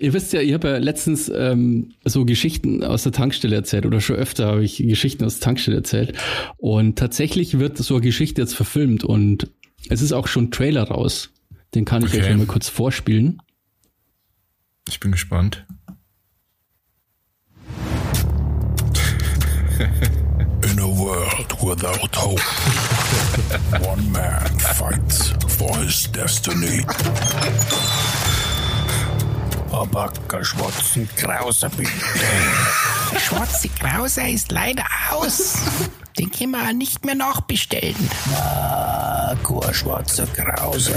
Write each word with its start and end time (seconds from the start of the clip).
Ihr 0.00 0.14
wisst 0.14 0.32
ja, 0.32 0.40
ich 0.40 0.54
habe 0.54 0.68
ja 0.68 0.76
letztens 0.78 1.30
ähm, 1.34 1.92
so 2.06 2.24
Geschichten 2.24 2.82
aus 2.82 3.02
der 3.02 3.12
Tankstelle 3.12 3.54
erzählt 3.54 3.84
oder 3.84 4.00
schon 4.00 4.16
öfter 4.16 4.46
habe 4.46 4.64
ich 4.64 4.78
Geschichten 4.78 5.24
aus 5.24 5.34
der 5.38 5.44
Tankstelle 5.44 5.76
erzählt. 5.76 6.14
Und 6.56 6.98
tatsächlich 6.98 7.58
wird 7.58 7.76
so 7.76 7.96
eine 7.96 8.00
Geschichte 8.02 8.40
jetzt 8.40 8.54
verfilmt 8.54 9.04
und 9.04 9.50
es 9.90 10.00
ist 10.00 10.12
auch 10.12 10.26
schon 10.26 10.44
ein 10.44 10.50
Trailer 10.52 10.84
raus. 10.84 11.30
Den 11.74 11.84
kann 11.84 12.02
ich 12.02 12.14
Okay. 12.14 12.30
euch 12.30 12.36
mal 12.36 12.46
kurz 12.46 12.70
vorspielen. 12.70 13.42
Ich 14.88 15.00
bin 15.00 15.12
gespannt. 15.12 15.66
In 20.62 20.78
a 20.78 20.86
world 20.86 21.52
without 21.62 22.14
hope, 22.16 22.40
one 23.86 24.10
man 24.10 24.48
fights 24.74 25.32
for 25.58 25.76
his 25.78 26.10
destiny. 26.10 26.84
Abaka 29.72 30.44
Schwarzen 30.44 31.08
Krause 31.16 31.70
bitte. 31.76 31.90
Schwarze 33.18 33.68
Krause 33.68 34.22
ist 34.22 34.50
leider 34.50 34.84
aus. 35.10 35.54
Den 36.18 36.30
können 36.30 36.50
wir 36.52 36.72
nicht 36.72 37.04
mehr 37.04 37.14
nachbestellen. 37.14 38.10
Aqua 38.34 39.72
Schwarze 39.72 40.26
Krause. 40.26 40.94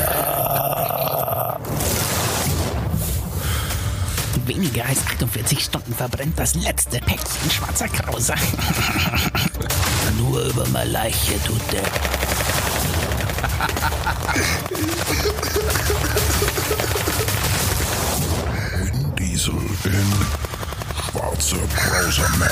Weniger 4.45 4.85
als 4.85 5.05
48 5.05 5.63
Stunden 5.63 5.93
verbrennt 5.93 6.37
das 6.37 6.55
letzte 6.55 6.99
Päckchen 6.99 7.51
schwarzer 7.51 7.87
Krause. 7.87 8.33
Nur 10.17 10.41
über 10.45 10.67
meine 10.69 10.89
Leiche 10.91 11.41
tut 11.43 11.61
der. 11.71 11.83
Diesel 19.43 19.59
in 19.83 20.09
Schwarze 21.11 21.57
Krause 21.75 22.21
Man. 22.39 22.49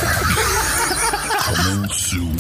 Coming 1.40 1.90
soon. 1.90 2.38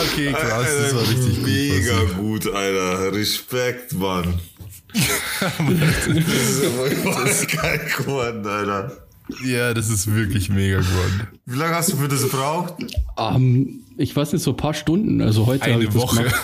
Okay, 0.00 0.32
krass, 0.32 0.66
das 0.82 0.94
war 0.94 1.02
richtig 1.02 1.36
gut. 1.36 1.46
Mega 1.46 2.04
gut, 2.16 2.46
Alter. 2.52 3.12
Respekt, 3.12 3.92
Mann. 3.94 4.40
das 4.92 6.06
ist 6.06 6.64
voll 6.64 7.46
geil 7.62 7.90
geworden, 7.96 8.46
Alter. 8.46 9.07
Ja, 9.44 9.74
das 9.74 9.88
ist 9.90 10.14
wirklich 10.14 10.48
mega 10.48 10.78
geworden. 10.78 11.28
Wie 11.46 11.56
lange 11.56 11.74
hast 11.74 11.92
du 11.92 11.96
für 11.96 12.08
das 12.08 12.22
gebraucht? 12.22 12.74
Ähm, 13.18 13.80
ich 13.96 14.14
weiß 14.14 14.32
nicht, 14.32 14.42
so 14.42 14.52
ein 14.52 14.56
paar 14.56 14.74
Stunden. 14.74 15.20
Also 15.20 15.46
heute 15.46 15.62
habe 15.72 15.82
ich 15.82 15.88
Eine 15.90 15.94
das 15.94 15.94
Woche. 15.94 16.16
gemacht. 16.24 16.34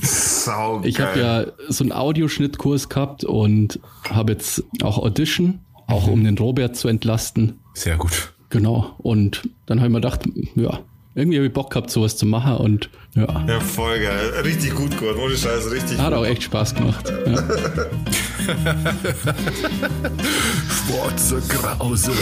Sau 0.00 0.80
Ich 0.84 1.00
habe 1.00 1.20
ja 1.20 1.46
so 1.68 1.84
einen 1.84 1.92
Audioschnittkurs 1.92 2.88
gehabt 2.88 3.24
und 3.24 3.78
habe 4.08 4.32
jetzt 4.32 4.64
auch 4.82 4.98
Audition, 4.98 5.60
auch 5.86 6.06
um 6.08 6.24
den 6.24 6.36
Robert 6.38 6.76
zu 6.76 6.88
entlasten. 6.88 7.60
Sehr 7.74 7.96
gut. 7.96 8.32
Genau. 8.50 8.94
Und 8.98 9.48
dann 9.66 9.78
habe 9.80 9.88
ich 9.88 9.92
mir 9.92 10.00
gedacht, 10.00 10.22
ja, 10.56 10.80
irgendwie 11.14 11.38
habe 11.38 11.46
ich 11.46 11.52
Bock 11.52 11.70
gehabt, 11.70 11.90
sowas 11.90 12.16
zu 12.16 12.26
machen 12.26 12.56
und 12.56 12.88
ja, 13.14 13.44
Ja, 13.46 13.60
voll 13.60 14.00
geil. 14.00 14.32
Richtig 14.44 14.74
gut 14.74 14.96
geworden. 14.98 15.18
Ohne 15.22 15.36
Scheiß, 15.36 15.70
richtig 15.70 15.98
hat 15.98 16.10
gut. 16.10 16.18
auch 16.18 16.24
echt 16.26 16.42
Spaß 16.44 16.74
gemacht. 16.74 17.12
Ja. 17.26 17.36
Schwarze 20.68 21.40
Krause. 21.48 22.12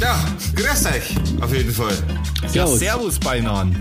Ja, 0.00 0.24
grüß 0.54 0.86
euch. 0.86 1.14
Auf 1.40 1.54
jeden 1.54 1.70
Fall. 1.72 1.94
Ja, 2.52 2.66
Servus. 2.66 3.18
beieinander. 3.18 3.78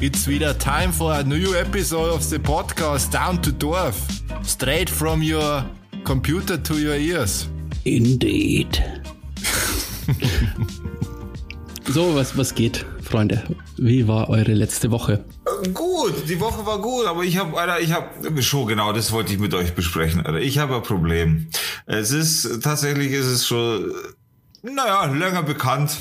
It's 0.00 0.26
wieder 0.26 0.58
time 0.58 0.92
for 0.92 1.12
a 1.12 1.22
new 1.22 1.54
episode 1.54 2.12
of 2.12 2.22
the 2.24 2.38
podcast 2.38 3.14
Down 3.14 3.40
to 3.42 3.52
Dorf. 3.52 3.94
Straight 4.42 4.90
from 4.90 5.22
your 5.22 5.64
computer 6.04 6.60
to 6.60 6.74
your 6.74 6.96
ears. 6.96 7.48
Indeed. 7.84 8.82
so, 11.88 12.14
was, 12.14 12.36
was 12.36 12.54
geht, 12.54 12.86
Freunde? 13.02 13.42
Wie 13.76 14.06
war 14.08 14.28
eure 14.28 14.52
letzte 14.52 14.90
Woche? 14.90 15.24
Gut, 15.74 16.28
die 16.28 16.40
Woche 16.40 16.64
war 16.64 16.80
gut, 16.80 17.06
aber 17.06 17.24
ich 17.24 17.36
habe, 17.38 17.58
Alter, 17.58 17.80
ich 17.80 17.92
habe 17.92 18.42
schon 18.42 18.66
genau, 18.66 18.92
das 18.92 19.12
wollte 19.12 19.32
ich 19.32 19.38
mit 19.38 19.54
euch 19.54 19.74
besprechen, 19.74 20.24
Alter. 20.24 20.40
Ich 20.40 20.58
habe 20.58 20.76
ein 20.76 20.82
Problem. 20.82 21.48
Es 21.86 22.10
ist 22.10 22.62
tatsächlich, 22.62 23.12
ist 23.12 23.26
es 23.26 23.46
schon, 23.46 23.92
naja, 24.62 25.06
länger 25.06 25.42
bekannt, 25.42 25.98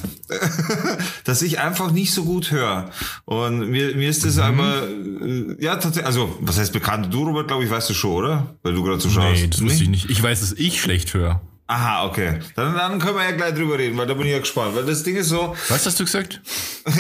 dass 1.26 1.42
ich 1.42 1.60
einfach 1.60 1.92
nicht 1.92 2.14
so 2.14 2.24
gut 2.24 2.52
höre. 2.52 2.92
Und 3.26 3.70
mir, 3.70 3.96
mir 3.96 4.10
ist 4.10 4.24
das 4.24 4.38
aber, 4.38 4.84
äh, 4.88 5.56
ja, 5.60 5.76
tatsächlich, 5.76 6.06
also, 6.06 6.38
was 6.42 6.60
heißt 6.60 6.74
bekannt? 6.74 7.14
Du, 7.14 7.24
Robert, 7.24 7.48
glaube 7.48 7.64
ich, 7.64 7.72
weißt 7.72 7.90
du 7.90 7.94
schon, 7.94 8.12
oder? 8.12 8.56
Weil 8.62 8.74
du 8.74 8.84
gerade 8.84 9.00
so 9.00 9.10
schaust. 9.10 9.42
Nee, 9.42 9.48
das 9.48 9.62
wusste 9.62 9.84
ich 9.84 9.90
nicht. 9.90 10.10
Ich 10.10 10.22
weiß, 10.22 10.42
dass 10.42 10.54
ich 10.54 10.80
schlecht 10.80 11.14
höre. 11.14 11.42
Aha, 11.72 12.06
okay. 12.06 12.40
Dann, 12.58 12.76
dann 12.76 13.00
können 13.00 13.16
wir 13.16 13.24
ja 13.24 13.32
gleich 13.32 13.54
drüber 13.54 13.80
reden, 13.80 13.98
weil 13.98 14.06
da 14.06 14.14
bin 14.14 14.26
ich 14.26 14.34
ja 14.34 14.40
gespannt. 14.40 14.76
Weil 14.76 14.86
das 14.86 15.04
Ding 15.04 15.16
ist 15.16 15.30
so, 15.30 15.56
Was 15.70 15.86
hast 15.86 15.98
du 16.02 16.04
gesagt? 16.04 16.42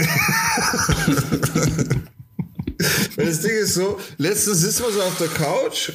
Weil 3.18 3.26
das 3.26 3.42
Ding 3.42 3.52
ist 3.52 3.74
so, 3.74 4.00
letztens 4.18 4.62
sitzen 4.62 4.84
wir 4.86 4.94
so 4.94 5.02
auf 5.02 5.18
der 5.18 5.28
Couch 5.28 5.92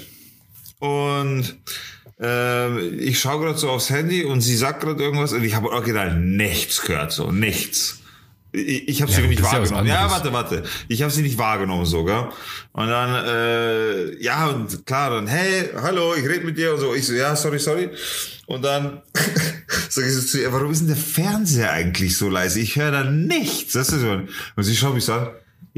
und 0.78 1.56
ähm, 2.20 2.98
ich 3.00 3.18
schaue 3.18 3.46
gerade 3.46 3.58
so 3.58 3.70
aufs 3.70 3.88
Handy 3.88 4.24
und 4.24 4.42
sie 4.42 4.56
sagt 4.56 4.82
gerade 4.82 5.02
irgendwas 5.02 5.32
und 5.32 5.42
ich 5.42 5.54
habe 5.54 5.70
original 5.70 6.14
nichts 6.20 6.82
gehört, 6.82 7.12
so 7.12 7.32
nichts. 7.32 8.00
Ich, 8.56 8.88
ich 8.88 9.02
habe 9.02 9.12
sie 9.12 9.20
Ja, 9.20 9.26
nicht 9.28 9.40
ja 9.40 9.52
wahrgenommen. 9.52 9.86
Ja, 9.86 9.94
anderes. 10.06 10.12
warte, 10.12 10.32
warte. 10.32 10.62
Ich 10.88 11.02
habe 11.02 11.12
sie 11.12 11.22
nicht 11.22 11.36
wahrgenommen 11.36 11.84
sogar. 11.84 12.32
Und 12.72 12.88
dann, 12.88 13.24
äh, 13.26 14.22
ja, 14.22 14.46
und 14.48 14.86
klar, 14.86 15.10
dann, 15.10 15.26
hey, 15.26 15.70
hallo, 15.80 16.14
ich 16.14 16.26
rede 16.26 16.44
mit 16.44 16.56
dir 16.56 16.72
und 16.74 16.80
so. 16.80 16.94
Ich 16.94 17.06
so, 17.06 17.12
ja, 17.12 17.36
sorry, 17.36 17.58
sorry. 17.58 17.90
Und 18.46 18.64
dann 18.64 19.02
sage 19.90 20.06
ich 20.08 20.14
so 20.14 20.22
zu 20.22 20.40
ihr, 20.40 20.52
warum 20.52 20.70
ist 20.72 20.80
denn 20.80 20.88
der 20.88 20.96
Fernseher 20.96 21.70
eigentlich 21.72 22.16
so 22.16 22.28
leise? 22.30 22.60
Ich 22.60 22.76
höre 22.76 22.90
da 22.92 23.04
nichts. 23.04 23.74
Das 23.74 23.90
ist 23.90 24.00
so. 24.00 24.10
Und 24.56 24.62
sie 24.62 24.76
schaut 24.76 24.94
mich 24.94 25.04
so 25.04 25.12
an. 25.14 25.28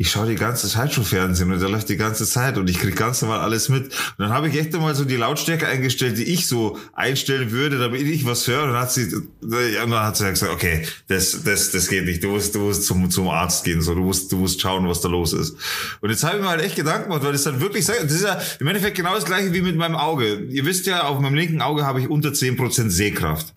Ich 0.01 0.13
schaue 0.13 0.29
die 0.29 0.37
ganze 0.37 0.69
Zeit 0.69 0.95
schon 0.95 1.05
Fernsehen 1.05 1.51
und 1.51 1.61
der 1.61 1.69
läuft 1.69 1.89
die 1.89 1.97
ganze 1.97 2.25
Zeit 2.25 2.57
und 2.57 2.71
ich 2.71 2.79
krieg 2.79 2.95
ganz 2.95 3.21
normal 3.21 3.41
alles 3.41 3.69
mit. 3.69 3.87
Und 3.87 3.93
dann 4.19 4.29
habe 4.29 4.49
ich 4.49 4.57
echt 4.57 4.73
einmal 4.73 4.95
so 4.95 5.05
die 5.05 5.17
Lautstärke 5.17 5.67
eingestellt, 5.67 6.19
die 6.19 6.23
ich 6.23 6.47
so 6.47 6.79
einstellen 6.93 7.51
würde, 7.51 7.81
damit 7.81 8.03
ich 8.03 8.25
was 8.25 8.47
höre. 8.47 8.63
Und 8.63 8.69
dann 8.75 8.83
hat 8.83 8.93
sie, 8.93 9.11
dann 9.41 9.93
hat 9.93 10.17
sie 10.17 10.31
gesagt, 10.31 10.53
okay, 10.53 10.87
das, 11.09 11.43
das, 11.43 11.73
das 11.73 11.89
geht 11.89 12.05
nicht. 12.05 12.23
Du 12.23 12.29
musst, 12.29 12.55
du 12.55 12.61
musst 12.61 12.85
zum, 12.85 13.11
zum 13.11 13.29
Arzt 13.29 13.65
gehen, 13.65 13.83
so. 13.83 13.93
Du 13.93 14.03
musst, 14.03 14.31
du 14.31 14.37
musst 14.37 14.61
schauen, 14.61 14.89
was 14.89 15.01
da 15.01 15.09
los 15.09 15.33
ist. 15.33 15.57
Und 16.01 16.11
jetzt 16.11 16.23
habe 16.23 16.37
ich 16.37 16.43
mir 16.43 16.49
halt 16.51 16.63
echt 16.63 16.77
Gedanken 16.77 17.09
gemacht, 17.09 17.25
weil 17.25 17.33
das 17.33 17.43
dann 17.43 17.61
wirklich 17.61 17.85
das 17.85 17.97
ist 17.99 18.23
ja 18.23 18.41
im 18.61 18.69
Endeffekt 18.69 18.97
genau 18.97 19.17
das 19.17 19.25
gleiche 19.25 19.53
wie 19.53 19.63
mit 19.63 19.75
meinem 19.75 19.97
Auge. 19.97 20.45
Ihr 20.49 20.65
wisst 20.65 20.87
ja, 20.87 21.09
auf 21.09 21.19
meinem 21.19 21.35
linken 21.35 21.61
Auge 21.61 21.85
habe 21.85 22.01
ich 22.01 22.09
unter 22.09 22.29
10% 22.29 22.89
Sehkraft. 22.91 23.53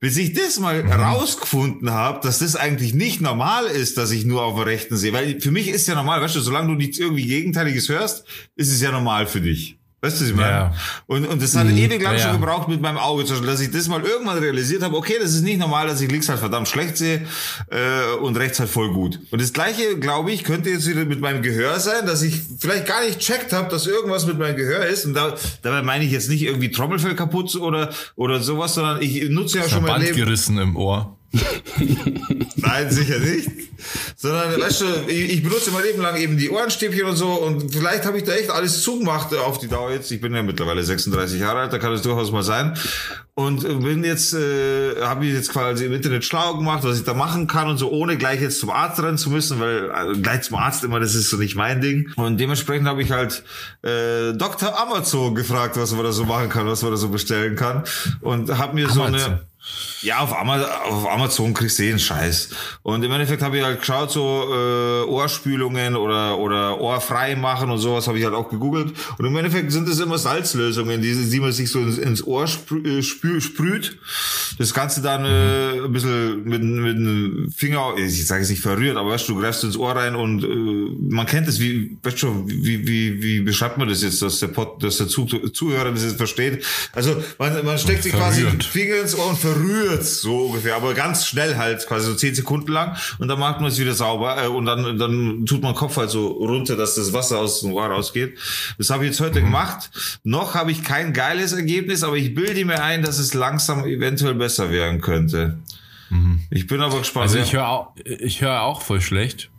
Bis 0.00 0.16
ich 0.16 0.32
das 0.32 0.58
mal 0.58 0.80
rausgefunden 0.80 1.92
habe, 1.92 2.18
dass 2.26 2.40
das 2.40 2.56
eigentlich 2.56 2.94
nicht 2.94 3.20
normal 3.20 3.66
ist, 3.66 3.96
dass 3.96 4.10
ich 4.10 4.24
nur 4.24 4.42
auf 4.42 4.56
der 4.56 4.66
rechten 4.66 4.96
sehe. 4.96 5.12
Weil 5.12 5.40
für 5.40 5.52
mich 5.52 5.68
ist 5.68 5.83
ja 5.86 5.94
normal, 5.94 6.20
weißt 6.20 6.36
du, 6.36 6.40
solange 6.40 6.68
du 6.68 6.74
nichts 6.74 6.98
irgendwie 6.98 7.26
Gegenteiliges 7.26 7.88
hörst, 7.88 8.24
ist 8.56 8.72
es 8.72 8.80
ja 8.80 8.90
normal 8.90 9.26
für 9.26 9.40
dich. 9.40 9.78
Weißt 10.04 10.20
du, 10.20 10.24
was 10.24 10.30
ich 10.32 10.36
meine? 10.36 10.50
Ja. 10.50 10.74
Und, 11.06 11.26
und 11.26 11.40
das 11.40 11.56
hat 11.56 11.66
ewig 11.66 12.02
lang 12.02 12.12
Ja, 12.12 12.18
schon 12.18 12.32
gebraucht 12.38 12.68
mit 12.68 12.82
meinem 12.82 12.98
Auge, 12.98 13.24
dass 13.24 13.60
ich 13.60 13.70
das 13.70 13.88
mal 13.88 14.02
irgendwann 14.02 14.36
realisiert 14.36 14.82
habe, 14.82 14.94
okay, 14.98 15.14
das 15.18 15.32
ist 15.32 15.40
nicht 15.40 15.58
normal, 15.58 15.86
dass 15.86 16.02
ich 16.02 16.10
links 16.10 16.28
halt 16.28 16.40
verdammt 16.40 16.68
schlecht 16.68 16.98
sehe 16.98 17.26
äh, 17.70 18.14
und 18.20 18.36
rechts 18.36 18.60
halt 18.60 18.68
voll 18.68 18.92
gut. 18.92 19.18
Und 19.30 19.40
das 19.40 19.54
gleiche, 19.54 19.98
glaube 19.98 20.30
ich, 20.30 20.44
könnte 20.44 20.68
jetzt 20.68 20.86
wieder 20.86 21.06
mit 21.06 21.20
meinem 21.20 21.40
Gehör 21.40 21.80
sein, 21.80 22.04
dass 22.04 22.20
ich 22.20 22.38
vielleicht 22.58 22.86
gar 22.86 23.02
nicht 23.02 23.18
checkt 23.18 23.54
habe, 23.54 23.70
dass 23.70 23.86
irgendwas 23.86 24.26
mit 24.26 24.38
meinem 24.38 24.56
Gehör 24.56 24.84
ist. 24.84 25.06
Und 25.06 25.14
da, 25.14 25.36
dabei 25.62 25.80
meine 25.80 26.04
ich 26.04 26.12
jetzt 26.12 26.28
nicht 26.28 26.42
irgendwie 26.42 26.70
Trommelfell 26.70 27.14
kaputt 27.14 27.56
oder, 27.56 27.88
oder 28.14 28.40
sowas, 28.40 28.74
sondern 28.74 29.00
ich 29.00 29.30
nutze 29.30 29.60
ja 29.60 29.66
schon 29.66 29.84
mein 29.84 29.92
Band 29.92 30.04
Leben. 30.04 30.16
gerissen 30.18 30.58
im 30.58 30.76
Ohr. 30.76 31.16
Nein, 32.56 32.90
sicher 32.90 33.18
nicht. 33.18 33.50
Sondern, 34.16 34.60
weißt 34.60 34.80
du, 34.80 34.86
ich, 35.08 35.42
benutze 35.42 35.70
mein 35.72 35.84
Leben 35.84 36.00
lang 36.00 36.16
eben 36.16 36.36
die 36.36 36.48
Ohrenstäbchen 36.50 37.04
und 37.04 37.16
so 37.16 37.32
und 37.32 37.74
vielleicht 37.74 38.04
habe 38.04 38.18
ich 38.18 38.24
da 38.24 38.32
echt 38.32 38.50
alles 38.50 38.82
zugemacht 38.82 39.34
auf 39.34 39.58
die 39.58 39.68
Dauer 39.68 39.90
jetzt. 39.90 40.10
Ich 40.10 40.20
bin 40.20 40.34
ja 40.34 40.42
mittlerweile 40.42 40.82
36 40.82 41.40
Jahre 41.40 41.60
alt, 41.60 41.72
da 41.72 41.78
kann 41.78 41.92
es 41.92 42.02
durchaus 42.02 42.30
mal 42.30 42.42
sein. 42.42 42.76
Und 43.36 43.62
bin 43.82 44.04
jetzt, 44.04 44.32
äh, 44.32 45.02
habe 45.02 45.26
ich 45.26 45.34
jetzt 45.34 45.50
quasi 45.50 45.86
im 45.86 45.92
Internet 45.92 46.24
schlau 46.24 46.56
gemacht, 46.56 46.84
was 46.84 46.98
ich 46.98 47.04
da 47.04 47.14
machen 47.14 47.48
kann 47.48 47.68
und 47.68 47.78
so, 47.78 47.90
ohne 47.90 48.16
gleich 48.16 48.40
jetzt 48.40 48.60
zum 48.60 48.70
Arzt 48.70 49.02
rennen 49.02 49.18
zu 49.18 49.28
müssen, 49.28 49.58
weil 49.58 49.90
äh, 49.90 50.18
gleich 50.20 50.42
zum 50.42 50.56
Arzt 50.56 50.84
immer, 50.84 51.00
das 51.00 51.16
ist 51.16 51.30
so 51.30 51.36
nicht 51.36 51.56
mein 51.56 51.80
Ding. 51.80 52.12
Und 52.14 52.38
dementsprechend 52.38 52.86
habe 52.86 53.02
ich 53.02 53.10
halt 53.10 53.42
äh, 53.82 54.32
Dr. 54.34 54.80
Amazon 54.80 55.34
gefragt, 55.34 55.76
was 55.76 55.92
man 55.92 56.04
da 56.04 56.12
so 56.12 56.24
machen 56.24 56.48
kann, 56.48 56.68
was 56.68 56.82
man 56.82 56.92
da 56.92 56.96
so 56.96 57.08
bestellen 57.08 57.56
kann. 57.56 57.82
Und 58.20 58.56
habe 58.56 58.76
mir 58.76 58.88
so 58.88 59.02
Amazon. 59.02 59.32
eine 59.32 59.40
Ja, 60.04 60.18
auf 60.18 60.36
Amazon, 60.36 60.70
auf 60.84 61.10
Amazon 61.10 61.54
kriegst 61.54 61.78
du 61.78 61.84
jeden 61.84 61.98
Scheiß. 61.98 62.50
Und 62.82 63.02
im 63.02 63.10
Endeffekt 63.10 63.42
habe 63.42 63.56
ich 63.56 63.64
halt 63.64 63.80
geschaut, 63.80 64.10
so 64.10 64.44
äh, 64.52 65.08
Ohrspülungen 65.08 65.96
oder 65.96 66.38
oder 66.38 66.78
Ohrfrei 66.78 67.36
machen 67.36 67.70
und 67.70 67.78
sowas 67.78 68.06
habe 68.06 68.18
ich 68.18 68.24
halt 68.24 68.34
auch 68.34 68.50
gegoogelt. 68.50 68.92
Und 69.16 69.24
im 69.24 69.34
Endeffekt 69.36 69.72
sind 69.72 69.88
es 69.88 70.00
immer 70.00 70.18
Salzlösungen, 70.18 71.00
die, 71.00 71.14
die 71.30 71.40
man 71.40 71.52
sich 71.52 71.70
so 71.70 71.78
ins, 71.78 71.96
ins 71.96 72.22
Ohr 72.26 72.46
sprü 72.46 72.98
äh, 72.98 73.02
sprüht. 73.02 73.98
Das 74.58 74.74
Ganze 74.74 75.00
dann 75.00 75.24
äh, 75.24 75.84
ein 75.84 75.92
bisschen 75.92 76.44
mit, 76.44 76.62
mit 76.62 76.96
dem 76.96 77.50
Finger, 77.56 77.94
ich 77.96 78.26
sage 78.26 78.42
es 78.42 78.50
nicht 78.50 78.60
verrührt, 78.60 78.98
aber 78.98 79.10
weißt 79.10 79.26
du, 79.28 79.34
du 79.34 79.40
greifst 79.40 79.64
ins 79.64 79.78
Ohr 79.78 79.96
rein 79.96 80.16
und 80.16 80.44
äh, 80.44 80.46
man 81.08 81.24
kennt 81.24 81.48
es, 81.48 81.60
wie, 81.60 81.96
weißt 82.02 82.22
du, 82.22 82.44
wie, 82.46 82.86
wie, 82.86 83.22
wie 83.22 83.40
beschreibt 83.40 83.78
man 83.78 83.88
das 83.88 84.02
jetzt, 84.02 84.20
dass 84.20 84.38
der, 84.40 84.48
Pod, 84.48 84.82
dass 84.82 84.98
der 84.98 85.08
Zuh 85.08 85.24
Zuhörer 85.24 85.90
das 85.90 86.04
jetzt 86.04 86.18
versteht? 86.18 86.62
Also 86.92 87.16
man, 87.38 87.64
man 87.64 87.78
steckt 87.78 88.02
sich 88.02 88.12
quasi 88.12 88.42
den. 88.42 88.60
Finger 88.60 89.00
ins 89.00 89.14
Ohr 89.14 89.30
und 89.30 89.38
verrührt 89.38 89.53
so 90.02 90.46
ungefähr, 90.46 90.76
aber 90.76 90.94
ganz 90.94 91.26
schnell 91.26 91.56
halt, 91.56 91.86
quasi 91.86 92.06
so 92.06 92.14
zehn 92.14 92.34
Sekunden 92.34 92.72
lang 92.72 92.96
und 93.18 93.28
dann 93.28 93.38
macht 93.38 93.60
man 93.60 93.70
es 93.70 93.78
wieder 93.78 93.94
sauber 93.94 94.42
äh, 94.42 94.48
und 94.48 94.66
dann, 94.66 94.98
dann 94.98 95.46
tut 95.46 95.62
man 95.62 95.72
den 95.72 95.78
Kopf 95.78 95.96
halt 95.96 96.10
so 96.10 96.28
runter, 96.28 96.76
dass 96.76 96.94
das 96.94 97.12
Wasser 97.12 97.38
aus 97.38 97.60
dem 97.60 97.72
Ohr 97.72 97.86
rausgeht. 97.86 98.38
Das 98.78 98.90
habe 98.90 99.04
ich 99.04 99.10
jetzt 99.10 99.20
heute 99.20 99.40
gemacht. 99.40 99.90
Noch 100.24 100.54
habe 100.54 100.72
ich 100.72 100.82
kein 100.82 101.12
geiles 101.12 101.52
Ergebnis, 101.52 102.02
aber 102.02 102.16
ich 102.16 102.34
bilde 102.34 102.64
mir 102.64 102.82
ein, 102.82 103.02
dass 103.02 103.18
es 103.18 103.34
langsam 103.34 103.84
eventuell 103.84 104.34
besser 104.34 104.70
werden 104.70 105.00
könnte. 105.00 105.58
Ich 106.50 106.66
bin 106.66 106.80
aber 106.80 106.98
gespannt. 106.98 107.24
Also 107.24 107.38
ich 107.38 107.52
höre 107.52 107.68
auch, 107.68 107.94
ich 108.04 108.40
höre 108.40 108.62
auch 108.62 108.82
voll 108.82 109.00
schlecht. 109.00 109.50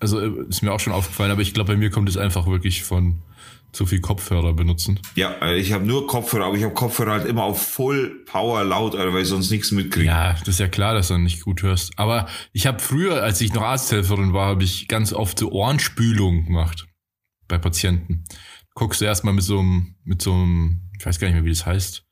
Also 0.00 0.20
äh, 0.20 0.30
ist 0.48 0.62
mir 0.62 0.72
auch 0.72 0.80
schon 0.80 0.92
aufgefallen, 0.92 1.30
aber 1.30 1.42
ich 1.42 1.54
glaube, 1.54 1.72
bei 1.72 1.78
mir 1.78 1.90
kommt 1.90 2.08
es 2.08 2.16
einfach 2.16 2.46
wirklich 2.46 2.82
von 2.82 3.18
zu 3.72 3.86
viel 3.86 4.00
Kopfhörer 4.00 4.54
benutzen. 4.54 4.98
ja, 5.14 5.32
äh, 5.42 5.58
ich 5.58 5.72
habe 5.72 5.84
nur 5.84 6.06
Kopfhörer, 6.06 6.46
aber 6.46 6.56
ich 6.56 6.64
habe 6.64 6.74
Kopfhörer 6.74 7.12
halt 7.12 7.26
immer 7.26 7.44
auf 7.44 7.60
Full 7.60 8.24
Power 8.24 8.64
laut, 8.64 8.94
Alter, 8.94 9.12
weil 9.12 9.22
ich 9.22 9.28
sonst 9.28 9.50
nichts 9.50 9.70
mitkriege. 9.70 10.06
Ja, 10.06 10.32
das 10.32 10.48
ist 10.48 10.60
ja 10.60 10.68
klar, 10.68 10.94
dass 10.94 11.08
du 11.08 11.18
nicht 11.18 11.42
gut 11.42 11.62
hörst. 11.62 11.98
Aber 11.98 12.26
ich 12.52 12.66
habe 12.66 12.78
früher, 12.78 13.22
als 13.22 13.40
ich 13.40 13.52
noch 13.52 13.62
Arzthelferin 13.62 14.32
war, 14.32 14.48
habe 14.48 14.64
ich 14.64 14.88
ganz 14.88 15.12
oft 15.12 15.38
so 15.38 15.50
Ohrenspülung 15.52 16.46
gemacht 16.46 16.86
bei 17.48 17.58
Patienten. 17.58 18.24
Guckst 18.74 19.00
du 19.00 19.04
erstmal 19.04 19.34
mit 19.34 19.44
so 19.44 19.58
einem, 19.58 19.96
mit 20.04 20.22
so 20.22 20.32
einem, 20.32 20.82
ich 20.98 21.04
weiß 21.04 21.18
gar 21.18 21.28
nicht 21.28 21.34
mehr, 21.34 21.44
wie 21.44 21.50
das 21.50 21.66
heißt. 21.66 22.02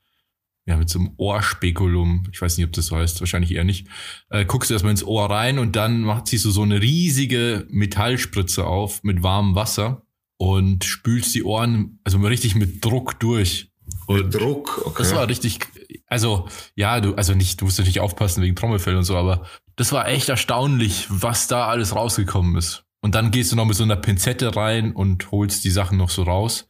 Ja, 0.67 0.79
mit 0.79 0.89
so 0.89 0.99
einem 0.99 1.13
Ohrspekulum. 1.19 2.27
Ich 2.33 2.41
weiß 2.41 2.57
nicht, 2.57 2.67
ob 2.67 2.73
das 2.73 2.87
so 2.87 2.97
heißt, 2.97 3.21
wahrscheinlich 3.21 3.53
eher 3.53 3.65
nicht. 3.65 3.87
Äh, 4.31 4.47
guckst 4.47 4.71
du 4.71 4.75
erstmal 4.75 4.93
ins 4.93 5.05
Ohr 5.05 5.31
rein 5.31 5.59
und 5.59 5.77
dann 5.77 6.01
macht, 6.01 6.27
ziehst 6.27 6.47
du 6.47 6.51
so 6.51 6.63
eine 6.63 6.81
riesige 6.81 7.67
Metallspritze 7.69 8.65
auf 8.65 9.03
mit 9.03 9.23
warmem 9.23 9.55
Wasser 9.55 10.07
und 10.37 10.85
spülst 10.85 11.35
die 11.35 11.45
Ohren, 11.45 11.99
also 12.05 12.19
richtig 12.19 12.55
mit 12.55 12.85
Druck 12.85 13.19
durch. 13.21 13.71
Und 14.07 14.35
Druck, 14.35 14.83
okay. 14.85 14.97
das 14.99 15.15
war 15.15 15.29
richtig, 15.29 15.61
also 16.07 16.49
ja, 16.75 17.01
du, 17.01 17.15
also 17.15 17.35
nicht, 17.35 17.61
du 17.61 17.67
musst 17.67 17.79
natürlich 17.79 18.01
aufpassen 18.01 18.43
wegen 18.43 18.57
Trommelfell 18.57 18.97
und 18.97 19.05
so, 19.05 19.17
aber 19.17 19.47
das 19.77 19.93
war 19.93 20.09
echt 20.09 20.29
erstaunlich, 20.29 21.07
was 21.09 21.49
da 21.49 21.69
alles 21.69 21.95
rausgekommen 21.95 22.57
ist. 22.57 22.85
Und 23.01 23.15
dann 23.15 23.31
gehst 23.31 23.53
du 23.53 23.57
noch 23.57 23.67
mit 23.67 23.77
so 23.77 23.85
einer 23.85 23.97
Pinzette 23.97 24.57
rein 24.57 24.93
und 24.93 25.31
holst 25.31 25.65
die 25.65 25.71
Sachen 25.71 25.99
noch 25.99 26.11
so 26.11 26.23
raus. 26.23 26.69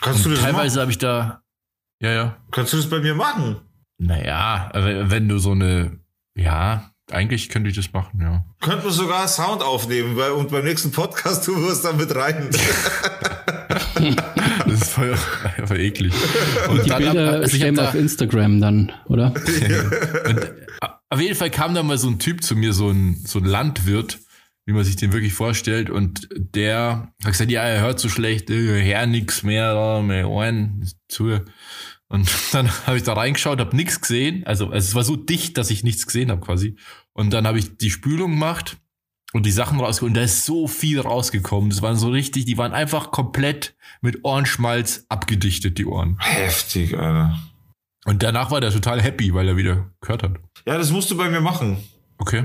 Kannst 0.00 0.24
du 0.24 0.30
Und 0.30 0.36
das 0.36 0.44
teilweise 0.44 0.80
habe 0.80 0.90
ich 0.90 0.98
da, 0.98 1.42
ja, 2.00 2.12
ja, 2.12 2.36
Kannst 2.50 2.72
du 2.72 2.76
das 2.76 2.90
bei 2.90 3.00
mir 3.00 3.14
machen? 3.14 3.60
naja, 3.98 4.70
wenn 4.74 5.28
du 5.28 5.38
so 5.38 5.52
eine, 5.52 6.00
ja, 6.34 6.90
eigentlich 7.10 7.48
könnte 7.48 7.68
ich 7.70 7.76
das 7.76 7.92
machen, 7.92 8.20
ja. 8.20 8.44
Könnten 8.60 8.84
wir 8.84 8.90
sogar 8.90 9.28
Sound 9.28 9.62
aufnehmen 9.62 10.16
weil, 10.16 10.30
und 10.32 10.50
beim 10.50 10.64
nächsten 10.64 10.90
Podcast 10.90 11.44
tun 11.44 11.62
wir 11.62 11.70
es 11.72 11.82
dann 11.82 11.96
mit 11.96 12.14
rein. 12.14 12.48
Das 14.66 14.80
ist 14.82 14.90
voll, 14.92 15.16
voll 15.66 15.80
eklig. 15.80 16.12
Und 16.68 16.84
Die 16.84 16.90
Bilder 16.90 17.30
also 17.32 17.44
ich 17.44 17.52
hab 17.52 17.56
stellen 17.56 17.76
wir 17.76 17.82
da- 17.82 17.88
auf 17.90 17.94
Instagram 17.94 18.60
dann, 18.60 18.92
oder? 19.06 19.32
Und 20.28 20.52
auf 21.10 21.20
jeden 21.20 21.34
Fall 21.36 21.50
kam 21.50 21.74
da 21.74 21.82
mal 21.82 21.98
so 21.98 22.08
ein 22.08 22.18
Typ 22.18 22.42
zu 22.42 22.56
mir, 22.56 22.72
so 22.72 22.90
ein, 22.90 23.22
so 23.26 23.38
ein 23.38 23.44
Landwirt, 23.44 24.18
wie 24.66 24.72
man 24.72 24.84
sich 24.84 24.96
den 24.96 25.12
wirklich 25.12 25.32
vorstellt. 25.32 25.90
Und 25.90 26.28
der 26.32 27.12
hat 27.22 27.32
gesagt, 27.32 27.50
ja, 27.50 27.62
er 27.62 27.82
hört 27.82 28.00
so 28.00 28.08
schlecht, 28.08 28.50
äh, 28.50 28.84
hör 28.84 29.06
nix 29.06 29.42
mehr, 29.42 30.00
meine 30.02 30.28
Ohren 30.28 30.88
zu. 31.08 31.40
Und 32.14 32.30
dann 32.52 32.70
habe 32.86 32.96
ich 32.96 33.02
da 33.02 33.14
reingeschaut, 33.14 33.58
habe 33.58 33.74
nichts 33.74 34.00
gesehen. 34.00 34.46
Also 34.46 34.72
es 34.72 34.94
war 34.94 35.02
so 35.02 35.16
dicht, 35.16 35.58
dass 35.58 35.70
ich 35.70 35.82
nichts 35.82 36.06
gesehen 36.06 36.30
habe 36.30 36.40
quasi. 36.40 36.76
Und 37.12 37.32
dann 37.32 37.46
habe 37.46 37.58
ich 37.58 37.76
die 37.76 37.90
Spülung 37.90 38.30
gemacht 38.30 38.76
und 39.32 39.44
die 39.44 39.50
Sachen 39.50 39.80
rausgeholt. 39.80 40.10
Und 40.10 40.14
da 40.14 40.22
ist 40.22 40.46
so 40.46 40.68
viel 40.68 41.00
rausgekommen. 41.00 41.70
Das 41.70 41.82
waren 41.82 41.96
so 41.96 42.10
richtig, 42.10 42.44
die 42.44 42.56
waren 42.56 42.72
einfach 42.72 43.10
komplett 43.10 43.74
mit 44.00 44.24
Ohrenschmalz 44.24 45.06
abgedichtet, 45.08 45.76
die 45.76 45.86
Ohren. 45.86 46.16
Heftig, 46.20 46.96
Alter. 46.96 47.36
Und 48.04 48.22
danach 48.22 48.52
war 48.52 48.60
der 48.60 48.70
total 48.70 49.02
happy, 49.02 49.34
weil 49.34 49.48
er 49.48 49.56
wieder 49.56 49.90
gehört 50.00 50.22
hat. 50.22 50.36
Ja, 50.66 50.78
das 50.78 50.90
musst 50.90 51.10
du 51.10 51.16
bei 51.16 51.28
mir 51.28 51.40
machen. 51.40 51.78
Okay. 52.18 52.44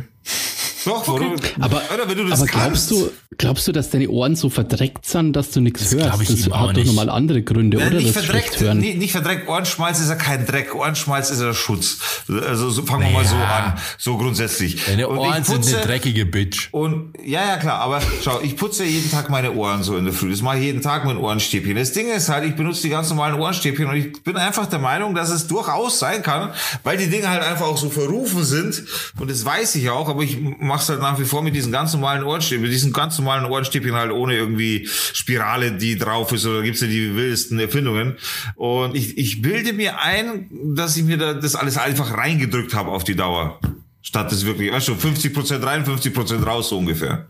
Doch, 0.85 1.07
oder? 1.07 1.35
Aber, 1.59 1.81
Alter, 1.89 2.09
wenn 2.09 2.17
du 2.17 2.25
das 2.27 2.39
aber 2.41 2.47
kannst. 2.49 2.89
glaubst 2.89 2.91
du, 2.91 3.11
glaubst 3.37 3.67
du, 3.67 3.71
dass 3.71 3.89
deine 3.89 4.09
Ohren 4.09 4.35
so 4.35 4.49
verdreckt 4.49 5.05
sind, 5.05 5.33
dass 5.33 5.51
du 5.51 5.59
nichts 5.61 5.81
Das 5.89 5.93
hörst? 5.93 6.21
ich 6.21 6.27
Das 6.29 6.43
hat 6.45 6.51
doch 6.69 6.73
nicht. 6.73 6.87
nochmal 6.87 7.09
andere 7.09 7.41
Gründe, 7.41 7.77
Nein, 7.77 7.87
oder? 7.89 7.97
nicht 7.97 8.11
verdreckt, 8.13 8.59
hören. 8.59 8.77
nicht, 8.79 8.97
nicht 8.97 9.11
verdreckt. 9.11 9.47
Ohrenschmalz 9.49 9.99
ist 9.99 10.09
ja 10.09 10.15
kein 10.15 10.45
Dreck. 10.45 10.73
Ohrenschmalz 10.75 11.29
ist 11.31 11.41
ja 11.41 11.53
Schutz. 11.53 11.97
Also 12.29 12.69
so, 12.69 12.83
fangen 12.83 13.03
wir 13.07 13.11
mal 13.11 13.25
so 13.25 13.35
Naja. 13.35 13.73
an. 13.75 13.81
So 13.97 14.17
grundsätzlich. 14.17 14.85
Deine 14.85 15.09
Ohren 15.09 15.43
sind 15.43 15.67
eine 15.67 15.77
dreckige 15.85 16.25
Bitch. 16.25 16.69
Und 16.71 17.13
ja, 17.25 17.45
ja, 17.45 17.57
klar, 17.57 17.79
aber 17.79 18.01
schau, 18.23 18.39
ich 18.41 18.55
putze 18.55 18.83
jeden 18.85 19.09
Tag 19.11 19.29
meine 19.29 19.51
Ohren 19.53 19.83
so 19.83 19.97
in 19.97 20.05
der 20.05 20.13
Früh. 20.13 20.29
Das 20.31 20.41
mache 20.41 20.57
ich 20.59 20.63
jeden 20.63 20.81
Tag 20.81 21.05
mit 21.05 21.17
Ohrenstäbchen. 21.17 21.75
Das 21.75 21.91
Ding 21.91 22.09
ist 22.09 22.29
halt, 22.29 22.45
ich 22.45 22.55
benutze 22.55 22.83
die 22.83 22.89
ganz 22.89 23.09
normalen 23.09 23.39
Ohrenstäbchen 23.39 23.87
und 23.87 23.95
ich 23.95 24.23
bin 24.23 24.37
einfach 24.37 24.65
der 24.67 24.79
Meinung, 24.79 25.13
dass 25.15 25.29
es 25.29 25.47
durchaus 25.47 25.99
sein 25.99 26.23
kann, 26.23 26.51
weil 26.83 26.97
die 26.97 27.07
Dinge 27.09 27.29
halt 27.29 27.43
einfach 27.43 27.65
auch 27.65 27.77
so 27.77 27.89
verrufen 27.89 28.43
sind. 28.43 28.83
Und 29.19 29.29
das 29.29 29.43
weiß 29.43 29.75
ich 29.75 29.89
auch, 29.89 30.07
aber 30.09 30.23
ich 30.23 30.37
mache 30.69 30.83
es 30.83 30.89
halt 30.89 31.01
nach 31.01 31.19
wie 31.19 31.25
vor 31.25 31.41
mit 31.41 31.53
diesen 31.53 31.71
ganz 31.71 31.91
normalen 31.93 32.23
Ohrenstäbchen, 32.23 32.61
mit 32.61 32.71
diesen 32.71 32.93
ganz 32.93 33.17
normalen 33.17 33.45
Ohrenstäbchen 33.45 33.93
halt 33.93 34.11
ohne 34.11 34.35
irgendwie 34.35 34.87
Spirale, 34.87 35.73
die 35.73 35.97
drauf 35.97 36.31
ist 36.31 36.45
oder 36.45 36.61
gibt's 36.61 36.79
ja 36.79 36.87
die 36.87 37.15
wildesten 37.15 37.59
Erfindungen. 37.59 38.17
Und 38.55 38.95
ich, 38.95 39.17
ich 39.17 39.41
bilde 39.41 39.73
mir 39.73 39.99
ein, 39.99 40.49
dass 40.75 40.95
ich 40.95 41.03
mir 41.03 41.17
da 41.17 41.33
das 41.33 41.55
alles 41.55 41.77
einfach 41.77 42.17
reingedrückt 42.17 42.73
habe 42.73 42.91
auf 42.91 43.03
die 43.03 43.15
Dauer. 43.15 43.59
Statt 44.01 44.31
das 44.31 44.45
wirklich, 44.45 44.71
weißt 44.71 44.87
du, 44.87 44.93
50% 44.93 45.65
rein, 45.65 45.83
50% 45.83 46.43
raus, 46.43 46.69
so 46.69 46.77
ungefähr. 46.77 47.27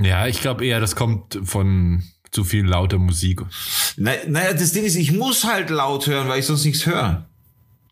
Ja, 0.00 0.26
ich 0.26 0.40
glaube 0.40 0.66
eher, 0.66 0.80
das 0.80 0.96
kommt 0.96 1.38
von 1.44 2.02
zu 2.30 2.44
viel 2.44 2.64
lauter 2.64 2.98
Musik. 2.98 3.42
Na, 3.96 4.12
naja, 4.26 4.52
das 4.52 4.72
Ding 4.72 4.84
ist, 4.84 4.96
ich 4.96 5.12
muss 5.12 5.44
halt 5.44 5.70
laut 5.70 6.06
hören, 6.06 6.28
weil 6.28 6.40
ich 6.40 6.46
sonst 6.46 6.64
nichts 6.64 6.86
höre. 6.86 7.29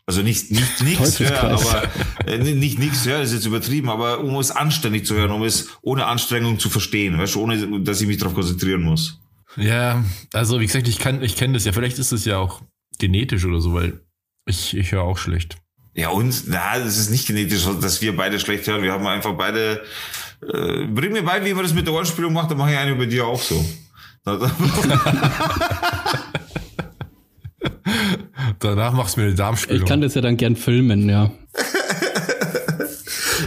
Also 0.09 0.23
nicht, 0.23 0.49
nicht 0.49 0.81
nichts 0.83 1.19
hören, 1.19 1.51
aber 1.51 1.83
äh, 2.25 2.39
nicht 2.39 2.79
nichts 2.79 3.05
hören, 3.05 3.21
ist 3.21 3.31
jetzt 3.31 3.45
übertrieben, 3.45 3.89
aber 3.89 4.21
um 4.21 4.35
es 4.39 4.49
anständig 4.49 5.05
zu 5.05 5.13
hören, 5.13 5.29
um 5.29 5.43
es 5.43 5.69
ohne 5.83 6.07
Anstrengung 6.07 6.57
zu 6.57 6.71
verstehen, 6.71 7.19
weißt 7.19 7.35
du, 7.35 7.41
ohne 7.43 7.81
dass 7.81 8.01
ich 8.01 8.07
mich 8.07 8.17
darauf 8.17 8.33
konzentrieren 8.33 8.81
muss. 8.81 9.19
Ja, 9.55 10.03
also 10.33 10.59
wie 10.59 10.65
gesagt, 10.65 10.87
ich 10.87 10.97
kann, 10.97 11.21
ich 11.21 11.35
kenne 11.35 11.53
das 11.53 11.65
ja. 11.65 11.73
Vielleicht 11.73 11.99
ist 11.99 12.11
es 12.11 12.25
ja 12.25 12.39
auch 12.39 12.63
genetisch 12.97 13.45
oder 13.45 13.61
so, 13.61 13.75
weil 13.75 13.99
ich, 14.47 14.75
ich 14.75 14.91
höre 14.91 15.03
auch 15.03 15.19
schlecht. 15.19 15.57
Ja, 15.93 16.09
und 16.09 16.45
na, 16.47 16.79
das 16.79 16.97
ist 16.97 17.11
nicht 17.11 17.27
genetisch, 17.27 17.67
dass 17.79 18.01
wir 18.01 18.17
beide 18.17 18.39
schlecht 18.39 18.65
hören. 18.65 18.81
Wir 18.81 18.93
haben 18.93 19.05
einfach 19.05 19.37
beide. 19.37 19.83
Äh, 20.41 20.87
bring 20.87 21.11
mir 21.11 21.21
bei, 21.21 21.45
wie 21.45 21.53
man 21.53 21.61
das 21.61 21.75
mit 21.75 21.85
der 21.85 21.93
Ohrenspülung 21.93 22.33
macht, 22.33 22.49
dann 22.49 22.57
mache 22.57 22.71
ich 22.71 22.77
eine 22.79 22.95
bei 22.95 23.05
dir 23.05 23.27
auch 23.27 23.39
so. 23.39 23.63
Da- 28.59 28.69
da- 28.69 28.75
Danach 28.75 28.93
machst 28.93 29.15
du 29.15 29.19
mir 29.21 29.25
eine 29.25 29.33
Ich 29.33 29.37
Darmspülung. 29.37 29.87
kann 29.87 30.01
das 30.01 30.13
ja 30.15 30.21
dann 30.21 30.37
gern 30.37 30.55
filmen, 30.55 31.09
ja. 31.09 31.31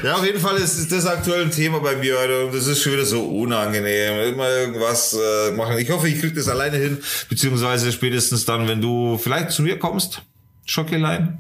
Ja, 0.03 0.15
auf 0.17 0.25
jeden 0.25 0.41
Fall 0.41 0.57
ist 0.57 0.91
das 0.91 1.07
aktuell 1.07 1.43
ein 1.43 1.51
Thema 1.53 1.79
bei 1.79 1.95
mir. 1.97 2.17
Und 2.47 2.55
das 2.55 2.67
ist 2.67 2.83
schon 2.83 2.93
wieder 2.95 3.05
so 3.05 3.23
unangenehm. 3.25 4.33
Immer 4.35 4.49
irgendwas 4.49 5.13
äh, 5.15 5.53
machen. 5.53 5.79
Ich 5.79 5.91
hoffe, 5.91 6.09
ich 6.09 6.19
krieg 6.21 6.35
das 6.35 6.49
alleine 6.49 6.77
hin. 6.77 6.99
Beziehungsweise 7.29 7.93
spätestens 7.93 8.45
dann, 8.45 8.67
wenn 8.67 8.81
du 8.81 9.17
vielleicht 9.19 9.51
zu 9.53 9.63
mir 9.63 9.79
kommst, 9.79 10.23
Schockelein. 10.65 11.39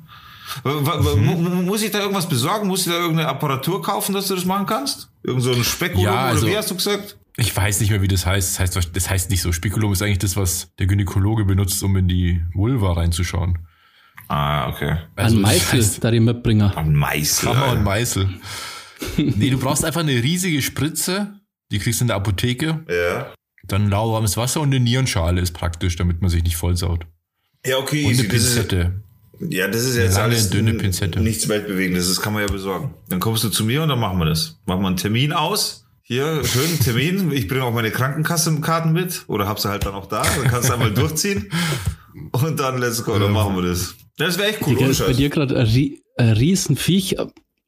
Mu- 0.64 0.80
mu- 0.80 1.62
Muss 1.62 1.82
ich 1.82 1.90
da 1.90 2.00
irgendwas 2.00 2.28
besorgen? 2.28 2.68
Muss 2.68 2.86
ich 2.86 2.92
da 2.92 2.98
irgendeine 3.00 3.28
Apparatur 3.28 3.82
kaufen, 3.82 4.12
dass 4.14 4.28
du 4.28 4.34
das 4.36 4.44
machen 4.44 4.66
kannst? 4.66 5.08
Irgend 5.24 5.42
so 5.42 5.52
ein 5.52 5.64
Spekulum 5.64 6.04
Ja, 6.04 6.26
also- 6.26 6.44
oder 6.46 6.52
wie 6.52 6.56
hast 6.58 6.70
du 6.70 6.76
gesagt? 6.76 7.16
Ich 7.36 7.56
weiß 7.56 7.80
nicht 7.80 7.90
mehr, 7.90 8.02
wie 8.02 8.08
das 8.08 8.26
heißt. 8.26 8.60
Das 8.60 8.76
heißt, 8.76 8.90
das 8.94 9.08
heißt 9.10 9.30
nicht 9.30 9.40
so. 9.42 9.52
Spekulum 9.52 9.92
ist 9.92 10.02
eigentlich 10.02 10.18
das, 10.18 10.36
was 10.36 10.72
der 10.78 10.86
Gynäkologe 10.86 11.44
benutzt, 11.44 11.82
um 11.82 11.96
in 11.96 12.08
die 12.08 12.42
Vulva 12.54 12.92
reinzuschauen. 12.92 13.58
Ah, 14.28 14.68
okay. 14.68 14.98
Also, 15.16 15.36
Ein 15.36 15.42
das 15.42 15.52
Meißel, 15.52 15.78
heißt 15.78 16.04
da 16.04 16.10
die 16.10 16.20
Mitbringer. 16.20 16.76
Ein 16.76 16.94
Meißel. 16.94 17.48
Hammer 17.48 17.72
und. 17.72 17.84
Meißel. 17.84 18.28
nee, 19.16 19.50
du 19.50 19.58
brauchst 19.58 19.84
einfach 19.84 20.00
eine 20.00 20.12
riesige 20.12 20.60
Spritze. 20.62 21.34
Die 21.70 21.78
kriegst 21.78 22.00
du 22.00 22.04
in 22.04 22.08
der 22.08 22.16
Apotheke. 22.16 22.84
Ja. 22.88 23.32
Dann 23.64 23.88
lauwarmes 23.88 24.36
Wasser 24.36 24.60
und 24.60 24.68
eine 24.74 24.80
Nierenschale 24.80 25.40
ist 25.40 25.52
praktisch, 25.52 25.96
damit 25.96 26.20
man 26.20 26.30
sich 26.30 26.42
nicht 26.42 26.56
vollsaut. 26.56 27.06
Ja, 27.64 27.78
okay, 27.78 28.04
Und 28.04 28.18
eine 28.18 28.24
Das 28.28 28.36
ist, 28.42 28.54
Pinzette. 28.56 29.02
ja, 29.48 29.68
das 29.68 29.82
ist 29.84 29.94
Eine 29.94 30.04
jetzt 30.04 30.14
lange, 30.16 30.24
alles 30.24 30.50
dünne 30.50 30.74
Pinzette. 30.74 31.20
nichts 31.20 31.48
Weltbewegendes. 31.48 32.08
Das 32.08 32.20
kann 32.20 32.32
man 32.34 32.42
ja 32.42 32.48
besorgen. 32.52 32.94
Dann 33.08 33.20
kommst 33.20 33.44
du 33.44 33.48
zu 33.48 33.64
mir 33.64 33.82
und 33.82 33.88
dann 33.88 34.00
machen 34.00 34.18
wir 34.18 34.24
das. 34.26 34.60
Machen 34.66 34.82
wir 34.82 34.88
einen 34.88 34.96
Termin 34.96 35.32
aus. 35.32 35.86
Hier, 36.04 36.44
schönen 36.44 36.78
Termin. 36.80 37.32
Ich 37.32 37.48
bringe 37.48 37.64
auch 37.64 37.72
meine 37.72 37.90
Krankenkassenkarten 37.90 38.92
mit. 38.92 39.24
Oder 39.28 39.46
hab 39.48 39.58
sie 39.60 39.68
halt 39.68 39.86
dann 39.86 39.94
auch 39.94 40.06
da. 40.06 40.22
Dann 40.22 40.48
kannst 40.48 40.68
du 40.68 40.72
einmal 40.74 40.92
durchziehen. 40.92 41.50
Und 42.32 42.58
dann 42.60 42.78
let's 42.78 43.04
go. 43.04 43.18
Dann 43.18 43.32
machen 43.32 43.54
wir 43.56 43.62
das. 43.62 43.94
Das 44.18 44.36
wäre 44.38 44.48
echt 44.50 44.60
cool. 44.62 44.68
Digga, 44.74 44.80
ohne 44.82 44.90
ist 44.90 45.06
bei 45.06 45.12
dir 45.12 45.30
gerade 45.30 45.56
ein, 45.58 45.66
rie- 45.66 46.02
ein 46.18 46.30
Riesenviech 46.30 47.16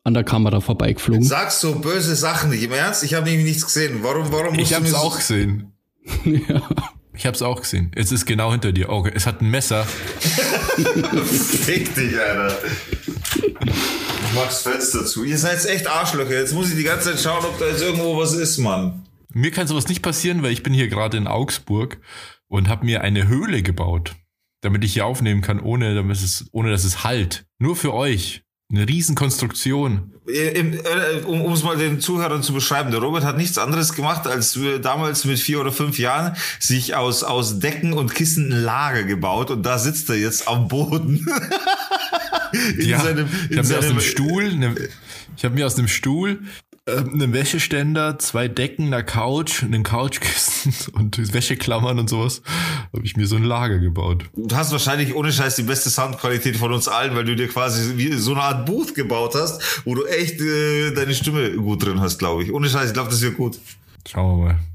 an 0.02 0.14
der 0.14 0.24
Kamera 0.24 0.60
vorbeigeflogen. 0.60 1.22
Sagst 1.22 1.60
so 1.60 1.76
böse 1.76 2.14
Sachen 2.16 2.50
nicht. 2.50 2.62
Im 2.64 2.72
Ernst? 2.72 3.04
Ich 3.04 3.14
habe 3.14 3.26
nämlich 3.26 3.46
nichts 3.46 3.64
gesehen. 3.64 4.00
Warum, 4.02 4.30
warum 4.32 4.48
musst 4.56 4.60
Ich 4.60 4.68
du 4.70 4.74
hab's 4.76 4.90
mir 4.90 4.98
auch 4.98 5.16
gesehen. 5.16 5.72
ja. 6.24 6.60
Ich 7.16 7.26
hab's 7.26 7.42
auch 7.42 7.60
gesehen. 7.60 7.92
Es 7.94 8.10
ist 8.10 8.26
genau 8.26 8.50
hinter 8.50 8.72
dir. 8.72 8.88
Okay, 8.88 9.12
es 9.14 9.26
hat 9.26 9.40
ein 9.40 9.50
Messer. 9.50 9.84
Fick 11.24 11.94
dich, 11.94 12.18
Alter. 12.18 12.58
Ich 13.36 14.34
mach's 14.34 14.62
Fenster 14.62 15.06
zu. 15.06 15.22
Ihr 15.22 15.38
seid 15.38 15.64
echt 15.64 15.86
Arschlöcher. 15.86 16.38
Jetzt 16.38 16.54
muss 16.54 16.70
ich 16.70 16.76
die 16.76 16.82
ganze 16.82 17.12
Zeit 17.12 17.20
schauen, 17.20 17.44
ob 17.44 17.58
da 17.58 17.66
jetzt 17.68 17.82
irgendwo 17.82 18.18
was 18.18 18.34
ist, 18.34 18.58
Mann. 18.58 19.06
Mir 19.32 19.50
kann 19.52 19.66
sowas 19.66 19.88
nicht 19.88 20.02
passieren, 20.02 20.42
weil 20.42 20.52
ich 20.52 20.62
bin 20.62 20.72
hier 20.72 20.88
gerade 20.88 21.16
in 21.16 21.26
Augsburg 21.26 21.98
und 22.48 22.68
habe 22.68 22.84
mir 22.84 23.02
eine 23.02 23.28
Höhle 23.28 23.62
gebaut, 23.62 24.14
damit 24.60 24.84
ich 24.84 24.92
hier 24.92 25.06
aufnehmen 25.06 25.40
kann, 25.40 25.60
ohne, 25.60 25.94
damit 25.94 26.16
es, 26.16 26.46
ohne 26.52 26.70
dass 26.70 26.84
es 26.84 27.04
halt. 27.04 27.46
Nur 27.58 27.76
für 27.76 27.94
euch. 27.94 28.43
Eine 28.72 28.88
Riesenkonstruktion. 28.88 30.10
Im- 30.26 30.72
äh, 30.72 31.20
Um 31.26 31.42
um 31.42 31.52
es 31.52 31.62
mal 31.62 31.76
den 31.76 32.00
Zuhörern 32.00 32.42
zu 32.42 32.54
beschreiben, 32.54 32.90
der 32.90 33.00
Robert 33.00 33.24
hat 33.24 33.36
nichts 33.36 33.58
anderes 33.58 33.92
gemacht, 33.92 34.26
als 34.26 34.58
wir 34.58 34.78
damals 34.78 35.24
mit 35.26 35.38
vier 35.38 35.60
oder 35.60 35.70
fünf 35.70 35.98
Jahren 35.98 36.34
sich 36.58 36.94
aus, 36.94 37.22
aus 37.22 37.58
Decken 37.58 37.92
und 37.92 38.14
Kissen 38.14 38.50
ein 38.50 38.62
Lager 38.62 39.04
gebaut 39.04 39.50
und 39.50 39.64
da 39.64 39.78
sitzt 39.78 40.08
er 40.08 40.16
jetzt 40.16 40.48
am 40.48 40.68
Boden. 40.68 41.26
in 42.78 42.88
ja, 42.88 43.00
seinem, 43.00 43.28
ich 43.44 43.50
in 43.50 43.58
habe 43.58 43.68
mir 43.68 43.78
aus 43.78 43.84
seinem 43.84 43.96
dem 43.98 44.00
Stuhl, 44.00 44.44
eine, 44.44 44.74
ich 45.36 45.44
habe 45.44 45.54
mir 45.54 45.66
aus 45.66 45.74
dem 45.74 45.88
Stuhl 45.88 46.42
äh, 46.86 46.98
einen 46.98 47.32
Wäscheständer, 47.32 48.18
zwei 48.18 48.48
Decken, 48.48 48.92
eine 48.92 49.04
Couch, 49.04 49.62
einen 49.62 49.82
Couchkissen 49.82 50.74
und 50.92 51.32
Wäscheklammern 51.32 51.98
und 51.98 52.10
sowas, 52.10 52.42
habe 52.92 53.04
ich 53.04 53.16
mir 53.16 53.26
so 53.26 53.36
ein 53.36 53.44
Lager 53.44 53.78
gebaut. 53.78 54.24
Du 54.34 54.54
hast 54.54 54.72
wahrscheinlich 54.72 55.14
ohne 55.14 55.32
Scheiß 55.32 55.56
die 55.56 55.62
beste 55.62 55.90
Soundqualität 55.90 56.56
von 56.56 56.72
uns 56.72 56.88
allen, 56.88 57.14
weil 57.16 57.24
du 57.24 57.36
dir 57.36 57.48
quasi 57.48 57.96
wie 57.96 58.12
so 58.12 58.32
eine 58.32 58.42
Art 58.42 58.66
Booth 58.66 58.94
gebaut 58.94 59.34
hast, 59.34 59.82
wo 59.84 59.94
du 59.94 60.04
echt 60.04 60.40
äh, 60.40 60.92
deine 60.92 61.14
Stimme 61.14 61.52
gut 61.52 61.84
drin 61.84 62.00
hast, 62.00 62.18
glaube 62.18 62.42
ich. 62.42 62.52
Ohne 62.52 62.68
Scheiß, 62.68 62.88
ich 62.88 62.94
glaube, 62.94 63.10
das 63.10 63.22
wird 63.22 63.36
gut. 63.36 63.58
Schauen 64.06 64.38
wir 64.38 64.44
mal. 64.44 64.73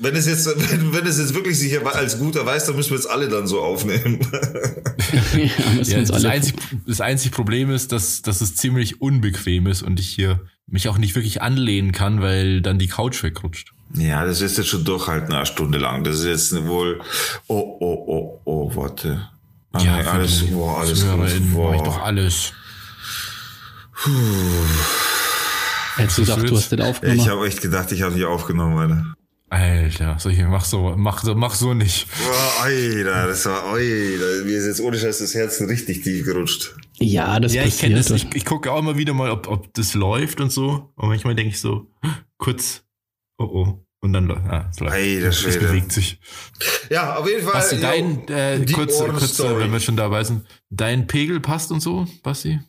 Wenn 0.00 0.16
es 0.16 0.26
jetzt, 0.26 0.46
wenn, 0.70 0.92
wenn 0.92 1.06
es 1.06 1.18
jetzt 1.18 1.34
wirklich 1.34 1.58
sich 1.58 1.84
als 1.86 2.18
gut 2.18 2.36
erweist, 2.36 2.68
dann 2.68 2.76
müssen 2.76 2.90
wir 2.90 2.96
jetzt 2.96 3.08
alle 3.10 3.28
dann 3.28 3.46
so 3.46 3.60
aufnehmen. 3.60 4.20
ja, 5.34 5.82
Ja, 5.82 6.00
das, 6.00 6.10
alle 6.10 6.30
einzig, 6.30 6.54
das 6.86 7.00
einzige 7.00 7.34
Problem 7.34 7.70
ist, 7.70 7.92
dass, 7.92 8.22
dass 8.22 8.40
es 8.40 8.56
ziemlich 8.56 9.00
unbequem 9.00 9.66
ist 9.66 9.82
und 9.82 10.00
ich 10.00 10.08
hier 10.08 10.40
mich 10.66 10.88
auch 10.88 10.98
nicht 10.98 11.14
wirklich 11.14 11.42
anlehnen 11.42 11.92
kann, 11.92 12.22
weil 12.22 12.62
dann 12.62 12.78
die 12.78 12.86
Couch 12.86 13.22
wegrutscht. 13.22 13.72
Ja, 13.94 14.24
das 14.24 14.40
ist 14.40 14.56
jetzt 14.56 14.68
schon 14.68 14.84
durchhalten 14.84 15.34
eine 15.34 15.46
Stunde 15.46 15.78
lang. 15.78 16.04
Das 16.04 16.20
ist 16.20 16.24
jetzt 16.24 16.66
wohl. 16.66 17.00
Oh, 17.48 17.76
oh, 17.80 18.04
oh, 18.06 18.40
oh, 18.44 18.76
warte. 18.76 19.28
Ah, 19.72 19.78
nee, 19.78 20.02
für 20.02 20.10
alles, 20.10 20.42
boah, 20.46 20.78
alles 20.78 21.04
gut. 21.04 21.18
mach 21.18 21.32
ich 21.32 21.52
Boah. 21.52 21.84
doch 21.84 22.02
alles. 22.02 22.52
Hättest 25.96 26.18
du 26.18 26.22
gedacht, 26.22 26.50
du 26.50 26.56
hast 26.56 26.72
den 26.72 26.80
aufgenommen. 26.82 27.20
Ich 27.20 27.28
habe 27.28 27.46
echt 27.46 27.60
gedacht, 27.60 27.92
ich 27.92 28.02
habe 28.02 28.14
nicht 28.14 28.24
aufgenommen, 28.24 28.78
Alter. 28.78 29.14
Alter, 29.50 30.16
solche, 30.20 30.44
mach 30.46 30.64
so, 30.64 30.94
mach 30.96 31.24
so, 31.24 31.34
mach 31.34 31.54
so 31.56 31.74
nicht. 31.74 32.06
Boah, 32.08 32.62
Alter, 32.64 33.26
das 33.26 33.44
war, 33.46 33.64
Alter, 33.64 34.44
mir 34.44 34.56
ist 34.58 34.66
jetzt 34.66 34.80
ohne 34.80 34.96
Scheiß 34.96 35.18
das 35.18 35.34
Herz 35.34 35.60
richtig 35.62 36.02
tief 36.02 36.24
gerutscht. 36.24 36.76
ja, 36.98 37.40
das 37.40 37.52
Ja, 37.52 37.64
ich 37.64 37.78
kenne 37.78 37.96
passiert. 37.96 38.20
das. 38.22 38.28
Ich, 38.30 38.36
ich 38.36 38.44
gucke 38.44 38.70
auch 38.70 38.78
immer 38.78 38.96
wieder 38.96 39.12
mal, 39.12 39.30
ob, 39.30 39.48
ob 39.48 39.74
das 39.74 39.94
läuft 39.94 40.40
und 40.40 40.52
so. 40.52 40.92
Und 40.94 41.08
manchmal 41.08 41.34
denke 41.34 41.50
ich 41.50 41.60
so, 41.60 41.88
kurz, 42.38 42.84
oh 43.38 43.44
oh. 43.44 43.86
Und 44.02 44.14
dann 44.14 44.26
läuft 44.28 44.46
ah, 44.48 44.66
es 44.72 44.80
läuft. 44.80 44.96
Es 44.96 45.40
Schwede. 45.40 45.58
bewegt 45.58 45.92
sich. 45.92 46.18
Ja, 46.88 47.16
auf 47.16 47.28
jeden 47.28 47.42
Fall. 47.42 47.52
Basti, 47.52 47.74
ja, 47.76 47.80
dein, 47.82 48.26
äh, 48.28 48.64
die 48.64 48.72
kurz, 48.72 48.98
kurz 48.98 49.38
äh, 49.40 49.58
wenn 49.58 49.70
wir 49.72 49.80
schon 49.80 49.96
dabei 49.96 50.24
sind, 50.24 50.46
dein 50.70 51.06
Pegel 51.06 51.38
passt 51.40 51.70
und 51.70 51.80
so, 51.80 52.06
Basti? 52.22 52.60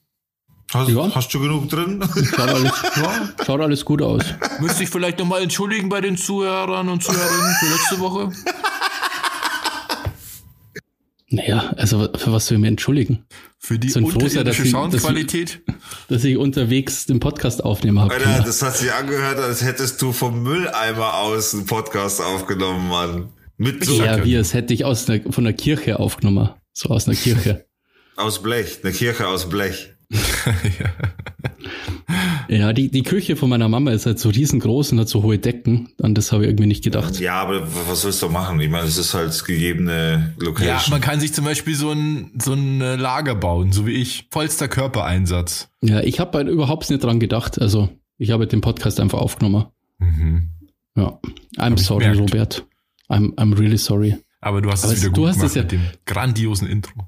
Hast, 0.73 0.89
Ja. 0.89 1.09
hast 1.15 1.33
du 1.33 1.39
genug 1.39 1.69
drin? 1.69 2.03
Schaut 2.35 2.49
alles, 2.95 3.29
schaut 3.45 3.61
alles 3.61 3.85
gut 3.85 4.01
aus. 4.01 4.23
Müsste 4.59 4.83
ich 4.83 4.89
vielleicht 4.89 5.19
nochmal 5.19 5.41
entschuldigen 5.41 5.89
bei 5.89 6.01
den 6.01 6.17
Zuhörern 6.17 6.89
und 6.89 7.03
Zuhörerinnen 7.03 7.55
für 7.59 7.65
letzte 7.67 7.99
Woche? 7.99 8.31
Naja, 11.33 11.73
also 11.77 12.09
für 12.17 12.33
was 12.33 12.47
soll 12.47 12.57
ich 12.57 12.61
mir 12.61 12.67
entschuldigen? 12.67 13.25
Für 13.57 13.79
die 13.79 13.89
Sind 13.89 14.03
froh 14.09 14.19
dass 14.19 14.23
unterirdische 14.35 14.63
sie- 14.63 14.71
Soundqualität? 14.71 15.61
Dass 16.09 16.23
ich 16.25 16.35
unterwegs 16.35 17.05
den 17.05 17.21
Podcast 17.21 17.63
aufnehmen 17.63 17.99
habe. 18.01 18.13
Alter, 18.15 18.43
das 18.45 18.61
hat 18.61 18.75
sich 18.75 18.91
angehört, 18.91 19.39
als 19.39 19.63
hättest 19.63 20.01
du 20.01 20.11
vom 20.11 20.43
Mülleimer 20.43 21.13
aus 21.19 21.53
einen 21.53 21.65
Podcast 21.67 22.19
aufgenommen, 22.21 22.89
Mann. 22.89 23.29
Mit 23.57 23.85
so 23.85 24.03
ja, 24.03 24.25
wie 24.25 24.35
als 24.35 24.53
hätte 24.53 24.73
ich 24.73 24.83
aus 24.83 25.09
einer, 25.09 25.31
von 25.31 25.43
der 25.45 25.53
Kirche 25.53 25.99
aufgenommen. 25.99 26.49
So 26.73 26.89
aus 26.89 27.07
einer 27.07 27.15
Kirche. 27.15 27.65
aus 28.17 28.41
Blech, 28.43 28.79
eine 28.83 28.91
Kirche 28.91 29.27
aus 29.27 29.47
Blech. 29.47 29.93
Ja, 30.79 30.89
die, 32.73 32.89
die 32.91 33.03
Küche 33.03 33.37
von 33.37 33.49
meiner 33.49 33.69
Mama 33.69 33.91
ist 33.91 34.05
halt 34.05 34.19
so 34.19 34.27
riesengroß 34.29 34.91
und 34.91 34.99
hat 34.99 35.07
so 35.07 35.23
hohe 35.23 35.37
Decken. 35.39 35.89
An 36.01 36.13
das 36.13 36.31
habe 36.33 36.43
ich 36.43 36.49
irgendwie 36.49 36.65
nicht 36.67 36.83
gedacht. 36.83 37.17
Ja, 37.19 37.35
aber 37.35 37.65
was 37.87 38.03
willst 38.03 38.21
du 38.21 38.27
machen? 38.29 38.59
Ich 38.59 38.69
meine, 38.69 38.85
es 38.87 38.97
ist 38.97 39.13
halt 39.13 39.45
gegebene 39.45 40.33
Ja, 40.37 40.45
Location. 40.45 40.91
man 40.91 40.99
kann 40.99 41.19
sich 41.21 41.33
zum 41.33 41.45
Beispiel 41.45 41.75
so 41.75 41.91
ein, 41.91 42.31
so 42.41 42.51
ein 42.53 42.81
äh, 42.81 42.95
Lager 42.97 43.35
bauen, 43.35 43.71
so 43.71 43.87
wie 43.87 43.91
ich. 43.93 44.27
Vollster 44.31 44.67
Körpereinsatz. 44.67 45.69
Ja, 45.81 46.01
ich 46.01 46.19
habe 46.19 46.37
halt 46.39 46.49
überhaupt 46.49 46.89
nicht 46.89 47.01
dran 47.03 47.19
gedacht. 47.21 47.61
Also, 47.61 47.87
ich 48.17 48.31
habe 48.31 48.45
den 48.47 48.59
Podcast 48.61 48.99
einfach 48.99 49.19
aufgenommen. 49.19 49.67
Mhm. 49.99 50.49
Ja. 50.97 51.19
I'm 51.57 51.75
ich 51.75 51.85
sorry. 51.85 52.07
Robert. 52.17 52.65
I'm, 53.09 53.33
I'm 53.35 53.57
really 53.57 53.77
sorry. 53.77 54.17
Aber 54.41 54.61
du 54.61 54.69
hast 54.71 54.83
Aber 54.83 54.93
es 54.93 55.01
wieder 55.01 55.11
du 55.13 55.21
gut 55.21 55.29
hast 55.29 55.35
es 55.43 55.53
gemacht 55.53 55.55
ja- 55.55 55.61
mit 55.63 55.71
dem 55.71 55.81
grandiosen 56.05 56.67
Intro. 56.67 57.07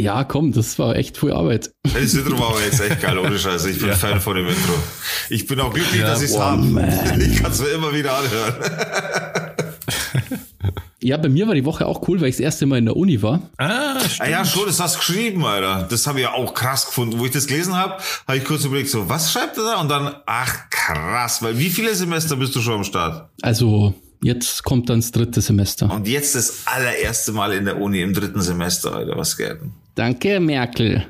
Ja, 0.00 0.24
komm, 0.24 0.52
das 0.52 0.78
war 0.78 0.96
echt 0.96 1.18
viel 1.18 1.32
Arbeit. 1.32 1.72
Das 1.82 2.14
Intro 2.14 2.38
war 2.38 2.50
aber 2.50 2.62
jetzt 2.64 2.80
echt 2.80 3.00
geil, 3.02 3.18
ohne 3.18 3.38
Scheiße. 3.38 3.70
Ich 3.70 3.78
bin 3.78 3.88
Ja. 3.88 3.94
Fan 3.94 4.20
von 4.20 4.34
dem 4.36 4.46
Intro. 4.46 4.72
Ich 5.28 5.46
bin 5.46 5.60
auch 5.60 5.72
glücklich, 5.72 6.00
Ja, 6.00 6.06
dass 6.08 6.22
ich 6.22 6.30
es 6.30 6.38
habe. 6.38 6.62
Ich 7.18 7.42
kann 7.42 7.52
es 7.52 7.60
mir 7.60 7.68
immer 7.68 7.92
wieder 7.94 8.16
anhören. 8.16 8.54
Ja, 11.02 11.16
bei 11.16 11.30
mir 11.30 11.46
war 11.48 11.54
die 11.54 11.64
Woche 11.64 11.86
auch 11.86 12.06
cool, 12.08 12.20
weil 12.20 12.28
ich 12.28 12.34
das 12.36 12.40
erste 12.40 12.66
Mal 12.66 12.76
in 12.78 12.84
der 12.84 12.94
Uni 12.96 13.22
war. 13.22 13.40
Ah, 13.56 13.96
Ah 14.18 14.28
ja, 14.28 14.44
schon, 14.44 14.66
das 14.66 14.80
hast 14.80 14.96
du 14.96 14.98
geschrieben, 14.98 15.42
Alter. 15.46 15.86
Das 15.88 16.06
habe 16.06 16.18
ich 16.18 16.24
ja 16.24 16.34
auch 16.34 16.52
krass 16.52 16.84
gefunden. 16.86 17.18
Wo 17.18 17.24
ich 17.24 17.30
das 17.30 17.46
gelesen 17.46 17.74
habe, 17.74 17.94
habe 18.28 18.36
ich 18.36 18.44
kurz 18.44 18.64
überlegt, 18.66 18.90
so, 18.90 19.08
was 19.08 19.32
schreibt 19.32 19.56
er 19.56 19.64
da? 19.64 19.80
Und 19.80 19.88
dann, 19.88 20.14
ach 20.26 20.68
krass, 20.68 21.40
weil 21.42 21.58
wie 21.58 21.70
viele 21.70 21.94
Semester 21.94 22.36
bist 22.36 22.54
du 22.54 22.60
schon 22.60 22.74
am 22.74 22.84
Start? 22.84 23.30
Also, 23.40 23.94
jetzt 24.22 24.62
kommt 24.62 24.90
dann 24.90 25.00
das 25.00 25.10
dritte 25.10 25.40
Semester. 25.40 25.90
Und 25.90 26.06
jetzt 26.06 26.34
das 26.34 26.64
allererste 26.66 27.32
Mal 27.32 27.54
in 27.54 27.64
der 27.64 27.80
Uni 27.80 28.02
im 28.02 28.12
dritten 28.12 28.42
Semester, 28.42 28.94
Alter. 28.94 29.16
Was 29.16 29.38
geht 29.38 29.52
denn? 29.62 29.72
Danke, 30.00 30.40
Merkel. 30.40 31.04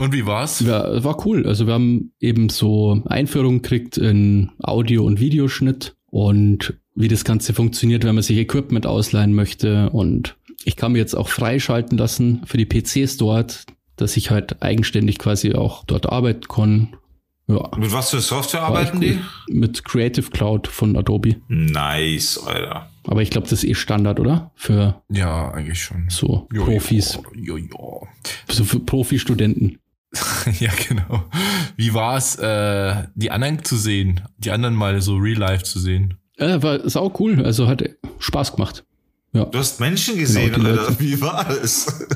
Und 0.00 0.12
wie 0.12 0.26
war's? 0.26 0.58
Ja, 0.58 1.04
war 1.04 1.24
cool. 1.24 1.46
Also 1.46 1.68
wir 1.68 1.74
haben 1.74 2.10
eben 2.18 2.48
so 2.48 3.04
Einführung 3.06 3.62
gekriegt 3.62 3.98
in 3.98 4.50
Audio- 4.60 5.04
und 5.04 5.20
Videoschnitt 5.20 5.94
und 6.06 6.74
wie 6.96 7.06
das 7.06 7.22
Ganze 7.24 7.54
funktioniert, 7.54 8.02
wenn 8.02 8.16
man 8.16 8.24
sich 8.24 8.38
Equipment 8.38 8.84
ausleihen 8.84 9.32
möchte. 9.32 9.90
Und 9.90 10.34
ich 10.64 10.74
kann 10.74 10.90
mir 10.90 10.98
jetzt 10.98 11.14
auch 11.14 11.28
freischalten 11.28 11.96
lassen 11.96 12.42
für 12.46 12.56
die 12.56 12.66
PCs 12.66 13.16
dort, 13.16 13.66
dass 13.94 14.16
ich 14.16 14.32
halt 14.32 14.60
eigenständig 14.60 15.20
quasi 15.20 15.54
auch 15.54 15.84
dort 15.84 16.06
arbeiten 16.10 16.48
kann. 16.48 16.96
Ja. 17.46 17.70
Mit 17.76 17.92
was 17.92 18.10
für 18.10 18.20
Software 18.20 18.62
war 18.62 18.70
arbeiten 18.70 19.00
die? 19.00 19.20
Mit 19.46 19.84
Creative 19.84 20.30
Cloud 20.30 20.66
von 20.66 20.96
Adobe. 20.96 21.36
Nice, 21.46 22.38
Alter. 22.44 22.90
Aber 23.06 23.22
ich 23.22 23.30
glaube, 23.30 23.48
das 23.48 23.62
ist 23.62 23.68
eh 23.68 23.74
Standard, 23.74 24.18
oder? 24.20 24.50
Für 24.54 25.02
Ja, 25.10 25.50
eigentlich 25.52 25.82
schon. 25.82 26.06
so 26.08 26.48
Jo, 26.52 26.64
Profis, 26.64 27.18
Jo, 27.34 27.56
jo. 27.56 28.06
so 28.48 28.64
für 28.64 28.80
Profi-Studenten. 28.80 29.78
ja, 30.60 30.70
genau. 30.88 31.24
Wie 31.76 31.92
war's, 31.94 32.36
äh, 32.36 33.04
die 33.14 33.30
anderen 33.30 33.64
zu 33.64 33.76
sehen? 33.76 34.22
Die 34.38 34.50
anderen 34.50 34.74
mal 34.74 35.00
so 35.00 35.16
real 35.16 35.38
life 35.38 35.64
zu 35.64 35.78
sehen? 35.78 36.14
Äh, 36.38 36.62
war 36.62 36.88
sau 36.88 37.12
cool. 37.18 37.44
Also 37.44 37.66
hat 37.68 37.82
Spaß 38.18 38.54
gemacht. 38.56 38.84
Ja. 39.32 39.44
Du 39.44 39.58
hast 39.58 39.80
Menschen 39.80 40.18
gesehen, 40.18 40.52
Genau. 40.54 40.70
Leute. 40.70 40.96
Wie 41.00 41.20
war 41.20 41.44
das? 41.44 42.06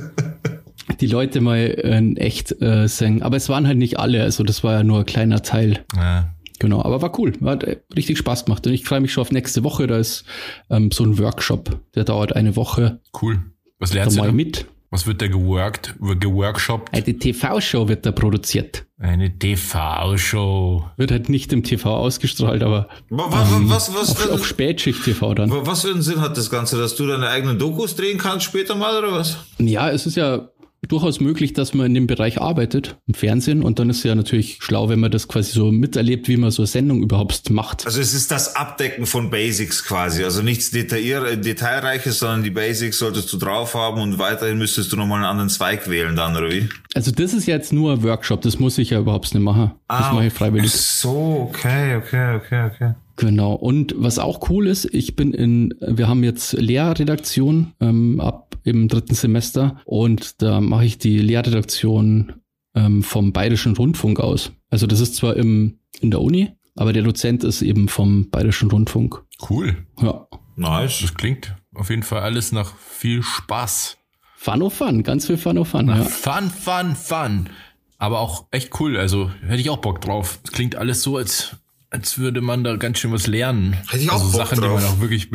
die 1.00 1.06
Leute 1.06 1.40
mal 1.40 1.58
in 1.66 2.16
echt 2.16 2.60
äh, 2.62 2.86
singen. 2.88 3.22
Aber 3.22 3.36
es 3.36 3.48
waren 3.48 3.66
halt 3.66 3.78
nicht 3.78 3.98
alle, 3.98 4.22
also 4.22 4.44
das 4.44 4.64
war 4.64 4.74
ja 4.74 4.82
nur 4.82 5.00
ein 5.00 5.06
kleiner 5.06 5.42
Teil. 5.42 5.84
Ja. 5.96 6.34
Genau, 6.60 6.82
aber 6.84 7.02
war 7.02 7.18
cool. 7.18 7.32
Hat 7.44 7.64
äh, 7.64 7.78
richtig 7.96 8.18
Spaß 8.18 8.44
gemacht. 8.44 8.64
Und 8.66 8.72
ich 8.72 8.84
freue 8.84 9.00
mich 9.00 9.12
schon 9.12 9.22
auf 9.22 9.32
nächste 9.32 9.64
Woche. 9.64 9.88
Da 9.88 9.96
ist 9.98 10.24
ähm, 10.70 10.92
so 10.92 11.02
ein 11.04 11.18
Workshop, 11.18 11.80
der 11.96 12.04
dauert 12.04 12.36
eine 12.36 12.54
Woche. 12.54 13.00
Cool. 13.20 13.40
Was 13.80 13.90
Da 13.90 13.96
lernst 13.96 14.16
du 14.16 14.20
mal 14.20 14.26
da? 14.28 14.32
mit. 14.32 14.66
Was 14.92 15.06
wird 15.06 15.22
da 15.22 15.28
geworkt, 15.28 15.94
geworkshopt? 16.00 16.92
Eine 16.92 17.16
TV-Show 17.16 17.86
wird 17.88 18.04
da 18.04 18.10
produziert. 18.12 18.86
Eine 18.98 19.38
TV-Show. 19.38 20.84
Wird 20.96 21.10
halt 21.12 21.28
nicht 21.28 21.52
im 21.52 21.62
TV 21.62 21.96
ausgestrahlt, 21.96 22.62
aber 22.64 22.88
Was, 23.08 23.32
was, 23.32 23.50
was, 23.68 23.94
was, 23.94 24.10
auf, 24.10 24.32
auf 24.32 24.40
was, 24.40 24.46
Spätschicht 24.46 25.04
TV 25.04 25.32
dann. 25.34 25.50
was 25.50 25.82
für 25.82 25.90
einen 25.92 26.02
Sinn 26.02 26.20
hat 26.20 26.36
das 26.36 26.50
Ganze, 26.50 26.76
dass 26.76 26.96
du 26.96 27.06
deine 27.06 27.28
eigenen 27.28 27.58
Dokus 27.58 27.94
drehen 27.94 28.18
kannst 28.18 28.46
später 28.46 28.74
mal 28.74 28.98
oder 28.98 29.12
was? 29.12 29.36
Ja, 29.58 29.88
es 29.90 30.06
ist 30.06 30.16
ja 30.16 30.48
durchaus 30.90 31.20
möglich, 31.20 31.52
dass 31.52 31.74
man 31.74 31.86
in 31.86 31.94
dem 31.94 32.06
Bereich 32.06 32.40
arbeitet, 32.40 32.96
im 33.06 33.14
Fernsehen. 33.14 33.62
Und 33.62 33.78
dann 33.78 33.90
ist 33.90 34.02
ja 34.04 34.14
natürlich 34.14 34.58
schlau, 34.60 34.88
wenn 34.88 35.00
man 35.00 35.10
das 35.10 35.28
quasi 35.28 35.52
so 35.52 35.70
miterlebt, 35.70 36.28
wie 36.28 36.36
man 36.36 36.50
so 36.50 36.62
eine 36.62 36.66
Sendung 36.66 37.02
überhaupt 37.02 37.50
macht. 37.50 37.86
Also 37.86 38.00
es 38.00 38.14
ist 38.14 38.30
das 38.30 38.56
Abdecken 38.56 39.06
von 39.06 39.30
Basics 39.30 39.84
quasi. 39.84 40.24
Also 40.24 40.42
nichts 40.42 40.70
Detail 40.70 41.36
Detailreiches, 41.36 42.18
sondern 42.18 42.42
die 42.42 42.50
Basics 42.50 42.98
solltest 42.98 43.32
du 43.32 43.38
drauf 43.38 43.74
haben 43.74 44.00
und 44.00 44.18
weiterhin 44.18 44.58
müsstest 44.58 44.92
du 44.92 44.96
nochmal 44.96 45.18
einen 45.18 45.26
anderen 45.26 45.48
Zweig 45.48 45.88
wählen 45.88 46.16
dann, 46.16 46.36
oder 46.36 46.50
wie? 46.50 46.68
Also 46.94 47.10
das 47.10 47.32
ist 47.32 47.46
jetzt 47.46 47.72
nur 47.72 47.92
ein 47.92 48.02
Workshop, 48.02 48.42
das 48.42 48.58
muss 48.58 48.78
ich 48.78 48.90
ja 48.90 48.98
überhaupt 48.98 49.32
nicht 49.32 49.42
machen. 49.42 49.72
Das 49.88 50.12
mache 50.12 50.26
ich 50.26 50.32
freiwillig. 50.32 50.70
Ach 50.74 50.78
so, 50.78 51.48
okay, 51.50 51.96
okay, 51.96 52.36
okay, 52.36 52.70
okay. 52.72 52.94
Genau. 53.20 53.52
Und 53.52 53.94
was 53.98 54.18
auch 54.18 54.48
cool 54.48 54.66
ist, 54.66 54.86
ich 54.94 55.14
bin 55.14 55.34
in, 55.34 55.74
wir 55.78 56.08
haben 56.08 56.24
jetzt 56.24 56.54
Lehrredaktion 56.54 57.74
ähm, 57.78 58.18
ab 58.18 58.56
im 58.64 58.88
dritten 58.88 59.14
Semester 59.14 59.78
und 59.84 60.40
da 60.40 60.62
mache 60.62 60.86
ich 60.86 60.96
die 60.96 61.18
Lehrredaktion 61.18 62.32
ähm, 62.74 63.02
vom 63.02 63.34
Bayerischen 63.34 63.76
Rundfunk 63.76 64.20
aus. 64.20 64.52
Also 64.70 64.86
das 64.86 65.00
ist 65.00 65.16
zwar 65.16 65.36
im, 65.36 65.80
in 66.00 66.10
der 66.10 66.22
Uni, 66.22 66.52
aber 66.76 66.94
der 66.94 67.02
Dozent 67.02 67.44
ist 67.44 67.60
eben 67.60 67.88
vom 67.88 68.30
Bayerischen 68.30 68.70
Rundfunk. 68.70 69.22
Cool. 69.50 69.76
Ja. 70.00 70.26
Nice. 70.56 71.00
Das 71.02 71.12
klingt 71.12 71.54
auf 71.74 71.90
jeden 71.90 72.04
Fall 72.04 72.22
alles 72.22 72.52
nach 72.52 72.74
viel 72.74 73.22
Spaß. 73.22 73.98
Fun 74.34 74.62
of 74.62 74.72
Fun, 74.72 75.02
ganz 75.02 75.26
viel 75.26 75.36
Fun 75.36 75.58
of 75.58 75.68
Fun. 75.68 75.88
Ja. 75.88 76.04
Fun, 76.04 76.48
fun, 76.48 76.96
fun. 76.96 77.50
Aber 77.98 78.20
auch 78.20 78.46
echt 78.50 78.80
cool. 78.80 78.96
Also 78.96 79.30
hätte 79.42 79.60
ich 79.60 79.68
auch 79.68 79.76
Bock 79.76 80.00
drauf. 80.00 80.40
Es 80.42 80.52
klingt 80.52 80.76
alles 80.76 81.02
so, 81.02 81.18
als, 81.18 81.56
als 81.90 82.18
würde 82.18 82.40
man 82.40 82.64
da 82.64 82.76
ganz 82.76 82.98
schön 82.98 83.12
was 83.12 83.26
lernen. 83.26 83.74
Hätte 83.88 84.04
ich 84.04 84.10
auch 84.10 84.14
also 84.14 84.38
Bock 84.38 84.46
Sachen, 84.46 84.60
die 84.60 84.66
drauf. 84.66 84.80
man 84.80 84.90
auch 84.90 85.00
wirklich, 85.00 85.28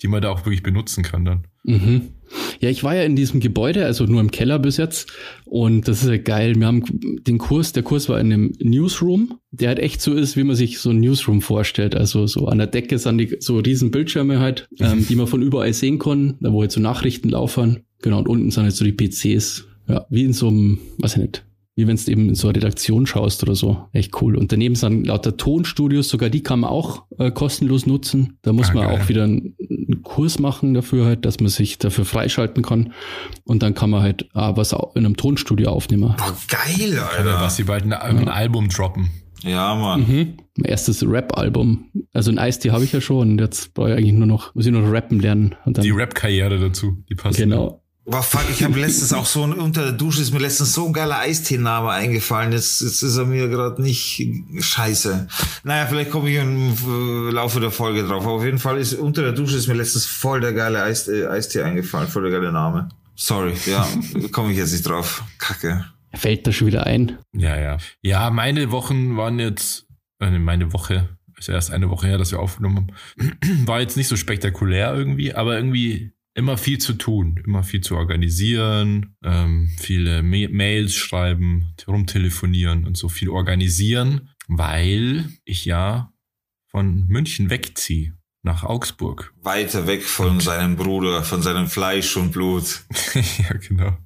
die 0.00 0.08
man 0.08 0.22
da 0.22 0.30
auch 0.30 0.46
wirklich 0.46 0.62
benutzen 0.62 1.02
kann 1.02 1.24
dann. 1.24 1.44
Mhm. 1.64 2.08
Ja, 2.60 2.70
ich 2.70 2.84
war 2.84 2.94
ja 2.94 3.02
in 3.02 3.16
diesem 3.16 3.40
Gebäude, 3.40 3.84
also 3.84 4.04
nur 4.04 4.20
im 4.20 4.30
Keller 4.30 4.58
bis 4.58 4.76
jetzt. 4.76 5.10
Und 5.44 5.88
das 5.88 6.02
ist 6.02 6.08
ja 6.08 6.18
geil. 6.18 6.54
Wir 6.56 6.66
haben 6.66 6.82
den 7.22 7.38
Kurs, 7.38 7.72
der 7.72 7.82
Kurs 7.82 8.08
war 8.08 8.20
in 8.20 8.32
einem 8.32 8.52
Newsroom, 8.60 9.38
der 9.50 9.68
halt 9.68 9.78
echt 9.78 10.00
so 10.00 10.14
ist, 10.14 10.36
wie 10.36 10.44
man 10.44 10.56
sich 10.56 10.78
so 10.78 10.90
ein 10.90 11.00
Newsroom 11.00 11.42
vorstellt. 11.42 11.94
Also 11.94 12.26
so 12.26 12.46
an 12.46 12.58
der 12.58 12.66
Decke 12.68 12.98
sind 12.98 13.18
die 13.18 13.36
so 13.40 13.58
riesen 13.58 13.90
Bildschirme 13.90 14.40
halt, 14.40 14.68
ähm, 14.78 15.06
die 15.08 15.16
man 15.16 15.26
von 15.26 15.42
überall 15.42 15.72
sehen 15.72 15.98
kann, 15.98 16.36
da 16.40 16.52
wo 16.52 16.62
jetzt 16.62 16.74
so 16.74 16.80
Nachrichten 16.80 17.30
laufen. 17.30 17.84
Genau, 18.02 18.18
und 18.18 18.28
unten 18.28 18.50
sind 18.50 18.64
halt 18.64 18.74
so 18.74 18.84
die 18.84 18.92
PCs. 18.92 19.64
Ja, 19.88 20.06
wie 20.10 20.24
in 20.24 20.34
so 20.34 20.48
einem, 20.48 20.78
weiß 20.98 21.16
ich 21.16 21.22
nicht, 21.22 21.44
wie 21.78 21.86
wenn 21.86 21.94
du 21.96 22.10
eben 22.10 22.28
in 22.30 22.34
so 22.34 22.48
eine 22.48 22.56
Redaktion 22.56 23.06
schaust 23.06 23.40
oder 23.44 23.54
so. 23.54 23.84
Echt 23.92 24.20
cool. 24.20 24.36
Und 24.36 24.50
daneben 24.50 24.74
sind 24.74 25.06
lauter 25.06 25.36
Tonstudios, 25.36 26.08
sogar 26.08 26.28
die 26.28 26.42
kann 26.42 26.58
man 26.60 26.70
auch 26.70 27.04
äh, 27.18 27.30
kostenlos 27.30 27.86
nutzen. 27.86 28.36
Da 28.42 28.52
muss 28.52 28.70
Ah, 28.70 28.74
man 28.74 28.88
geil. 28.88 29.00
auch 29.00 29.08
wieder 29.08 29.22
einen, 29.22 29.54
einen 29.60 30.02
Kurs 30.02 30.40
machen 30.40 30.74
dafür 30.74 31.04
halt, 31.06 31.24
dass 31.24 31.38
man 31.38 31.50
sich 31.50 31.78
dafür 31.78 32.04
freischalten 32.04 32.64
kann. 32.64 32.92
Und 33.44 33.62
dann 33.62 33.74
kann 33.74 33.90
man 33.90 34.02
halt 34.02 34.22
äh, 34.22 34.28
was 34.34 34.72
in 34.72 35.06
einem 35.06 35.16
Tonstudio 35.16 35.70
aufnehmen. 35.70 36.14
Boah, 36.16 36.36
geil, 36.48 36.94
Ja. 36.94 37.06
Alter. 37.16 37.40
Was 37.42 37.54
sie 37.56 37.62
bald 37.62 37.84
ein, 37.84 37.92
ein 37.92 38.28
Album 38.28 38.68
droppen. 38.70 39.10
Ja, 39.44 39.76
Mann. 39.76 40.00
Mhm. 40.00 40.32
Mein 40.56 40.64
erstes 40.64 41.08
Rap-Album. 41.08 41.84
Also 42.12 42.32
ein 42.32 42.40
Eistee 42.40 42.72
habe 42.72 42.82
ich 42.82 42.90
ja 42.92 43.00
schon. 43.00 43.30
Und 43.30 43.38
jetzt 43.40 43.72
brauche 43.74 43.90
ich 43.90 43.96
eigentlich 43.96 44.14
nur 44.14 44.26
noch, 44.26 44.52
muss 44.56 44.66
ich 44.66 44.72
nur 44.72 44.82
noch 44.82 44.90
rappen 44.92 45.20
lernen. 45.20 45.54
Und 45.64 45.78
dann, 45.78 45.84
Die 45.84 45.92
Rap-Karriere 45.92 46.58
dazu, 46.58 47.04
die 47.08 47.14
passt. 47.14 47.38
Genau. 47.38 47.77
Boah, 48.10 48.22
fuck, 48.22 48.46
ich 48.50 48.64
habe 48.64 48.80
letztens 48.80 49.12
auch 49.12 49.26
so 49.26 49.42
ein, 49.42 49.52
unter 49.52 49.82
der 49.82 49.92
Dusche 49.92 50.22
ist 50.22 50.32
mir 50.32 50.38
letztens 50.38 50.72
so 50.72 50.86
ein 50.86 50.94
geiler 50.94 51.18
Eistee-Name 51.18 51.90
eingefallen. 51.90 52.52
Jetzt, 52.52 52.80
jetzt 52.80 53.02
ist 53.02 53.18
er 53.18 53.26
mir 53.26 53.48
gerade 53.48 53.82
nicht 53.82 54.26
scheiße. 54.60 55.28
Naja, 55.62 55.84
vielleicht 55.84 56.10
komme 56.10 56.30
ich 56.30 56.36
im 56.36 56.72
äh, 56.72 57.30
Laufe 57.30 57.60
der 57.60 57.70
Folge 57.70 58.04
drauf. 58.04 58.24
Aber 58.24 58.32
auf 58.32 58.44
jeden 58.44 58.58
Fall 58.58 58.78
ist 58.78 58.94
unter 58.94 59.20
der 59.20 59.32
Dusche 59.32 59.58
ist 59.58 59.68
mir 59.68 59.74
letztens 59.74 60.06
voll 60.06 60.40
der 60.40 60.54
geile 60.54 60.82
Eis, 60.82 61.06
äh, 61.06 61.26
Eistee 61.26 61.60
eingefallen, 61.60 62.08
voll 62.08 62.22
der 62.22 62.32
geile 62.32 62.50
Name. 62.50 62.88
Sorry, 63.14 63.52
ja, 63.66 63.86
komme 64.32 64.52
ich 64.52 64.56
jetzt 64.56 64.72
nicht 64.72 64.88
drauf. 64.88 65.22
Kacke. 65.36 65.84
Fällt 66.14 66.46
da 66.46 66.52
schon 66.52 66.68
wieder 66.68 66.86
ein. 66.86 67.18
Ja, 67.34 67.58
ja. 67.60 67.76
Ja, 68.00 68.30
meine 68.30 68.70
Wochen 68.70 69.18
waren 69.18 69.38
jetzt, 69.38 69.86
äh, 70.20 70.30
meine 70.30 70.72
Woche, 70.72 71.10
ist 71.36 71.50
erst 71.50 71.72
eine 71.72 71.90
Woche 71.90 72.06
her, 72.06 72.16
dass 72.16 72.32
wir 72.32 72.40
aufgenommen 72.40 72.90
haben, 73.18 73.66
war 73.66 73.80
jetzt 73.80 73.98
nicht 73.98 74.08
so 74.08 74.16
spektakulär 74.16 74.94
irgendwie, 74.94 75.34
aber 75.34 75.56
irgendwie 75.56 76.12
immer 76.38 76.56
viel 76.56 76.78
zu 76.78 76.94
tun, 76.94 77.40
immer 77.44 77.64
viel 77.64 77.80
zu 77.80 77.96
organisieren, 77.96 79.16
ähm, 79.24 79.68
viele 79.76 80.22
Ma 80.22 80.48
Mails 80.48 80.94
schreiben, 80.94 81.74
rumtelefonieren 81.86 82.86
und 82.86 82.96
so 82.96 83.08
viel 83.08 83.28
organisieren, 83.28 84.30
weil 84.46 85.28
ich 85.44 85.64
ja 85.64 86.12
von 86.70 87.06
München 87.08 87.50
wegziehe 87.50 88.14
nach 88.44 88.62
Augsburg. 88.62 89.34
Weiter 89.42 89.88
weg 89.88 90.04
von 90.04 90.38
seinem 90.38 90.76
Bruder, 90.76 91.24
von 91.24 91.42
seinem 91.42 91.66
Fleisch 91.66 92.16
und 92.16 92.30
Blut. 92.30 92.84
ja, 93.14 93.56
genau. 93.56 93.98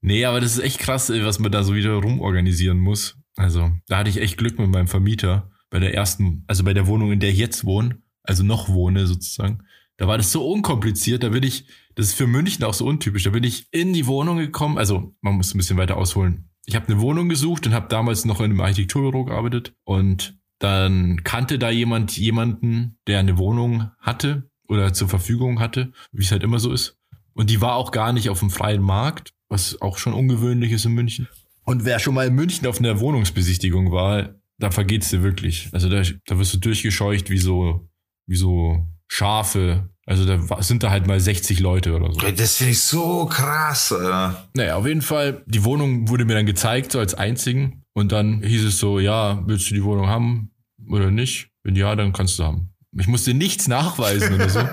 Nee, 0.00 0.24
aber 0.24 0.40
das 0.40 0.56
ist 0.56 0.62
echt 0.62 0.80
krass, 0.80 1.08
was 1.08 1.38
man 1.38 1.52
da 1.52 1.62
so 1.62 1.74
wieder 1.74 1.92
rumorganisieren 1.92 2.78
muss. 2.78 3.16
Also, 3.36 3.70
da 3.86 3.98
hatte 3.98 4.10
ich 4.10 4.20
echt 4.20 4.38
Glück 4.38 4.58
mit 4.58 4.70
meinem 4.70 4.88
Vermieter 4.88 5.50
bei 5.70 5.78
der 5.78 5.94
ersten, 5.94 6.44
also 6.48 6.64
bei 6.64 6.74
der 6.74 6.88
Wohnung, 6.88 7.12
in 7.12 7.20
der 7.20 7.30
ich 7.30 7.38
jetzt 7.38 7.64
wohne, 7.64 8.02
also 8.24 8.42
noch 8.42 8.68
wohne 8.68 9.06
sozusagen. 9.06 9.62
Da 9.96 10.08
war 10.08 10.16
das 10.16 10.32
so 10.32 10.46
unkompliziert, 10.46 11.22
da 11.22 11.28
bin 11.28 11.42
ich, 11.42 11.66
das 11.94 12.06
ist 12.06 12.14
für 12.14 12.26
München 12.26 12.64
auch 12.64 12.74
so 12.74 12.84
untypisch, 12.86 13.22
da 13.24 13.30
bin 13.30 13.44
ich 13.44 13.68
in 13.70 13.92
die 13.92 14.06
Wohnung 14.06 14.38
gekommen, 14.38 14.76
also 14.76 15.14
man 15.20 15.34
muss 15.34 15.54
ein 15.54 15.58
bisschen 15.58 15.76
weiter 15.76 15.96
ausholen. 15.96 16.48
Ich 16.66 16.74
habe 16.74 16.88
eine 16.88 17.00
Wohnung 17.00 17.28
gesucht 17.28 17.66
und 17.66 17.74
habe 17.74 17.88
damals 17.88 18.24
noch 18.24 18.40
in 18.40 18.46
einem 18.46 18.60
Architekturbüro 18.60 19.24
gearbeitet 19.24 19.74
und 19.84 20.38
dann 20.58 21.22
kannte 21.24 21.58
da 21.58 21.70
jemand 21.70 22.16
jemanden, 22.16 22.98
der 23.06 23.20
eine 23.20 23.38
Wohnung 23.38 23.90
hatte 23.98 24.50
oder 24.66 24.92
zur 24.92 25.08
Verfügung 25.08 25.60
hatte, 25.60 25.92
wie 26.10 26.22
es 26.22 26.32
halt 26.32 26.42
immer 26.42 26.58
so 26.58 26.72
ist. 26.72 26.98
Und 27.34 27.50
die 27.50 27.60
war 27.60 27.74
auch 27.74 27.90
gar 27.90 28.12
nicht 28.12 28.30
auf 28.30 28.40
dem 28.40 28.50
freien 28.50 28.82
Markt, 28.82 29.34
was 29.48 29.80
auch 29.82 29.98
schon 29.98 30.14
ungewöhnlich 30.14 30.72
ist 30.72 30.86
in 30.86 30.92
München. 30.92 31.28
Und 31.64 31.84
wer 31.84 31.98
schon 31.98 32.14
mal 32.14 32.26
in 32.26 32.34
München 32.34 32.66
auf 32.66 32.78
einer 32.78 33.00
Wohnungsbesichtigung 33.00 33.92
war, 33.92 34.34
da 34.58 34.70
vergeht's 34.70 35.10
dir 35.10 35.22
wirklich. 35.22 35.68
Also 35.72 35.88
da, 35.88 36.02
da 36.26 36.38
wirst 36.38 36.54
du 36.54 36.58
durchgescheucht 36.58 37.30
wie 37.30 37.38
so, 37.38 37.88
wie 38.26 38.36
so 38.36 38.86
Schafe. 39.08 39.88
Also 40.06 40.26
da 40.26 40.62
sind 40.62 40.82
da 40.82 40.90
halt 40.90 41.06
mal 41.06 41.18
60 41.18 41.60
Leute 41.60 41.94
oder 41.94 42.12
so. 42.12 42.20
Das 42.20 42.56
finde 42.56 42.72
ich 42.72 42.82
so 42.82 43.26
krass, 43.26 43.90
Alter. 43.90 44.48
Naja, 44.54 44.76
auf 44.76 44.86
jeden 44.86 45.02
Fall, 45.02 45.42
die 45.46 45.64
Wohnung 45.64 46.08
wurde 46.08 46.24
mir 46.24 46.34
dann 46.34 46.46
gezeigt, 46.46 46.92
so 46.92 46.98
als 46.98 47.14
einzigen. 47.14 47.84
Und 47.94 48.12
dann 48.12 48.42
hieß 48.42 48.64
es 48.64 48.78
so, 48.78 48.98
ja, 48.98 49.42
willst 49.46 49.70
du 49.70 49.74
die 49.74 49.84
Wohnung 49.84 50.08
haben 50.08 50.50
oder 50.90 51.10
nicht? 51.10 51.48
Wenn 51.62 51.76
ja, 51.76 51.96
dann 51.96 52.12
kannst 52.12 52.38
du 52.38 52.44
haben. 52.44 52.70
Ich 52.98 53.06
musste 53.06 53.32
nichts 53.34 53.66
nachweisen 53.66 54.34
oder 54.34 54.48
so. 54.48 54.60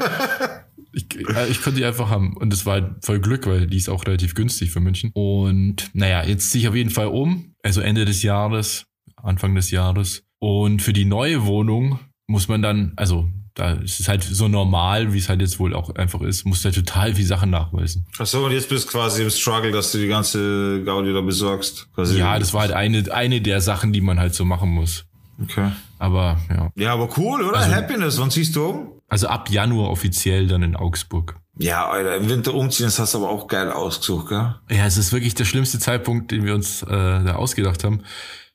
Ich, 0.94 1.06
äh, 1.16 1.48
ich 1.48 1.62
konnte 1.62 1.80
die 1.80 1.86
einfach 1.86 2.10
haben. 2.10 2.36
Und 2.36 2.52
das 2.52 2.66
war 2.66 2.74
halt 2.74 3.06
voll 3.06 3.22
Glück, 3.22 3.48
weil 3.48 3.68
die 3.68 3.78
ist 3.78 3.90
auch 3.90 4.06
relativ 4.06 4.36
günstig 4.36 4.72
für 4.72 4.82
München. 4.82 5.12
Und 5.14 5.90
naja, 5.94 6.24
jetzt 6.24 6.52
ziehe 6.52 6.64
ich 6.64 6.68
auf 6.68 6.76
jeden 6.76 6.90
Fall 6.90 7.08
um. 7.08 7.56
Also 7.64 7.80
Ende 7.80 8.04
des 8.04 8.24
Jahres, 8.24 8.88
Anfang 9.16 9.56
des 9.56 9.72
Jahres. 9.72 10.24
Und 10.40 10.82
für 10.82 10.92
die 10.92 11.06
neue 11.06 11.46
Wohnung 11.46 12.00
muss 12.28 12.50
man 12.50 12.62
dann, 12.62 12.94
also 12.98 13.30
da 13.54 13.74
ist 13.74 14.00
es 14.00 14.08
halt 14.08 14.24
so 14.24 14.48
normal, 14.48 15.14
wie 15.14 15.18
es 15.18 15.28
halt 15.30 15.42
jetzt 15.42 15.60
wohl 15.60 15.74
auch 15.74 15.94
einfach 15.96 16.22
ist, 16.22 16.46
muss 16.46 16.64
halt 16.64 16.76
total 16.76 17.16
viel 17.16 17.26
Sachen 17.26 17.50
nachweisen. 17.50 18.06
Achso, 18.18 18.46
und 18.46 18.52
jetzt 18.52 18.70
bist 18.70 18.88
du 18.88 18.92
quasi 18.92 19.24
im 19.24 19.30
Struggle, 19.30 19.72
dass 19.72 19.92
du 19.92 19.98
die 19.98 20.08
ganze 20.08 20.84
Gaudi 20.84 21.14
da 21.14 21.22
besorgst. 21.22 21.88
Quasi. 21.94 22.18
Ja, 22.18 22.40
das 22.40 22.54
war 22.54 22.62
halt 22.62 22.72
eine, 22.72 23.12
eine 23.14 23.42
der 23.42 23.62
Sachen, 23.62 23.92
die 23.94 24.02
man 24.02 24.20
halt 24.20 24.34
so 24.34 24.46
machen 24.46 24.70
muss. 24.70 25.06
Okay. 25.42 25.72
Aber 26.00 26.38
ja. 26.50 26.72
Ja, 26.76 26.94
aber 26.94 27.10
cool, 27.18 27.44
oder? 27.44 27.58
Also- 27.58 27.76
Happiness. 27.76 28.20
Wann 28.20 28.32
ziehst 28.32 28.56
du 28.56 28.66
um? 28.66 28.92
Also 29.08 29.28
ab 29.28 29.50
Januar 29.50 29.90
offiziell 29.90 30.48
dann 30.48 30.64
in 30.64 30.76
Augsburg. 30.78 31.36
Ja, 31.58 31.90
Alter, 31.90 32.16
im 32.16 32.30
Winter 32.30 32.54
umziehen, 32.54 32.86
das 32.86 32.98
hast 32.98 33.14
du 33.14 33.18
aber 33.18 33.30
auch 33.30 33.48
geil 33.48 33.70
ausgesucht, 33.70 34.30
gell? 34.30 34.56
Ja, 34.70 34.86
es 34.86 34.96
ist 34.98 35.12
wirklich 35.12 35.36
der 35.36 35.44
schlimmste 35.44 35.80
Zeitpunkt, 35.80 36.32
den 36.32 36.46
wir 36.46 36.56
uns 36.56 36.82
äh, 36.84 36.88
da 36.88 37.36
ausgedacht 37.36 37.84
haben. 37.84 38.04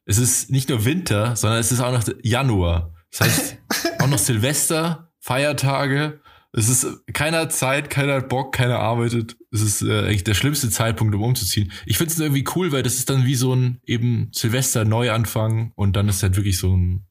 Es 0.07 0.17
ist 0.17 0.51
nicht 0.51 0.71
nur 0.71 0.85
Winter, 0.87 1.37
sondern 1.37 1.61
es 1.61 1.71
ist 1.73 1.81
auch 1.81 1.93
noch 1.93 2.05
Januar. 2.23 2.93
Das 3.11 3.21
heißt, 3.21 3.57
auch 4.01 4.09
noch 4.09 4.19
Silvester, 4.19 5.11
Feiertage. 5.21 6.21
Es 6.53 6.69
ist 6.69 6.87
keiner 7.13 7.49
Zeit, 7.51 7.91
keiner 7.91 8.15
hat 8.15 8.29
Bock, 8.29 8.55
keiner 8.55 8.79
arbeitet. 8.79 9.37
Es 9.53 9.61
ist 9.61 9.83
äh, 9.83 10.07
eigentlich 10.07 10.25
der 10.25 10.35
schlimmste 10.35 10.71
Zeitpunkt, 10.71 11.15
um 11.15 11.23
umzuziehen. 11.23 11.71
Ich 11.85 11.99
finde 11.99 12.13
es 12.15 12.19
irgendwie 12.19 12.45
cool, 12.55 12.73
weil 12.73 12.83
das 12.83 12.95
ist 12.95 13.11
dann 13.11 13.27
wie 13.27 13.35
so 13.35 13.55
ein 13.55 13.81
eben 13.85 14.31
Silvester 14.33 14.85
Neuanfang 14.85 15.73
und 15.75 15.97
dann 15.97 16.09
ist 16.09 16.23
halt 16.23 16.37
wirklich 16.37 16.59
so 16.59 16.75
ein 16.75 17.05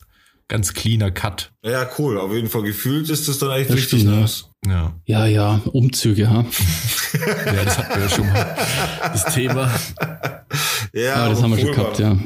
ganz 0.47 0.73
cleaner 0.73 1.11
Cut. 1.11 1.51
Ja, 1.63 1.87
cool. 1.97 2.19
Auf 2.19 2.31
jeden 2.33 2.49
Fall 2.49 2.63
gefühlt 2.63 3.09
ist 3.09 3.27
das 3.27 3.39
dann 3.39 3.51
echt 3.51 3.69
Das 3.69 3.77
richtig 3.77 4.01
stimmt, 4.01 4.15
ja. 4.15 4.21
nice. 4.21 4.49
Ja. 4.65 4.95
Ja, 5.05 5.25
ja, 5.27 5.61
Umzüge, 5.65 6.29
ha. 6.29 6.45
Ja, 7.45 7.63
das 7.63 7.77
hatten 7.77 7.95
wir 7.95 8.03
ja 8.03 8.09
schon 8.09 8.27
mal. 8.27 8.57
Das 9.01 9.33
Thema. 9.33 9.71
Ja, 10.95 11.01
Ja, 11.01 11.29
das 11.29 11.43
haben 11.43 11.51
wir 11.51 11.59
schon 11.59 11.73
gehabt, 11.73 11.99
ja. 11.99 12.17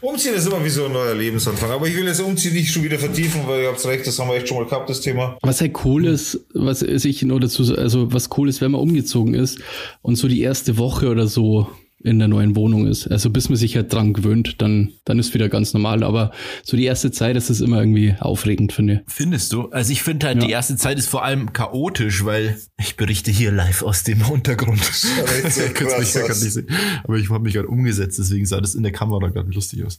Umziehen 0.00 0.34
ist 0.34 0.46
immer 0.46 0.64
wie 0.64 0.70
so 0.70 0.86
ein 0.86 0.92
neuer 0.92 1.14
Lebensanfang. 1.14 1.70
Aber 1.70 1.86
ich 1.86 1.94
will 1.94 2.06
jetzt 2.06 2.22
Umziehen 2.22 2.54
nicht 2.54 2.72
schon 2.72 2.82
wieder 2.82 2.98
vertiefen, 2.98 3.42
weil 3.46 3.64
ihr 3.64 3.68
habt 3.68 3.84
recht, 3.84 4.06
das 4.06 4.18
haben 4.18 4.28
wir 4.30 4.36
echt 4.36 4.48
schon 4.48 4.56
mal 4.56 4.64
gehabt, 4.64 4.88
das 4.88 5.02
Thema. 5.02 5.36
Was 5.42 5.60
halt 5.60 5.84
cool 5.84 6.06
ist, 6.06 6.40
was 6.54 6.80
ich 6.80 7.22
nur 7.22 7.38
dazu, 7.38 7.74
also 7.76 8.10
was 8.14 8.30
cool 8.38 8.48
ist, 8.48 8.62
wenn 8.62 8.70
man 8.70 8.80
umgezogen 8.80 9.34
ist 9.34 9.58
und 10.00 10.16
so 10.16 10.26
die 10.26 10.40
erste 10.40 10.78
Woche 10.78 11.10
oder 11.10 11.26
so 11.26 11.68
in 12.04 12.18
der 12.18 12.28
neuen 12.28 12.54
Wohnung 12.54 12.86
ist. 12.86 13.06
Also 13.08 13.30
bis 13.30 13.48
man 13.48 13.56
sich 13.56 13.76
halt 13.76 13.92
dran 13.92 14.12
gewöhnt, 14.12 14.60
dann, 14.60 14.92
dann 15.04 15.18
ist 15.18 15.32
wieder 15.34 15.48
ganz 15.48 15.72
normal. 15.72 16.02
Aber 16.04 16.32
so 16.62 16.76
die 16.76 16.84
erste 16.84 17.10
Zeit 17.10 17.34
ist 17.36 17.48
es 17.50 17.60
immer 17.60 17.78
irgendwie 17.80 18.14
aufregend, 18.20 18.72
finde 18.72 19.02
ich. 19.06 19.12
Findest 19.12 19.52
du? 19.52 19.70
Also 19.70 19.90
ich 19.90 20.02
finde 20.02 20.26
halt, 20.26 20.36
Ja. 20.40 20.46
die 20.46 20.52
erste 20.52 20.76
Zeit 20.76 20.98
ist 20.98 21.08
vor 21.08 21.24
allem 21.24 21.52
chaotisch, 21.52 22.24
weil 22.24 22.58
ich 22.78 22.96
berichte 22.96 23.30
hier 23.30 23.50
live 23.52 23.82
aus 23.82 24.02
dem 24.04 24.20
Untergrund. 24.22 24.82
so 24.84 25.62
krass 25.72 26.14
ja 26.14 26.22
nicht 26.28 26.34
sehen. 26.34 26.68
Aber 27.04 27.16
ich 27.16 27.30
habe 27.30 27.42
mich 27.42 27.54
gerade 27.54 27.68
umgesetzt, 27.68 28.18
deswegen 28.18 28.44
sah 28.46 28.60
das 28.60 28.74
in 28.74 28.82
der 28.82 28.92
Kamera 28.92 29.28
gerade 29.28 29.50
lustig 29.50 29.84
aus. 29.84 29.98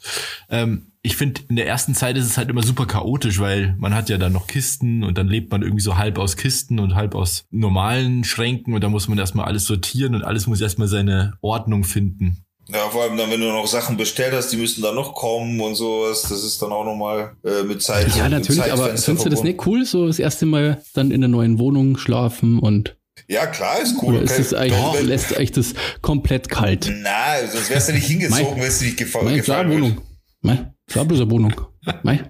Ähm, 0.50 0.92
ich 1.06 1.16
finde, 1.18 1.42
in 1.50 1.56
der 1.56 1.68
ersten 1.68 1.94
Zeit 1.94 2.18
ist 2.18 2.26
es 2.26 2.38
halt 2.38 2.50
immer 2.50 2.64
super 2.64 2.86
chaotisch, 2.88 3.40
weil 3.40 3.76
man 3.78 3.94
hat 3.94 4.10
ja 4.10 4.18
dann 4.18 4.34
noch 4.34 4.48
Kisten 4.48 5.04
und 5.04 5.18
dann 5.18 5.28
lebt 5.28 5.52
man 5.52 5.62
irgendwie 5.62 5.82
so 5.84 5.98
halb 5.98 6.18
aus 6.18 6.36
Kisten 6.36 6.80
und 6.80 6.96
halb 6.96 7.14
aus 7.16 7.46
normalen 7.52 8.24
Schränken 8.24 8.74
und 8.74 8.84
da 8.84 8.90
muss 8.90 9.08
man 9.08 9.18
erstmal 9.18 9.46
alles 9.46 9.66
sortieren 9.66 10.16
und 10.16 10.24
alles 10.24 10.48
muss 10.48 10.62
erstmal 10.62 10.88
seine 10.88 11.34
Ordnung 11.42 11.84
finden. 11.84 12.38
Ja, 12.68 12.90
vor 12.90 13.04
allem 13.04 13.16
dann, 13.16 13.30
wenn 13.30 13.40
du 13.42 13.48
noch 13.48 13.68
Sachen 13.68 13.96
bestellt 13.96 14.34
hast, 14.34 14.50
die 14.52 14.58
müssen 14.58 14.82
dann 14.82 14.96
noch 14.96 15.14
kommen 15.14 15.62
und 15.62 15.76
sowas. 15.76 16.24
Das 16.24 16.44
ist 16.44 16.60
dann 16.64 16.72
auch 16.72 16.84
nochmal 16.84 17.36
äh, 17.44 17.62
mit 17.62 17.84
Zeit. 17.84 18.16
Ja, 18.16 18.28
natürlich, 18.28 18.72
aber 18.74 18.86
findest 18.98 19.08
du 19.08 19.14
das 19.14 19.22
verbunden. 19.22 19.46
nicht 19.48 19.68
cool, 19.68 19.86
so 19.86 20.08
das 20.08 20.18
erste 20.18 20.48
Mal 20.48 20.82
dann 20.96 21.12
in 21.12 21.22
der 21.22 21.28
neuen 21.30 21.60
Wohnung 21.60 21.96
schlafen 22.00 22.58
und 22.58 22.98
Ja, 23.28 23.46
klar, 23.46 23.80
ist 23.84 23.96
cool. 24.02 24.16
oder 24.16 24.24
ist 24.24 24.40
es 24.40 24.56
eigentlich, 24.56 24.80
Doch. 24.82 25.00
lässt 25.04 25.38
euch 25.38 25.52
das 25.52 25.76
komplett 26.02 26.50
kalt? 26.50 26.92
Na, 27.04 27.46
sonst 27.52 27.70
wärst 27.70 27.90
du 27.90 27.94
nicht 27.94 28.08
hingezogen, 28.08 28.58
Mein- 28.58 28.68
es 28.68 28.80
dir 28.80 28.86
nicht 28.86 28.98
gefa 28.98 29.22
Meine 29.22 29.38
gefallen 29.38 29.70
Wohnung. 29.72 29.98
wird. 30.42 30.66
Mei, 30.88 30.94
klar 30.94 31.06
bloß 31.06 31.22
eine 31.22 31.32
Wohnung. 31.32 31.62
Mei. 32.04 32.24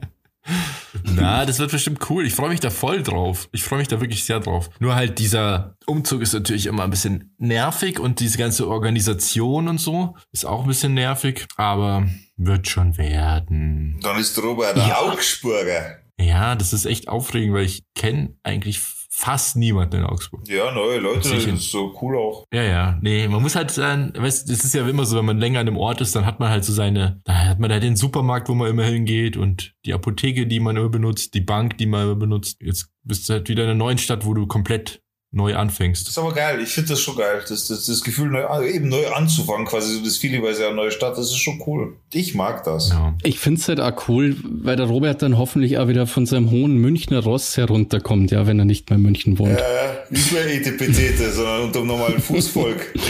Na, 1.03 1.45
das 1.45 1.59
wird 1.59 1.71
bestimmt 1.71 2.09
cool. 2.09 2.25
Ich 2.25 2.33
freue 2.33 2.49
mich 2.49 2.59
da 2.59 2.69
voll 2.69 3.03
drauf. 3.03 3.49
Ich 3.51 3.63
freue 3.63 3.79
mich 3.79 3.87
da 3.87 3.99
wirklich 3.99 4.23
sehr 4.23 4.39
drauf. 4.39 4.69
Nur 4.79 4.95
halt 4.95 5.19
dieser 5.19 5.75
Umzug 5.85 6.21
ist 6.21 6.33
natürlich 6.33 6.67
immer 6.67 6.83
ein 6.83 6.89
bisschen 6.89 7.33
nervig 7.37 7.99
und 7.99 8.19
diese 8.19 8.37
ganze 8.37 8.67
Organisation 8.67 9.67
und 9.67 9.79
so 9.79 10.15
ist 10.31 10.45
auch 10.45 10.61
ein 10.61 10.67
bisschen 10.67 10.93
nervig, 10.93 11.47
aber 11.57 12.07
wird 12.37 12.67
schon 12.67 12.97
werden. 12.97 13.99
Dann 14.01 14.19
ist 14.19 14.37
Robert 14.41 14.77
der 14.77 15.01
Augsburger. 15.01 15.97
Ja, 16.19 16.55
das 16.55 16.73
ist 16.73 16.85
echt 16.85 17.07
aufregend, 17.07 17.55
weil 17.55 17.65
ich 17.65 17.83
kenne 17.93 18.35
eigentlich 18.43 18.79
fast 19.17 19.55
niemanden 19.55 20.01
in 20.01 20.03
Augsburg. 20.03 20.41
Ja, 20.47 20.73
neue 20.73 20.99
Leute, 20.99 21.29
das 21.29 21.45
ist 21.45 21.71
so 21.71 21.97
cool 22.01 22.17
auch. 22.17 22.45
Ja, 22.53 22.63
ja, 22.63 22.99
nee, 23.01 23.25
man 23.29 23.41
muss 23.41 23.55
halt 23.55 23.71
sein, 23.71 24.11
weißt, 24.13 24.49
das 24.49 24.65
ist 24.65 24.73
ja 24.73 24.85
immer 24.85 25.05
so, 25.05 25.17
wenn 25.17 25.25
man 25.25 25.39
länger 25.39 25.61
an 25.61 25.67
einem 25.67 25.77
Ort 25.77 26.01
ist, 26.01 26.13
dann 26.17 26.25
hat 26.25 26.41
man 26.41 26.49
halt 26.49 26.65
so 26.65 26.73
seine, 26.73 27.21
da 27.23 27.33
hat 27.33 27.59
man 27.59 27.71
halt 27.71 27.83
den 27.83 27.95
Supermarkt, 27.95 28.49
wo 28.49 28.55
man 28.55 28.69
immer 28.69 28.83
hingeht 28.83 29.37
und 29.37 29.73
die 29.85 29.93
Apotheke, 29.93 30.47
die 30.47 30.59
man 30.59 30.75
immer 30.75 30.89
benutzt, 30.89 31.33
die 31.33 31.39
Bank, 31.39 31.77
die 31.77 31.85
man 31.85 32.03
immer 32.03 32.15
benutzt. 32.15 32.57
Jetzt 32.61 32.89
bist 33.03 33.29
du 33.29 33.33
halt 33.33 33.47
wieder 33.47 33.63
in 33.63 33.69
einer 33.69 33.77
neuen 33.77 33.97
Stadt, 33.97 34.25
wo 34.25 34.33
du 34.33 34.47
komplett 34.47 35.01
neu 35.35 35.51
Das 35.51 35.59
anfängst. 35.61 36.07
ist 36.07 36.17
aber 36.17 36.33
geil. 36.33 36.59
Ich 36.61 36.69
finde 36.69 36.89
das 36.89 37.01
schon 37.01 37.17
geil. 37.17 37.43
Das, 37.47 37.67
das, 37.67 37.85
das 37.85 38.03
Gefühl, 38.03 38.29
neu, 38.29 38.45
ah, 38.45 38.63
eben 38.63 38.89
neu 38.89 39.07
anzufangen, 39.09 39.65
quasi 39.65 39.93
so 39.95 40.03
das 40.03 40.17
Feeling, 40.17 40.41
weil 40.41 40.53
es 40.53 40.59
ja 40.59 40.67
eine 40.67 40.75
neue 40.75 40.91
Stadt, 40.91 41.17
das 41.17 41.25
ist 41.27 41.37
schon 41.37 41.61
cool. 41.67 41.97
Ich 42.13 42.33
mag 42.35 42.63
das. 42.63 42.89
Ja. 42.89 43.13
Ich 43.23 43.39
find's 43.39 43.67
halt 43.67 43.79
auch 43.79 44.07
cool, 44.07 44.37
weil 44.43 44.75
der 44.77 44.85
Robert 44.87 45.21
dann 45.21 45.37
hoffentlich 45.37 45.77
auch 45.77 45.87
wieder 45.87 46.07
von 46.07 46.25
seinem 46.25 46.51
hohen 46.51 46.77
Münchner 46.77 47.19
Ross 47.23 47.57
herunterkommt, 47.57 48.31
ja, 48.31 48.47
wenn 48.47 48.57
er 48.59 48.65
nicht 48.65 48.89
mehr 48.89 48.97
in 48.97 49.03
München 49.03 49.37
wohnt. 49.37 49.59
Äh, 49.59 49.63
nicht 50.09 50.31
mehr 50.31 50.47
Etepetete, 50.47 51.31
sondern 51.31 51.61
unter 51.63 51.79
dem 51.79 51.87
normalen 51.87 52.21
Fußvolk. 52.21 52.93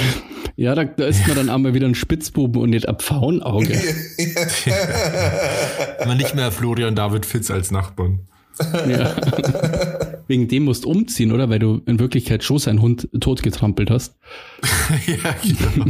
Ja, 0.57 0.73
da, 0.73 0.85
da 0.85 1.05
ist 1.07 1.27
man 1.27 1.35
dann 1.35 1.49
einmal 1.49 1.73
wieder 1.73 1.85
ein 1.85 1.95
Spitzbuben 1.95 2.61
und 2.61 2.69
nicht 2.69 2.88
ein 2.88 2.97
Pfauenauge. 2.97 3.77
Aber 5.99 6.15
nicht 6.15 6.33
mehr 6.33 6.49
Florian 6.49 6.95
David 6.95 7.25
Fitz 7.25 7.51
als 7.51 7.71
Nachbarn. 7.71 8.19
ja. 8.88 9.13
Wegen 10.27 10.47
dem 10.47 10.63
musst 10.65 10.85
du 10.85 10.89
umziehen, 10.89 11.31
oder? 11.31 11.49
Weil 11.49 11.59
du 11.59 11.81
in 11.85 11.99
Wirklichkeit 11.99 12.43
schon 12.43 12.57
seinen 12.59 12.81
Hund 12.81 13.07
totgetrampelt 13.19 13.89
hast. 13.91 14.15
ja, 15.07 15.35
genau. 15.43 15.85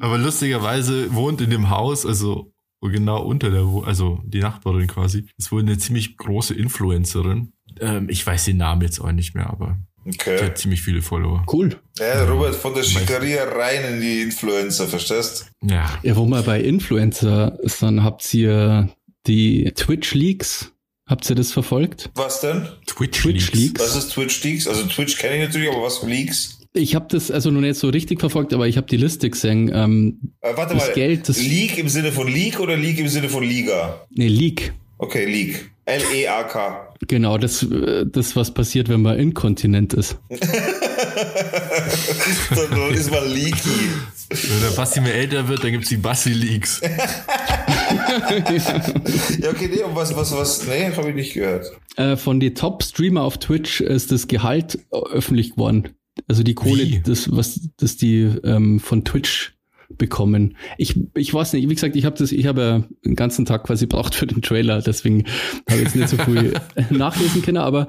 Aber 0.00 0.18
lustigerweise 0.18 1.14
wohnt 1.14 1.40
in 1.40 1.50
dem 1.50 1.70
Haus, 1.70 2.04
also 2.06 2.52
genau 2.82 3.22
unter 3.22 3.50
der, 3.50 3.66
Wo- 3.66 3.82
also 3.82 4.20
die 4.24 4.40
Nachbarin 4.40 4.86
quasi, 4.88 5.26
ist 5.38 5.52
wohl 5.52 5.60
eine 5.62 5.78
ziemlich 5.78 6.16
große 6.16 6.54
Influencerin. 6.54 7.52
Ähm, 7.80 8.08
ich 8.10 8.26
weiß 8.26 8.44
den 8.46 8.56
Namen 8.58 8.82
jetzt 8.82 9.00
auch 9.00 9.12
nicht 9.12 9.34
mehr, 9.34 9.48
aber 9.48 9.78
die 10.04 10.10
Okay. 10.18 10.44
hat 10.44 10.58
ziemlich 10.58 10.82
viele 10.82 11.00
Follower. 11.00 11.44
Cool. 11.50 11.76
Ja, 11.98 12.24
Robert, 12.24 12.56
von 12.56 12.74
der 12.74 12.82
Schickeria 12.82 13.44
rein 13.44 13.94
in 13.94 14.00
die 14.00 14.22
Influencer, 14.22 14.88
verstehst? 14.88 15.50
Ja. 15.62 15.88
Ja, 16.02 16.16
wo 16.16 16.26
wir 16.26 16.42
bei 16.42 16.60
Influencer 16.60 17.56
sind, 17.62 18.02
habt 18.02 18.34
ihr 18.34 18.88
die 19.28 19.70
Twitch-Leaks, 19.72 20.72
habt 21.08 21.30
ihr 21.30 21.36
das 21.36 21.52
verfolgt? 21.52 22.10
Was 22.16 22.40
denn? 22.40 22.66
Twitch, 22.94 23.20
Twitch 23.22 23.52
Leaks. 23.52 23.80
Was 23.80 23.96
ist 23.96 24.12
Twitch 24.12 24.42
Leaks? 24.44 24.68
Also 24.68 24.84
Twitch 24.86 25.16
kenne 25.18 25.36
ich 25.36 25.42
natürlich, 25.48 25.70
aber 25.70 25.82
was 25.82 25.98
für 25.98 26.06
Leaks? 26.06 26.58
Ich 26.74 26.94
habe 26.94 27.06
das 27.10 27.30
also 27.30 27.50
noch 27.50 27.60
nicht 27.60 27.78
so 27.78 27.88
richtig 27.90 28.20
verfolgt, 28.20 28.54
aber 28.54 28.66
ich 28.66 28.76
habe 28.76 28.86
die 28.86 28.96
Liste 28.96 29.28
gesehen. 29.28 29.70
Ähm, 29.74 30.18
Äh, 30.40 30.56
warte 30.56 30.74
Das 30.74 30.86
mal. 30.88 30.94
Geld, 30.94 31.28
das- 31.28 31.38
Leak 31.38 31.76
im 31.78 31.88
Sinne 31.88 32.12
von 32.12 32.28
Leak 32.28 32.60
oder 32.60 32.76
Leak 32.76 32.98
im 32.98 33.08
Sinne 33.08 33.28
von 33.28 33.42
Liga? 33.44 34.00
ne, 34.14 34.28
Leak. 34.28 34.72
Okay, 34.98 35.24
Leak. 35.26 35.70
E 35.84 35.90
L-E-A-K. 35.96 36.94
Genau, 37.08 37.36
das, 37.38 37.64
äh, 37.64 38.06
das, 38.06 38.36
was 38.36 38.54
passiert, 38.54 38.88
wenn 38.88 39.02
man 39.02 39.18
inkontinent 39.18 39.92
ist. 39.94 40.16
dann, 40.30 40.38
ist 42.94 43.10
man 43.10 43.28
leaky. 43.28 43.90
Wenn 44.30 44.60
der 44.62 44.70
Basti 44.76 45.00
mehr 45.00 45.14
älter 45.14 45.48
wird, 45.48 45.64
dann 45.64 45.72
gibt's 45.72 45.88
die 45.88 45.96
Basti 45.96 46.32
Leaks. 46.32 46.80
Ja, 49.40 49.50
okay, 49.50 49.70
nee, 49.72 49.82
und 49.82 49.94
was, 49.94 50.14
was, 50.16 50.36
was? 50.36 50.66
Nee, 50.66 50.90
habe 50.96 51.10
ich 51.10 51.14
nicht 51.14 51.34
gehört. 51.34 51.72
Äh, 51.96 52.16
von 52.16 52.40
den 52.40 52.54
Top-Streamer 52.54 53.22
auf 53.22 53.38
Twitch 53.38 53.80
ist 53.80 54.12
das 54.12 54.28
Gehalt 54.28 54.78
öffentlich 54.90 55.52
geworden. 55.52 55.90
Also 56.28 56.42
die 56.42 56.54
Kohle, 56.54 56.82
Wie? 56.82 57.00
das, 57.00 57.34
was 57.34 57.68
das 57.78 57.96
die 57.96 58.22
ähm, 58.44 58.80
von 58.80 59.04
Twitch 59.04 59.54
bekommen. 59.96 60.56
Ich, 60.78 60.98
ich 61.14 61.32
weiß 61.32 61.52
nicht, 61.52 61.68
wie 61.68 61.74
gesagt, 61.74 61.96
ich 61.96 62.04
habe 62.04 62.16
das, 62.16 62.32
ich 62.32 62.46
habe 62.46 62.60
ja 62.60 62.84
den 63.04 63.14
ganzen 63.14 63.44
Tag 63.44 63.64
quasi 63.64 63.86
braucht 63.86 64.14
für 64.14 64.26
den 64.26 64.42
Trailer, 64.42 64.80
deswegen 64.80 65.24
habe 65.68 65.80
ich 65.80 65.82
jetzt 65.82 65.96
nicht 65.96 66.08
so 66.08 66.16
viel 66.16 66.54
nachlesen 66.90 67.42
können, 67.42 67.58
aber 67.58 67.88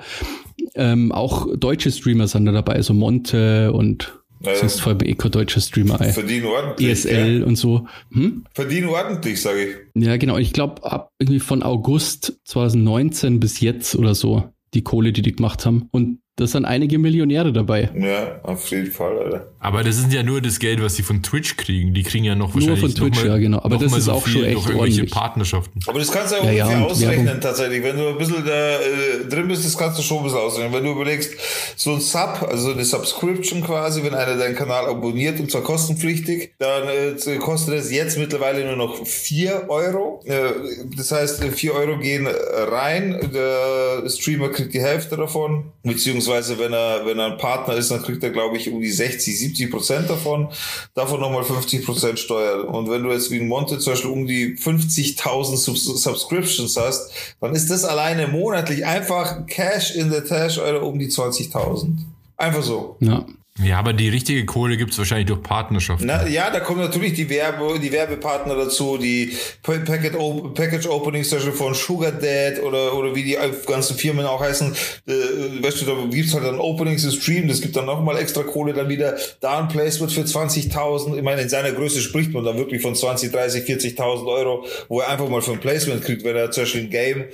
ähm, 0.75 1.12
auch 1.12 1.47
deutsche 1.55 1.91
Streamer 1.91 2.27
sind 2.27 2.45
da 2.45 2.51
dabei, 2.51 2.81
so 2.81 2.93
Monte 2.93 3.71
und 3.71 4.22
Ja, 4.45 4.56
sonst 4.56 4.82
vor 4.82 4.91
allem 4.93 5.01
Eco 5.01 5.29
deutsche 5.29 5.62
Streamer, 5.62 6.01
ey. 6.01 6.12
Verdienen 6.12 6.45
ordentlich. 6.45 6.89
ESL 6.89 7.39
Ja. 7.39 7.45
und 7.45 7.56
so. 7.56 7.88
Hm? 8.12 8.43
Verdienen 8.53 8.89
ordentlich, 8.89 9.41
sage 9.41 9.63
ich. 9.63 10.03
Ja, 10.03 10.17
genau. 10.17 10.38
Ich 10.38 10.51
glaube, 10.53 10.84
ab 10.84 11.12
irgendwie 11.19 11.39
von 11.39 11.63
August 11.63 12.39
2019 12.45 13.39
bis 13.39 13.60
jetzt 13.62 13.95
oder 13.95 14.15
so, 14.15 14.49
die 14.73 14.82
Kohle, 14.84 15.13
die 15.13 15.21
die 15.21 15.34
gemacht 15.34 15.65
haben. 15.65 15.88
Und 15.91 16.19
da 16.36 16.48
sind 16.48 16.65
einige 16.65 16.98
Millionäre 16.98 17.54
dabei. 17.54 17.91
Ja, 17.96 18.39
auf 18.41 18.65
jeden 18.72 18.91
Fall, 18.91 19.19
Alter. 19.19 19.48
Aber 19.60 19.84
das 19.84 20.00
ist 20.00 20.12
ja 20.12 20.24
nur 20.24 20.41
das 20.41 20.58
Geld, 20.58 20.82
was 20.82 20.96
die 20.96 21.04
von 21.04 21.22
Twitch 21.22 21.58
kriegen. 21.58 21.93
Die 21.93 22.02
kriegen 22.02 22.26
ja 22.26 22.34
noch 22.34 22.56
Nur 22.56 22.67
wahrscheinlich 22.67 22.80
von 22.82 22.93
Twitch, 22.96 23.17
noch 23.19 23.26
mal, 23.26 23.32
ja, 23.34 23.38
genau. 23.38 23.60
Aber 23.62 23.78
das 23.78 23.96
ist 23.96 24.10
auch 24.10 24.26
schon 24.26 24.43
echt 24.43 24.67
ordentlich. 24.74 25.12
Partnerschaften. 25.12 25.80
Aber 25.86 26.00
das 26.00 26.12
kannst 26.12 26.32
du 26.32 26.38
ja 26.38 26.46
Ja, 26.46 26.52
ja, 26.52 26.65
ungefähr 26.65 26.78
und 26.86 26.91
ausrechnen 26.91 27.26
Werbung. 27.28 27.41
tatsächlich. 27.41 27.84
Wenn 27.84 27.98
du 27.98 28.08
ein 28.08 28.17
bisschen 28.17 28.43
da 28.46 28.80
äh, 28.80 29.26
drin 29.30 29.48
bist, 29.48 29.63
das 29.63 29.78
kannst 29.78 30.00
du 30.00 30.02
schon 30.02 30.17
ein 30.17 30.24
bisschen 30.24 30.39
ausrechnen. 30.39 30.74
Wenn 30.74 30.84
du 30.84 30.91
überlegst, 30.93 31.34
so 31.76 31.93
ein 31.93 32.00
Sub, 32.02 32.48
also 32.50 32.72
eine 32.72 32.84
Subscription 32.84 33.63
quasi, 33.63 34.04
wenn 34.04 34.15
einer 34.15 34.36
deinen 34.36 34.56
Kanal 34.56 34.88
abonniert 34.88 35.39
und 35.39 35.52
zwar 35.52 35.62
kostenpflichtig, 35.62 36.56
dann 36.58 36.88
äh, 36.88 37.36
kostet 37.38 37.76
es 37.76 37.91
jetzt 37.91 38.17
mittlerweile 38.17 38.65
nur 38.65 38.76
noch 38.76 39.06
4 39.06 39.65
Euro. 39.69 40.24
Äh, 40.26 40.50
das 40.98 41.12
heißt, 41.12 41.43
äh, 41.43 41.52
4 41.52 41.76
Euro 41.76 42.00
gehen 42.00 42.26
äh, 42.26 42.32
rein, 42.32 43.30
der 43.32 44.10
Streamer 44.10 44.50
kriegt 44.50 44.74
die 44.74 44.82
Hälfte 44.82 45.15
davon, 45.15 45.72
beziehungsweise 45.84 46.22
wenn 46.27 46.73
er, 46.73 47.05
wenn 47.05 47.19
er 47.19 47.33
ein 47.33 47.38
Partner 47.38 47.75
ist, 47.75 47.91
dann 47.91 48.01
kriegt 48.01 48.23
er, 48.23 48.29
glaube 48.29 48.57
ich, 48.57 48.71
um 48.71 48.81
die 48.81 48.91
60, 48.91 49.38
70 49.39 49.71
Prozent 49.71 50.09
davon. 50.09 50.49
Davon 50.93 51.19
nochmal 51.19 51.43
50 51.43 51.86
Prozent 51.86 52.19
Steuer. 52.19 52.67
Und 52.67 52.89
wenn 52.89 53.03
du 53.03 53.12
jetzt 53.12 53.31
wie 53.31 53.39
ein 53.39 53.47
Monte 53.47 53.79
zum 53.79 53.93
Beispiel 53.93 54.12
um 54.12 54.27
die 54.27 54.57
50.000 54.57 55.57
Subs 55.57 55.83
Subscriptions 56.03 56.77
hast, 56.77 57.12
dann 57.41 57.55
ist 57.55 57.69
das 57.69 57.86
alleine 57.86 58.27
monatlich 58.27 58.86
einfach 58.86 59.45
Cash 59.47 59.95
in 59.95 60.12
the 60.12 60.21
Tash, 60.21 60.59
Alter, 60.59 60.83
um 60.83 60.97
die 60.99 61.07
20.000. 61.07 61.97
Einfach 62.38 62.63
so. 62.63 62.97
Ja. 62.99 63.25
Ja, 63.62 63.78
aber 63.78 63.94
die 63.94 64.10
richtige 64.10 64.46
Kohle 64.46 64.78
gibt's 64.78 64.98
wahrscheinlich 64.98 65.28
durch 65.28 65.44
Partnerschaften. 65.44 66.08
Na, 66.08 66.28
ja, 66.28 66.50
da 66.50 66.60
kommen 66.60 66.80
natürlich 66.82 67.13
die 67.13 67.30
Werbe, 67.30 67.80
die 67.80 67.92
Werbepartner 67.92 68.56
dazu, 68.56 68.98
die 68.98 69.38
Pa- 69.62 69.78
Packet 69.78 70.16
Op 70.16 70.56
Package 70.56 70.88
Beispiel 70.88 71.52
von 71.52 71.76
Sugar 71.76 72.12
Dad 72.12 72.63
oder, 72.63 72.96
oder 72.98 73.13
wie 73.13 73.22
die 73.24 73.38
ganzen 73.68 73.96
Firmen 73.96 74.26
auch 74.26 74.42
heißen. 74.42 74.74
Äh, 75.06 75.63
weißt 75.63 75.82
du, 75.82 75.86
da 75.86 75.94
gibt's 76.10 76.34
halt 76.34 76.46
dann 76.46 76.60
Openings 76.60 77.04
im 77.04 77.12
Stream, 77.12 77.48
das 77.48 77.62
gibt 77.62 77.76
dann 77.76 77.86
nochmal 77.86 78.18
extra 78.18 78.42
Kohle, 78.42 78.74
dann 78.74 78.89
wieder 78.89 79.16
da 79.39 79.60
ein 79.60 79.68
Placement 79.68 80.12
für 80.12 80.22
20.000. 80.22 81.16
Ich 81.16 81.22
meine, 81.24 81.42
in 81.44 81.50
seiner 81.50 81.74
Größe 81.74 82.02
spricht 82.02 82.32
man 82.34 82.44
dann 82.44 82.58
wirklich 82.58 82.82
von 82.82 82.96
20, 82.96 83.32
30, 83.32 83.66
40.000 83.70 84.26
Euro, 84.26 84.66
wo 84.89 85.02
er 85.02 85.10
einfach 85.10 85.30
mal 85.30 85.44
für 85.44 85.52
ein 85.52 85.60
Placement 85.60 86.04
kriegt, 86.04 86.24
wenn 86.24 86.36
er 86.36 86.50
zum 86.50 86.63
Beispiel 86.63 86.82
ein 86.82 86.89
Game 86.89 87.26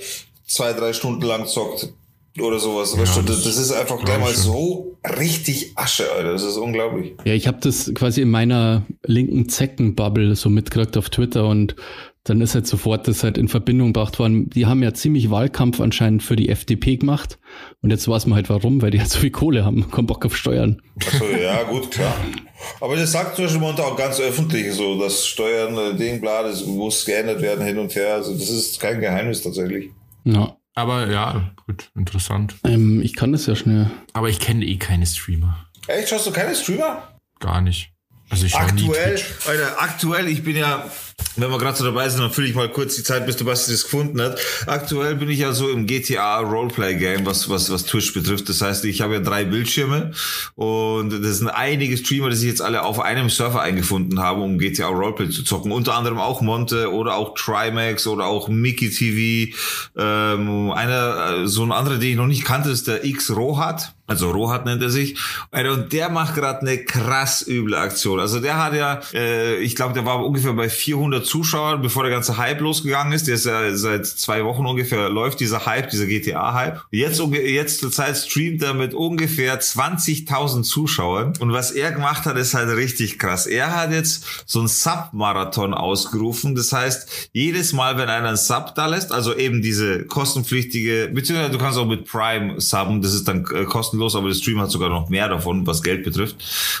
zwei, 0.46 0.74
drei 0.74 0.92
Stunden 0.92 1.22
lang 1.22 1.46
zockt. 1.46 1.94
Oder 2.40 2.58
sowas. 2.58 2.98
weißt 2.98 3.18
du, 3.18 3.22
das, 3.22 3.44
das 3.44 3.56
ist 3.56 3.72
einfach 3.72 4.02
gleich 4.02 4.18
mal 4.18 4.34
so 4.34 4.98
richtig 5.18 5.72
Asche, 5.76 6.10
Alter. 6.12 6.32
Das 6.32 6.42
ist 6.42 6.56
unglaublich. 6.56 7.14
Ja, 7.24 7.34
ich 7.34 7.46
habe 7.46 7.58
das 7.60 7.92
quasi 7.94 8.22
in 8.22 8.30
meiner 8.30 8.86
linken 9.04 9.48
Zeckenbubble 9.48 10.34
so 10.36 10.50
mitgekriegt 10.50 10.96
auf 10.96 11.10
Twitter 11.10 11.46
und 11.46 11.76
dann 12.24 12.40
ist 12.42 12.54
halt 12.54 12.66
sofort 12.66 13.08
das 13.08 13.24
halt 13.24 13.38
in 13.38 13.48
Verbindung 13.48 13.92
gebracht 13.92 14.18
worden. 14.18 14.50
Die 14.50 14.66
haben 14.66 14.82
ja 14.82 14.92
ziemlich 14.92 15.30
Wahlkampf 15.30 15.80
anscheinend 15.80 16.22
für 16.22 16.36
die 16.36 16.50
FDP 16.50 16.96
gemacht 16.96 17.38
und 17.80 17.90
jetzt 17.90 18.06
weiß 18.06 18.26
man 18.26 18.36
halt 18.36 18.50
warum, 18.50 18.82
weil 18.82 18.90
die 18.90 19.00
halt 19.00 19.10
so 19.10 19.18
viel 19.18 19.30
Kohle 19.30 19.64
haben, 19.64 19.90
keinen 19.90 20.06
Bock 20.06 20.24
auf 20.26 20.36
Steuern. 20.36 20.82
Achso, 21.00 21.24
ja, 21.24 21.62
gut, 21.62 21.90
klar. 21.90 22.14
Aber 22.80 22.96
das 22.96 23.12
sagt 23.12 23.36
zum 23.36 23.46
Beispiel 23.46 23.62
auch 23.82 23.96
ganz 23.96 24.20
öffentlich 24.20 24.72
so, 24.74 25.00
dass 25.00 25.26
Steuern, 25.26 25.76
äh, 25.78 25.96
Ding, 25.96 26.20
bla, 26.20 26.42
das 26.42 26.66
muss 26.66 27.06
geändert 27.06 27.40
werden 27.40 27.64
hin 27.64 27.78
und 27.78 27.94
her. 27.94 28.14
Also 28.14 28.34
das 28.34 28.50
ist 28.50 28.78
kein 28.78 29.00
Geheimnis 29.00 29.42
tatsächlich. 29.42 29.90
Ja. 30.24 30.56
Aber 30.74 31.08
ja, 31.10 31.50
gut, 31.66 31.90
interessant. 31.96 32.56
Ähm, 32.64 33.02
ich 33.02 33.16
kann 33.16 33.32
das 33.32 33.46
ja 33.46 33.56
schnell. 33.56 33.90
Aber 34.12 34.28
ich 34.28 34.38
kenne 34.38 34.64
eh 34.64 34.76
keine 34.76 35.06
Streamer. 35.06 35.66
Echt, 35.88 36.08
schaust 36.08 36.26
du 36.26 36.32
keine 36.32 36.54
Streamer? 36.54 37.18
Gar 37.40 37.60
nicht. 37.60 37.92
Also 38.30 38.46
ich 38.46 38.54
Aktuell. 38.54 39.20
Alter, 39.46 39.82
aktuell, 39.82 40.28
ich 40.28 40.44
bin 40.44 40.56
ja, 40.56 40.88
wenn 41.34 41.50
wir 41.50 41.58
gerade 41.58 41.76
so 41.76 41.84
dabei 41.84 42.08
sind, 42.08 42.20
dann 42.20 42.30
fülle 42.30 42.46
ich 42.46 42.54
mal 42.54 42.68
kurz 42.68 42.94
die 42.94 43.02
Zeit, 43.02 43.26
bis 43.26 43.36
du 43.36 43.44
Basti 43.44 43.72
das 43.72 43.82
gefunden 43.82 44.22
hat. 44.22 44.40
Aktuell 44.66 45.16
bin 45.16 45.28
ich 45.28 45.40
ja 45.40 45.52
so 45.52 45.68
im 45.68 45.84
GTA 45.84 46.38
Roleplay 46.38 46.94
Game, 46.94 47.26
was, 47.26 47.48
was, 47.48 47.70
was 47.70 47.84
Twitch 47.84 48.14
betrifft. 48.14 48.48
Das 48.48 48.62
heißt, 48.62 48.84
ich 48.84 49.00
habe 49.00 49.14
ja 49.14 49.20
drei 49.20 49.44
Bildschirme 49.44 50.12
und 50.54 51.10
das 51.10 51.38
sind 51.38 51.48
einige 51.48 51.96
Streamer, 51.96 52.30
die 52.30 52.36
sich 52.36 52.48
jetzt 52.48 52.62
alle 52.62 52.84
auf 52.84 53.00
einem 53.00 53.30
Server 53.30 53.62
eingefunden 53.62 54.20
haben, 54.20 54.42
um 54.42 54.58
GTA 54.58 54.86
Roleplay 54.86 55.28
zu 55.30 55.42
zocken. 55.42 55.72
Unter 55.72 55.96
anderem 55.96 56.18
auch 56.18 56.40
Monte 56.40 56.92
oder 56.92 57.16
auch 57.16 57.34
Trimax 57.34 58.06
oder 58.06 58.26
auch 58.26 58.48
Mickey 58.48 58.90
TV. 58.90 59.56
Ähm, 59.96 60.70
einer, 60.70 61.42
äh, 61.42 61.48
so 61.48 61.64
ein 61.64 61.72
anderer, 61.72 61.98
den 61.98 62.10
ich 62.10 62.16
noch 62.16 62.26
nicht 62.28 62.44
kannte, 62.44 62.70
ist 62.70 62.86
der 62.86 63.04
X 63.04 63.34
Rohat. 63.34 63.92
Also 64.10 64.32
Rohat 64.32 64.66
nennt 64.66 64.82
er 64.82 64.90
sich. 64.90 65.16
Alter, 65.52 65.72
Und 65.72 65.92
der 65.92 66.08
macht 66.08 66.34
gerade 66.34 66.62
eine 66.62 66.78
krass 66.78 67.46
üble 67.46 67.76
Aktion. 67.76 68.18
Also 68.18 68.40
der 68.40 68.56
hat 68.56 68.74
ja, 68.74 69.00
äh, 69.14 69.58
ich 69.58 69.76
glaube, 69.76 69.94
der 69.94 70.04
war 70.04 70.26
ungefähr 70.26 70.52
bei 70.52 70.68
400 70.68 71.24
Zuschauern, 71.24 71.80
bevor 71.80 72.02
der 72.02 72.10
ganze 72.10 72.36
Hype 72.36 72.60
losgegangen 72.60 73.12
ist. 73.12 73.28
Der 73.28 73.36
ist 73.36 73.46
ja 73.46 73.72
seit 73.76 74.06
zwei 74.06 74.44
Wochen 74.44 74.66
ungefähr, 74.66 75.08
läuft 75.10 75.38
dieser 75.38 75.64
Hype, 75.64 75.90
dieser 75.90 76.06
GTA-Hype. 76.06 76.80
Jetzt, 76.90 77.20
jetzt 77.20 77.78
zur 77.78 77.92
Zeit 77.92 78.16
streamt 78.16 78.60
er 78.64 78.74
mit 78.74 78.94
ungefähr 78.94 79.60
20.000 79.60 80.64
Zuschauern. 80.64 81.34
Und 81.38 81.52
was 81.52 81.70
er 81.70 81.92
gemacht 81.92 82.24
hat, 82.24 82.36
ist 82.36 82.54
halt 82.54 82.76
richtig 82.76 83.16
krass. 83.16 83.46
Er 83.46 83.76
hat 83.76 83.92
jetzt 83.92 84.24
so 84.44 84.58
einen 84.58 84.66
Sub-Marathon 84.66 85.72
ausgerufen. 85.72 86.56
Das 86.56 86.72
heißt, 86.72 87.30
jedes 87.32 87.72
Mal, 87.72 87.96
wenn 87.96 88.08
einer 88.08 88.26
einen 88.26 88.36
Sub 88.36 88.74
da 88.74 88.86
lässt, 88.86 89.12
also 89.12 89.36
eben 89.36 89.62
diese 89.62 90.04
kostenpflichtige, 90.04 91.10
beziehungsweise 91.14 91.52
du 91.52 91.58
kannst 91.58 91.78
auch 91.78 91.86
mit 91.86 92.06
Prime 92.06 92.60
subben, 92.60 93.02
das 93.02 93.14
ist 93.14 93.28
dann 93.28 93.46
äh, 93.54 93.66
kostenlos, 93.66 93.99
aber 94.08 94.28
der 94.28 94.34
Stream 94.34 94.60
hat 94.60 94.70
sogar 94.70 94.88
noch 94.88 95.08
mehr 95.08 95.28
davon, 95.28 95.66
was 95.66 95.82
Geld 95.82 96.04
betrifft. 96.04 96.36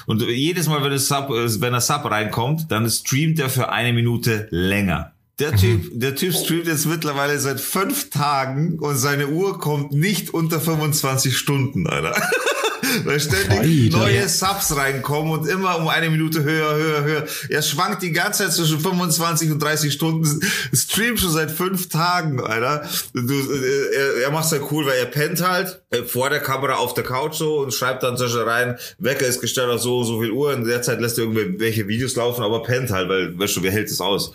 Und 0.06 0.22
jedes 0.22 0.68
Mal, 0.68 0.82
wenn, 0.82 0.92
es 0.92 1.08
Sub, 1.08 1.30
äh, 1.30 1.60
wenn 1.60 1.74
er 1.74 1.80
Sub 1.80 2.04
reinkommt, 2.04 2.70
dann 2.70 2.88
streamt 2.90 3.38
er 3.38 3.50
für 3.50 3.70
eine 3.70 3.92
Minute 3.92 4.48
länger. 4.50 5.12
Der 5.40 5.56
Typ, 5.56 5.90
der 5.94 6.14
Typ 6.14 6.34
streamt 6.34 6.66
jetzt 6.66 6.84
mittlerweile 6.84 7.38
seit 7.38 7.60
fünf 7.60 8.10
Tagen 8.10 8.78
und 8.78 8.96
seine 8.96 9.28
Uhr 9.28 9.58
kommt 9.58 9.92
nicht 9.92 10.34
unter 10.34 10.60
25 10.60 11.36
Stunden, 11.36 11.86
Alter. 11.86 12.14
Weil 13.04 13.20
ständig 13.20 13.92
neue 13.92 14.28
Subs 14.28 14.76
reinkommen 14.76 15.32
und 15.32 15.48
immer 15.48 15.78
um 15.78 15.88
eine 15.88 16.10
Minute 16.10 16.42
höher, 16.42 16.74
höher, 16.74 17.04
höher. 17.04 17.26
Er 17.48 17.62
schwankt 17.62 18.02
die 18.02 18.12
ganze 18.12 18.44
Zeit 18.44 18.52
zwischen 18.52 18.80
25 18.80 19.50
und 19.50 19.62
30 19.62 19.92
Stunden. 19.92 20.40
Streamt 20.74 21.20
schon 21.20 21.30
seit 21.30 21.50
fünf 21.50 21.88
Tagen, 21.88 22.40
Alter. 22.40 22.86
Du, 23.14 23.32
äh, 23.32 23.96
er, 23.96 24.24
er 24.24 24.30
macht's 24.32 24.52
halt 24.52 24.62
cool, 24.70 24.86
weil 24.86 24.98
er 24.98 25.06
pennt 25.06 25.40
halt 25.40 25.79
äh, 25.90 26.02
vor 26.02 26.30
der 26.30 26.40
Kamera 26.40 26.74
auf 26.74 26.94
der 26.94 27.04
Couch 27.04 27.34
so 27.34 27.58
und 27.60 27.74
schreibt 27.74 28.02
dann 28.02 28.16
Beispiel 28.16 28.42
rein, 28.42 28.76
Wecker 28.98 29.26
ist 29.26 29.40
gestellt 29.40 29.70
auf 29.70 29.80
so 29.80 30.02
so 30.04 30.20
viel 30.20 30.30
Uhr. 30.30 30.52
In 30.54 30.64
der 30.64 30.82
Zeit 30.82 31.00
lässt 31.00 31.18
er 31.18 31.24
irgendwelche 31.24 31.88
Videos 31.88 32.16
laufen, 32.16 32.42
aber 32.42 32.62
pennt 32.62 32.90
halt, 32.90 33.08
weil, 33.08 33.38
weißt 33.38 33.56
du, 33.56 33.62
wer 33.62 33.72
hält 33.72 33.88
es 33.88 34.00
aus? 34.00 34.32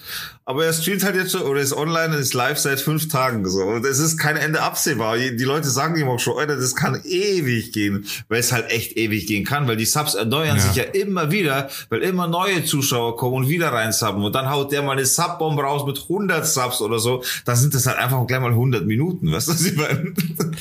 Aber 0.47 0.63
er 0.65 0.73
streamt 0.73 1.03
halt 1.03 1.15
jetzt 1.15 1.31
schon, 1.31 1.41
oder 1.41 1.59
ist 1.59 1.73
online 1.75 2.13
und 2.15 2.21
ist 2.21 2.35
live 2.35 2.59
seit 2.59 2.79
fünf 2.79 3.07
Tagen 3.07 3.49
so. 3.49 3.63
Und 3.63 3.83
es 3.85 3.97
ist 3.99 4.17
kein 4.19 4.37
Ende 4.37 4.61
absehbar. 4.61 5.17
Die 5.17 5.43
Leute 5.43 5.67
sagen 5.69 5.95
ihm 5.99 6.07
auch 6.07 6.19
schon, 6.19 6.37
Alter, 6.37 6.55
das 6.57 6.75
kann 6.75 7.01
ewig 7.03 7.71
gehen, 7.71 8.05
weil 8.27 8.39
es 8.41 8.51
halt 8.51 8.69
echt 8.69 8.95
ewig 8.95 9.25
gehen 9.25 9.43
kann, 9.43 9.67
weil 9.67 9.75
die 9.77 9.85
Subs 9.85 10.13
erneuern 10.13 10.57
Ja. 10.57 10.61
sich 10.61 10.75
ja 10.75 10.83
immer 10.83 11.31
wieder, 11.31 11.69
weil 11.89 12.01
immer 12.01 12.27
neue 12.27 12.63
Zuschauer 12.63 13.15
kommen 13.17 13.37
und 13.37 13.49
wieder 13.49 13.69
reinsubben. 13.69 14.23
Und 14.23 14.35
dann 14.35 14.49
haut 14.51 14.71
der 14.71 14.83
mal 14.83 14.91
eine 14.91 15.05
Subbombe 15.05 15.63
raus 15.63 15.83
mit 15.87 15.99
100 16.03 16.45
Subs 16.45 16.79
oder 16.81 16.99
so. 16.99 17.23
Dann 17.45 17.55
sind 17.55 17.73
das 17.73 17.87
halt 17.87 17.97
einfach 17.97 18.27
gleich 18.27 18.39
mal 18.41 18.51
100 18.51 18.85
Minuten, 18.85 19.31
weißt 19.31 19.47
du, 19.47 19.51
was 19.53 19.65
ich 19.65 19.75
meine? 19.75 20.13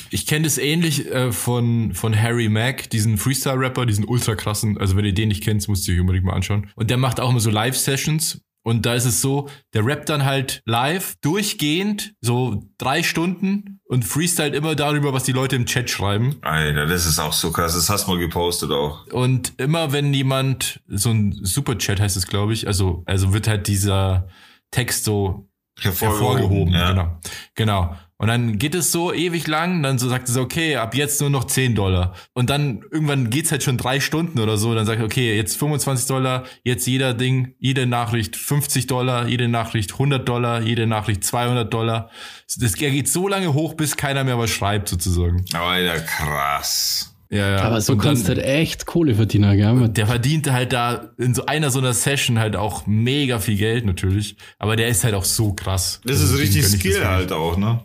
Ich 0.09 0.25
kenne 0.25 0.45
das 0.45 0.57
ähnlich 0.57 0.84
äh, 0.85 1.31
von, 1.31 1.93
von 1.93 2.19
Harry 2.19 2.49
Mack, 2.49 2.89
diesen 2.89 3.17
Freestyle-Rapper, 3.17 3.85
diesen 3.85 4.05
ultra 4.05 4.35
krassen. 4.35 4.77
Also 4.77 4.95
wenn 4.95 5.05
ihr 5.05 5.13
den 5.13 5.29
nicht 5.29 5.43
kennt, 5.43 5.67
müsst 5.67 5.87
ihr 5.87 5.95
euch 5.95 6.01
unbedingt 6.01 6.25
mal 6.25 6.33
anschauen. 6.33 6.69
Und 6.75 6.89
der 6.89 6.97
macht 6.97 7.19
auch 7.19 7.29
immer 7.29 7.39
so 7.39 7.49
Live-Sessions. 7.49 8.41
Und 8.63 8.87
da 8.87 8.95
ist 8.95 9.05
es 9.05 9.21
so, 9.21 9.47
der 9.75 9.85
rappt 9.85 10.09
dann 10.09 10.25
halt 10.25 10.63
live, 10.65 11.13
durchgehend, 11.21 12.15
so 12.19 12.63
drei 12.79 13.03
Stunden 13.03 13.79
und 13.83 14.03
freestylt 14.03 14.55
immer 14.55 14.73
darüber, 14.73 15.13
was 15.13 15.23
die 15.23 15.33
Leute 15.33 15.55
im 15.55 15.67
Chat 15.67 15.87
schreiben. 15.91 16.37
Alter, 16.41 16.87
das 16.87 17.05
ist 17.05 17.19
auch 17.19 17.33
so 17.33 17.51
krass. 17.51 17.75
Das 17.75 17.91
hast 17.91 18.07
du 18.07 18.13
mal 18.13 18.19
gepostet 18.19 18.71
auch. 18.71 19.05
Und 19.11 19.53
immer 19.57 19.91
wenn 19.91 20.11
jemand, 20.15 20.81
so 20.87 21.11
ein 21.11 21.31
Superchat 21.43 21.99
heißt 21.99 22.17
es, 22.17 22.25
glaube 22.25 22.53
ich, 22.53 22.65
also, 22.65 23.03
also 23.05 23.33
wird 23.33 23.47
halt 23.47 23.67
dieser 23.67 24.29
Text 24.71 25.05
so 25.05 25.47
hervorgehoben. 25.79 26.73
ja. 26.73 26.89
Genau. 26.89 27.19
Genau. 27.53 27.95
Und 28.17 28.27
dann 28.29 28.57
geht 28.57 28.75
es 28.75 28.93
so 28.93 29.11
ewig 29.13 29.45
lang, 29.45 29.83
dann 29.83 29.97
so 29.99 30.07
sagt 30.07 30.29
es, 30.29 30.37
okay, 30.37 30.77
ab 30.77 30.95
jetzt 30.95 31.19
nur 31.19 31.29
noch 31.29 31.43
10 31.43 31.75
Dollar. 31.75 32.13
Und 32.33 32.49
dann 32.49 32.81
irgendwann 32.89 33.29
geht's 33.29 33.51
halt 33.51 33.61
schon 33.61 33.77
drei 33.77 33.99
Stunden 33.99 34.39
oder 34.39 34.55
so, 34.57 34.73
dann 34.73 34.85
sagt 34.85 35.01
okay, 35.03 35.35
jetzt 35.35 35.57
25 35.57 36.07
Dollar, 36.07 36.45
jetzt 36.63 36.87
jeder 36.87 37.13
Ding, 37.13 37.55
jede 37.59 37.85
Nachricht 37.85 38.37
50 38.37 38.87
Dollar, 38.87 39.27
jede 39.27 39.49
Nachricht 39.49 39.91
100 39.93 40.27
Dollar, 40.29 40.61
jede 40.61 40.87
Nachricht 40.87 41.25
200 41.25 41.73
Dollar. 41.73 42.09
Das 42.57 42.73
geht 42.75 43.09
so 43.09 43.27
lange 43.27 43.53
hoch, 43.53 43.73
bis 43.73 43.97
keiner 43.97 44.23
mehr 44.23 44.39
was 44.39 44.49
schreibt, 44.49 44.87
sozusagen. 44.87 45.43
Alter, 45.53 45.99
krass. 45.99 47.11
Ja, 47.31 47.49
ja. 47.49 47.57
Aber 47.63 47.81
so 47.81 47.93
Und 47.93 47.99
kannst 47.99 48.29
du 48.29 48.35
dann- 48.35 48.45
halt 48.45 48.55
echt 48.59 48.85
Kohle 48.85 49.15
verdienen, 49.15 49.57
gell? 49.57 49.89
der 49.89 50.07
verdiente 50.07 50.53
halt 50.53 50.71
da 50.71 51.09
in 51.17 51.33
so 51.33 51.47
einer 51.47 51.69
so 51.71 51.79
einer 51.79 51.93
Session 51.93 52.39
halt 52.39 52.55
auch 52.55 52.85
mega 52.87 53.39
viel 53.39 53.57
Geld 53.57 53.85
natürlich. 53.85 54.37
Aber 54.57 54.75
der 54.77 54.87
ist 54.87 55.03
halt 55.03 55.15
auch 55.15 55.25
so 55.25 55.51
krass. 55.53 55.99
Das 56.05 56.21
Also 56.21 56.35
ist 56.35 56.41
richtig 56.41 56.65
Skill 56.65 57.05
halt 57.05 57.33
auch, 57.33 57.57
ne? 57.57 57.81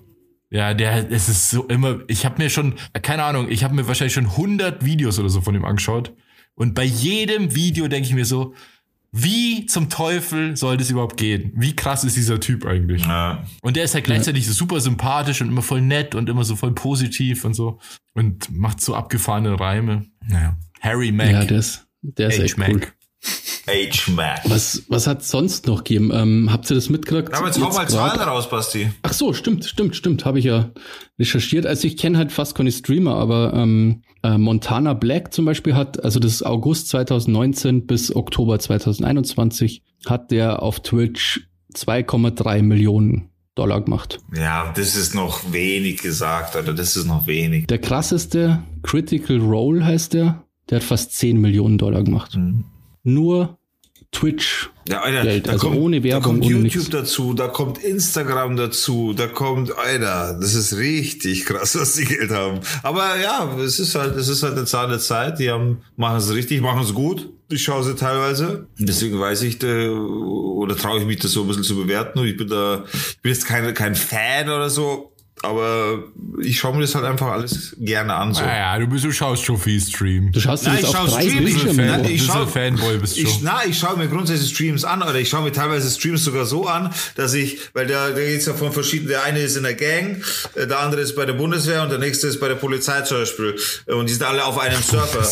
Ja, 0.50 0.74
der, 0.74 1.10
es 1.10 1.28
ist 1.28 1.50
so 1.50 1.64
immer, 1.68 2.00
ich 2.08 2.24
habe 2.24 2.42
mir 2.42 2.50
schon, 2.50 2.74
keine 3.02 3.22
Ahnung, 3.22 3.48
ich 3.48 3.62
habe 3.62 3.74
mir 3.74 3.86
wahrscheinlich 3.86 4.14
schon 4.14 4.26
100 4.26 4.84
Videos 4.84 5.18
oder 5.18 5.28
so 5.28 5.40
von 5.40 5.54
ihm 5.54 5.64
angeschaut. 5.64 6.12
Und 6.54 6.74
bei 6.74 6.84
jedem 6.84 7.54
Video 7.54 7.86
denke 7.86 8.08
ich 8.08 8.14
mir 8.14 8.24
so, 8.24 8.54
wie 9.12 9.66
zum 9.66 9.88
Teufel 9.90 10.56
soll 10.56 10.76
das 10.76 10.90
überhaupt 10.90 11.16
gehen? 11.16 11.52
Wie 11.56 11.74
krass 11.74 12.04
ist 12.04 12.16
dieser 12.16 12.38
Typ 12.38 12.64
eigentlich? 12.64 13.02
Ja. 13.04 13.44
Und 13.62 13.76
der 13.76 13.84
ist 13.84 13.94
halt 13.94 14.04
gleichzeitig 14.04 14.46
so 14.46 14.52
super 14.52 14.80
sympathisch 14.80 15.40
und 15.40 15.48
immer 15.48 15.62
voll 15.62 15.80
nett 15.80 16.14
und 16.14 16.28
immer 16.28 16.44
so 16.44 16.54
voll 16.54 16.74
positiv 16.74 17.44
und 17.44 17.54
so. 17.54 17.80
Und 18.14 18.56
macht 18.56 18.80
so 18.80 18.94
abgefahrene 18.94 19.58
Reime. 19.58 20.06
Naja. 20.28 20.56
Harry 20.80 21.10
Mack. 21.10 21.30
Ja, 21.30 21.44
der 21.44 21.58
ist, 21.58 21.86
der 22.02 22.28
ist 22.28 22.38
H. 22.38 22.42
echt 22.44 22.58
Mack. 22.58 22.68
cool. 22.70 22.82
H-Mac. 23.66 24.40
Was, 24.48 24.84
was 24.88 25.06
hat 25.06 25.24
sonst 25.24 25.66
noch 25.66 25.84
gegeben? 25.84 26.10
Ähm, 26.12 26.48
habt 26.50 26.70
ihr 26.70 26.74
das 26.74 26.88
mitgekriegt? 26.88 27.34
Aber 27.34 27.46
jetzt 27.46 27.60
hau 27.60 27.66
Jetzt 27.66 27.76
mal 27.76 27.86
grad? 27.86 28.14
Zahlen 28.16 28.20
raus, 28.28 28.48
Basti. 28.50 28.90
Ach 29.02 29.12
so, 29.12 29.32
stimmt, 29.32 29.64
stimmt, 29.64 29.94
stimmt. 29.94 30.24
Habe 30.24 30.38
ich 30.38 30.46
ja 30.46 30.70
recherchiert. 31.18 31.66
Also 31.66 31.86
ich 31.86 31.96
kenne 31.96 32.18
halt 32.18 32.32
fast 32.32 32.54
keine 32.54 32.72
Streamer, 32.72 33.14
aber 33.14 33.52
ähm, 33.54 34.02
äh, 34.22 34.38
Montana 34.38 34.94
Black 34.94 35.32
zum 35.32 35.44
Beispiel 35.44 35.74
hat, 35.74 36.02
also 36.02 36.18
das 36.18 36.32
ist 36.32 36.42
August 36.42 36.88
2019 36.88 37.86
bis 37.86 38.14
Oktober 38.14 38.58
2021, 38.58 39.82
hat 40.06 40.30
der 40.30 40.62
auf 40.62 40.80
Twitch 40.80 41.48
2,3 41.74 42.62
Millionen 42.62 43.30
Dollar 43.54 43.82
gemacht. 43.82 44.20
Ja, 44.34 44.72
das 44.74 44.96
ist 44.96 45.14
noch 45.14 45.52
wenig 45.52 46.00
gesagt, 46.00 46.56
Alter. 46.56 46.72
Das 46.72 46.96
ist 46.96 47.06
noch 47.06 47.26
wenig. 47.26 47.66
Der 47.66 47.78
krasseste 47.78 48.62
Critical 48.82 49.38
Role 49.38 49.84
heißt 49.84 50.14
der, 50.14 50.44
der 50.70 50.76
hat 50.76 50.84
fast 50.84 51.12
10 51.16 51.40
Millionen 51.40 51.76
Dollar 51.76 52.02
gemacht. 52.02 52.36
Mhm. 52.36 52.64
Nur 53.02 53.58
Twitch. 54.12 54.70
Ja, 54.88 55.02
Alter, 55.02 55.22
Geld, 55.22 55.46
da 55.46 55.52
also 55.52 55.68
kommt, 55.68 55.80
ohne 55.80 56.02
Werbung, 56.02 56.20
da 56.20 56.26
kommt 56.26 56.44
YouTube 56.44 56.74
nix. 56.74 56.90
dazu, 56.90 57.32
da 57.32 57.46
kommt 57.46 57.78
Instagram 57.78 58.56
dazu, 58.56 59.12
da 59.12 59.28
kommt, 59.28 59.76
Alter, 59.76 60.36
das 60.40 60.54
ist 60.54 60.76
richtig 60.76 61.44
krass, 61.44 61.78
was 61.78 61.94
die 61.94 62.06
Geld 62.06 62.30
haben. 62.30 62.60
Aber 62.82 63.16
ja, 63.20 63.56
es 63.58 63.78
ist 63.78 63.94
halt, 63.94 64.16
es 64.16 64.28
ist 64.28 64.42
halt 64.42 64.56
eine 64.56 64.64
Zahl 64.64 64.88
der 64.88 64.98
Zeit. 64.98 65.38
Die 65.38 65.48
haben, 65.50 65.82
machen 65.96 66.16
es 66.16 66.32
richtig, 66.34 66.60
machen 66.60 66.82
es 66.82 66.92
gut. 66.92 67.32
Ich 67.50 67.62
schaue 67.62 67.84
sie 67.84 67.94
teilweise. 67.94 68.66
Deswegen 68.78 69.18
weiß 69.20 69.42
ich, 69.42 69.62
äh, 69.62 69.88
oder 69.88 70.76
traue 70.76 71.00
ich 71.00 71.06
mich 71.06 71.18
das 71.18 71.32
so 71.32 71.42
ein 71.42 71.48
bisschen 71.48 71.64
zu 71.64 71.76
bewerten. 71.76 72.24
Ich 72.24 72.36
bin 72.36 72.48
da, 72.48 72.84
ich 72.92 73.20
bin 73.22 73.32
jetzt 73.32 73.46
kein, 73.46 73.72
kein 73.74 73.94
Fan 73.94 74.48
oder 74.48 74.70
so. 74.70 75.12
Aber 75.42 76.04
ich 76.42 76.58
schaue 76.58 76.74
mir 76.74 76.82
das 76.82 76.94
halt 76.94 77.06
einfach 77.06 77.28
alles 77.28 77.74
gerne 77.78 78.14
an. 78.14 78.34
So. 78.34 78.42
Naja, 78.42 78.78
du, 78.78 78.86
bist, 78.86 79.04
du 79.04 79.10
schaust 79.12 79.42
schon 79.42 79.58
viel 79.58 79.80
Stream. 79.80 80.30
Du 80.32 80.40
schaust 80.40 80.66
dir 80.66 80.70
Nein, 80.70 80.78
ich 80.80 80.86
auf 80.86 80.96
schaue 80.96 81.08
drei 81.08 81.22
Streams. 81.22 81.76
Nein, 81.76 81.90
an. 81.90 82.04
ich 82.04 82.10
Bisschen 82.12 82.26
schau, 82.26 82.46
Fanboy 82.46 82.98
bist 82.98 83.16
du 83.16 83.22
ich, 83.22 83.40
na, 83.42 83.60
ich 83.66 83.78
schaue 83.78 83.96
mir 83.96 84.08
grundsätzlich 84.08 84.52
Streams 84.52 84.84
an 84.84 85.02
oder 85.02 85.14
ich 85.14 85.30
schaue 85.30 85.42
mir 85.42 85.52
teilweise 85.52 85.90
Streams 85.90 86.24
sogar 86.24 86.44
so 86.44 86.66
an, 86.66 86.92
dass 87.14 87.32
ich, 87.32 87.58
weil 87.72 87.86
da, 87.86 88.10
da 88.10 88.16
geht's 88.16 88.44
ja 88.46 88.52
von 88.52 88.70
verschiedenen, 88.72 89.08
der 89.08 89.24
eine 89.24 89.40
ist 89.40 89.56
in 89.56 89.62
der 89.62 89.74
Gang, 89.74 90.22
äh, 90.56 90.66
der 90.66 90.78
andere 90.80 91.00
ist 91.00 91.16
bei 91.16 91.24
der 91.24 91.32
Bundeswehr 91.32 91.82
und 91.82 91.88
der 91.90 91.98
nächste 91.98 92.26
ist 92.26 92.38
bei 92.38 92.48
der 92.48 92.56
Polizei 92.56 93.00
zum 93.02 93.18
Beispiel. 93.18 93.56
Äh, 93.86 93.94
Und 93.94 94.08
die 94.08 94.12
sind 94.12 94.24
alle 94.24 94.44
auf 94.44 94.58
einem 94.58 94.82
Server. 94.82 95.26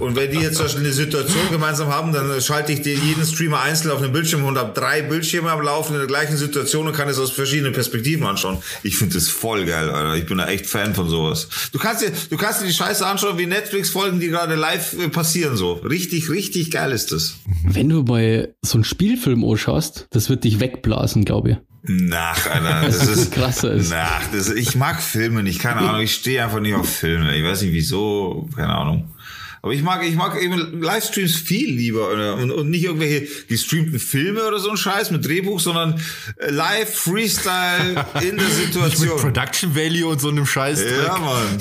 Und 0.00 0.14
wenn 0.14 0.30
die 0.30 0.40
jetzt 0.40 0.56
zum 0.56 0.66
Beispiel 0.66 0.84
eine 0.84 0.92
Situation 0.92 1.50
gemeinsam 1.50 1.88
haben, 1.88 2.12
dann 2.12 2.38
schalte 2.42 2.72
ich 2.72 2.82
den, 2.82 3.02
jeden 3.02 3.24
Streamer 3.24 3.62
einzeln 3.62 3.92
auf 3.92 4.02
einen 4.02 4.12
Bildschirm 4.12 4.44
und 4.44 4.58
habe 4.58 4.78
drei 4.78 5.00
Bildschirme 5.00 5.50
am 5.50 5.62
Laufen 5.62 5.94
in 5.94 6.00
der 6.00 6.06
gleichen 6.06 6.36
Situation 6.36 6.86
und 6.86 6.92
kann 6.94 7.08
es 7.08 7.18
aus 7.18 7.30
verschiedenen 7.30 7.72
Perspektiven 7.72 8.26
anschauen. 8.26 8.58
Ich 8.82 8.98
finde 8.98 9.14
das 9.14 9.37
voll 9.38 9.64
geil, 9.64 9.88
Alter. 9.90 10.16
Ich 10.16 10.26
bin 10.26 10.38
da 10.38 10.48
echt 10.48 10.66
Fan 10.66 10.94
von 10.94 11.08
sowas. 11.08 11.48
Du 11.72 11.78
kannst 11.78 12.02
dir, 12.02 12.12
du 12.30 12.36
kannst 12.36 12.60
dir 12.60 12.66
die 12.66 12.72
Scheiße 12.72 13.06
anschauen, 13.06 13.38
wie 13.38 13.46
Netflix-Folgen, 13.46 14.20
die 14.20 14.28
gerade 14.28 14.54
live 14.56 14.94
äh, 14.98 15.08
passieren, 15.08 15.56
so. 15.56 15.74
Richtig, 15.74 16.28
richtig 16.30 16.70
geil 16.70 16.92
ist 16.92 17.12
das. 17.12 17.36
Wenn 17.64 17.88
du 17.88 18.04
bei 18.04 18.48
so 18.62 18.74
einem 18.78 18.84
Spielfilm 18.84 19.44
anschaust, 19.44 20.08
das 20.10 20.28
wird 20.28 20.44
dich 20.44 20.60
wegblasen, 20.60 21.24
glaube 21.24 21.50
ich. 21.50 21.56
Nach, 21.82 22.46
Alter. 22.46 22.82
Das 22.86 22.98
Das 23.08 23.08
ist, 23.08 23.32
krasser 23.32 23.72
ist. 23.72 23.90
nach, 23.90 24.22
das, 24.32 24.50
ich 24.50 24.74
mag 24.74 25.00
Filme 25.00 25.42
nicht, 25.42 25.60
keine 25.60 25.80
Ahnung. 25.80 26.02
Ich 26.02 26.14
stehe 26.14 26.42
einfach 26.44 26.60
nicht 26.60 26.74
auf 26.74 26.88
Filme. 26.88 27.34
Ich 27.36 27.44
weiß 27.44 27.62
nicht 27.62 27.72
wieso, 27.72 28.48
keine 28.54 28.74
Ahnung. 28.74 29.08
Aber 29.68 29.74
ich 29.74 29.82
mag, 29.82 30.02
ich 30.02 30.14
mag 30.14 30.40
eben 30.40 30.80
Livestreams 30.80 31.36
viel 31.36 31.70
lieber 31.70 32.08
Alter. 32.08 32.36
und, 32.36 32.50
und 32.50 32.70
nicht 32.70 32.84
irgendwelche 32.84 33.28
gestreamten 33.48 33.98
Filme 33.98 34.46
oder 34.46 34.60
so 34.60 34.70
ein 34.70 34.78
Scheiß 34.78 35.10
mit 35.10 35.26
Drehbuch, 35.26 35.60
sondern 35.60 36.00
äh, 36.38 36.50
live 36.50 36.88
Freestyle 36.88 38.06
in 38.22 38.38
der 38.38 38.46
Mit 38.48 38.54
Situation. 38.54 39.20
Production 39.20 39.76
Value 39.76 40.06
und 40.06 40.22
so 40.22 40.30
einem 40.30 40.46
Scheiß. 40.46 40.82
Ja, 41.04 41.18
Mann. 41.18 41.58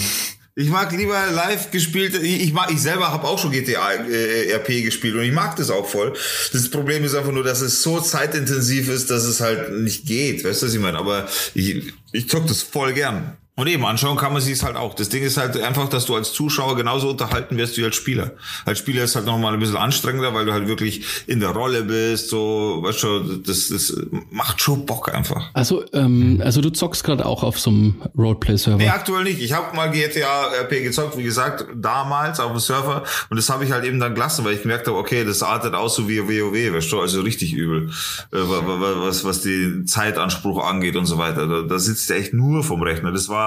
Ich 0.55 0.69
mag 0.69 0.89
lieber 0.93 1.21
live 1.33 1.69
gespielte. 1.69 2.19
Ich, 2.19 2.43
ich 2.43 2.53
mag, 2.53 2.71
ich 2.71 2.81
selber 2.81 3.11
habe 3.11 3.27
auch 3.27 3.39
schon 3.39 3.51
GTA 3.51 3.95
äh, 3.95 4.53
RP 4.53 4.85
gespielt 4.85 5.15
und 5.15 5.23
ich 5.23 5.33
mag 5.33 5.57
das 5.57 5.69
auch 5.69 5.85
voll. 5.85 6.13
Das 6.53 6.71
Problem 6.71 7.03
ist 7.03 7.13
einfach 7.13 7.33
nur, 7.33 7.43
dass 7.43 7.59
es 7.59 7.81
so 7.81 7.99
zeitintensiv 7.99 8.87
ist, 8.87 9.11
dass 9.11 9.25
es 9.25 9.41
halt 9.41 9.73
nicht 9.73 10.05
geht. 10.05 10.45
Weißt 10.45 10.61
du, 10.61 10.67
was 10.67 10.73
ich 10.73 10.79
meine? 10.79 10.97
Aber 10.97 11.27
ich, 11.53 11.91
ich 12.13 12.29
zock 12.29 12.47
das 12.47 12.61
voll 12.61 12.93
gern. 12.93 13.35
Und 13.57 13.67
eben, 13.67 13.83
anschauen 13.85 14.17
kann 14.17 14.31
man 14.33 14.41
sich 14.41 14.53
es 14.53 14.63
halt 14.63 14.75
auch. 14.77 14.93
Das 14.93 15.09
Ding 15.09 15.23
ist 15.23 15.35
halt 15.37 15.59
einfach, 15.61 15.89
dass 15.89 16.05
du 16.05 16.15
als 16.15 16.31
Zuschauer 16.31 16.75
genauso 16.77 17.09
unterhalten 17.09 17.57
wirst 17.57 17.75
wie 17.77 17.83
als 17.83 17.95
Spieler. 17.95 18.31
Als 18.65 18.77
Spieler 18.77 19.03
ist 19.03 19.15
halt 19.15 19.25
nochmal 19.25 19.51
ein 19.53 19.59
bisschen 19.59 19.75
anstrengender, 19.77 20.31
weil 20.35 20.45
du 20.45 20.53
halt 20.53 20.67
wirklich 20.67 21.03
in 21.25 21.39
der 21.39 21.49
Rolle 21.49 21.81
bist, 21.83 22.29
so, 22.29 22.79
weißt 22.83 23.01
du, 23.03 23.19
das, 23.37 23.69
das 23.69 23.93
macht 24.29 24.61
schon 24.61 24.85
Bock 24.85 25.11
einfach. 25.13 25.49
Also, 25.53 25.83
ähm, 25.93 26.39
also 26.45 26.61
du 26.61 26.69
zockst 26.69 27.03
gerade 27.03 27.25
auch 27.25 27.41
auf 27.43 27.59
so 27.59 27.71
einem 27.71 27.95
Roleplay-Server. 28.15 28.77
Nee, 28.77 28.89
aktuell 28.89 29.23
nicht. 29.23 29.41
Ich 29.41 29.53
habe 29.53 29.75
mal 29.75 29.89
GTA 29.89 30.51
RP 30.61 30.83
gezockt, 30.83 31.17
wie 31.17 31.23
gesagt, 31.23 31.65
damals 31.75 32.39
auf 32.39 32.51
dem 32.51 32.59
Server. 32.59 33.03
Und 33.31 33.37
das 33.37 33.49
habe 33.49 33.65
ich 33.65 33.71
halt 33.71 33.85
eben 33.85 33.99
dann 33.99 34.13
gelassen, 34.13 34.45
weil 34.45 34.53
ich 34.53 34.61
gemerkt 34.61 34.85
habe, 34.87 34.97
okay, 34.97 35.25
das 35.25 35.41
artet 35.41 35.73
aus 35.73 35.95
so 35.95 36.07
wie 36.07 36.21
WoW, 36.21 36.75
weißt 36.75 36.91
du, 36.91 37.01
also 37.01 37.21
richtig 37.21 37.53
übel. 37.53 37.89
Äh, 38.31 38.37
wa- 38.37 38.67
wa- 38.67 38.79
wa- 38.79 39.07
was, 39.07 39.23
was 39.25 39.41
den 39.41 39.87
Zeitanspruch 39.87 40.63
angeht 40.63 40.95
und 40.95 41.07
so 41.07 41.17
weiter. 41.17 41.47
Da, 41.47 41.61
da 41.63 41.79
sitzt 41.79 42.07
der 42.11 42.17
echt 42.17 42.33
nur 42.33 42.63
vom 42.63 42.83
Rechner. 42.83 43.11
Das 43.11 43.29
war 43.29 43.46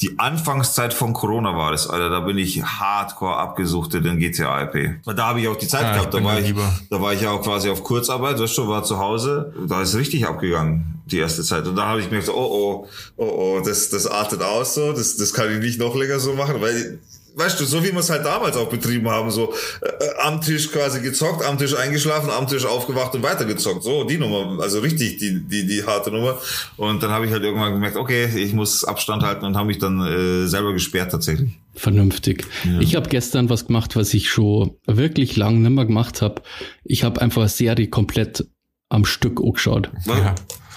die 0.00 0.18
Anfangszeit 0.18 0.94
von 0.94 1.12
Corona 1.12 1.56
war 1.56 1.72
das, 1.72 1.88
Alter. 1.88 2.10
Da 2.10 2.20
bin 2.20 2.38
ich 2.38 2.62
hardcore 2.62 3.36
abgesuchtet 3.36 4.04
in 4.06 4.18
GTA 4.18 4.60
RP. 4.62 4.96
Weil 5.04 5.14
Da 5.14 5.26
habe 5.28 5.40
ich 5.40 5.48
auch 5.48 5.56
die 5.56 5.68
Zeit 5.68 5.84
Ah, 5.84 5.90
ich 5.92 5.96
gehabt. 5.98 6.14
Da 6.14 6.24
war 6.24 6.38
ich, 6.38 6.46
lieber. 6.48 6.72
da 6.90 7.00
war 7.00 7.12
ich 7.12 7.20
ja 7.22 7.30
auch 7.30 7.42
quasi 7.42 7.68
auf 7.70 7.82
Kurzarbeit, 7.84 8.38
weißt 8.38 8.58
du, 8.58 8.68
war 8.68 8.82
zu 8.84 8.98
Hause. 8.98 9.52
Da 9.68 9.82
ist 9.82 9.94
richtig 9.94 10.26
abgegangen, 10.26 11.02
die 11.06 11.18
erste 11.18 11.42
Zeit. 11.42 11.66
Und 11.66 11.76
da 11.76 11.86
habe 11.86 12.00
ich 12.00 12.10
mir 12.10 12.20
gedacht, 12.20 12.34
oh, 12.36 12.86
oh, 12.86 12.88
oh, 13.16 13.24
oh, 13.58 13.60
das, 13.64 13.90
das 13.90 14.06
artet 14.06 14.42
aus 14.42 14.74
so, 14.74 14.92
das, 14.92 15.16
das 15.16 15.32
kann 15.32 15.50
ich 15.52 15.58
nicht 15.58 15.78
noch 15.78 15.94
länger 15.94 16.18
so 16.18 16.34
machen, 16.34 16.60
weil, 16.60 16.98
weißt 17.34 17.60
du, 17.60 17.64
so 17.64 17.82
wie 17.82 17.92
wir 17.92 17.98
es 17.98 18.10
halt 18.10 18.24
damals 18.24 18.56
auch 18.56 18.68
betrieben 18.68 19.08
haben, 19.08 19.30
so 19.30 19.52
äh, 19.80 19.88
am 20.22 20.40
Tisch 20.40 20.70
quasi 20.70 21.00
gezockt, 21.00 21.44
am 21.44 21.58
Tisch 21.58 21.76
eingeschlafen, 21.76 22.30
am 22.30 22.46
Tisch 22.46 22.64
aufgewacht 22.64 23.14
und 23.14 23.22
weitergezockt. 23.22 23.82
So, 23.82 24.04
die 24.04 24.18
Nummer, 24.18 24.62
also 24.62 24.80
richtig 24.80 25.18
die, 25.18 25.40
die, 25.46 25.66
die 25.66 25.84
harte 25.84 26.10
Nummer. 26.10 26.38
Und 26.76 27.02
dann 27.02 27.10
habe 27.10 27.26
ich 27.26 27.32
halt 27.32 27.42
irgendwann 27.42 27.72
gemerkt, 27.72 27.96
okay, 27.96 28.26
ich 28.26 28.52
muss 28.52 28.84
Abstand 28.84 29.22
halten 29.22 29.44
und 29.44 29.56
habe 29.56 29.66
mich 29.66 29.78
dann 29.78 30.00
äh, 30.00 30.46
selber 30.46 30.72
gesperrt 30.72 31.12
tatsächlich. 31.12 31.52
Vernünftig. 31.74 32.44
Ich 32.80 32.96
habe 32.96 33.08
gestern 33.08 33.48
was 33.48 33.66
gemacht, 33.66 33.96
was 33.96 34.12
ich 34.12 34.28
schon 34.28 34.76
wirklich 34.86 35.36
lang 35.36 35.62
nimmer 35.62 35.86
gemacht 35.86 36.20
habe. 36.20 36.42
Ich 36.84 37.02
habe 37.02 37.22
einfach 37.22 37.42
eine 37.42 37.48
Serie 37.48 37.88
komplett 37.88 38.46
am 38.90 39.06
Stück 39.06 39.40
angeschaut. 39.40 39.90
Ja. 40.06 40.34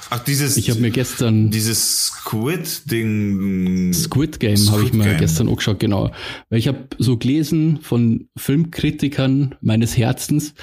Ach, 0.10 0.20
dieses, 0.20 0.58
Ich 0.58 0.70
habe 0.70 0.80
mir 0.82 0.91
gestern 0.91 1.50
dieses 1.52 2.06
Squid-Ding. 2.08 3.94
Squid 3.94 4.39
Game 4.39 4.70
habe 4.72 4.84
ich 4.84 4.94
mir 4.94 5.06
Game. 5.06 5.18
gestern 5.18 5.48
angeschaut, 5.50 5.80
genau. 5.80 6.12
Weil 6.50 6.60
ich 6.60 6.68
habe 6.68 6.88
so 6.98 7.18
gelesen 7.18 7.80
von 7.82 8.28
Filmkritikern 8.38 9.56
meines 9.62 9.98
Herzens, 9.98 10.54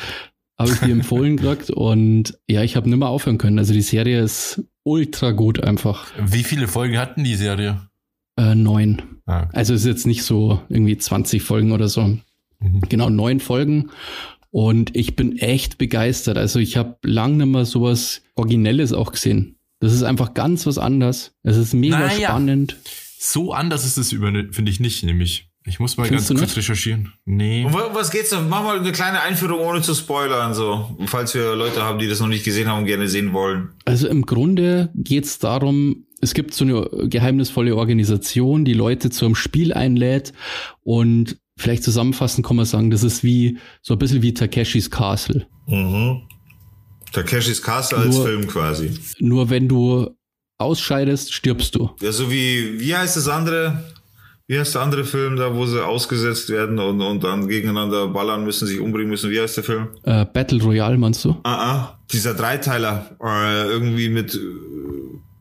habe 0.58 0.70
ich 0.72 0.78
die 0.80 0.90
empfohlen 0.90 1.36
gekriegt 1.38 1.70
und 1.70 2.38
ja, 2.48 2.62
ich 2.62 2.76
habe 2.76 2.88
nimmer 2.88 3.08
aufhören 3.08 3.38
können. 3.38 3.58
Also 3.58 3.72
die 3.72 3.82
Serie 3.82 4.20
ist 4.22 4.62
ultra 4.84 5.30
gut 5.32 5.62
einfach. 5.62 6.06
Wie 6.18 6.44
viele 6.44 6.68
Folgen 6.68 6.98
hatten 6.98 7.24
die 7.24 7.34
Serie? 7.36 7.88
Äh, 8.36 8.54
neun. 8.54 9.02
Ah, 9.26 9.48
Also 9.52 9.74
ist 9.74 9.84
jetzt 9.86 10.06
nicht 10.06 10.22
so 10.24 10.60
irgendwie 10.68 10.96
20 10.96 11.42
Folgen 11.42 11.72
oder 11.72 11.88
so. 11.88 12.16
Genau, 12.88 13.10
neun 13.10 13.40
Folgen. 13.40 13.90
Und 14.52 14.94
ich 14.94 15.16
bin 15.16 15.38
echt 15.38 15.78
begeistert. 15.78 16.36
Also 16.38 16.58
ich 16.60 16.76
habe 16.76 16.96
lang 17.04 17.38
nicht 17.38 17.46
mehr 17.46 17.64
sowas 17.64 18.22
Originelles 18.36 18.92
auch 18.92 19.10
gesehen. 19.12 19.56
Das 19.80 19.92
ist 19.92 20.02
einfach 20.04 20.34
ganz 20.34 20.66
was 20.66 20.78
anderes. 20.78 21.32
Es 21.42 21.56
ist 21.56 21.72
mega 21.74 21.98
Naja. 21.98 22.28
spannend. 22.28 22.76
So 23.18 23.52
anders 23.52 23.84
ist 23.84 23.96
es 23.96 24.12
über, 24.12 24.30
finde 24.50 24.70
ich 24.70 24.78
nicht, 24.78 25.02
nämlich. 25.04 25.48
Ich 25.64 25.78
muss 25.80 25.96
mal 25.96 26.06
Findest 26.06 26.28
ganz 26.28 26.40
kurz 26.40 26.50
nicht? 26.50 26.58
recherchieren. 26.58 27.12
Nee. 27.24 27.64
Um 27.64 27.72
wa- 27.72 27.90
was 27.94 28.10
geht's 28.10 28.30
denn? 28.30 28.48
Mach 28.48 28.62
mal 28.64 28.78
eine 28.80 28.92
kleine 28.92 29.22
Einführung 29.22 29.60
ohne 29.60 29.80
zu 29.80 29.94
spoilern, 29.94 30.54
so. 30.54 30.96
Falls 31.06 31.34
wir 31.34 31.54
Leute 31.54 31.82
haben, 31.82 31.98
die 32.00 32.08
das 32.08 32.18
noch 32.20 32.26
nicht 32.28 32.44
gesehen 32.44 32.68
haben 32.68 32.80
und 32.80 32.86
gerne 32.86 33.08
sehen 33.08 33.32
wollen. 33.32 33.70
Also 33.84 34.08
im 34.08 34.26
Grunde 34.26 34.90
geht 34.94 35.24
es 35.24 35.38
darum, 35.38 36.04
es 36.20 36.34
gibt 36.34 36.52
so 36.52 36.64
eine 36.64 37.08
geheimnisvolle 37.08 37.76
Organisation, 37.76 38.64
die 38.64 38.74
Leute 38.74 39.10
zu 39.10 39.24
einem 39.24 39.34
Spiel 39.36 39.72
einlädt 39.72 40.32
und 40.82 41.38
vielleicht 41.58 41.82
zusammenfassend 41.84 42.46
kann 42.46 42.56
man 42.56 42.64
sagen, 42.66 42.90
das 42.90 43.02
ist 43.02 43.22
wie 43.24 43.58
so 43.82 43.94
ein 43.94 43.98
bisschen 43.98 44.22
wie 44.22 44.34
Takeshis 44.34 44.90
Castle. 44.90 45.46
Mhm. 45.66 46.22
Takeshis 47.12 47.62
Castle 47.62 47.98
als 47.98 48.16
Nur- 48.16 48.26
Film 48.26 48.46
quasi. 48.46 48.90
Nur 49.18 49.50
wenn 49.50 49.68
du 49.68 50.10
ausscheidest, 50.58 51.32
stirbst 51.32 51.74
du. 51.74 51.90
Ja, 52.00 52.12
so 52.12 52.30
wie, 52.30 52.80
wie 52.80 52.94
heißt 52.96 53.16
das 53.16 53.28
andere? 53.28 53.82
Wie 54.48 54.58
heißt 54.58 54.74
der 54.74 54.82
andere 54.82 55.04
Film 55.04 55.36
da, 55.36 55.54
wo 55.54 55.66
sie 55.66 55.82
ausgesetzt 55.84 56.48
werden 56.50 56.78
und, 56.78 57.00
und 57.00 57.22
dann 57.24 57.48
gegeneinander 57.48 58.08
ballern 58.08 58.44
müssen, 58.44 58.66
sich 58.66 58.80
umbringen 58.80 59.08
müssen? 59.10 59.30
Wie 59.30 59.40
heißt 59.40 59.56
der 59.58 59.64
Film? 59.64 59.88
Äh, 60.02 60.24
Battle 60.26 60.62
Royale 60.62 60.98
meinst 60.98 61.24
du? 61.24 61.36
Ah, 61.44 61.54
ah. 61.72 61.98
Dieser 62.12 62.34
Dreiteiler, 62.34 63.16
äh, 63.22 63.66
irgendwie 63.68 64.08
mit 64.08 64.38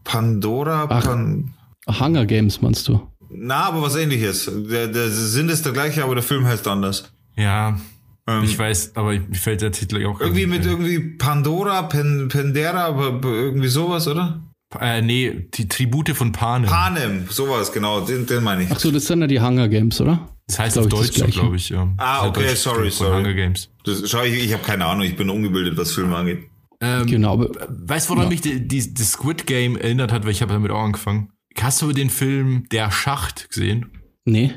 Pandora, 0.03 0.87
Ach. 0.89 1.03
Pan 1.03 1.53
Hunger 1.87 2.25
Games 2.25 2.61
meinst 2.61 2.87
du? 2.87 3.01
Na, 3.33 3.65
aber 3.65 3.81
was 3.81 3.95
ähnliches. 3.95 4.49
Der, 4.69 4.87
der 4.87 5.09
Sinn 5.09 5.49
ist 5.49 5.65
der 5.65 5.71
gleiche, 5.73 6.03
aber 6.03 6.15
der 6.15 6.23
Film 6.23 6.45
heißt 6.45 6.67
anders. 6.67 7.11
Ja, 7.35 7.79
Ähm, 8.27 8.43
ich 8.43 8.57
weiß, 8.59 8.95
aber 8.95 9.13
mir 9.13 9.35
fällt 9.35 9.61
der 9.61 9.71
Titel 9.71 10.05
auch 10.05 10.19
Irgendwie 10.19 10.45
mit 10.45 10.61
ein. 10.63 10.69
irgendwie 10.69 10.99
Pandora, 11.17 11.83
Pen, 11.83 12.27
Pendera, 12.27 12.85
aber 12.85 13.19
irgendwie 13.23 13.67
sowas, 13.69 14.07
oder? 14.07 14.41
Äh, 14.79 15.01
nee, 15.01 15.47
die 15.53 15.67
Tribute 15.67 16.11
von 16.15 16.31
Panem. 16.31 16.69
Panem, 16.69 17.25
sowas, 17.29 17.71
genau, 17.73 18.01
den, 18.01 18.25
den 18.25 18.43
meine 18.43 18.63
ich. 18.63 18.69
Ach 18.71 18.79
so, 18.79 18.91
das 18.91 19.05
sind 19.07 19.21
ja 19.21 19.27
die 19.27 19.41
Hunger 19.41 19.67
Games, 19.67 19.99
oder? 19.99 20.27
das 20.47 20.59
heißt 20.59 20.73
glaub 20.73 20.85
auf 20.85 20.91
das 20.91 21.11
Deutsch 21.11 21.33
so, 21.33 21.39
glaube 21.41 21.55
ich, 21.55 21.69
ja. 21.69 21.87
Ah, 21.97 22.19
Das 22.21 22.29
okay, 22.29 22.39
der 22.41 22.49
deutsche 22.49 22.57
sorry, 22.61 22.91
sorry. 22.91 23.17
Hunger 23.23 23.33
Games. 23.33 23.69
Das, 23.85 24.09
schau, 24.09 24.21
ich, 24.23 24.33
ich 24.45 24.53
habe 24.53 24.63
keine 24.63 24.85
Ahnung, 24.85 25.03
ich 25.05 25.15
bin 25.15 25.29
ungebildet, 25.29 25.77
was 25.77 25.91
Filme 25.93 26.15
angeht. 26.15 26.43
Ähm, 26.81 27.05
Genau, 27.07 27.33
aber 27.33 27.49
Weißt 27.69 28.09
du, 28.09 28.15
woran 28.15 28.27
mich 28.29 28.41
die, 28.41 28.67
die, 28.67 28.93
das 28.93 29.11
Squid 29.13 29.45
Game 29.47 29.77
erinnert 29.77 30.11
hat, 30.11 30.23
weil 30.25 30.31
ich 30.31 30.41
habe 30.41 30.51
damit 30.53 30.71
auch 30.71 30.81
angefangen. 30.83 31.29
Hast 31.59 31.81
du 31.81 31.91
den 31.91 32.09
Film 32.09 32.67
Der 32.71 32.91
Schacht 32.91 33.49
gesehen? 33.49 33.91
nee. 34.25 34.53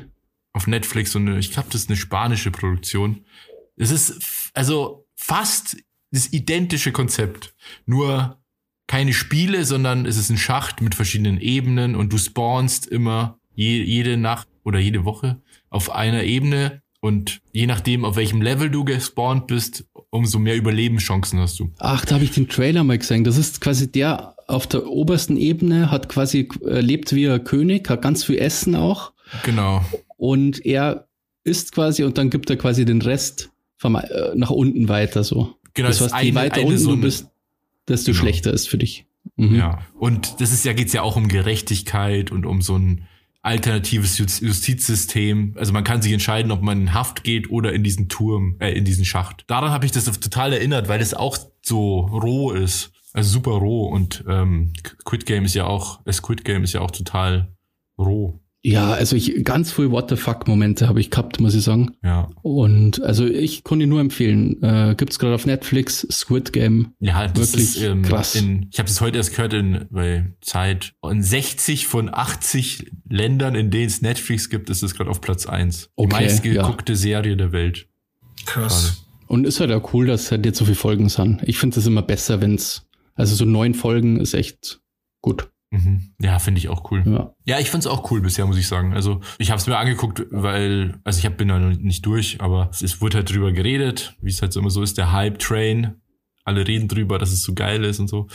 Auf 0.53 0.67
Netflix 0.67 1.13
und 1.17 1.27
eine, 1.27 1.37
ich 1.37 1.51
glaube, 1.51 1.67
das 1.69 1.81
ist 1.81 1.89
eine 1.89 1.97
spanische 1.97 2.49
Produktion. 2.49 3.25
Es 3.75 3.91
ist 3.91 4.51
also 4.53 5.05
fast 5.13 5.75
das 6.11 6.31
identische 6.31 6.93
Konzept. 6.93 7.53
Nur 7.85 8.39
keine 8.87 9.11
Spiele, 9.11 9.65
sondern 9.65 10.05
es 10.05 10.15
ist 10.15 10.29
ein 10.29 10.37
Schacht 10.37 10.79
mit 10.81 10.95
verschiedenen 10.95 11.41
Ebenen 11.41 11.93
und 11.95 12.13
du 12.13 12.17
spawnst 12.17 12.87
immer 12.87 13.37
je, 13.53 13.83
jede 13.83 14.15
Nacht 14.15 14.47
oder 14.63 14.79
jede 14.79 15.03
Woche 15.03 15.41
auf 15.69 15.89
einer 15.89 16.23
Ebene 16.23 16.81
und 17.01 17.41
je 17.51 17.67
nachdem, 17.67 18.05
auf 18.05 18.15
welchem 18.15 18.41
Level 18.41 18.69
du 18.69 18.85
gespawnt 18.85 19.47
bist, 19.47 19.83
umso 20.09 20.39
mehr 20.39 20.55
Überlebenschancen 20.55 21.37
hast 21.39 21.59
du. 21.59 21.73
Ach, 21.79 22.05
da 22.05 22.15
habe 22.15 22.23
ich 22.23 22.31
den 22.31 22.47
Trailer 22.47 22.85
mal 22.85 22.97
gesehen. 22.97 23.25
Das 23.25 23.37
ist 23.37 23.59
quasi 23.59 23.91
der 23.91 24.34
auf 24.47 24.67
der 24.67 24.87
obersten 24.87 25.37
Ebene, 25.37 25.91
hat 25.91 26.09
quasi, 26.09 26.49
äh, 26.65 26.79
lebt 26.81 27.13
wie 27.13 27.27
ein 27.29 27.43
König, 27.43 27.89
hat 27.89 28.01
ganz 28.01 28.23
viel 28.23 28.37
Essen 28.37 28.75
auch. 28.75 29.11
Genau. 29.43 29.83
Und 30.17 30.65
er 30.65 31.07
isst 31.43 31.71
quasi 31.73 32.03
und 32.03 32.17
dann 32.17 32.29
gibt 32.29 32.49
er 32.49 32.55
quasi 32.57 32.85
den 32.85 33.01
Rest 33.01 33.51
vom, 33.77 33.95
äh, 33.95 34.01
nach 34.35 34.51
unten 34.51 34.87
weiter 34.89 35.23
so. 35.23 35.55
Genau, 35.73 35.89
das 35.89 36.01
heißt, 36.01 36.13
ist 36.15 36.21
je 36.21 36.29
eine- 36.29 36.35
weiter 36.35 36.55
eine 36.57 36.65
unten 36.67 36.77
so 36.79 36.87
du 36.89 36.93
eine- 36.93 37.01
bist, 37.01 37.27
desto 37.87 38.11
Genau. 38.11 38.21
schlechter 38.21 38.53
ist 38.53 38.69
für 38.69 38.77
dich. 38.77 39.05
Mhm. 39.35 39.55
Ja, 39.55 39.79
und 39.99 40.39
das 40.39 40.51
ist 40.53 40.63
ja, 40.65 40.73
geht's 40.73 40.93
ja 40.93 41.01
auch 41.01 41.15
um 41.17 41.27
Gerechtigkeit 41.27 42.31
und 42.31 42.45
um 42.45 42.61
so 42.61 42.75
ein 42.77 43.05
alternatives 43.41 44.17
Jus- 44.17 44.41
Justizsystem. 44.41 45.55
Also 45.57 45.73
man 45.73 45.83
kann 45.83 46.01
sich 46.01 46.11
entscheiden, 46.13 46.51
ob 46.51 46.61
man 46.61 46.81
in 46.81 46.93
Haft 46.93 47.23
geht 47.23 47.49
oder 47.51 47.73
in 47.73 47.83
diesen 47.83 48.09
Turm, 48.09 48.55
äh, 48.59 48.71
in 48.71 48.85
diesen 48.85 49.05
Schacht. 49.05 49.43
Daran 49.47 49.71
habe 49.71 49.85
ich 49.85 49.91
das 49.91 50.05
total 50.05 50.53
erinnert, 50.53 50.87
weil 50.87 51.01
es 51.01 51.13
auch 51.13 51.37
so 51.61 51.99
roh 51.99 52.51
ist. 52.51 52.91
Also 53.15 53.31
super 53.31 53.51
roh 53.51 53.87
und 53.87 54.25
ähm, 54.27 54.73
Squid 55.01 55.25
Game 55.25 55.45
ist 55.45 55.55
ja 55.55 55.65
auch, 55.65 56.05
äh, 56.05 56.11
Squid 56.11 56.43
Game 56.43 56.63
ist 56.63 56.73
ja 56.73 56.81
auch 56.81 56.91
total 56.91 57.47
roh. 57.97 58.41
Ja, 58.61 58.93
also 58.93 59.15
ich 59.15 59.43
ganz 59.43 59.71
viel 59.71 59.91
What 59.91 60.09
the 60.09 60.15
fuck 60.15 60.47
Momente 60.47 60.87
habe 60.87 60.99
ich 60.99 61.11
gehabt, 61.11 61.39
muss 61.39 61.53
ich 61.53 61.63
sagen. 61.63 61.95
Ja. 62.03 62.29
Und 62.41 63.01
also 63.03 63.25
ich 63.27 63.63
konnte 63.63 63.85
nur 63.85 64.01
empfehlen. 64.01 64.61
Äh, 64.63 64.95
gibt's 64.97 65.19
gerade 65.19 65.35
auf 65.35 65.45
Netflix 65.45 66.07
Squid 66.11 66.51
Game. 66.51 66.93
Ja, 66.99 67.27
das 67.27 67.53
Wirklich 67.53 67.77
ist 67.77 67.83
ähm, 67.83 68.01
krass. 68.01 68.33
In, 68.33 68.67
ich 68.71 68.79
habe 68.79 68.89
es 68.89 68.99
heute 69.01 69.17
erst 69.17 69.35
gehört 69.35 69.53
in 69.53 69.85
bei 69.91 70.33
Zeit. 70.41 70.93
In 71.09 71.21
60 71.21 71.85
von 71.85 72.09
80 72.11 72.91
Ländern, 73.07 73.53
in 73.53 73.69
denen 73.69 73.85
es 73.85 74.01
Netflix 74.01 74.49
gibt, 74.49 74.71
ist 74.71 74.81
es 74.81 74.95
gerade 74.95 75.11
auf 75.11 75.21
Platz 75.21 75.45
1. 75.45 75.81
Die 75.81 75.87
Okay, 75.95 76.23
meistgeguckte 76.23 76.95
Serie 76.95 77.37
der 77.37 77.51
Welt. 77.51 77.87
Krass. 78.47 79.05
Und 79.27 79.45
ist 79.45 79.59
halt 79.59 79.71
auch 79.71 79.93
cool, 79.93 80.07
dass 80.07 80.31
halt 80.31 80.43
jetzt 80.43 80.57
so 80.57 80.65
viele 80.65 80.75
Folgen 80.75 81.07
sind. 81.09 81.43
Ich 81.43 81.59
finde 81.59 81.79
es 81.79 81.85
immer 81.85 82.01
besser, 82.01 82.41
wenn's 82.41 82.85
also 83.15 83.35
so 83.35 83.45
neun 83.45 83.73
Folgen 83.73 84.19
ist 84.19 84.33
echt 84.33 84.81
gut. 85.21 85.49
Mhm. 85.71 86.13
Ja, 86.21 86.39
finde 86.39 86.59
ich 86.59 86.69
auch 86.69 86.89
cool. 86.91 87.03
Ja. 87.05 87.33
Ja, 87.45 87.59
ich 87.59 87.69
fand's 87.69 87.87
auch 87.87 88.09
cool 88.11 88.21
bisher, 88.21 88.45
muss 88.45 88.57
ich 88.57 88.67
sagen. 88.67 88.93
Also 88.93 89.21
ich 89.39 89.49
habe 89.51 89.59
es 89.59 89.67
mir 89.67 89.77
angeguckt, 89.77 90.25
weil, 90.31 90.99
also 91.03 91.19
ich 91.19 91.25
hab, 91.25 91.37
bin 91.37 91.47
da 91.47 91.59
noch 91.59 91.77
nicht 91.77 92.05
durch, 92.05 92.39
aber 92.41 92.69
es, 92.71 92.81
es 92.81 93.01
wurde 93.01 93.17
halt 93.17 93.31
drüber 93.31 93.51
geredet, 93.51 94.15
wie 94.21 94.29
es 94.29 94.41
halt 94.41 94.53
so 94.53 94.59
immer 94.59 94.69
so 94.69 94.81
ist, 94.81 94.97
der 94.97 95.11
Hype-Train. 95.11 95.95
Alle 96.43 96.67
reden 96.67 96.87
drüber, 96.87 97.17
dass 97.17 97.31
es 97.31 97.41
so 97.41 97.55
geil 97.55 97.83
ist 97.83 97.99
und 97.99 98.07
so. 98.07 98.27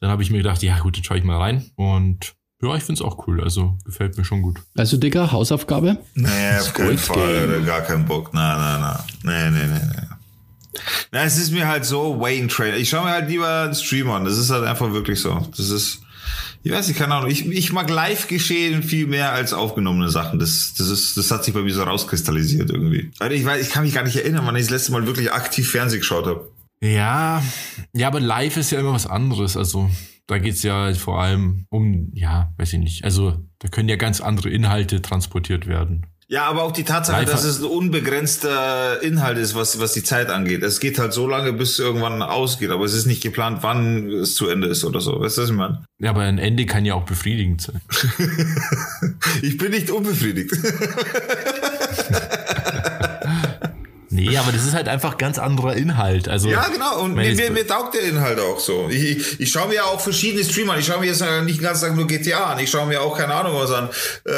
Dann 0.00 0.10
habe 0.10 0.22
ich 0.22 0.30
mir 0.30 0.38
gedacht, 0.38 0.62
ja 0.62 0.78
gut, 0.78 0.96
dann 0.96 1.04
schaue 1.04 1.18
ich 1.18 1.24
mal 1.24 1.36
rein. 1.36 1.70
Und 1.76 2.34
ja, 2.62 2.74
ich 2.74 2.82
find's 2.82 3.02
auch 3.02 3.26
cool. 3.26 3.42
Also 3.42 3.76
gefällt 3.84 4.16
mir 4.16 4.24
schon 4.24 4.40
gut. 4.40 4.60
Also 4.76 4.96
Digga, 4.96 5.30
Hausaufgabe? 5.30 5.98
Nee, 6.14 6.58
auf 6.58 6.72
keinen 6.72 6.98
Fall, 6.98 7.48
Game. 7.48 7.66
Gar 7.66 7.82
keinen 7.82 8.06
Bock. 8.06 8.32
Nein, 8.32 8.56
nein, 8.56 8.80
nein. 8.80 9.50
Nee, 9.52 9.58
nee, 9.58 9.66
nee, 9.66 9.92
nee. 9.94 10.19
Na, 11.12 11.24
es 11.24 11.38
ist 11.38 11.52
mir 11.52 11.66
halt 11.66 11.84
so 11.84 12.20
Wayne 12.20 12.48
Train. 12.48 12.74
Ich 12.74 12.90
schaue 12.90 13.04
mir 13.04 13.10
halt 13.10 13.28
lieber 13.28 13.62
einen 13.64 13.74
Stream 13.74 14.10
an. 14.10 14.24
Das 14.24 14.38
ist 14.38 14.50
halt 14.50 14.64
einfach 14.64 14.92
wirklich 14.92 15.20
so. 15.20 15.46
Das 15.56 15.70
ist, 15.70 16.02
ich 16.62 16.72
weiß 16.72 16.88
nicht, 16.88 16.98
keine 16.98 17.14
Ahnung. 17.14 17.30
Ich, 17.30 17.46
ich 17.46 17.72
mag 17.72 17.90
live 17.90 18.28
geschehen 18.28 18.82
viel 18.82 19.06
mehr 19.06 19.32
als 19.32 19.52
aufgenommene 19.52 20.08
Sachen. 20.10 20.38
Das, 20.38 20.74
das 20.76 20.88
ist, 20.88 21.16
das 21.16 21.30
hat 21.30 21.44
sich 21.44 21.54
bei 21.54 21.62
mir 21.62 21.74
so 21.74 21.82
rauskristallisiert 21.82 22.70
irgendwie. 22.70 23.10
Alter, 23.18 23.34
ich 23.34 23.44
weiß, 23.44 23.66
ich 23.66 23.72
kann 23.72 23.84
mich 23.84 23.94
gar 23.94 24.04
nicht 24.04 24.16
erinnern, 24.16 24.46
wann 24.46 24.56
ich 24.56 24.62
das 24.62 24.70
letzte 24.70 24.92
Mal 24.92 25.06
wirklich 25.06 25.32
aktiv 25.32 25.70
Fernsehen 25.70 26.00
geschaut 26.00 26.26
habe. 26.26 26.50
Ja, 26.82 27.42
ja, 27.92 28.06
aber 28.06 28.20
live 28.20 28.56
ist 28.56 28.70
ja 28.70 28.80
immer 28.80 28.92
was 28.92 29.06
anderes. 29.06 29.56
Also 29.56 29.90
da 30.26 30.38
geht's 30.38 30.62
ja 30.62 30.94
vor 30.94 31.20
allem 31.20 31.66
um, 31.70 32.10
ja, 32.14 32.52
weiß 32.56 32.74
ich 32.74 32.78
nicht. 32.78 33.04
Also 33.04 33.44
da 33.58 33.68
können 33.68 33.88
ja 33.88 33.96
ganz 33.96 34.20
andere 34.20 34.48
Inhalte 34.50 35.02
transportiert 35.02 35.66
werden. 35.66 36.06
Ja, 36.32 36.44
aber 36.44 36.62
auch 36.62 36.70
die 36.70 36.84
Tatsache, 36.84 37.22
Live- 37.22 37.30
dass 37.32 37.42
es 37.42 37.58
ein 37.58 37.64
unbegrenzter 37.64 39.02
Inhalt 39.02 39.36
ist, 39.36 39.56
was, 39.56 39.80
was 39.80 39.94
die 39.94 40.04
Zeit 40.04 40.30
angeht. 40.30 40.62
Es 40.62 40.78
geht 40.78 40.96
halt 41.00 41.12
so 41.12 41.26
lange, 41.26 41.52
bis 41.52 41.72
es 41.72 41.78
irgendwann 41.80 42.22
ausgeht, 42.22 42.70
aber 42.70 42.84
es 42.84 42.94
ist 42.94 43.06
nicht 43.06 43.20
geplant, 43.20 43.58
wann 43.62 44.08
es 44.12 44.36
zu 44.36 44.48
Ende 44.48 44.68
ist 44.68 44.84
oder 44.84 45.00
so. 45.00 45.18
Weißt 45.20 45.38
du, 45.38 45.42
was 45.42 45.50
ich 45.50 45.56
meine? 45.56 45.82
Ja, 45.98 46.10
aber 46.10 46.20
ein 46.22 46.38
Ende 46.38 46.66
kann 46.66 46.84
ja 46.84 46.94
auch 46.94 47.04
befriedigend 47.04 47.62
sein. 47.62 47.80
Ich 49.42 49.58
bin 49.58 49.72
nicht 49.72 49.90
unbefriedigt. 49.90 50.52
Nee, 54.12 54.36
aber 54.36 54.50
das 54.50 54.66
ist 54.66 54.74
halt 54.74 54.88
einfach 54.88 55.18
ganz 55.18 55.38
anderer 55.38 55.74
Inhalt. 55.76 56.28
Also 56.28 56.48
Ja, 56.48 56.66
genau. 56.68 57.00
Und 57.02 57.14
mir, 57.14 57.32
mir, 57.34 57.50
mir 57.52 57.66
taugt 57.66 57.94
der 57.94 58.02
Inhalt 58.02 58.40
auch 58.40 58.58
so. 58.58 58.88
Ich, 58.90 59.04
ich, 59.18 59.40
ich 59.40 59.50
schaue 59.52 59.68
mir 59.68 59.74
ja 59.76 59.84
auch 59.84 60.00
verschiedene 60.00 60.42
Streamer 60.44 60.72
an. 60.74 60.80
Ich 60.80 60.86
schaue 60.86 60.98
mir 61.00 61.06
jetzt 61.06 61.22
nicht 61.44 61.58
den 61.60 61.62
ganzen 61.64 61.86
Tag 61.88 61.96
nur 61.96 62.06
GTA 62.08 62.52
an. 62.52 62.58
Ich 62.58 62.70
schaue 62.70 62.86
mir 62.88 63.00
auch 63.02 63.16
keine 63.16 63.32
Ahnung 63.34 63.54
was 63.54 63.70
an. 63.70 63.88
Äh, 64.24 64.32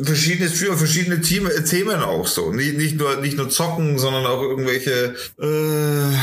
verschiedene 0.00 0.48
Streamer, 0.50 0.76
verschiedene 0.76 1.20
Team, 1.20 1.46
äh, 1.46 1.62
Themen 1.64 2.02
auch 2.02 2.26
so. 2.26 2.52
Nicht, 2.52 2.76
nicht, 2.76 2.96
nur, 2.96 3.16
nicht 3.16 3.36
nur 3.36 3.48
zocken, 3.50 3.98
sondern 3.98 4.26
auch 4.26 4.42
irgendwelche, 4.42 5.14
äh, 5.38 6.16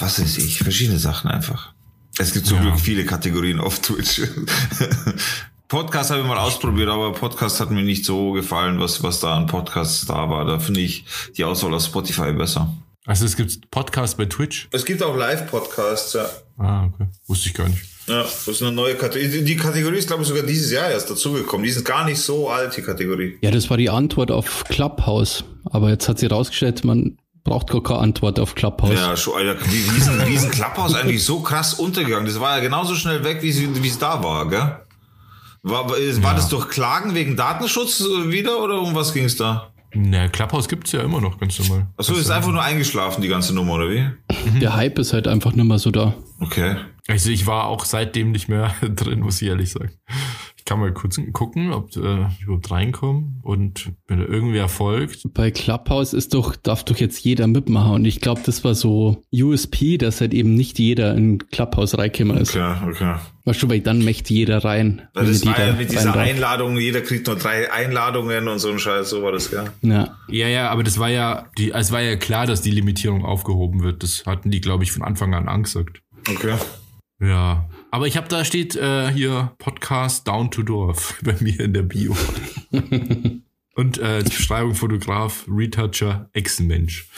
was 0.00 0.20
weiß 0.20 0.38
ich, 0.38 0.58
verschiedene 0.58 0.98
Sachen 0.98 1.30
einfach. 1.30 1.72
Es 2.18 2.32
gibt 2.32 2.46
zum 2.46 2.56
Ja. 2.58 2.62
Glück 2.64 2.80
viele 2.80 3.04
Kategorien 3.04 3.60
auf 3.60 3.78
Twitch. 3.80 4.22
Podcast 5.68 6.10
habe 6.10 6.20
ich 6.22 6.26
mal 6.26 6.38
ausprobiert, 6.38 6.88
aber 6.88 7.12
Podcast 7.12 7.60
hat 7.60 7.70
mir 7.70 7.82
nicht 7.82 8.04
so 8.04 8.32
gefallen, 8.32 8.80
was, 8.80 9.02
was 9.02 9.20
da 9.20 9.36
an 9.36 9.46
Podcasts 9.46 10.06
da 10.06 10.28
war. 10.30 10.44
Da 10.46 10.58
finde 10.58 10.80
ich 10.80 11.04
die 11.36 11.44
Auswahl 11.44 11.74
auf 11.74 11.84
Spotify 11.84 12.32
besser. 12.32 12.74
also 13.04 13.26
es 13.26 13.36
gibt 13.36 13.70
Podcasts 13.70 14.16
bei 14.16 14.24
Twitch. 14.24 14.68
Es 14.72 14.84
gibt 14.86 15.02
auch 15.02 15.14
Live-Podcasts, 15.14 16.14
ja. 16.14 16.28
Ah, 16.56 16.84
okay. 16.86 17.06
Wusste 17.26 17.48
ich 17.50 17.54
gar 17.54 17.68
nicht. 17.68 17.82
Ja, 18.08 18.22
das 18.22 18.48
ist 18.48 18.62
eine 18.62 18.72
neue 18.72 18.94
Kategorie. 18.94 19.42
Die- 19.44 19.56
Kategorie 19.56 19.98
ist, 19.98 20.06
glaube 20.08 20.22
ich, 20.22 20.28
sogar 20.28 20.42
dieses 20.44 20.72
Jahr 20.72 20.90
erst 20.90 21.10
dazugekommen. 21.10 21.64
Die 21.64 21.70
sind 21.72 21.84
gar 21.84 22.04
nicht 22.04 22.20
so 22.20 22.48
alt, 22.48 22.76
die 22.76 22.82
Kategorie. 22.82 23.38
Ja, 23.42 23.50
das 23.50 23.68
war 23.70 23.76
die 23.76 23.90
Antwort 23.90 24.30
auf 24.30 24.64
Clubhouse. 24.64 25.44
Aber 25.64 25.90
jetzt 25.90 26.08
hat 26.08 26.18
sie 26.18 26.26
rausgestellt, 26.26 26.84
man 26.84 27.18
braucht 27.44 27.70
gar 27.70 27.82
keine 27.82 28.00
Antwort 28.00 28.40
auf 28.40 28.54
Clubhouse. 28.54 28.94
Ja, 28.98 29.16
schon, 29.16 29.34
Alter, 29.34 29.60
wie, 29.66 29.92
wie, 29.92 29.98
ist, 29.98 30.08
denn- 30.08 30.26
wie 30.26 30.34
ist 30.34 30.44
ein 30.44 30.50
Clubhouse 30.50 30.94
eigentlich 30.94 31.22
so 31.24 31.40
krass 31.40 31.74
untergegangen? 31.74 32.26
Das 32.26 32.40
war 32.40 32.56
ja 32.56 32.62
genauso 32.62 32.94
schnell 32.94 33.22
weg, 33.24 33.42
wie 33.42 33.50
es, 33.50 33.58
wie 33.60 33.88
es 33.88 33.98
da 33.98 34.22
war, 34.22 34.48
gell? 34.48 34.76
War, 35.62 35.88
war 35.90 36.34
das 36.34 36.48
durch 36.48 36.68
Klagen 36.68 37.14
wegen 37.14 37.36
Datenschutz 37.36 38.00
wieder 38.26 38.62
oder 38.62 38.80
um 38.80 38.94
was 38.94 39.12
ging 39.12 39.24
es 39.24 39.36
da? 39.36 39.70
Na, 39.94 40.28
Clubhouse 40.28 40.68
gibt's 40.68 40.92
ja 40.92 41.00
immer 41.00 41.20
noch 41.20 41.38
ganz 41.40 41.58
normal. 41.58 41.86
Achso, 41.96 42.14
ist 42.14 42.30
einfach 42.30 42.50
nur 42.52 42.62
eingeschlafen, 42.62 43.22
die 43.22 43.28
ganze 43.28 43.54
Nummer, 43.54 43.74
oder 43.74 43.90
wie? 43.90 44.06
Der 44.60 44.76
Hype 44.76 44.98
ist 44.98 45.12
halt 45.14 45.26
einfach 45.26 45.52
nicht 45.52 45.64
mehr 45.64 45.78
so 45.78 45.90
da. 45.90 46.14
Okay. 46.40 46.76
Also 47.10 47.30
ich 47.30 47.46
war 47.46 47.68
auch 47.68 47.86
seitdem 47.86 48.32
nicht 48.32 48.48
mehr 48.48 48.74
drin, 48.94 49.20
muss 49.20 49.40
ich 49.40 49.48
ehrlich 49.48 49.70
sagen. 49.70 49.92
Ich 50.58 50.66
kann 50.66 50.78
mal 50.78 50.92
kurz 50.92 51.18
gucken, 51.32 51.72
ob 51.72 51.96
äh, 51.96 52.26
ich 52.28 52.42
überhaupt 52.42 52.70
reinkomme 52.70 53.32
und 53.42 53.92
wenn 54.06 54.18
da 54.18 54.26
irgendwer 54.26 54.68
folgt. 54.68 55.22
Bei 55.32 55.50
Clubhouse 55.50 56.12
ist 56.12 56.34
doch, 56.34 56.54
darf 56.54 56.84
doch 56.84 56.98
jetzt 56.98 57.24
jeder 57.24 57.46
mitmachen. 57.46 57.92
Und 57.92 58.04
ich 58.04 58.20
glaube, 58.20 58.42
das 58.44 58.62
war 58.62 58.74
so 58.74 59.22
USP, 59.32 59.96
dass 59.96 60.20
halt 60.20 60.34
eben 60.34 60.54
nicht 60.54 60.78
jeder 60.78 61.14
in 61.14 61.38
Clubhouse 61.48 61.96
reingekommen 61.96 62.36
ist. 62.36 62.54
Okay, 62.54 62.74
okay. 62.86 63.14
Weißt 63.46 63.62
du, 63.62 63.70
weil 63.70 63.80
dann 63.80 64.04
möchte 64.04 64.34
jeder 64.34 64.62
rein. 64.62 65.08
Das 65.14 65.28
nicht 65.28 65.46
war 65.46 65.58
ja 65.58 65.64
jeder 65.64 65.78
mit 65.78 65.90
dieser. 65.90 66.14
Einladung, 66.14 66.76
jeder 66.76 67.00
kriegt 67.00 67.26
nur 67.26 67.36
drei 67.36 67.72
Einladungen 67.72 68.48
und 68.48 68.58
so 68.58 68.70
ein 68.70 68.78
Scheiß, 68.78 69.08
so 69.08 69.22
war 69.22 69.32
das, 69.32 69.50
gell? 69.50 69.70
Ja. 69.80 70.18
Ja, 70.28 70.48
ja, 70.48 70.68
aber 70.68 70.82
das 70.82 70.98
war 70.98 71.08
ja, 71.08 71.46
die, 71.56 71.70
es 71.70 71.90
war 71.90 72.02
ja 72.02 72.16
klar, 72.16 72.46
dass 72.46 72.60
die 72.60 72.70
Limitierung 72.70 73.24
aufgehoben 73.24 73.82
wird. 73.82 74.02
Das 74.02 74.26
hatten 74.26 74.50
die, 74.50 74.60
glaube 74.60 74.84
ich, 74.84 74.92
von 74.92 75.02
Anfang 75.02 75.32
an 75.32 75.48
angesagt. 75.48 76.02
Okay. 76.28 76.56
Ja. 77.20 77.68
Aber 77.90 78.06
ich 78.06 78.16
habe 78.16 78.28
da 78.28 78.44
steht 78.44 78.76
äh, 78.76 79.10
hier 79.10 79.52
Podcast 79.58 80.26
Down 80.28 80.50
to 80.50 80.62
Dorf 80.62 81.18
bei 81.22 81.34
mir 81.40 81.60
in 81.60 81.72
der 81.74 81.82
Bio. 81.82 82.16
Und 83.74 83.98
äh, 83.98 84.24
die 84.24 84.30
Beschreibung 84.36 84.74
Fotograf, 84.74 85.44
Retoucher, 85.48 86.28
Echsenmensch. 86.32 87.08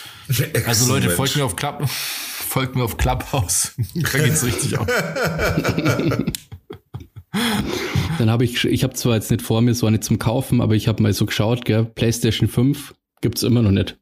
Also 0.67 0.93
Leute, 0.93 1.09
folgt 1.09 1.35
mir 1.37 1.45
auf 1.45 1.57
Club, 1.57 1.89
folgt 1.89 2.77
mir 2.77 2.85
auf 2.85 2.99
Clubhouse. 2.99 3.73
da 3.95 4.19
geht's 4.19 4.45
richtig 4.45 4.77
auf. 4.77 4.87
Dann 8.19 8.29
habe 8.29 8.45
ich, 8.45 8.63
ich 8.67 8.83
habe 8.85 8.93
zwar 8.93 9.15
jetzt 9.15 9.31
nicht 9.31 9.41
vor 9.43 9.63
mir, 9.63 9.75
so 9.75 9.87
eine 9.87 10.01
zum 10.01 10.19
Kaufen, 10.19 10.61
aber 10.61 10.75
ich 10.75 10.87
habe 10.87 11.03
mal 11.03 11.15
so 11.15 11.25
geschaut, 11.25 11.65
gell, 11.65 11.87
PlayStation 11.87 12.47
5 12.47 12.95
gibt's 13.23 13.43
immer 13.43 13.63
noch 13.63 13.71
nicht. 13.71 13.97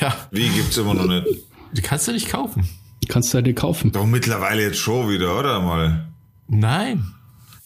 ja, 0.00 0.14
Wie 0.30 0.48
gibt's 0.48 0.76
immer 0.76 0.92
noch 0.92 1.06
nicht? 1.06 1.26
die 1.72 1.80
kannst 1.80 2.06
du 2.06 2.12
nicht 2.12 2.28
kaufen. 2.28 2.68
Kannst 3.08 3.32
du 3.32 3.36
halt 3.36 3.46
nicht 3.46 3.58
kaufen. 3.58 3.92
Doch 3.92 4.06
mittlerweile 4.06 4.62
jetzt 4.62 4.78
schon 4.78 5.08
wieder, 5.08 5.38
oder 5.38 5.60
mal? 5.60 6.08
Nein. 6.48 7.04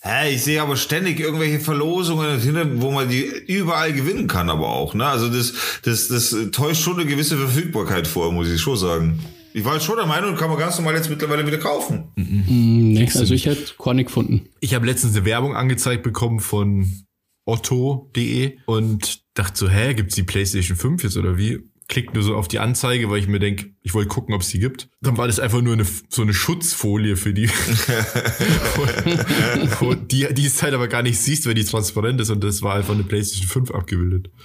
Hä, 0.01 0.32
ich 0.32 0.45
sehe 0.45 0.62
aber 0.62 0.76
ständig 0.76 1.18
irgendwelche 1.18 1.59
Verlosungen, 1.59 2.80
wo 2.80 2.93
man 2.93 3.09
die 3.09 3.24
überall 3.24 3.93
gewinnen 3.93 4.28
kann, 4.28 4.49
aber 4.49 4.68
auch. 4.68 4.95
Ne? 4.95 5.05
Also 5.05 5.28
das, 5.28 5.55
das, 5.82 6.09
das 6.09 6.34
täuscht 6.53 6.82
schon 6.82 7.01
eine 7.01 7.07
gewisse 7.07 7.36
Verfügbarkeit 7.36 8.07
vor, 8.07 8.32
muss 8.32 8.49
ich 8.49 8.61
schon 8.61 8.76
sagen. 8.76 9.18
Ich 9.53 9.64
war 9.64 9.74
jetzt 9.74 9.86
schon 9.86 9.97
der 9.97 10.07
Meinung, 10.07 10.36
kann 10.36 10.51
man 10.51 10.59
ganz 10.59 10.76
normal 10.78 10.95
jetzt 10.95 11.11
mittlerweile 11.11 11.45
wieder 11.47 11.59
kaufen. 11.59 12.12
Hm, 12.16 12.93
nee, 12.93 13.11
also 13.12 13.34
ich 13.34 13.47
hätte 13.47 13.74
keine 13.82 14.05
gefunden. 14.05 14.49
Ich 14.61 14.74
habe 14.74 14.86
letztens 14.86 15.16
eine 15.16 15.24
Werbung 15.24 15.57
angezeigt 15.57 16.05
bekommen 16.05 16.39
von 16.39 16.93
otto.de 17.45 18.59
und 18.66 19.22
dachte 19.34 19.59
so, 19.59 19.68
hä, 19.68 19.95
gibt's 19.95 20.14
die 20.14 20.22
PlayStation 20.22 20.76
5 20.76 21.03
jetzt 21.03 21.16
oder 21.16 21.39
wie? 21.39 21.67
Klick 21.89 22.12
nur 22.12 22.22
so 22.22 22.36
auf 22.36 22.49
die 22.49 22.59
Anzeige, 22.59 23.09
weil 23.09 23.18
ich 23.18 23.28
mir 23.28 23.39
denk, 23.39 23.70
ich 23.82 23.95
wollte 23.95 24.09
gucken, 24.09 24.34
ob 24.34 24.43
es 24.43 24.49
die 24.49 24.59
gibt. 24.59 24.91
Dann 25.01 25.16
war 25.16 25.26
das 25.26 25.41
einfach 25.41 25.62
nur 25.62 25.72
eine, 25.72 25.86
so 26.11 26.20
eine 26.20 26.34
Schutzfolie 26.34 27.16
für 27.16 27.32
die. 27.32 27.49
wo, 28.76 28.82
wo 29.80 29.95
die, 29.95 30.32
die 30.34 30.47
es 30.47 30.62
halt 30.62 30.74
aber 30.74 30.89
gar 30.89 31.03
nicht 31.03 31.18
siehst, 31.18 31.47
weil 31.47 31.55
die 31.55 31.64
transparent 31.64 32.20
ist 32.20 32.28
und 32.28 32.45
das 32.45 32.61
war 32.61 32.74
einfach 32.74 32.93
eine 32.93 33.05
PlayStation 33.05 33.49
5 33.49 33.70
abgebildet. 33.70 34.30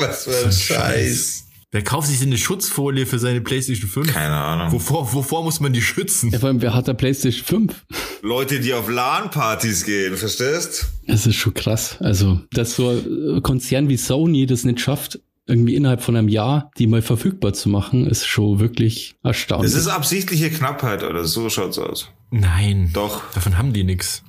Was 0.00 0.24
für 0.24 0.46
ein 0.46 0.52
Scheiß. 0.52 1.44
Wer 1.72 1.84
kauft 1.84 2.08
sich 2.08 2.18
denn 2.18 2.30
eine 2.30 2.38
Schutzfolie 2.38 3.06
für 3.06 3.20
seine 3.20 3.40
PlayStation 3.40 3.88
5? 3.88 4.12
Keine 4.12 4.34
Ahnung. 4.34 4.72
Wovor, 4.72 5.12
wovor 5.12 5.44
muss 5.44 5.60
man 5.60 5.72
die 5.72 5.82
schützen? 5.82 6.30
Ja, 6.30 6.40
vor 6.40 6.48
allem, 6.48 6.62
wer 6.62 6.74
hat 6.74 6.88
der 6.88 6.94
PlayStation 6.94 7.68
5? 7.68 7.86
Leute, 8.22 8.60
die 8.60 8.74
auf 8.74 8.88
LAN-Partys 8.88 9.84
gehen, 9.84 10.16
verstehst? 10.16 10.86
Das 11.06 11.26
ist 11.26 11.36
schon 11.36 11.54
krass. 11.54 11.96
Also, 12.00 12.40
dass 12.52 12.76
so 12.76 12.90
ein 12.90 13.42
Konzern 13.42 13.88
wie 13.88 13.96
Sony 13.96 14.46
das 14.46 14.64
nicht 14.64 14.80
schafft, 14.80 15.20
irgendwie 15.46 15.74
innerhalb 15.74 16.02
von 16.02 16.16
einem 16.16 16.28
Jahr 16.28 16.70
die 16.78 16.86
mal 16.86 17.02
verfügbar 17.02 17.52
zu 17.52 17.68
machen, 17.68 18.06
ist 18.06 18.26
schon 18.26 18.60
wirklich 18.60 19.14
erstaunlich. 19.22 19.72
Das 19.72 19.80
ist 19.80 19.88
absichtliche 19.88 20.50
Knappheit, 20.50 21.02
oder 21.02 21.24
so 21.24 21.48
schaut's 21.50 21.78
aus. 21.78 22.08
Nein. 22.30 22.90
Doch. 22.92 23.22
Davon 23.34 23.58
haben 23.58 23.72
die 23.72 23.84
nix. 23.84 24.22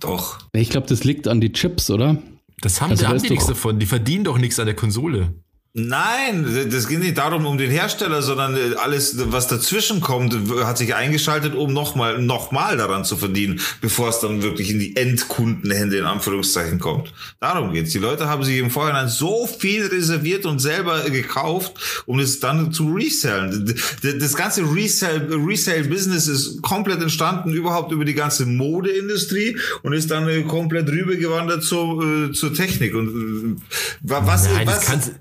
Doch. 0.00 0.38
ich 0.52 0.70
glaube, 0.70 0.86
das 0.88 1.04
liegt 1.04 1.28
an 1.28 1.40
die 1.40 1.52
Chips, 1.52 1.90
oder? 1.90 2.20
Das 2.60 2.80
haben, 2.80 2.90
Also 2.90 3.06
haben 3.06 3.22
die 3.22 3.30
nichts 3.30 3.46
davon. 3.46 3.78
Die 3.78 3.86
verdienen 3.86 4.24
doch 4.24 4.38
nichts 4.38 4.58
an 4.58 4.66
der 4.66 4.74
Konsole. 4.76 5.34
Nein, 5.74 6.68
das 6.70 6.86
geht 6.86 6.98
nicht 6.98 7.16
darum 7.16 7.46
um 7.46 7.56
den 7.56 7.70
Hersteller, 7.70 8.20
sondern 8.20 8.56
äh, 8.56 8.74
alles, 8.76 9.14
was 9.32 9.46
dazwischen 9.46 10.02
kommt, 10.02 10.36
hat 10.64 10.76
sich 10.76 10.94
eingeschaltet, 10.94 11.54
um 11.54 11.72
nochmal 11.72 12.20
noch 12.20 12.52
mal 12.52 12.76
daran 12.76 13.06
zu 13.06 13.16
verdienen, 13.16 13.58
bevor 13.80 14.10
es 14.10 14.20
dann 14.20 14.42
wirklich 14.42 14.68
in 14.68 14.78
die 14.78 14.94
Endkundenhände 14.96 15.96
in 15.96 16.04
Anführungszeichen 16.04 16.78
kommt. 16.78 17.14
Darum 17.40 17.72
geht's. 17.72 17.92
Die 17.92 17.98
Leute 18.00 18.28
haben 18.28 18.44
sich 18.44 18.58
im 18.58 18.70
Vorhinein 18.70 19.08
so 19.08 19.46
viel 19.46 19.86
reserviert 19.86 20.44
und 20.44 20.58
selber 20.58 21.08
gekauft, 21.08 22.04
um 22.04 22.18
es 22.18 22.38
dann 22.38 22.70
zu 22.74 22.92
resellen. 22.92 23.74
Das 24.02 24.34
ganze 24.34 24.64
Resale-Business 24.64 26.28
ist 26.28 26.60
komplett 26.60 27.00
entstanden, 27.00 27.54
überhaupt 27.54 27.92
über 27.92 28.04
die 28.04 28.12
ganze 28.12 28.44
Modeindustrie 28.44 29.56
und 29.82 29.94
ist 29.94 30.10
dann 30.10 30.28
äh, 30.28 30.42
komplett 30.42 30.90
rübergewandert 30.90 31.62
zur, 31.62 32.28
äh, 32.28 32.32
zur 32.32 32.52
Technik. 32.52 32.94
Und 32.94 33.62
was, 34.02 34.44
Nein, 34.44 34.66
was, 34.66 35.12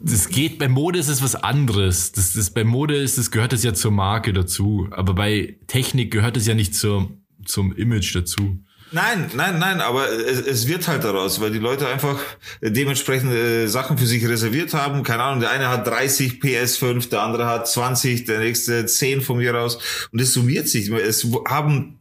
Das 0.00 0.28
geht, 0.28 0.58
bei 0.58 0.68
Mode 0.68 0.98
ist 0.98 1.08
es 1.08 1.22
was 1.22 1.34
anderes. 1.34 2.12
Das, 2.12 2.32
das, 2.32 2.50
bei 2.50 2.64
Mode 2.64 2.96
ist 2.96 3.18
es, 3.18 3.30
gehört 3.30 3.52
es 3.52 3.62
ja 3.64 3.74
zur 3.74 3.90
Marke 3.90 4.32
dazu. 4.32 4.88
Aber 4.90 5.14
bei 5.14 5.56
Technik 5.66 6.10
gehört 6.10 6.36
es 6.36 6.46
ja 6.46 6.54
nicht 6.54 6.74
zur, 6.74 7.10
zum 7.44 7.74
Image 7.74 8.14
dazu. 8.14 8.60
Nein, 8.90 9.30
nein, 9.34 9.58
nein, 9.58 9.82
aber 9.82 10.08
es, 10.08 10.40
es 10.40 10.66
wird 10.66 10.88
halt 10.88 11.04
daraus, 11.04 11.40
weil 11.40 11.50
die 11.50 11.58
Leute 11.58 11.86
einfach 11.86 12.18
dementsprechend 12.62 13.32
äh, 13.32 13.66
Sachen 13.66 13.98
für 13.98 14.06
sich 14.06 14.26
reserviert 14.26 14.72
haben. 14.72 15.02
Keine 15.02 15.24
Ahnung, 15.24 15.40
der 15.40 15.50
eine 15.50 15.68
hat 15.68 15.86
30 15.86 16.40
PS5, 16.40 17.10
der 17.10 17.20
andere 17.20 17.46
hat 17.46 17.68
20, 17.68 18.24
der 18.24 18.38
nächste 18.38 18.86
10 18.86 19.20
von 19.20 19.38
mir 19.38 19.54
aus. 19.60 19.78
Und 20.10 20.20
es 20.20 20.32
summiert 20.32 20.68
sich. 20.68 20.88
Es 20.90 21.26
haben 21.46 21.97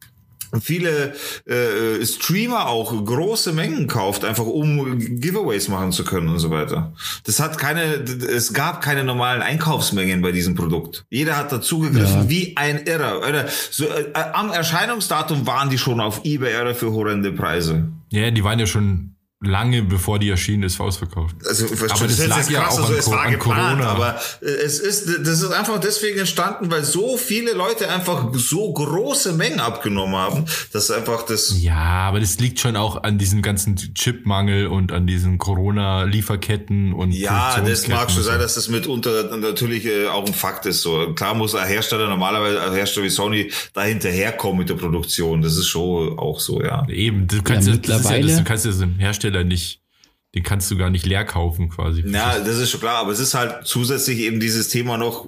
viele 0.61 1.13
äh, 1.45 2.05
Streamer 2.05 2.67
auch 2.67 2.93
große 3.05 3.53
Mengen 3.53 3.87
kauft, 3.87 4.23
einfach 4.25 4.45
um 4.45 4.97
Giveaways 5.19 5.67
machen 5.67 5.91
zu 5.91 6.03
können 6.05 6.29
und 6.29 6.39
so 6.39 6.49
weiter. 6.49 6.93
Das 7.25 7.39
hat 7.39 7.57
keine, 7.57 7.81
es 7.83 8.53
gab 8.53 8.81
keine 8.81 9.03
normalen 9.03 9.41
Einkaufsmengen 9.41 10.21
bei 10.21 10.31
diesem 10.31 10.55
Produkt. 10.55 11.05
Jeder 11.09 11.35
hat 11.37 11.51
dazugegriffen 11.51 12.23
Ja. 12.23 12.29
wie 12.29 12.55
ein 12.55 12.85
Irrer. 12.85 13.19
Oder 13.27 13.47
so, 13.71 13.85
äh, 13.85 14.13
am 14.33 14.51
Erscheinungsdatum 14.51 15.45
waren 15.45 15.69
die 15.69 15.77
schon 15.77 15.99
auf 15.99 16.21
eBay 16.23 16.61
oder 16.61 16.75
für 16.75 16.91
horrende 16.91 17.31
Preise. 17.31 17.87
Ja, 18.11 18.31
die 18.31 18.43
waren 18.43 18.59
ja 18.59 18.65
schon 18.67 19.16
lange 19.39 19.83
bevor 19.83 20.17
die 20.17 20.29
erschienen 20.31 20.63
ist, 20.63 20.79
ausverkauft. 20.81 21.35
Also, 21.47 21.65
Aber 21.67 22.07
das 22.07 22.17
ist 22.19 22.27
lag 22.27 22.37
jetzt 22.37 22.49
ja 22.49 22.67
auch 22.67 22.77
also 22.79 22.83
an 22.93 22.99
es 22.99 23.11
war 23.11 23.21
an 23.25 23.31
geplant, 23.33 23.79
Corona. 23.81 23.87
aber 23.91 24.19
äh, 24.41 24.45
es 24.45 24.79
ist, 24.79 25.07
das 25.23 25.41
ist 25.43 25.51
einfach 25.51 25.79
deswegen 25.79 26.17
entstanden, 26.17 26.71
weil 26.71 26.83
so 26.83 27.17
viele 27.17 27.53
Leute 27.53 27.87
einfach 27.87 28.29
so 28.33 28.73
große 28.73 29.33
Mengen 29.33 29.59
abgenommen 29.59 30.15
haben, 30.15 30.45
dass 30.73 30.89
einfach 30.89 31.23
das 31.23 31.53
Ja, 31.61 31.75
aber 31.75 32.19
das 32.19 32.39
liegt 32.39 32.59
schon 32.59 32.75
auch 32.75 33.03
an 33.03 33.19
diesem 33.19 33.43
ganzen 33.43 33.75
Chipmangel 33.75 34.65
und 34.67 34.91
an 34.91 35.05
diesen 35.05 35.37
Corona-Lieferketten 35.37 36.93
und 36.93 37.11
Ja, 37.11 37.59
das 37.61 37.87
mag 37.87 38.09
schon 38.11 38.23
sein, 38.23 38.39
dass 38.39 38.55
das 38.55 38.69
mitunter 38.69 39.37
natürlich 39.37 39.85
äh, 39.85 40.07
auch 40.07 40.25
ein 40.25 40.33
Fakt 40.33 40.65
ist. 40.65 40.81
So 40.81 41.13
klar 41.13 41.33
muss 41.33 41.55
ein 41.55 41.67
Hersteller 41.67 42.07
normalerweise, 42.09 42.61
ein 42.61 42.73
Hersteller 42.73 43.05
wie 43.05 43.09
Sony, 43.09 43.51
da 43.73 43.83
hinterherkommen 43.83 44.59
mit 44.59 44.69
der 44.69 44.75
Produktion. 44.75 45.41
Das 45.41 45.57
ist 45.57 45.67
schon 45.67 46.17
auch 46.17 46.39
so, 46.39 46.61
ja. 46.61 46.87
Eben, 46.89 47.27
du 47.27 47.41
kannst 47.43 47.67
Ja, 47.67 47.73
ja, 47.75 47.79
das 47.79 47.89
ist 47.89 47.89
ja, 47.89 47.97
das, 47.97 48.03
mittlerweile- 48.11 48.37
du 48.37 48.43
kannst 48.43 48.65
ja 48.65 48.71
so 48.71 48.83
einen 48.83 48.99
Hersteller 49.27 49.43
nicht, 49.43 49.81
den 50.35 50.43
kannst 50.43 50.69
du 50.71 50.77
gar 50.77 50.89
nicht 50.89 51.05
leer 51.05 51.25
kaufen 51.25 51.69
quasi. 51.69 52.03
Ja, 52.05 52.39
das 52.39 52.57
ist 52.57 52.69
schon 52.69 52.79
klar, 52.79 53.01
aber 53.01 53.11
es 53.11 53.19
ist 53.19 53.33
halt 53.33 53.65
zusätzlich 53.65 54.19
eben 54.19 54.39
dieses 54.39 54.69
Thema 54.69 54.97
noch, 54.97 55.27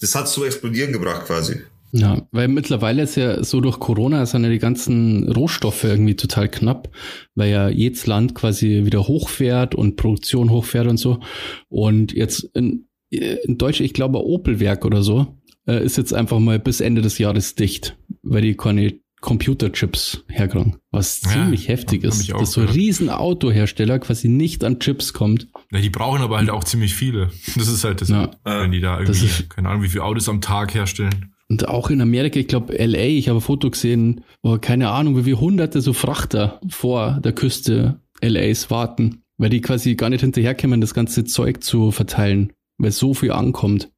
das 0.00 0.14
hat 0.14 0.28
zu 0.28 0.44
explodieren 0.44 0.92
gebracht 0.92 1.26
quasi. 1.26 1.60
Ja, 1.94 2.26
weil 2.30 2.48
mittlerweile 2.48 3.02
ist 3.02 3.16
ja 3.16 3.44
so 3.44 3.60
durch 3.60 3.78
Corona 3.78 4.24
sind 4.24 4.44
ja 4.44 4.50
die 4.50 4.58
ganzen 4.58 5.30
Rohstoffe 5.30 5.84
irgendwie 5.84 6.16
total 6.16 6.48
knapp, 6.48 6.88
weil 7.34 7.50
ja 7.50 7.68
jedes 7.68 8.06
Land 8.06 8.34
quasi 8.34 8.86
wieder 8.86 9.06
hochfährt 9.06 9.74
und 9.74 9.96
Produktion 9.96 10.48
hochfährt 10.48 10.86
und 10.86 10.96
so. 10.96 11.20
Und 11.68 12.12
jetzt 12.12 12.48
in, 12.54 12.88
in 13.10 13.58
Deutschland, 13.58 13.86
ich 13.86 13.92
glaube 13.92 14.24
Opelwerk 14.24 14.86
oder 14.86 15.02
so, 15.02 15.36
äh, 15.66 15.84
ist 15.84 15.98
jetzt 15.98 16.14
einfach 16.14 16.38
mal 16.38 16.58
bis 16.58 16.80
Ende 16.80 17.02
des 17.02 17.18
Jahres 17.18 17.56
dicht, 17.56 17.94
weil 18.22 18.40
die 18.40 18.56
keine 18.56 18.98
Computerchips 19.22 20.24
herkriegen. 20.28 20.76
Was 20.90 21.22
Ja, 21.24 21.30
ziemlich 21.30 21.68
heftig 21.68 22.02
hab 22.04 22.10
ist, 22.10 22.28
dass 22.30 22.52
so 22.52 22.60
ein 22.60 22.66
gehört. 22.66 22.76
riesen 22.78 23.08
Autohersteller 23.08 23.98
quasi 23.98 24.28
nicht 24.28 24.62
an 24.64 24.78
Chips 24.78 25.12
kommt. 25.14 25.48
Ja, 25.72 25.80
die 25.80 25.88
brauchen 25.90 26.20
aber 26.22 26.36
halt 26.36 26.50
auch 26.50 26.64
ziemlich 26.64 26.94
viele. 26.94 27.30
Das 27.56 27.68
ist 27.68 27.84
halt 27.84 28.00
das, 28.02 28.08
Ja. 28.10 28.30
wenn 28.44 28.72
die 28.72 28.80
da 28.80 29.00
irgendwie, 29.00 29.24
ist- 29.26 29.48
keine 29.50 29.68
Ahnung, 29.70 29.82
wie 29.82 29.88
viele 29.88 30.04
Autos 30.04 30.28
am 30.28 30.40
Tag 30.40 30.74
herstellen. 30.74 31.32
Und 31.48 31.68
auch 31.68 31.90
in 31.90 32.00
Amerika, 32.00 32.38
ich 32.40 32.48
glaube 32.48 32.74
LA, 32.78 33.06
ich 33.06 33.28
habe 33.28 33.38
ein 33.38 33.42
Foto 33.42 33.70
gesehen, 33.70 34.22
wo 34.42 34.58
keine 34.58 34.90
Ahnung, 34.90 35.16
wie 35.16 35.24
viele 35.24 35.40
hunderte 35.40 35.80
so 35.80 35.92
Frachter 35.92 36.60
vor 36.68 37.20
der 37.22 37.32
Küste 37.32 38.00
LAs 38.22 38.70
warten, 38.70 39.22
weil 39.38 39.50
die 39.50 39.60
quasi 39.60 39.94
gar 39.94 40.08
nicht 40.10 40.20
hinterherkommen, 40.22 40.80
das 40.80 40.94
ganze 40.94 41.24
Zeug 41.24 41.62
zu 41.62 41.90
verteilen, 41.90 42.52
weil 42.78 42.90
so 42.92 43.12
viel 43.14 43.32
ankommt. 43.32 43.90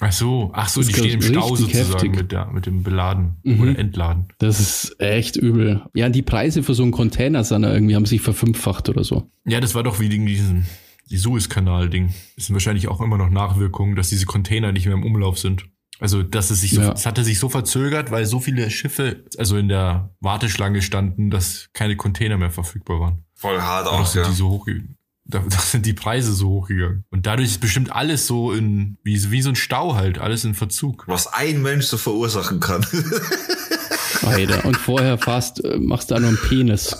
Ach 0.00 0.10
so, 0.12 0.50
ach 0.54 0.68
so, 0.68 0.80
Das 0.80 0.88
die 0.88 0.94
stehen 0.94 1.10
im 1.14 1.22
Stau 1.22 1.54
sozusagen 1.54 1.92
heftig. 1.92 2.16
mit, 2.16 2.32
der, 2.32 2.46
mit 2.46 2.66
dem 2.66 2.82
Beladen 2.82 3.36
Mhm. 3.44 3.60
oder 3.60 3.78
Entladen. 3.78 4.26
Das 4.38 4.58
ist 4.58 4.96
echt 5.00 5.36
übel. 5.36 5.82
Ja, 5.94 6.08
die 6.08 6.22
Preise 6.22 6.62
für 6.62 6.74
so 6.74 6.82
einen 6.82 6.92
Container 6.92 7.44
sind 7.44 7.64
irgendwie, 7.64 7.94
haben 7.94 8.06
sich 8.06 8.20
verfünffacht 8.22 8.88
oder 8.88 9.04
so. 9.04 9.30
Ja, 9.44 9.60
das 9.60 9.74
war 9.74 9.82
doch 9.82 10.00
wie 10.00 10.10
wegen 10.10 10.26
diesen 10.26 10.66
die 11.10 11.18
Suezkanal-Ding. 11.18 12.14
Das 12.36 12.46
sind 12.46 12.54
wahrscheinlich 12.54 12.88
auch 12.88 13.00
immer 13.02 13.18
noch 13.18 13.28
Nachwirkungen, 13.28 13.94
dass 13.96 14.08
diese 14.08 14.24
Container 14.24 14.72
nicht 14.72 14.86
mehr 14.86 14.94
im 14.94 15.04
Umlauf 15.04 15.38
sind. 15.38 15.66
Also, 16.00 16.22
dass 16.22 16.50
es 16.50 16.62
sich 16.62 16.70
so, 16.72 16.80
Ja. 16.80 16.92
es 16.92 17.04
hatte 17.06 17.22
sich 17.22 17.38
so 17.38 17.48
verzögert, 17.50 18.10
weil 18.10 18.24
so 18.24 18.40
viele 18.40 18.70
Schiffe 18.70 19.24
also 19.36 19.56
in 19.58 19.68
der 19.68 20.14
Warteschlange 20.20 20.80
standen, 20.82 21.30
dass 21.30 21.68
keine 21.74 21.96
Container 21.96 22.38
mehr 22.38 22.50
verfügbar 22.50 22.98
waren. 22.98 23.24
Voll 23.34 23.60
hart 23.60 23.86
auch, 23.86 24.12
ja. 24.14 24.26
die 24.26 24.34
so 24.34 24.48
hochgegangen. 24.48 24.96
Da, 25.24 25.38
da 25.48 25.58
sind 25.58 25.86
die 25.86 25.92
Preise 25.94 26.32
so 26.32 26.48
hochgegangen. 26.48 27.04
Und 27.10 27.26
dadurch 27.26 27.48
ist 27.48 27.60
bestimmt 27.60 27.94
alles 27.94 28.26
so 28.26 28.52
in, 28.52 28.98
wie, 29.04 29.30
wie 29.30 29.42
so 29.42 29.50
ein 29.50 29.56
Stau 29.56 29.94
halt, 29.94 30.18
alles 30.18 30.44
in 30.44 30.54
Verzug. 30.54 31.04
Was 31.06 31.26
ein 31.32 31.62
Mensch 31.62 31.86
so 31.86 31.96
verursachen 31.96 32.60
kann. 32.60 32.84
Alter. 34.22 34.64
Und 34.64 34.76
vorher 34.76 35.18
fast 35.18 35.64
äh, 35.64 35.78
machst 35.78 36.10
du 36.10 36.14
auch 36.14 36.20
noch 36.20 36.28
einen 36.28 36.38
Penis. 36.38 36.96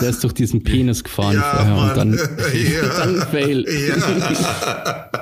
Der 0.00 0.08
ist 0.10 0.24
durch 0.24 0.32
diesen 0.32 0.62
Penis 0.64 1.04
gefahren 1.04 1.34
Ja, 1.34 1.42
vorher 1.42 1.74
Mann. 1.74 1.88
und 1.90 1.96
dann, 1.96 2.14
Ja. 2.72 2.88
dann 3.04 3.16
Fail. 3.28 3.66
ja. 3.68 5.20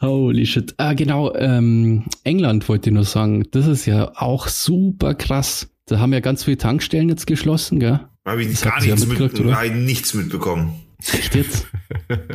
Holy 0.00 0.46
shit. 0.46 0.74
Ah, 0.78 0.92
genau, 0.94 1.34
ähm, 1.34 2.04
England 2.24 2.68
wollte 2.68 2.90
ich 2.90 2.94
nur 2.94 3.04
sagen. 3.04 3.44
Das 3.50 3.66
ist 3.66 3.86
ja 3.86 4.12
auch 4.14 4.46
super 4.48 5.14
krass. 5.14 5.68
Da 5.86 5.98
haben 5.98 6.12
ja 6.12 6.20
ganz 6.20 6.44
viele 6.44 6.58
Tankstellen 6.58 7.08
jetzt 7.08 7.26
geschlossen, 7.26 7.80
gell? 7.80 8.00
Habe 8.28 8.42
ich 8.42 8.50
Das 8.50 8.62
gar 8.62 8.82
ja 8.84 8.94
nichts, 8.94 9.06
mit, 9.06 9.40
oder? 9.40 9.64
nichts 9.70 10.14
mitbekommen. 10.14 10.74
Echt 11.12 11.34
jetzt? 11.34 11.66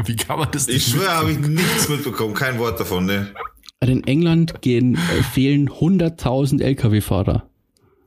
Wie 0.06 0.16
kann 0.16 0.40
man 0.40 0.50
das 0.52 0.68
Ich 0.68 0.86
schwöre, 0.88 1.12
habe 1.12 1.32
ich 1.32 1.40
nichts 1.40 1.90
mitbekommen. 1.90 2.34
Kein 2.34 2.58
Wort 2.60 2.80
davon, 2.80 3.06
ne? 3.06 3.32
Also 3.80 3.94
In 3.94 4.04
England 4.06 4.62
gehen, 4.62 4.96
äh, 4.96 5.24
fehlen 5.24 5.70
100.000 5.70 6.62
Lkw-Fahrer. 6.62 7.50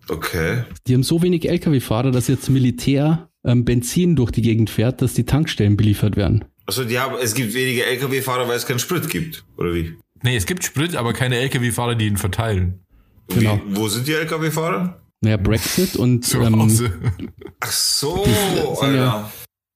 Okay. 0.09 0.65
Die 0.87 0.95
haben 0.95 1.03
so 1.03 1.23
wenig 1.23 1.49
Lkw-Fahrer, 1.49 2.11
dass 2.11 2.29
jetzt 2.29 2.49
Militär 2.49 3.29
ähm, 3.45 3.65
Benzin 3.65 4.17
durch 4.17 4.31
die 4.31 4.43
Gegend 4.43 4.71
fährt, 4.71 5.03
dass 5.03 5.15
die 5.15 5.25
Tankstellen 5.25 5.77
beliefert 5.77 6.17
werden. 6.17 6.45
Also 6.67 6.85
die 6.85 6.99
haben, 6.99 7.17
es 7.23 7.35
gibt 7.35 7.55
weniger 7.55 7.87
LKW-Fahrer, 7.87 8.49
weil 8.49 8.57
es 8.57 8.67
keinen 8.67 8.81
Sprit 8.81 9.09
gibt, 9.09 9.45
oder 9.57 9.73
wie? 9.73 9.95
Nee, 10.23 10.37
es 10.37 10.47
gibt 10.47 10.65
Sprit, 10.65 10.97
aber 10.97 11.13
keine 11.13 11.37
LKW-Fahrer, 11.37 11.95
die 11.95 12.07
ihn 12.07 12.17
verteilen. 12.17 12.81
Genau. 13.29 13.61
wie 13.67 13.77
wo 13.77 13.89
sind 13.89 14.09
die 14.09 14.13
LKW-Fahrer? 14.13 15.01
Naja, 15.23 15.37
Brexit 15.39 15.97
und 15.97 16.25
Zu 16.25 16.41
ähm, 16.43 16.61
Hause. 16.61 16.93
Ach 17.61 17.73
so, 17.73 18.25
sind 18.25 18.83
Alter. 18.83 18.95
ja- 18.95 19.33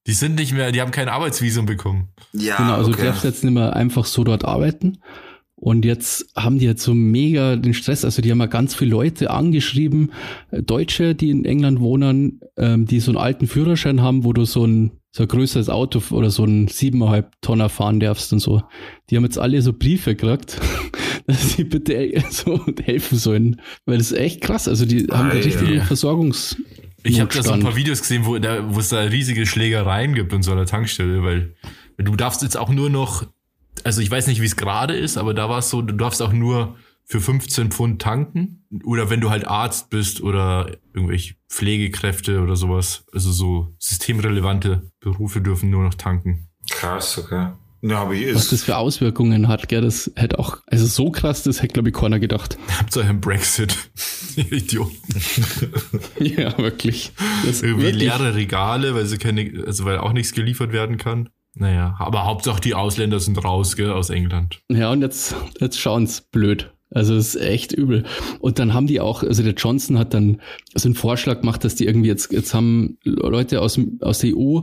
Die 0.07 0.13
sind 0.13 0.37
nicht 0.37 0.53
mehr, 0.53 0.73
die 0.73 0.81
haben 0.81 0.91
kein 0.91 1.09
Arbeitsvisum 1.09 1.67
bekommen. 1.67 2.09
Ja, 2.33 2.57
Genau, 2.57 2.75
also 2.75 2.91
okay. 2.91 3.01
du 3.03 3.07
darfst 3.07 3.25
jetzt 3.25 3.45
nicht 3.45 3.53
mehr 3.55 3.75
einfach 3.77 4.05
so 4.05 4.25
dort 4.25 4.45
arbeiten. 4.45 4.99
Und 5.57 5.85
jetzt 5.85 6.27
haben 6.37 6.59
die 6.59 6.65
jetzt 6.65 6.83
so 6.83 6.95
mega 6.95 7.57
den 7.57 7.75
Stress. 7.75 8.03
Also 8.07 8.23
die 8.23 8.31
haben 8.31 8.41
ja 8.41 8.47
ganz 8.47 8.75
viele 8.75 8.93
Leute 8.93 9.31
angeschrieben, 9.31 10.13
äh, 10.51 10.63
Deutsche, 10.63 11.15
die 11.15 11.29
in 11.31 11.45
England 11.45 11.81
wohnen, 11.81 12.41
ähm, 12.57 12.87
die 12.87 12.99
so 13.01 13.11
einen 13.11 13.19
alten 13.19 13.47
Führerschein 13.47 14.01
haben, 14.01 14.25
wo 14.25 14.33
du 14.33 14.47
so 14.47 14.65
ein, 14.67 14.93
so 15.13 15.25
ein 15.25 15.29
größeres 15.29 15.69
Auto 15.69 16.01
oder 16.11 16.31
so 16.31 16.45
ein 16.45 16.69
siebeneinhalb 16.69 17.33
Tonner 17.41 17.69
fahren 17.69 18.01
darfst 18.01 18.33
und 18.33 18.39
so. 18.39 18.63
Die 19.09 19.17
haben 19.17 19.25
jetzt 19.25 19.39
alle 19.39 19.61
so 19.61 19.73
Briefe 19.73 20.15
gekriegt, 20.15 20.61
dass 21.27 21.51
sie 21.51 21.65
bitte 21.65 22.13
so 22.31 22.65
helfen 22.83 23.19
sollen. 23.19 23.61
Weil 23.87 23.99
das 23.99 24.13
ist 24.13 24.19
echt 24.19 24.41
krass. 24.41 24.69
Also 24.69 24.87
die 24.87 25.07
haben 25.11 25.29
da 25.29 25.37
Alter. 25.37 25.45
richtigen 25.45 25.83
Versorgungs 25.83 26.57
Ich 27.03 27.21
habe 27.21 27.33
da 27.35 27.43
so 27.43 27.53
ein 27.53 27.61
paar 27.61 27.77
Videos 27.77 28.01
gesehen, 28.01 28.25
wo, 28.25 28.39
da, 28.39 28.73
wo 28.73 28.79
es 28.79 28.91
da 28.91 29.01
riesige 29.01 29.47
Schlägereien 29.47 30.15
gibt 30.15 30.33
in 30.33 30.43
so 30.43 30.53
einer 30.53 30.67
Tankstelle, 30.67 31.25
weil 31.25 31.55
du 31.99 32.15
darfst 32.15 32.43
jetzt 32.43 32.57
auch 32.57 32.71
nur 32.71 32.89
noch, 32.89 33.27
also 33.83 34.01
ich 34.01 34.11
weiß 34.11 34.29
nicht, 34.29 34.41
wie 34.41 34.47
es 34.47 34.57
gerade 34.57 34.95
ist, 34.95 35.19
aber 35.19 35.35
da 35.35 35.49
war 35.49 35.59
es 35.59 35.71
so, 35.71 35.83
du 35.83 35.95
darfst 35.95 36.23
auch 36.23 36.33
nur 36.33 36.77
für 37.11 37.21
15 37.21 37.73
Pfund 37.73 38.01
tanken 38.01 38.65
oder 38.85 39.11
wenn 39.11 39.21
du 39.21 39.31
halt 39.31 39.45
Arzt 39.49 39.91
bist 39.91 40.21
oder 40.23 40.77
irgendwelche 40.95 41.35
Pflegekräfte 41.49 42.41
oder 42.41 42.55
sowas, 42.55 43.05
also 43.13 43.33
so 43.33 43.75
systemrelevante 43.81 44.93
Berufe 45.01 45.41
dürfen 45.41 45.71
nur 45.71 45.83
noch 45.83 45.95
tanken. 45.95 46.47
Krass, 46.71 47.19
okay. 47.19 47.49
Ja, 47.83 48.03
aber 48.03 48.15
hier 48.15 48.33
was 48.33 48.45
ist. 48.45 48.53
das 48.53 48.63
für 48.63 48.77
Auswirkungen 48.77 49.49
hat, 49.49 49.69
gell, 49.69 49.81
das 49.81 50.13
hätte 50.15 50.39
auch, 50.39 50.59
also 50.69 50.87
so 50.87 51.11
krass, 51.11 51.43
das 51.43 51.63
hätte, 51.63 51.73
glaube 51.73 51.89
ich, 51.89 51.97
keiner 51.97 52.21
gedacht. 52.21 52.57
Habt 52.79 52.95
ihr 52.95 53.03
einen 53.03 53.21
Brexit? 53.21 53.77
Idioten. 54.37 54.97
Ja, 56.21 56.57
wirklich. 56.59 57.13
Das 57.45 57.63
Irgendwie 57.63 57.87
wirklich. 57.87 58.03
leere 58.05 58.37
Regale, 58.37 58.95
weil 58.95 59.07
sie 59.07 59.19
keine, 59.19 59.65
also 59.67 59.85
weil 59.85 59.99
auch 59.99 60.13
nichts 60.13 60.33
geliefert 60.33 60.73
werden 60.73 60.97
kann. 60.97 61.29
Naja, 61.55 61.97
aber 61.99 62.25
Hauptsache 62.25 62.61
die 62.61 62.75
Ausländer 62.75 63.19
sind 63.19 63.43
raus, 63.43 63.75
gell, 63.75 63.91
aus 63.91 64.11
England. 64.11 64.61
Ja, 64.71 64.93
und 64.93 65.03
jetzt, 65.03 65.35
jetzt 65.59 65.81
schauen's 65.81 66.21
blöd. 66.21 66.73
Also 66.91 67.15
ist 67.15 67.37
echt 67.37 67.73
übel. 67.73 68.05
Und 68.41 68.59
dann 68.59 68.75
haben 68.75 68.87
die 68.87 69.01
auch, 69.01 69.23
also 69.23 69.43
der 69.43 69.55
Johnson 69.55 69.99
hat 69.99 70.13
dann 70.13 70.41
so 70.75 70.89
einen 70.89 70.97
Vorschlag 70.97 71.41
gemacht, 71.41 71.65
dass 71.65 71.77
die 71.77 71.87
irgendwie 71.87 72.09
jetzt, 72.09 72.33
jetzt 72.33 72.53
haben 72.53 72.99
Leute 73.05 73.61
aus, 73.61 73.79
aus 74.01 74.19
der 74.19 74.37
EU 74.37 74.63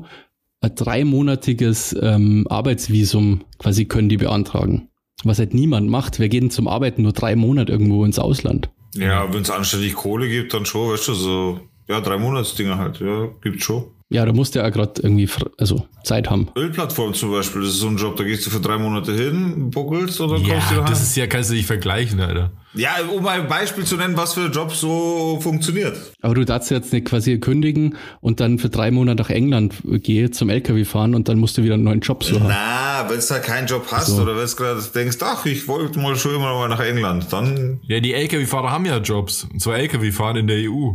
ein 0.60 0.76
dreimonatiges 0.76 1.96
ähm, 2.02 2.46
Arbeitsvisum 2.50 3.46
quasi 3.60 3.86
können 3.86 4.10
die 4.10 4.18
beantragen. 4.18 4.90
Was 5.24 5.40
halt 5.40 5.54
niemand 5.54 5.90
macht. 5.90 6.20
Wer 6.20 6.30
geht 6.30 6.44
denn 6.44 6.52
zum 6.52 6.68
Arbeiten 6.68 7.04
nur 7.04 7.14
drei 7.14 7.36
Monate 7.36 7.72
irgendwo 7.72 8.04
ins 8.06 8.20
Ausland? 8.20 8.70
Ja, 8.96 9.32
wenn 9.34 9.42
es 9.42 9.50
anständig 9.50 9.96
Kohle 9.96 10.28
gibt, 10.28 10.54
dann 10.54 10.66
schon, 10.66 10.92
weißt 10.92 11.08
du, 11.08 11.14
so, 11.14 11.60
ja, 11.88 12.02
drei 12.02 12.18
Monatsdinger 12.18 12.78
halt, 12.78 13.00
ja, 13.00 13.30
gibt's 13.42 13.64
schon. 13.64 13.86
Ja, 14.10 14.26
da 14.26 14.32
musst 14.32 14.56
du 14.56 14.60
ja 14.60 14.70
gerade 14.70 15.02
irgendwie, 15.02 15.30
also 15.58 15.86
Zeit 16.04 16.30
haben. 16.30 16.48
Ölplattform 16.56 17.14
zum 17.14 17.32
Beispiel, 17.32 17.62
das 17.62 17.72
ist 17.72 17.80
so 17.80 17.88
ein 17.88 17.98
Job, 17.98 18.16
da 18.16 18.24
gehst 18.24 18.46
du 18.46 18.50
für 18.50 18.62
drei 18.62 18.78
Monate 18.78 19.12
hin, 19.14 19.70
buckelst 19.70 20.22
und 20.22 20.30
dann 20.30 20.38
kommst 20.38 20.50
du 20.72 20.76
Ja, 20.76 20.82
wieder 20.82 20.90
das 20.90 21.02
ist 21.02 21.16
ja, 21.18 21.28
kannst 21.28 21.50
du 21.50 21.56
nicht 21.56 21.66
vergleichen, 21.66 22.22
Alter. 22.22 22.52
Ja, 22.78 22.92
um 23.12 23.26
ein 23.28 23.48
Beispiel 23.48 23.86
zu 23.86 23.98
nennen, 23.98 24.16
was 24.18 24.34
für 24.34 24.42
ein 24.46 24.52
Job 24.52 24.72
so 24.74 25.40
funktioniert. 25.42 25.98
Aber 26.22 26.36
du 26.36 26.46
darfst 26.46 26.72
jetzt 26.72 26.94
nicht 26.94 27.06
quasi 27.06 27.38
kündigen 27.40 27.96
und 28.22 28.40
dann 28.40 28.60
für 28.60 28.70
drei 28.70 28.92
Monate 28.92 29.22
nach 29.24 29.30
England 29.30 29.76
gehen 29.84 30.32
zum 30.32 30.50
LKW 30.50 30.86
fahren 30.86 31.16
und 31.16 31.28
dann 31.28 31.40
musst 31.40 31.58
du 31.58 31.64
wieder 31.64 31.74
einen 31.74 31.84
neuen 31.84 32.02
Job 32.02 32.24
suchen. 32.24 32.46
Na, 32.48 33.06
wenn 33.10 33.20
du 33.20 33.26
da 33.28 33.40
keinen 33.40 33.68
Job 33.68 33.86
hast 33.92 34.08
So. 34.08 34.22
oder 34.22 34.38
wenn 34.38 34.48
du 34.48 34.56
gerade 34.56 34.82
denkst, 34.94 35.18
ach, 35.22 35.46
ich 35.46 35.68
wollte 35.68 36.00
mal 36.00 36.16
schon 36.16 36.36
immer 36.36 36.54
mal 36.54 36.70
nach 36.70 36.80
England, 36.80 37.28
dann. 37.32 37.80
Ja, 37.88 38.00
die 38.00 38.14
LKW-Fahrer 38.14 38.72
haben 38.72 38.86
ja 38.86 38.98
Jobs. 38.98 39.48
Und 39.52 39.62
zwar 39.62 39.78
LKW-Fahren 39.78 40.38
in 40.38 40.48
der 40.48 40.58
EU. 40.70 40.92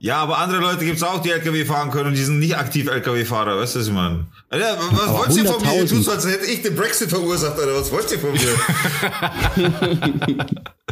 Ja, 0.00 0.18
aber 0.18 0.38
andere 0.38 0.60
Leute 0.60 0.84
gibt's 0.84 1.02
auch, 1.02 1.20
die 1.20 1.30
LKW 1.30 1.64
fahren 1.64 1.90
können 1.90 2.08
und 2.08 2.16
die 2.16 2.24
sind 2.24 2.38
nicht 2.38 2.56
aktiv 2.56 2.88
LKW-Fahrer, 2.88 3.58
weißt 3.58 3.74
du, 3.76 3.80
was 3.80 3.86
ich 3.88 3.92
meine? 3.92 4.26
Alter, 4.50 4.78
was 4.90 5.08
Aber 5.08 5.18
wollt 5.18 5.36
ihr 5.36 5.44
von 5.46 5.62
mir? 5.62 5.74
Ihr 5.74 5.84
100.000. 5.84 5.88
tut 5.88 6.04
so, 6.04 6.10
als 6.10 6.26
hätte 6.26 6.46
ich 6.46 6.62
den 6.62 6.76
Brexit 6.76 7.08
verursacht, 7.10 7.58
Alter. 7.58 7.74
Was 7.74 7.90
wollt 7.90 8.10
ihr 8.12 8.18
von 8.18 8.32
mir? 8.32 8.40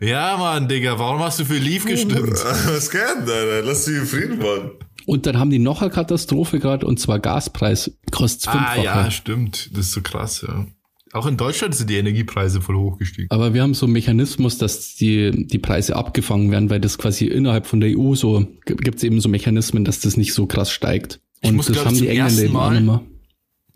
Ja, 0.00 0.36
Mann, 0.38 0.68
Digga, 0.68 0.98
warum 0.98 1.20
hast 1.20 1.40
du 1.40 1.44
für 1.44 1.58
Leave 1.58 1.86
gestimmt? 1.86 2.32
was 2.66 2.90
gern, 2.90 3.20
Alter? 3.20 3.62
Lass 3.62 3.84
sie 3.84 3.96
in 3.96 4.06
Frieden 4.06 4.38
machen. 4.38 4.70
Und 5.06 5.26
dann 5.26 5.38
haben 5.38 5.50
die 5.50 5.58
noch 5.58 5.82
eine 5.82 5.90
Katastrophe 5.90 6.60
gerade 6.60 6.86
und 6.86 7.00
zwar 7.00 7.18
Gaspreis 7.18 7.98
kostet 8.10 8.48
ah, 8.48 8.52
fünffache. 8.52 8.84
ja, 8.84 9.10
stimmt. 9.10 9.70
Das 9.72 9.86
ist 9.86 9.92
so 9.92 10.02
krass, 10.02 10.44
ja. 10.46 10.66
Auch 11.12 11.26
in 11.26 11.36
Deutschland 11.36 11.74
sind 11.74 11.90
die 11.90 11.96
Energiepreise 11.96 12.60
voll 12.60 12.76
hochgestiegen. 12.76 13.28
Aber 13.30 13.52
wir 13.52 13.62
haben 13.62 13.74
so 13.74 13.86
einen 13.86 13.94
Mechanismus, 13.94 14.58
dass 14.58 14.94
die, 14.94 15.46
die 15.48 15.58
Preise 15.58 15.96
abgefangen 15.96 16.52
werden, 16.52 16.70
weil 16.70 16.80
das 16.80 16.98
quasi 16.98 17.26
innerhalb 17.26 17.66
von 17.66 17.80
der 17.80 17.98
EU 17.98 18.14
so, 18.14 18.46
gibt 18.64 18.98
es 18.98 19.02
eben 19.02 19.20
so 19.20 19.28
Mechanismen, 19.28 19.84
dass 19.84 20.00
das 20.00 20.16
nicht 20.16 20.32
so 20.32 20.46
krass 20.46 20.70
steigt. 20.70 21.20
Ich 21.40 21.50
Und 21.50 21.56
muss, 21.56 21.66
das 21.66 21.84
haben 21.84 21.94
ich, 21.94 22.02
die 22.02 22.08
Engländer 22.08 22.42
eben 22.44 22.56
auch 22.56 22.70
mehr. 22.70 23.02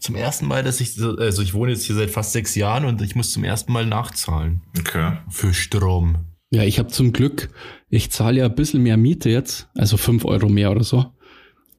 Zum 0.05 0.17
ersten 0.17 0.47
Mal, 0.47 0.63
dass 0.63 0.83
ich, 0.83 0.93
so- 0.95 1.17
also 1.17 1.41
ich 1.41 1.55
wohne 1.55 1.73
jetzt 1.73 1.85
hier 1.85 1.97
seit 1.97 2.11
fast 2.11 2.33
sechs 2.33 2.55
Jahren 2.57 2.85
und 2.85 3.01
ich 3.01 3.15
muss 3.15 3.31
zum 3.31 3.43
ersten 3.43 3.73
Mal 3.73 3.87
nachzahlen. 3.87 4.61
Okay. 4.79 5.13
Für 5.31 5.55
Strom. 5.55 6.17
Ja, 6.51 6.63
ich 6.63 6.79
habe 6.79 6.91
zum 6.91 7.15
Glück, 7.15 7.49
ich 7.89 8.11
zahle 8.11 8.41
ja 8.41 8.45
ein 8.45 8.55
bisschen 8.55 8.83
mehr 8.83 8.99
Miete 8.99 9.31
jetzt, 9.31 9.67
also 9.75 9.97
fünf 9.97 10.27
Euro 10.27 10.51
mehr 10.51 10.71
oder 10.73 10.85
so. 10.85 11.07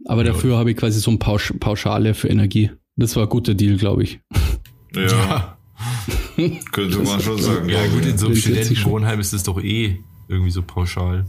Aber 0.05 0.23
dafür 0.23 0.57
habe 0.57 0.71
ich 0.71 0.77
quasi 0.77 0.99
so 0.99 1.11
ein 1.11 1.19
Pausch 1.19 1.53
Pauschale 1.59 2.15
für 2.15 2.27
Energie. 2.27 2.71
Das 2.95 3.15
war 3.15 3.23
ein 3.23 3.29
guter 3.29 3.53
Deal, 3.53 3.77
glaube 3.77 4.01
ich. 4.01 4.19
Ja, 4.95 5.57
könnte 6.71 6.97
man 6.97 7.21
schon 7.21 7.37
sagen. 7.41 7.69
Ja, 7.69 7.85
gut, 7.85 8.05
in 8.07 8.17
so 8.17 8.25
einem 8.25 8.35
45 8.35 8.37
schon. 8.37 8.75
Studentenwohnheim 8.75 9.19
ist 9.19 9.33
das 9.33 9.43
doch 9.43 9.61
eh 9.61 9.99
irgendwie 10.27 10.51
so 10.51 10.63
pauschal. 10.63 11.25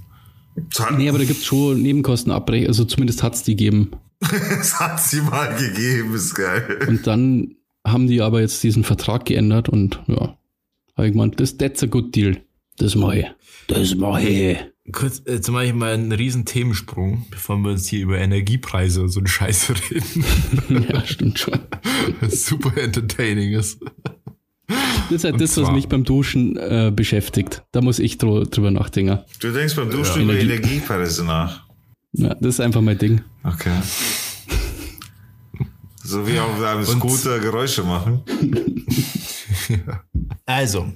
Zahl- 0.70 0.96
Nee, 0.96 1.08
aber 1.08 1.18
da 1.18 1.24
gibt's 1.24 1.44
schon 1.46 1.82
Nebenkostenabrechnung, 1.82 2.68
also 2.68 2.84
zumindest 2.84 3.22
hat's 3.22 3.42
die 3.42 3.56
gegeben. 3.56 3.90
Das 4.20 4.80
hat 4.80 5.00
sie 5.00 5.20
mal 5.20 5.54
gegeben, 5.56 6.14
ist 6.14 6.34
geil. 6.34 6.78
Und 6.88 7.06
dann 7.06 7.54
haben 7.86 8.06
die 8.06 8.22
aber 8.22 8.40
jetzt 8.40 8.62
diesen 8.62 8.82
Vertrag 8.82 9.26
geändert 9.26 9.68
und 9.68 10.02
ja, 10.08 10.36
habe 10.96 11.06
ich 11.06 11.12
gemeint, 11.12 11.38
das 11.38 11.56
that's 11.58 11.82
a 11.82 11.86
good 11.86 12.14
deal. 12.16 12.40
Das 12.78 12.94
mache 12.94 13.18
ich. 13.20 13.26
Das 13.68 13.94
mache 13.94 14.22
ich. 14.28 14.58
Kurz, 14.92 15.22
jetzt 15.26 15.50
mache 15.50 15.66
ich 15.66 15.72
mal 15.74 15.92
einen 15.94 16.12
riesen 16.12 16.44
Themensprung, 16.44 17.26
bevor 17.30 17.56
wir 17.58 17.70
uns 17.72 17.88
hier 17.88 18.02
über 18.02 18.18
Energiepreise 18.18 19.02
und 19.02 19.08
so 19.08 19.20
eine 19.20 19.28
Scheiße 19.28 19.74
reden. 19.90 20.24
Ja, 20.92 21.04
stimmt 21.04 21.38
schon. 21.38 21.58
Super 22.28 22.76
entertaining 22.80 23.52
ist. 23.52 23.80
Das 24.68 25.10
ist 25.10 25.24
halt 25.24 25.34
Und 25.34 25.40
das, 25.42 25.56
was 25.56 25.70
mich 25.70 25.88
beim 25.88 26.02
Duschen 26.04 26.56
äh, 26.56 26.92
beschäftigt. 26.94 27.62
Da 27.72 27.80
muss 27.80 27.98
ich 28.00 28.18
dr 28.18 28.44
drüber 28.46 28.70
nachdenken. 28.70 29.20
Du 29.40 29.52
denkst 29.52 29.76
beim 29.76 29.90
Duschen 29.90 30.22
über 30.22 30.34
Energie- 30.34 30.54
Energiepreise 30.54 31.24
nach. 31.24 31.64
Ja, 32.12 32.34
das 32.34 32.54
ist 32.54 32.60
einfach 32.60 32.80
mein 32.80 32.98
Ding. 32.98 33.20
Okay. 33.44 33.70
So 36.02 36.26
wie 36.26 36.38
auf 36.38 36.60
einem 36.62 36.84
Scooter 36.84 37.38
Geräusche 37.40 37.82
machen. 37.84 38.22
Also, 40.44 40.92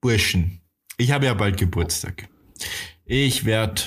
Burschen, 0.00 0.60
ich 0.96 1.10
habe 1.12 1.26
ja 1.26 1.34
bald 1.34 1.58
Geburtstag. 1.58 2.28
Ich 3.04 3.44
werde 3.44 3.82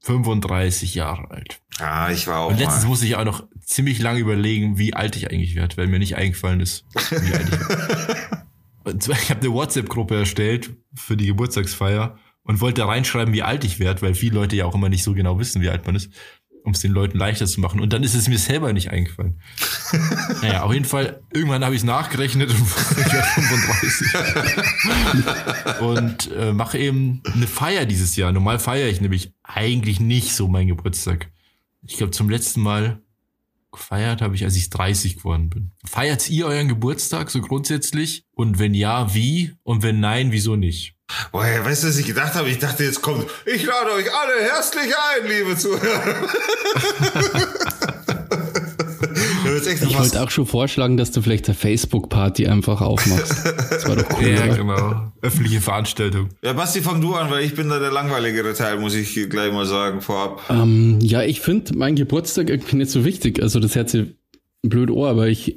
35 0.00 0.94
Jahre 0.94 1.30
alt. 1.30 1.60
Ja, 1.78 2.10
ich 2.10 2.26
war 2.26 2.40
auch 2.40 2.50
Und 2.50 2.58
letztens 2.58 2.84
mal. 2.84 2.88
muss 2.88 3.02
ich 3.02 3.16
auch 3.16 3.24
noch 3.24 3.46
ziemlich 3.64 3.98
lange 4.00 4.20
überlegen, 4.20 4.78
wie 4.78 4.94
alt 4.94 5.16
ich 5.16 5.30
eigentlich 5.30 5.54
werde, 5.54 5.76
weil 5.76 5.86
mir 5.88 5.98
nicht 5.98 6.16
eingefallen 6.16 6.60
ist, 6.60 6.84
wie 7.10 7.14
alt 7.34 7.44
ich 7.44 7.68
werde. 7.68 8.16
Und 8.84 9.02
zwar, 9.02 9.16
ich 9.16 9.30
habe 9.30 9.40
eine 9.40 9.52
WhatsApp-Gruppe 9.52 10.16
erstellt 10.16 10.76
für 10.94 11.16
die 11.16 11.26
Geburtstagsfeier 11.26 12.16
und 12.42 12.60
wollte 12.60 12.82
da 12.82 12.86
reinschreiben, 12.86 13.34
wie 13.34 13.42
alt 13.42 13.64
ich 13.64 13.78
werde, 13.78 14.02
weil 14.02 14.14
viele 14.14 14.34
Leute 14.34 14.56
ja 14.56 14.66
auch 14.66 14.74
immer 14.74 14.90
nicht 14.90 15.02
so 15.02 15.14
genau 15.14 15.38
wissen, 15.38 15.62
wie 15.62 15.70
alt 15.70 15.86
man 15.86 15.96
ist, 15.96 16.10
um 16.62 16.72
es 16.72 16.80
den 16.80 16.92
Leuten 16.92 17.16
leichter 17.18 17.46
zu 17.46 17.60
machen. 17.60 17.80
Und 17.80 17.94
dann 17.94 18.02
ist 18.02 18.14
es 18.14 18.28
mir 18.28 18.38
selber 18.38 18.74
nicht 18.74 18.90
eingefallen. 18.90 19.40
naja, 20.42 20.62
auf 20.62 20.72
jeden 20.72 20.84
Fall, 20.84 21.22
irgendwann 21.32 21.64
habe 21.64 21.74
ich 21.74 21.80
es 21.80 21.86
nachgerechnet 21.86 22.50
und 22.50 22.60
ich 22.60 23.12
werde 23.12 23.26
35. 23.26 24.06
und 25.80 26.30
äh, 26.32 26.52
mache 26.52 26.78
eben 26.78 27.22
eine 27.32 27.46
Feier 27.46 27.86
dieses 27.86 28.16
Jahr. 28.16 28.32
Normal 28.32 28.58
feiere 28.58 28.88
ich 28.88 29.00
nämlich 29.00 29.32
eigentlich 29.42 30.00
nicht 30.00 30.34
so 30.34 30.48
meinen 30.48 30.68
Geburtstag. 30.68 31.30
Ich 31.86 31.96
glaube, 31.96 32.12
zum 32.12 32.28
letzten 32.28 32.60
Mal 32.60 33.00
gefeiert 33.74 34.22
habe 34.22 34.34
ich, 34.34 34.44
als 34.44 34.56
ich 34.56 34.70
30 34.70 35.18
geworden 35.18 35.50
bin. 35.50 35.72
Feiert 35.86 36.28
ihr 36.30 36.46
euren 36.46 36.68
Geburtstag 36.68 37.30
so 37.30 37.40
grundsätzlich? 37.40 38.24
Und 38.32 38.58
wenn 38.58 38.74
ja, 38.74 39.14
wie? 39.14 39.52
Und 39.62 39.82
wenn 39.82 40.00
nein, 40.00 40.32
wieso 40.32 40.56
nicht? 40.56 40.94
Boah, 41.32 41.44
weißt 41.44 41.84
du, 41.84 41.88
was 41.88 41.98
ich 41.98 42.06
gedacht 42.06 42.34
habe? 42.34 42.48
Ich 42.48 42.58
dachte, 42.58 42.84
jetzt 42.84 43.02
kommt, 43.02 43.26
ich 43.44 43.64
lade 43.64 43.92
euch 43.92 44.12
alle 44.12 44.40
herzlich 44.40 44.92
ein, 44.96 45.28
liebe 45.28 45.56
Zuhörer. 45.56 46.28
Jetzt 49.66 49.82
echt 49.82 49.90
Ich 49.90 49.98
wollte 49.98 50.22
auch 50.22 50.30
schon 50.30 50.46
vorschlagen, 50.46 50.96
dass 50.96 51.10
du 51.10 51.22
vielleicht 51.22 51.46
eine 51.48 51.54
Facebook-Party 51.54 52.46
einfach 52.46 52.80
aufmachst. 52.80 53.44
Das 53.70 53.88
war 53.88 53.96
doch 53.96 54.18
cool. 54.18 54.28
Ja, 54.28 54.44
oder? 54.44 54.56
genau. 54.56 55.12
Öffentliche 55.22 55.60
Veranstaltung. 55.60 56.28
ja, 56.42 56.52
Basti, 56.52 56.80
fang 56.80 57.00
du 57.00 57.14
an, 57.14 57.30
weil 57.30 57.44
ich 57.44 57.54
bin 57.54 57.68
da 57.68 57.78
der 57.78 57.90
langweiligere 57.90 58.54
Teil, 58.54 58.78
muss 58.78 58.94
ich 58.94 59.14
gleich 59.28 59.52
mal 59.52 59.66
sagen, 59.66 60.00
vorab. 60.00 60.42
Ähm, 60.50 60.98
ja, 61.00 61.22
ich 61.22 61.40
finde 61.40 61.76
mein 61.76 61.96
Geburtstag 61.96 62.50
irgendwie 62.50 62.76
nicht 62.76 62.90
so 62.90 63.04
wichtig. 63.04 63.42
Also 63.42 63.60
das 63.60 63.74
hört 63.74 63.90
sich 63.90 64.14
blöd 64.62 64.90
Ohr, 64.90 65.08
aber 65.08 65.28
ich 65.28 65.56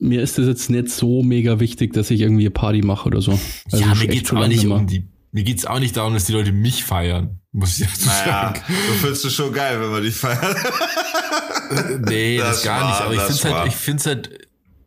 mir 0.00 0.22
ist 0.22 0.38
das 0.38 0.46
jetzt 0.46 0.70
nicht 0.70 0.88
so 0.88 1.22
mega 1.22 1.60
wichtig, 1.60 1.92
dass 1.92 2.10
ich 2.10 2.22
irgendwie 2.22 2.44
eine 2.44 2.50
Party 2.50 2.82
mache 2.82 3.06
oder 3.06 3.20
so. 3.20 3.38
Also 3.70 3.84
ja, 3.84 3.94
mir 3.94 4.00
echt 4.02 4.10
geht's 4.10 4.32
lange 4.32 4.48
nicht 4.48 4.64
mal. 4.64 4.78
um 4.78 4.86
die, 4.86 5.04
mir 5.32 5.44
geht's 5.44 5.64
auch 5.66 5.78
nicht 5.78 5.96
darum, 5.96 6.14
dass 6.14 6.24
die 6.26 6.32
Leute 6.32 6.52
mich 6.52 6.84
feiern. 6.84 7.38
Muss 7.52 7.78
ich 7.80 7.86
dazu 7.88 8.06
Naja, 8.06 8.24
sagen. 8.54 8.60
du 8.68 8.92
findest 8.94 9.24
es 9.24 9.34
schon 9.34 9.52
geil, 9.52 9.80
wenn 9.80 9.90
man 9.90 10.02
dich 10.02 10.14
feiert. 10.14 10.56
Nee, 12.08 12.38
das, 12.38 12.56
Das 12.56 12.62
gar 12.64 12.80
war- 12.82 12.88
nicht. 12.90 13.00
Aber 13.02 13.14
ich 13.14 13.20
find's 13.22 13.44
halt, 13.44 13.54
war- 13.54 13.66
ich 13.66 13.74
find's 13.76 14.06
halt, 14.06 14.30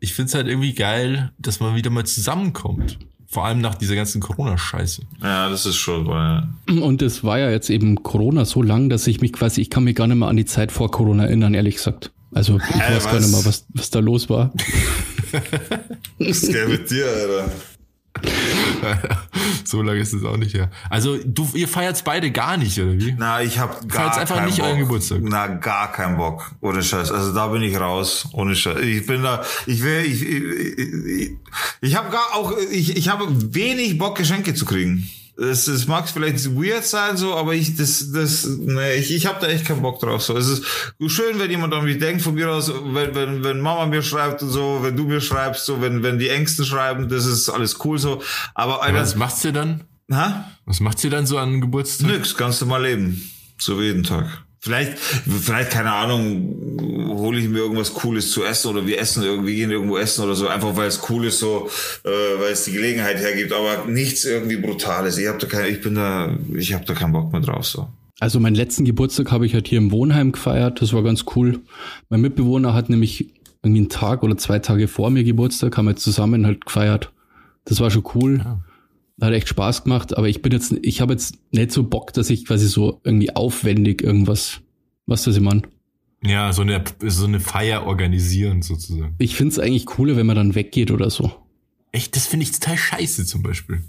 ich 0.00 0.14
find's 0.14 0.34
halt 0.34 0.46
irgendwie 0.48 0.74
geil, 0.74 1.32
dass 1.38 1.60
man 1.60 1.74
wieder 1.76 1.90
mal 1.90 2.04
zusammenkommt. 2.06 2.98
Vor 3.26 3.44
allem 3.46 3.60
nach 3.60 3.74
dieser 3.74 3.96
ganzen 3.96 4.20
Corona-Scheiße. 4.20 5.02
Ja, 5.22 5.48
das 5.50 5.66
ist 5.66 5.76
schon, 5.76 6.06
weil, 6.06 6.46
Und 6.80 7.02
es 7.02 7.24
war 7.24 7.38
ja 7.38 7.50
jetzt 7.50 7.68
eben 7.68 8.02
Corona 8.02 8.44
so 8.44 8.62
lang, 8.62 8.88
dass 8.90 9.06
ich 9.08 9.20
mich 9.20 9.32
quasi, 9.32 9.60
ich 9.60 9.70
kann 9.70 9.82
mich 9.84 9.96
gar 9.96 10.06
nicht 10.06 10.16
mehr 10.18 10.28
an 10.28 10.36
die 10.36 10.44
Zeit 10.44 10.70
vor 10.70 10.90
Corona 10.90 11.24
erinnern, 11.24 11.52
ehrlich 11.54 11.76
gesagt. 11.76 12.12
Also 12.32 12.58
ich 12.58 12.74
Hä, 12.76 12.94
weiß 12.96 13.04
gar 13.04 13.14
was? 13.14 13.22
nicht 13.22 13.32
mehr, 13.32 13.44
was, 13.44 13.66
was 13.74 13.90
da 13.90 13.98
los 14.00 14.28
war. 14.30 14.52
was 16.18 16.42
ist 16.42 16.52
geil 16.52 16.68
mit 16.68 16.90
dir, 16.90 17.06
Alter? 17.06 17.52
so 19.64 19.82
lange 19.82 20.00
ist 20.00 20.12
es 20.12 20.24
auch 20.24 20.36
nicht 20.36 20.54
her. 20.54 20.70
Also, 20.88 21.18
du, 21.24 21.48
ihr 21.54 21.68
feiert's 21.68 22.02
beide 22.02 22.30
gar 22.30 22.56
nicht, 22.56 22.78
oder 22.78 22.92
wie? 22.92 23.14
Na, 23.18 23.42
ich 23.42 23.58
hab 23.58 23.88
gar 23.88 24.02
Feiert's 24.02 24.18
einfach 24.18 24.36
keinen 24.36 24.46
nicht 24.46 24.58
Bock. 24.58 24.66
euren 24.66 24.78
Geburtstag. 24.80 25.18
Na, 25.22 25.46
gar 25.48 25.92
keinen 25.92 26.16
Bock. 26.16 26.52
Ohne 26.60 26.82
Scheiß. 26.82 27.10
Also 27.10 27.34
da 27.34 27.48
bin 27.48 27.62
ich 27.62 27.78
raus. 27.78 28.28
Ohne 28.32 28.54
Scheiß. 28.54 28.80
Ich 28.80 29.06
bin 29.06 29.22
da, 29.22 29.42
ich 29.66 29.82
will, 29.82 30.04
ich, 30.04 30.22
ich, 30.22 30.42
ich, 30.42 31.30
ich 31.80 31.96
habe 31.96 32.10
gar 32.10 32.34
auch, 32.34 32.52
ich, 32.70 32.96
ich 32.96 33.08
habe 33.08 33.26
wenig 33.54 33.98
Bock, 33.98 34.16
Geschenke 34.16 34.54
zu 34.54 34.64
kriegen. 34.64 35.08
Es, 35.36 35.66
es 35.66 35.88
mag 35.88 36.08
vielleicht 36.08 36.54
weird 36.54 36.84
sein, 36.84 37.16
so, 37.16 37.34
aber 37.34 37.54
ich, 37.54 37.74
das, 37.76 38.12
das, 38.12 38.46
ne, 38.46 38.94
ich, 38.94 39.12
ich 39.12 39.26
habe 39.26 39.40
da 39.40 39.48
echt 39.48 39.64
keinen 39.64 39.82
Bock 39.82 39.98
drauf. 39.98 40.22
So, 40.22 40.36
es 40.36 40.46
ist 40.46 40.64
schön, 41.08 41.40
wenn 41.40 41.50
jemand 41.50 41.74
an 41.74 41.84
mich 41.84 41.98
denkt, 41.98 42.22
von 42.22 42.34
mir 42.34 42.50
aus, 42.50 42.70
wenn, 42.72 43.14
wenn, 43.14 43.42
wenn 43.42 43.60
Mama 43.60 43.86
mir 43.86 44.02
schreibt 44.02 44.42
und 44.42 44.50
so, 44.50 44.78
wenn 44.82 44.96
du 44.96 45.04
mir 45.04 45.20
schreibst, 45.20 45.66
so, 45.66 45.80
wenn, 45.82 46.04
wenn 46.04 46.20
die 46.20 46.28
Ängsten 46.28 46.64
schreiben, 46.64 47.08
das 47.08 47.26
ist 47.26 47.48
alles 47.48 47.84
cool 47.84 47.98
so. 47.98 48.22
Aber, 48.54 48.74
Aber 48.74 48.82
Alter, 48.84 49.00
was 49.00 49.16
macht's 49.16 49.44
ihr 49.44 49.52
dann? 49.52 49.84
ha? 50.12 50.50
Was 50.66 50.80
macht's 50.80 51.02
ihr 51.02 51.10
dann 51.10 51.26
so 51.26 51.38
an 51.38 51.60
Geburtstag? 51.60 52.10
Nix, 52.10 52.36
kannst 52.36 52.62
du 52.62 52.66
mal 52.66 52.82
leben. 52.82 53.28
So 53.58 53.80
wie 53.80 53.84
jeden 53.84 54.04
Tag. 54.04 54.44
Vielleicht, 54.64 54.98
vielleicht, 54.98 55.72
keine 55.72 55.92
Ahnung, 55.92 56.78
hole 57.18 57.38
ich 57.38 57.50
mir 57.50 57.58
irgendwas 57.58 57.92
Cooles 57.92 58.30
zu 58.30 58.44
essen 58.44 58.68
oder 58.68 58.86
wir 58.86 58.98
essen 58.98 59.22
irgendwie, 59.22 59.56
gehen 59.56 59.70
irgendwo 59.70 59.98
essen 59.98 60.24
oder 60.24 60.34
so, 60.34 60.48
einfach 60.48 60.74
weil 60.74 60.88
es 60.88 61.02
cool 61.10 61.26
ist, 61.26 61.38
so, 61.38 61.68
äh, 62.02 62.08
weil 62.40 62.52
es 62.52 62.64
die 62.64 62.72
Gelegenheit 62.72 63.18
hergibt, 63.18 63.52
aber 63.52 63.84
nichts 63.86 64.24
irgendwie 64.24 64.56
Brutales. 64.56 65.18
Ich 65.18 65.28
hab 65.28 65.38
da 65.38 65.46
kein, 65.48 65.70
ich 65.70 65.82
bin 65.82 65.96
da, 65.96 66.34
ich 66.56 66.72
habe 66.72 66.86
da 66.86 66.94
keinen 66.94 67.12
Bock 67.12 67.30
mehr 67.30 67.42
drauf, 67.42 67.66
so. 67.66 67.88
Also 68.20 68.40
meinen 68.40 68.54
letzten 68.54 68.86
Geburtstag 68.86 69.32
habe 69.32 69.44
ich 69.44 69.52
halt 69.52 69.68
hier 69.68 69.76
im 69.76 69.92
Wohnheim 69.92 70.32
gefeiert. 70.32 70.80
Das 70.80 70.94
war 70.94 71.02
ganz 71.02 71.26
cool. 71.36 71.60
Mein 72.08 72.22
Mitbewohner 72.22 72.72
hat 72.72 72.88
nämlich 72.88 73.34
irgendwie 73.62 73.80
einen 73.80 73.90
Tag 73.90 74.22
oder 74.22 74.38
zwei 74.38 74.60
Tage 74.60 74.88
vor 74.88 75.10
mir 75.10 75.24
Geburtstag, 75.24 75.76
haben 75.76 75.88
wir 75.88 75.96
zusammen 75.96 76.46
halt 76.46 76.64
gefeiert. 76.64 77.12
Das 77.66 77.80
war 77.80 77.90
schon 77.90 78.04
cool. 78.14 78.42
Hat 79.20 79.32
echt 79.32 79.48
Spaß 79.48 79.84
gemacht, 79.84 80.16
aber 80.16 80.28
ich 80.28 80.42
bin 80.42 80.52
jetzt, 80.52 80.74
ich 80.82 81.00
habe 81.00 81.12
jetzt 81.12 81.38
nicht 81.52 81.70
so 81.70 81.84
Bock, 81.84 82.12
dass 82.12 82.30
ich 82.30 82.46
quasi 82.46 82.66
so 82.66 83.00
irgendwie 83.04 83.34
aufwendig 83.34 84.02
irgendwas, 84.02 84.60
was 85.06 85.22
das 85.22 85.36
ich 85.36 85.42
meine. 85.42 85.62
Ja, 86.24 86.52
so 86.52 86.62
eine, 86.62 86.82
so 87.04 87.26
eine 87.26 87.38
Feier 87.38 87.86
organisieren 87.86 88.62
sozusagen. 88.62 89.14
Ich 89.18 89.36
find's 89.36 89.58
eigentlich 89.58 89.86
cooler, 89.86 90.16
wenn 90.16 90.26
man 90.26 90.36
dann 90.36 90.54
weggeht 90.54 90.90
oder 90.90 91.10
so. 91.10 91.32
Echt, 91.92 92.16
das 92.16 92.26
finde 92.26 92.44
ich 92.44 92.52
total 92.52 92.76
scheiße 92.76 93.24
zum 93.26 93.42
Beispiel. 93.42 93.84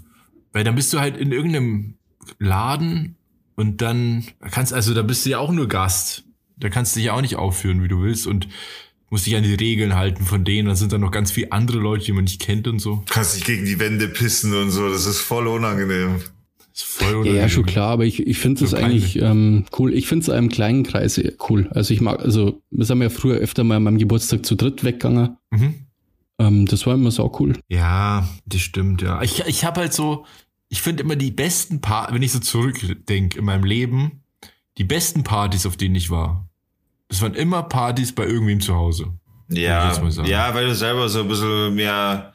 Weil 0.52 0.62
dann 0.62 0.74
bist 0.74 0.92
du 0.92 1.00
halt 1.00 1.16
in 1.16 1.32
irgendeinem 1.32 1.94
Laden 2.38 3.16
und 3.56 3.80
dann 3.82 4.24
kannst, 4.50 4.72
also 4.72 4.94
da 4.94 5.02
bist 5.02 5.26
du 5.26 5.30
ja 5.30 5.38
auch 5.38 5.50
nur 5.50 5.66
Gast. 5.66 6.24
Da 6.56 6.68
kannst 6.68 6.94
du 6.94 6.98
dich 6.98 7.06
ja 7.06 7.14
auch 7.14 7.20
nicht 7.20 7.36
aufführen, 7.36 7.82
wie 7.82 7.88
du 7.88 8.02
willst 8.02 8.26
und 8.26 8.48
musst 9.10 9.26
dich 9.26 9.36
an 9.36 9.42
die 9.44 9.54
Regeln 9.54 9.94
halten 9.94 10.24
von 10.24 10.44
denen. 10.44 10.66
Dann 10.68 10.76
sind 10.76 10.92
da 10.92 10.98
noch 10.98 11.10
ganz 11.10 11.30
viele 11.30 11.52
andere 11.52 11.78
Leute, 11.78 12.04
die 12.06 12.12
man 12.12 12.24
nicht 12.24 12.40
kennt 12.40 12.66
und 12.68 12.78
so. 12.80 13.02
Kannst 13.08 13.36
dich 13.36 13.44
gegen 13.44 13.64
die 13.64 13.78
Wände 13.78 14.08
pissen 14.08 14.54
und 14.54 14.70
so, 14.70 14.88
das 14.88 15.06
ist 15.06 15.20
voll 15.20 15.46
unangenehm. 15.46 16.16
Das 16.72 16.82
ist 16.82 16.90
voll 16.92 17.06
Ja, 17.08 17.12
ja, 17.12 17.20
unangenehm. 17.20 17.48
schon 17.48 17.66
klar, 17.66 17.90
aber 17.90 18.04
ich, 18.04 18.26
ich 18.26 18.38
finde 18.38 18.64
es 18.64 18.70
So 18.70 18.76
eigentlich 18.76 19.16
ähm, 19.22 19.64
cool. 19.78 19.94
Ich 19.94 20.06
finde 20.08 20.24
es 20.24 20.28
einem 20.30 20.48
kleinen 20.48 20.82
Kreis 20.82 21.20
cool. 21.48 21.68
Also 21.70 21.94
ich 21.94 22.00
mag, 22.00 22.20
also 22.20 22.60
wir 22.70 22.84
sind 22.84 23.00
ja 23.00 23.08
früher 23.10 23.36
öfter 23.36 23.64
mal 23.64 23.76
an 23.76 23.84
meinem 23.84 23.98
Geburtstag 23.98 24.44
zu 24.44 24.56
dritt 24.56 24.84
weggegangen. 24.84 25.36
Mhm. 25.50 25.74
Ähm, 26.38 26.66
das 26.66 26.84
war 26.86 26.94
immer 26.94 27.10
so 27.10 27.34
cool. 27.40 27.54
Ja, 27.68 28.28
das 28.44 28.60
stimmt, 28.60 29.00
ja. 29.02 29.22
Ich, 29.22 29.40
ich 29.46 29.64
habe 29.64 29.80
halt 29.80 29.94
so, 29.94 30.26
ich 30.68 30.82
finde 30.82 31.02
immer 31.04 31.16
die 31.16 31.30
besten 31.30 31.80
Partys, 31.80 32.14
wenn 32.14 32.22
ich 32.22 32.32
so 32.32 32.40
zurückdenke 32.40 33.38
in 33.38 33.44
meinem 33.46 33.64
Leben, 33.64 34.22
die 34.76 34.84
besten 34.84 35.22
Partys, 35.22 35.64
auf 35.64 35.78
denen 35.78 35.94
ich 35.94 36.10
war, 36.10 36.45
das 37.08 37.22
waren 37.22 37.34
immer 37.34 37.62
Partys 37.64 38.12
bei 38.12 38.26
irgendwem 38.26 38.60
zu 38.60 38.74
Hause. 38.74 39.06
Ja, 39.48 39.92
ja, 40.24 40.54
weil 40.54 40.66
du 40.66 40.74
selber 40.74 41.08
so 41.08 41.20
ein 41.20 41.28
bisschen 41.28 41.74
mehr 41.76 42.32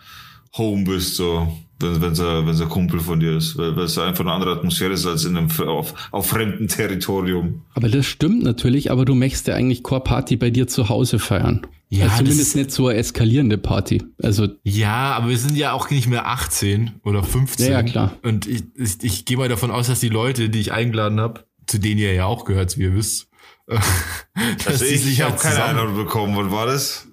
Home 0.57 0.85
bist, 0.85 1.15
so, 1.17 1.51
wenn 1.79 2.01
wenn 2.01 2.15
so, 2.15 2.23
wenn 2.23 2.53
so 2.53 2.63
ein 2.63 2.69
Kumpel 2.69 2.99
von 3.01 3.19
dir 3.19 3.35
ist, 3.37 3.57
weil 3.57 3.75
weil 3.75 3.83
es 3.85 3.97
einfach 3.97 4.21
eine 4.23 4.31
andere 4.31 4.53
Atmosphäre 4.53 4.93
ist 4.93 5.05
als 5.05 5.25
in 5.25 5.35
einem 5.37 5.49
auf, 5.67 5.93
auf 6.11 6.27
fremdem 6.27 6.67
Territorium. 6.69 7.63
Aber 7.73 7.89
das 7.89 8.05
stimmt 8.05 8.43
natürlich, 8.43 8.91
aber 8.91 9.03
du 9.05 9.13
möchtest 9.15 9.47
ja 9.47 9.55
eigentlich 9.55 9.83
Core 9.83 10.01
Party 10.03 10.37
bei 10.37 10.49
dir 10.51 10.67
zu 10.67 10.87
Hause 10.89 11.19
feiern. 11.19 11.67
Ja, 11.89 12.03
also 12.05 12.09
das 12.11 12.17
zumindest 12.19 12.47
ist- 12.49 12.55
nicht 12.55 12.71
so 12.71 12.87
eine 12.87 12.97
eskalierende 12.99 13.57
Party. 13.57 14.03
Also 14.23 14.47
Ja, 14.63 15.13
aber 15.13 15.27
wir 15.29 15.37
sind 15.37 15.57
ja 15.57 15.73
auch 15.73 15.89
nicht 15.89 16.07
mehr 16.07 16.27
18 16.27 16.91
oder 17.03 17.23
15. 17.23 17.65
Ja, 17.65 17.71
ja, 17.73 17.83
klar. 17.83 18.13
Und 18.23 18.47
ich, 18.47 18.63
ich, 18.75 19.03
ich 19.03 19.25
gehe 19.25 19.35
mal 19.35 19.49
davon 19.49 19.71
aus, 19.71 19.87
dass 19.87 19.99
die 19.99 20.07
Leute, 20.09 20.47
die 20.49 20.59
ich 20.61 20.71
eingeladen 20.71 21.19
habe, 21.19 21.43
zu 21.67 21.77
denen 21.79 21.99
ihr 21.99 22.13
ja 22.13 22.25
auch 22.25 22.45
gehört, 22.45 22.77
wie 22.77 22.83
ihr 22.83 22.95
wisst, 22.95 23.27
Also 24.65 24.85
ich, 24.85 25.01
sich 25.01 25.13
ich 25.13 25.21
habe 25.21 25.31
halt 25.33 25.41
keine 25.41 25.63
Einladung 25.63 25.95
bekommen, 25.95 26.35
wann 26.37 26.51
war 26.51 26.65
das? 26.67 27.07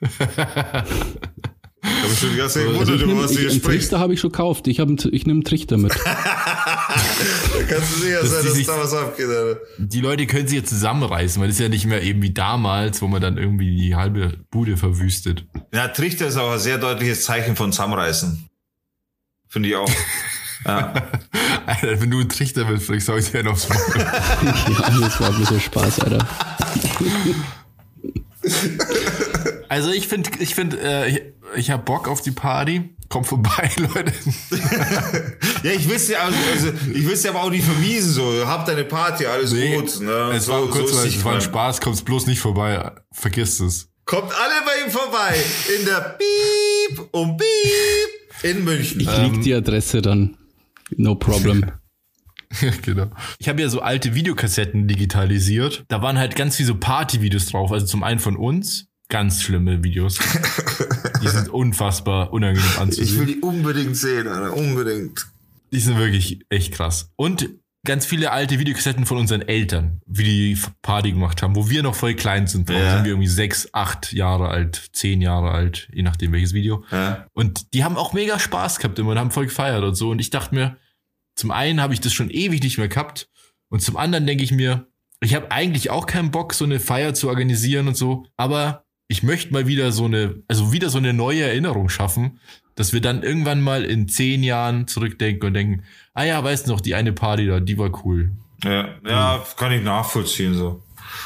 Ich 1.80 2.02
habe 2.04 2.14
schon 2.14 2.30
die 2.30 2.36
ganze 2.36 2.54
Zeit 2.60 2.68
also 2.68 2.80
gewundert, 2.80 2.96
ich 2.96 3.02
über 3.02 3.22
was 3.22 3.30
du 3.30 3.32
ich, 3.34 3.38
hier 3.40 3.50
einen 3.50 3.60
sprichst. 3.60 3.80
Trichter 3.90 3.98
habe 4.00 4.12
ich 4.12 4.20
schon 4.20 4.30
gekauft. 4.32 4.66
Ich, 4.66 4.80
hab 4.80 4.88
ich 4.90 5.26
nehme 5.26 5.38
einen 5.38 5.44
Trichter 5.44 5.76
mit. 5.78 5.92
Kannst 7.68 7.96
du 7.96 8.00
sicher 8.00 8.20
Dass 8.20 8.30
sein, 8.30 8.40
die 8.42 8.46
dass 8.48 8.54
sich- 8.56 8.66
da 8.66 8.78
was 8.78 8.92
abgeht, 8.94 9.26
Alter. 9.28 9.60
die 9.78 10.00
Leute 10.00 10.26
können 10.26 10.48
sich 10.48 10.58
jetzt 10.58 10.70
zusammenreißen, 10.70 11.40
weil 11.40 11.48
das 11.48 11.56
ist 11.56 11.62
ja 11.62 11.68
nicht 11.68 11.86
mehr 11.86 12.02
eben 12.02 12.20
wie 12.22 12.32
damals, 12.32 13.00
wo 13.00 13.06
man 13.06 13.22
dann 13.22 13.38
irgendwie 13.38 13.76
die 13.76 13.94
halbe 13.94 14.38
Bude 14.50 14.76
verwüstet. 14.76 15.46
Ja, 15.72 15.88
Trichter 15.88 16.26
ist 16.26 16.36
aber 16.36 16.52
ein 16.54 16.58
sehr 16.58 16.78
deutliches 16.78 17.22
Zeichen 17.22 17.54
von 17.56 17.72
Zusammenreißen. 17.72 18.48
Finde 19.48 19.68
ich 19.70 19.76
auch. 19.76 19.90
Ja. 20.64 20.92
Alter, 21.66 22.00
wenn 22.00 22.10
du 22.10 22.20
ein 22.20 22.28
Trichter 22.28 22.68
willst, 22.68 22.86
vielleicht 22.86 23.06
soll 23.06 23.18
ich 23.18 23.30
dir 23.30 23.40
einen 23.40 23.48
aufs 23.48 23.68
Maul. 23.68 23.78
ja, 23.98 25.00
das 25.00 25.20
war 25.20 25.32
bloß 25.32 25.48
so 25.48 25.58
Spaß, 25.58 26.00
Alter. 26.00 26.26
Also 29.68 29.90
ich 29.90 30.08
finde, 30.08 30.30
ich 30.38 30.54
finde, 30.54 30.78
äh, 30.80 31.08
ich, 31.08 31.22
ich 31.56 31.70
habe 31.70 31.82
Bock 31.82 32.08
auf 32.08 32.22
die 32.22 32.30
Party. 32.30 32.90
Kommt 33.08 33.26
vorbei, 33.26 33.70
Leute. 33.76 34.12
ja, 35.62 35.70
ich 35.70 35.88
wüsste 35.88 36.12
ja, 36.12 36.18
also, 36.24 36.36
also, 36.52 36.72
ich 36.92 37.06
wüsste 37.06 37.30
aber 37.30 37.42
auch 37.42 37.50
nicht 37.50 37.64
vermiesen, 37.64 38.12
so. 38.12 38.46
Hab 38.46 38.66
deine 38.66 38.84
Party, 38.84 39.24
alles 39.24 39.50
gut, 39.50 40.00
ne? 40.00 40.32
Es 40.34 40.44
so, 40.44 40.52
war 40.52 40.66
kurz, 40.66 40.90
ist 40.90 41.02
so, 41.02 41.08
es 41.08 41.24
war 41.24 41.34
ein. 41.34 41.40
Spaß, 41.40 41.80
kommt's 41.80 42.02
bloß 42.02 42.26
nicht 42.26 42.40
vorbei. 42.40 42.92
Vergiss 43.12 43.60
es. 43.60 43.88
Kommt 44.04 44.32
alle 44.34 44.54
bei 44.64 44.84
ihm 44.84 44.90
vorbei. 44.90 45.36
In 45.78 45.86
der 45.86 46.18
Piep 46.18 47.08
und 47.12 47.38
Piep 47.38 48.42
in 48.42 48.64
München. 48.64 49.00
Ich 49.00 49.16
lieg 49.18 49.42
die 49.42 49.54
Adresse 49.54 50.02
dann. 50.02 50.36
No 50.96 51.14
problem. 51.14 51.66
genau. 52.82 53.10
Ich 53.38 53.48
habe 53.48 53.60
ja 53.60 53.68
so 53.68 53.80
alte 53.80 54.14
Videokassetten 54.14 54.88
digitalisiert. 54.88 55.84
Da 55.88 56.00
waren 56.02 56.18
halt 56.18 56.34
ganz 56.34 56.56
viele 56.56 56.68
so 56.68 56.74
Partyvideos 56.76 57.46
drauf. 57.46 57.72
Also 57.72 57.86
zum 57.86 58.02
einen 58.02 58.20
von 58.20 58.36
uns. 58.36 58.86
Ganz 59.10 59.42
schlimme 59.42 59.82
Videos. 59.82 60.18
Die 61.22 61.28
sind 61.28 61.48
unfassbar 61.48 62.32
unangenehm 62.32 62.66
Ich 62.66 62.74
will 62.76 62.82
anzusehen. 62.82 63.26
die 63.26 63.40
unbedingt 63.40 63.96
sehen, 63.96 64.28
Alter. 64.28 64.54
Unbedingt. 64.54 65.26
Die 65.72 65.80
sind 65.80 65.96
wirklich 65.98 66.44
echt 66.50 66.72
krass. 66.74 67.10
Und 67.16 67.48
ganz 67.88 68.06
viele 68.06 68.30
alte 68.30 68.58
Videokassetten 68.60 69.04
von 69.06 69.18
unseren 69.18 69.42
Eltern, 69.42 70.00
wie 70.06 70.22
die 70.54 70.58
Party 70.82 71.10
gemacht 71.10 71.42
haben, 71.42 71.56
wo 71.56 71.68
wir 71.68 71.82
noch 71.82 71.94
voll 71.96 72.14
klein 72.14 72.46
sind. 72.46 72.68
Da 72.68 72.74
Ja. 72.74 72.94
sind 72.94 73.04
wir 73.04 73.10
irgendwie 73.12 73.26
sechs, 73.28 73.68
acht 73.72 74.12
Jahre 74.12 74.48
alt, 74.48 74.90
zehn 74.92 75.20
Jahre 75.20 75.50
alt, 75.50 75.88
je 75.92 76.02
nachdem 76.02 76.32
welches 76.32 76.52
Video. 76.52 76.84
Ja. 76.92 77.26
Und 77.32 77.72
die 77.74 77.82
haben 77.82 77.96
auch 77.96 78.12
mega 78.12 78.38
Spaß 78.38 78.78
gehabt 78.78 78.98
immer 79.00 79.10
und 79.10 79.18
haben 79.18 79.30
voll 79.32 79.46
gefeiert 79.46 79.82
und 79.82 79.94
so. 79.96 80.10
Und 80.10 80.20
ich 80.20 80.30
dachte 80.30 80.54
mir, 80.54 80.76
zum 81.34 81.50
einen 81.50 81.80
habe 81.80 81.94
ich 81.94 82.00
das 82.00 82.12
schon 82.12 82.30
ewig 82.30 82.62
nicht 82.62 82.78
mehr 82.78 82.88
gehabt. 82.88 83.28
Und 83.70 83.80
zum 83.82 83.96
anderen 83.96 84.26
denke 84.26 84.44
ich 84.44 84.52
mir, 84.52 84.86
ich 85.20 85.34
habe 85.34 85.50
eigentlich 85.50 85.90
auch 85.90 86.06
keinen 86.06 86.30
Bock, 86.30 86.54
so 86.54 86.64
eine 86.64 86.78
Feier 86.80 87.14
zu 87.14 87.28
organisieren 87.28 87.88
und 87.88 87.96
so. 87.96 88.26
Aber 88.36 88.84
ich 89.08 89.22
möchte 89.22 89.52
mal 89.52 89.66
wieder 89.66 89.90
so 89.90 90.04
eine, 90.04 90.42
also 90.48 90.72
wieder 90.72 90.90
so 90.90 90.98
eine 90.98 91.14
neue 91.14 91.42
Erinnerung 91.42 91.88
schaffen, 91.88 92.38
dass 92.74 92.92
wir 92.92 93.00
dann 93.00 93.22
irgendwann 93.22 93.60
mal 93.60 93.84
in 93.84 94.06
zehn 94.06 94.42
Jahren 94.42 94.86
zurückdenken 94.86 95.48
und 95.48 95.54
denken, 95.54 95.82
ah 96.14 96.24
ja, 96.24 96.44
weißt 96.44 96.66
du 96.66 96.72
noch, 96.72 96.80
die 96.80 96.94
eine 96.94 97.12
Party 97.12 97.46
da, 97.46 97.58
die 97.58 97.78
war 97.78 98.04
cool. 98.04 98.30
Ja, 98.62 98.88
ja, 99.06 99.44
kann 99.56 99.72
ich 99.72 99.82
nachvollziehen, 99.82 100.54
so. 100.54 100.82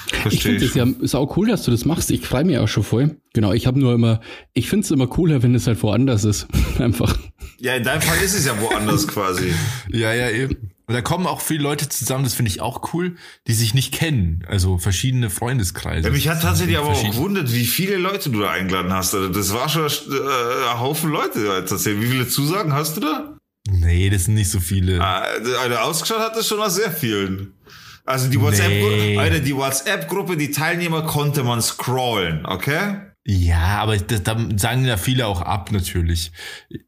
Ich 0.07 0.14
Verstehe 0.14 0.59
finde 0.59 0.64
ich. 0.64 0.70
es 0.70 0.74
ja 0.76 0.87
sau 1.01 1.33
cool, 1.37 1.49
dass 1.49 1.64
du 1.64 1.70
das 1.72 1.85
machst. 1.85 2.11
Ich 2.11 2.26
freue 2.26 2.45
mich 2.45 2.59
auch 2.59 2.68
schon 2.68 2.85
voll. 2.85 3.16
Genau, 3.33 3.53
ich 3.53 3.66
habe 3.66 3.80
nur 3.80 3.95
immer, 3.95 4.20
ich 4.53 4.68
finde 4.68 4.85
es 4.85 4.91
immer 4.93 5.09
cooler, 5.09 5.43
wenn 5.43 5.55
es 5.55 5.66
halt 5.66 5.83
woanders 5.83 6.24
ist. 6.24 6.47
Einfach. 6.78 7.18
Ja, 7.59 7.74
in 7.74 7.83
deinem 7.83 8.01
Fall 8.01 8.18
ist 8.22 8.35
es 8.35 8.47
ja 8.47 8.61
woanders 8.61 9.09
quasi. 9.09 9.53
Ja, 9.91 10.12
ja, 10.12 10.30
eben. 10.30 10.72
Und 10.93 10.97
da 10.97 11.01
kommen 11.01 11.26
auch 11.26 11.40
viele 11.40 11.62
Leute 11.62 11.88
zusammen, 11.88 12.22
das 12.22 12.34
finde 12.34 12.51
ich 12.51 12.61
auch 12.61 12.93
cool, 12.93 13.16
die 13.47 13.55
sich 13.55 13.72
nicht 13.72 13.95
kennen. 13.95 14.45
Also 14.47 14.76
verschiedene 14.76 15.30
Freundeskreise. 15.30 16.09
Ja, 16.09 16.12
mich 16.12 16.28
hat 16.28 16.43
tatsächlich 16.43 16.76
aber 16.76 16.88
auch 16.90 17.03
gewundert, 17.03 17.51
wie 17.51 17.64
viele 17.64 17.97
Leute 17.97 18.28
du 18.28 18.40
da 18.40 18.51
eingeladen 18.51 18.93
hast. 18.93 19.14
Alter. 19.14 19.30
Das 19.30 19.55
war 19.55 19.70
schon 19.70 19.86
äh, 19.86 20.68
ein 20.70 20.80
Haufen 20.80 21.11
Leute. 21.11 21.64
Tatsächlich. 21.66 22.03
Wie 22.03 22.09
viele 22.09 22.28
Zusagen 22.28 22.74
hast 22.74 22.99
du 22.99 23.01
da? 23.01 23.38
Nee, 23.70 24.11
das 24.11 24.26
sind 24.26 24.34
nicht 24.34 24.51
so 24.51 24.61
viele. 24.61 25.01
Ah, 25.01 25.22
Alter, 25.62 25.82
ausgeschaut 25.84 26.18
hat 26.20 26.36
das 26.36 26.47
schon 26.47 26.59
nach 26.59 26.68
sehr 26.68 26.90
vielen. 26.90 27.55
Also 28.05 28.28
die 28.28 28.38
WhatsApp-Gruppe, 28.38 28.95
Nee. 28.95 29.16
Alter, 29.18 29.38
die 29.38 29.57
WhatsApp-Gruppe, 29.57 30.36
die 30.36 30.51
Teilnehmer 30.51 31.05
konnte 31.07 31.43
man 31.43 31.62
scrollen, 31.62 32.45
okay? 32.45 32.97
Ja, 33.25 33.81
aber 33.81 33.97
das, 33.99 34.25
da 34.25 34.37
sagen 34.57 34.85
ja 34.85 34.97
viele 34.97 35.27
auch 35.27 35.43
ab, 35.43 35.70
natürlich. 35.70 36.33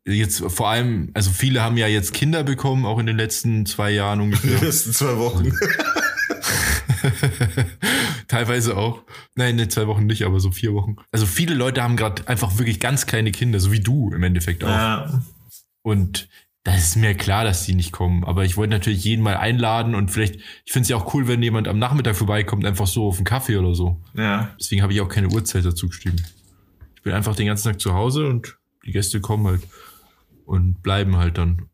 Jetzt 0.05 0.43
vor 0.49 0.69
allem, 0.69 1.11
also 1.15 1.31
viele 1.31 1.63
haben 1.63 1.77
ja 1.77 1.87
jetzt 1.87 2.13
Kinder 2.13 2.43
bekommen, 2.43 2.87
auch 2.87 2.99
in 2.99 3.07
den 3.07 3.17
letzten 3.17 3.67
zwei 3.67 3.93
Jahren 3.93 4.21
ungefähr. 4.21 4.61
letzten 4.61 4.93
zwei 4.93 5.17
Wochen. 5.17 5.53
Teilweise 8.29 8.77
auch. 8.77 9.03
Nein, 9.37 9.59
in 9.59 9.71
zwei 9.71 9.87
Wochen 9.87 10.07
nicht, 10.07 10.25
aber 10.25 10.41
so 10.41 10.51
vier 10.51 10.75
Wochen. 10.75 10.97
Also 11.13 11.27
viele 11.27 11.55
Leute 11.55 11.83
haben 11.83 11.97
gerade 11.97 12.27
einfach 12.27 12.59
wirklich 12.59 12.81
ganz 12.81 13.07
kleine 13.07 13.31
Kinder, 13.31 13.61
so 13.61 13.73
wie 13.73 13.81
du 13.81 14.13
im 14.13 14.23
Endeffekt 14.23 14.65
auch. 14.65 14.69
ja. 14.69 15.23
Und 15.83 16.29
das 16.65 16.79
ist 16.79 16.97
mir 16.97 17.15
klar, 17.15 17.45
dass 17.45 17.67
die 17.67 17.75
nicht 17.75 17.93
kommen. 17.93 18.25
Aber 18.25 18.45
ich 18.45 18.57
wollte 18.57 18.73
natürlich 18.73 19.05
jeden 19.05 19.23
mal 19.23 19.37
einladen 19.37 19.95
und 19.95 20.11
vielleicht, 20.11 20.37
ich 20.65 20.73
finde 20.73 20.83
es 20.85 20.89
ja 20.89 20.97
auch 20.97 21.13
cool, 21.15 21.29
wenn 21.29 21.43
jemand 21.43 21.69
am 21.69 21.79
Nachmittag 21.79 22.17
vorbeikommt, 22.17 22.65
einfach 22.65 22.87
so 22.87 23.07
auf 23.07 23.17
einen 23.17 23.27
Kaffee 23.27 23.59
oder 23.59 23.75
so. 23.75 24.01
ja. 24.15 24.55
Deswegen 24.59 24.83
habe 24.83 24.93
ich 24.95 25.01
auch 25.03 25.09
keine 25.09 25.29
Uhrzeit 25.29 25.65
dazu 25.65 25.89
geschrieben. 25.89 26.17
Ich 26.97 27.03
bin 27.03 27.13
einfach 27.13 27.37
den 27.37 27.47
ganzen 27.47 27.69
Tag 27.71 27.81
zu 27.81 27.93
Hause 27.93 28.27
und 28.27 28.59
die 28.87 28.93
Gäste 28.93 29.21
kommen 29.21 29.47
halt 29.47 29.63
und 30.47 30.83
bleiben 30.83 31.19
halt 31.19 31.37
dann. 31.37 31.69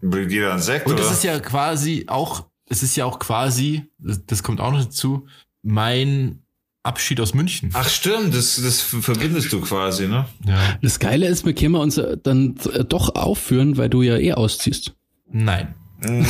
Bringt 0.00 0.30
jeder 0.30 0.52
einen 0.52 0.62
Sekt, 0.62 0.86
Und 0.86 0.94
oder? 0.94 1.02
das 1.02 1.12
ist 1.12 1.24
ja 1.24 1.38
quasi 1.40 2.04
auch, 2.06 2.46
es 2.66 2.84
ist 2.84 2.96
ja 2.96 3.04
auch 3.06 3.18
quasi, 3.18 3.90
das, 3.98 4.24
das 4.26 4.42
kommt 4.44 4.60
auch 4.60 4.70
noch 4.70 4.84
dazu, 4.84 5.26
mein 5.62 6.39
Abschied 6.82 7.20
aus 7.20 7.34
München. 7.34 7.70
Ach 7.74 7.88
stimmt, 7.88 8.34
das, 8.34 8.60
das 8.62 8.80
verbindest 8.80 9.52
du 9.52 9.60
quasi, 9.60 10.08
ne? 10.08 10.26
Ja. 10.46 10.78
Das 10.80 10.98
Geile 10.98 11.26
ist, 11.26 11.44
wir 11.44 11.54
können 11.54 11.74
uns 11.74 11.98
äh, 11.98 12.16
dann 12.22 12.56
äh, 12.72 12.84
doch 12.84 13.14
aufführen, 13.14 13.76
weil 13.76 13.90
du 13.90 14.02
ja 14.02 14.16
eh 14.16 14.32
ausziehst. 14.32 14.94
Nein. 15.30 15.74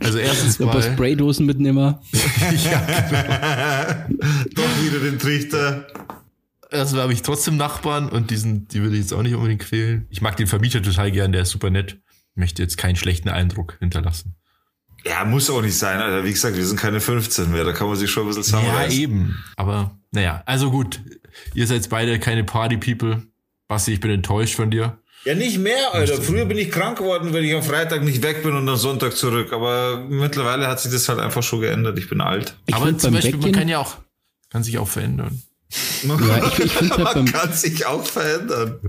Also 0.00 0.18
erstens 0.18 0.60
Ein 0.60 0.66
paar 0.66 0.76
mal, 0.76 0.92
Spraydosen 0.92 1.46
mitnehmen. 1.46 1.96
Doch 2.12 2.20
wieder 4.82 4.98
den 5.02 5.18
Trichter. 5.18 5.86
erstmal 6.70 7.02
habe 7.02 7.12
ich 7.12 7.22
trotzdem 7.22 7.56
Nachbarn 7.56 8.08
und 8.08 8.30
diesen, 8.30 8.68
die 8.68 8.82
würde 8.82 8.94
ich 8.94 9.02
jetzt 9.02 9.12
auch 9.12 9.22
nicht 9.22 9.34
unbedingt 9.34 9.62
quälen. 9.62 10.06
Ich 10.10 10.22
mag 10.22 10.36
den 10.36 10.46
Vermieter 10.46 10.82
total 10.82 11.10
gern, 11.10 11.32
der 11.32 11.42
ist 11.42 11.50
super 11.50 11.70
nett. 11.70 11.98
Möchte 12.34 12.62
jetzt 12.62 12.78
keinen 12.78 12.96
schlechten 12.96 13.28
Eindruck 13.28 13.76
hinterlassen. 13.80 14.36
Ja, 15.04 15.24
muss 15.24 15.48
auch 15.50 15.62
nicht 15.62 15.76
sein, 15.78 16.00
Alter. 16.00 16.24
Wie 16.24 16.32
gesagt, 16.32 16.56
wir 16.56 16.66
sind 16.66 16.78
keine 16.78 17.00
15 17.00 17.50
mehr. 17.50 17.64
Da 17.64 17.72
kann 17.72 17.86
man 17.88 17.96
sich 17.96 18.10
schon 18.10 18.24
ein 18.24 18.28
bisschen 18.28 18.42
Ja, 18.42 18.60
zusammenreißen. 18.60 18.98
eben. 19.00 19.44
Aber 19.56 19.98
naja, 20.10 20.42
also 20.46 20.70
gut. 20.70 21.00
Ihr 21.54 21.66
seid 21.66 21.88
beide 21.88 22.18
keine 22.18 22.44
Party-People. 22.44 23.22
Basti, 23.68 23.92
ich 23.92 24.00
bin 24.00 24.10
enttäuscht 24.10 24.56
von 24.56 24.70
dir. 24.70 24.98
Ja, 25.24 25.34
nicht 25.34 25.58
mehr, 25.58 25.92
Alter. 25.94 26.20
Früher 26.22 26.44
bin 26.46 26.58
ich 26.58 26.70
krank 26.70 26.98
geworden, 26.98 27.32
wenn 27.32 27.44
ich 27.44 27.54
am 27.54 27.62
Freitag 27.62 28.02
nicht 28.02 28.22
weg 28.22 28.42
bin 28.42 28.54
und 28.54 28.68
am 28.68 28.76
Sonntag 28.76 29.16
zurück. 29.16 29.52
Aber 29.52 30.04
mittlerweile 30.08 30.66
hat 30.68 30.80
sich 30.80 30.90
das 30.92 31.08
halt 31.08 31.20
einfach 31.20 31.42
schon 31.42 31.60
geändert. 31.60 31.98
Ich 31.98 32.08
bin 32.08 32.20
alt. 32.20 32.56
Ich 32.66 32.74
Aber 32.74 32.96
zum 32.96 33.12
Beispiel, 33.14 33.32
man 33.32 33.40
Weggehen- 33.42 33.52
kann 33.54 33.68
ja 33.68 33.78
auch, 33.78 33.96
kann 34.50 34.62
sich 34.62 34.78
auch 34.78 34.88
verändern. 34.88 35.42
Ja, 36.04 36.46
ich, 36.48 36.58
ich 36.64 36.80
halt 36.80 36.88
Man 36.98 37.04
beim, 37.04 37.24
kann 37.26 37.52
sich 37.52 37.84
auch 37.86 38.06
verändern. 38.06 38.80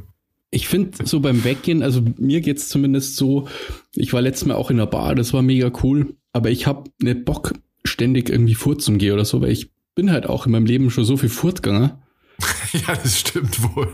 Ich 0.51 0.67
finde 0.67 1.05
so 1.05 1.19
beim 1.19 1.43
Weggehen, 1.43 1.83
also 1.83 2.01
mir 2.17 2.41
geht's 2.41 2.69
zumindest 2.69 3.15
so, 3.15 3.47
ich 3.95 4.13
war 4.13 4.21
letztes 4.21 4.47
Mal 4.47 4.55
auch 4.55 4.71
in 4.71 4.77
der 4.77 4.87
Bar, 4.87 5.15
das 5.15 5.33
war 5.33 5.41
mega 5.41 5.71
cool, 5.83 6.15
aber 6.33 6.49
ich 6.49 6.67
habe 6.67 6.89
nicht 7.01 7.25
Bock, 7.25 7.53
ständig 7.83 8.29
irgendwie 8.29 8.55
furzen 8.55 8.97
gehen 8.97 9.13
oder 9.13 9.25
so, 9.25 9.41
weil 9.41 9.51
ich 9.51 9.71
bin 9.95 10.11
halt 10.11 10.25
auch 10.25 10.45
in 10.45 10.51
meinem 10.51 10.65
Leben 10.65 10.89
schon 10.89 11.05
so 11.05 11.17
viel 11.17 11.29
Furtgegangen, 11.29 11.91
ja, 12.73 12.95
das 12.95 13.19
stimmt 13.19 13.61
wohl. 13.75 13.93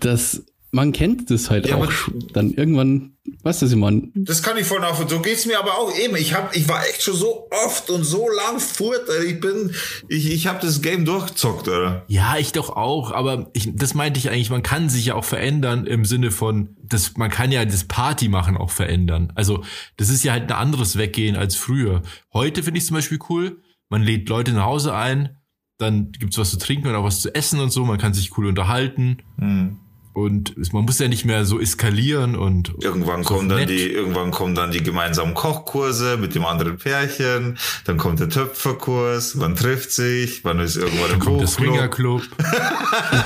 dass 0.00 0.46
man 0.70 0.92
kennt 0.92 1.30
das 1.30 1.48
halt 1.48 1.66
Ja, 1.66 1.76
auch 1.76 1.90
dann 2.32 2.52
irgendwann, 2.52 3.16
weißt 3.42 3.62
du, 3.62 3.66
Simon, 3.66 4.12
Das 4.14 4.42
kann 4.42 4.58
ich 4.58 4.66
voll 4.66 4.80
nachvollziehen. 4.80 5.16
So 5.16 5.22
geht's 5.22 5.46
mir 5.46 5.58
aber 5.58 5.78
auch 5.78 5.96
eben. 5.96 6.14
Ich 6.16 6.34
hab, 6.34 6.54
ich 6.54 6.68
war 6.68 6.86
echt 6.86 7.02
schon 7.02 7.14
so 7.14 7.48
oft 7.64 7.88
und 7.88 8.04
so 8.04 8.28
lang 8.28 8.60
furt. 8.60 9.08
Ich 9.26 9.40
bin, 9.40 9.74
ich, 10.08 10.30
ich 10.30 10.46
habe 10.46 10.60
das 10.60 10.82
Game 10.82 11.06
durchgezockt, 11.06 11.68
oder? 11.68 12.04
Ja, 12.08 12.36
ich 12.36 12.52
doch 12.52 12.68
auch, 12.70 13.12
aber 13.12 13.50
ich, 13.54 13.74
das 13.74 13.94
meinte 13.94 14.18
ich 14.18 14.28
eigentlich, 14.30 14.50
man 14.50 14.62
kann 14.62 14.90
sich 14.90 15.06
ja 15.06 15.14
auch 15.14 15.24
verändern 15.24 15.86
im 15.86 16.04
Sinne 16.04 16.30
von, 16.30 16.76
das, 16.82 17.16
man 17.16 17.30
kann 17.30 17.50
ja 17.50 17.64
das 17.64 17.84
Party 17.84 18.28
machen 18.28 18.56
auch 18.56 18.70
verändern. 18.70 19.32
Also 19.34 19.64
das 19.96 20.10
ist 20.10 20.22
ja 20.22 20.32
halt 20.32 20.44
ein 20.44 20.58
anderes 20.58 20.98
Weggehen 20.98 21.36
als 21.36 21.56
früher. 21.56 22.02
Heute 22.34 22.62
finde 22.62 22.78
ich 22.78 22.86
zum 22.86 22.96
Beispiel 22.96 23.18
cool, 23.30 23.62
man 23.88 24.02
lädt 24.02 24.28
Leute 24.28 24.52
nach 24.52 24.66
Hause 24.66 24.94
ein, 24.94 25.36
dann 25.78 26.12
gibt's 26.12 26.36
was 26.36 26.50
zu 26.50 26.58
trinken 26.58 26.88
und 26.88 26.94
auch 26.94 27.04
was 27.04 27.22
zu 27.22 27.34
essen 27.34 27.60
und 27.60 27.70
so, 27.70 27.84
man 27.86 27.98
kann 27.98 28.12
sich 28.12 28.36
cool 28.36 28.46
unterhalten 28.46 29.18
und 30.18 30.72
man 30.72 30.84
muss 30.84 30.98
ja 30.98 31.06
nicht 31.08 31.24
mehr 31.24 31.44
so 31.44 31.60
eskalieren 31.60 32.34
und 32.34 32.74
Irgendwann 32.82 33.22
so 33.22 33.34
kommen 33.34 33.48
dann 33.48 33.60
nett. 33.60 33.70
die, 33.70 33.88
irgendwann 33.92 34.30
kommen 34.32 34.54
dann 34.54 34.70
die 34.72 34.82
gemeinsamen 34.82 35.34
Kochkurse 35.34 36.16
mit 36.16 36.34
dem 36.34 36.44
anderen 36.44 36.76
Pärchen. 36.76 37.56
Dann 37.84 37.96
kommt 37.98 38.18
der 38.20 38.28
Töpferkurs. 38.28 39.36
Man 39.36 39.54
trifft 39.54 39.92
sich. 39.92 40.42
Man 40.42 40.58
ist 40.58 40.76
irgendwann 40.76 41.12
im 41.12 41.18
kommt 41.20 41.40
der. 41.40 41.46
Swingerclub. 41.46 42.22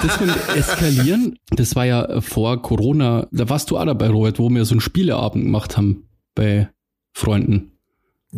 das 0.03 0.21
mit 0.21 0.49
Eskalieren, 0.57 1.39
das 1.51 1.75
war 1.75 1.87
ja 1.87 2.21
vor 2.21 2.61
Corona, 2.61 3.27
da 3.33 3.49
warst 3.49 3.71
du 3.71 3.79
auch 3.79 3.87
dabei, 3.87 4.09
Robert, 4.09 4.39
wo 4.39 4.51
wir 4.51 4.65
so 4.65 4.75
einen 4.75 4.81
Spieleabend 4.81 5.45
gemacht 5.45 5.77
haben 5.77 6.09
bei 6.35 6.69
Freunden. 7.15 7.73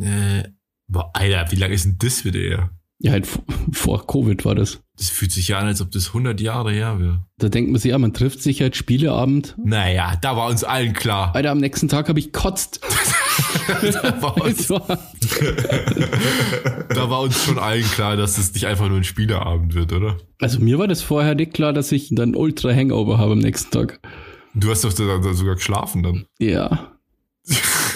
äh, 0.00 0.44
boah, 0.88 1.10
Alter, 1.12 1.50
wie 1.50 1.56
lange 1.56 1.74
ist 1.74 1.84
denn 1.84 1.96
das 1.98 2.24
wieder 2.24 2.40
her? 2.40 2.70
Ja, 2.98 3.12
halt 3.12 3.26
vor 3.72 4.06
Covid 4.06 4.44
war 4.44 4.54
das. 4.54 4.80
Das 4.96 5.08
fühlt 5.10 5.32
sich 5.32 5.48
ja 5.48 5.58
an, 5.58 5.66
als 5.66 5.80
ob 5.80 5.90
das 5.90 6.08
100 6.08 6.40
Jahre 6.40 6.72
her 6.72 7.00
wäre. 7.00 7.26
Da 7.38 7.48
denkt 7.48 7.70
man 7.72 7.80
sich, 7.80 7.90
ja, 7.90 7.98
man 7.98 8.14
trifft 8.14 8.40
sich 8.42 8.60
halt 8.60 8.76
Spieleabend. 8.76 9.56
Naja, 9.62 10.14
da 10.20 10.36
war 10.36 10.48
uns 10.48 10.62
allen 10.62 10.92
klar. 10.92 11.34
Alter, 11.34 11.50
am 11.50 11.58
nächsten 11.58 11.88
Tag 11.88 12.08
habe 12.08 12.18
ich 12.18 12.32
kotzt. 12.32 12.80
Da 13.66 14.22
war 14.22 14.36
uns 14.44 14.68
Da 14.68 14.78
war 17.10 17.20
uns 17.22 17.42
schon 17.42 17.58
allen 17.58 17.82
klar, 17.82 18.16
dass 18.16 18.38
es 18.38 18.54
nicht 18.54 18.66
einfach 18.66 18.88
nur 18.88 18.98
ein 18.98 19.04
Spieleabend 19.04 19.74
wird, 19.74 19.92
oder? 19.92 20.18
also 20.40 20.60
mir 20.60 20.78
war 20.78 20.86
das 20.86 21.02
vorher 21.02 21.34
nicht 21.34 21.52
klar, 21.54 21.72
dass 21.72 21.90
ich 21.90 22.10
dann 22.12 22.36
ultra 22.36 22.72
Hangover 22.72 23.18
habe 23.18 23.32
am 23.32 23.40
nächsten 23.40 23.72
Tag. 23.72 23.98
Du 24.54 24.70
hast 24.70 24.84
doch 24.84 24.92
sogar 24.92 25.54
geschlafen 25.56 26.04
dann. 26.04 26.26
Ja. 26.38 26.92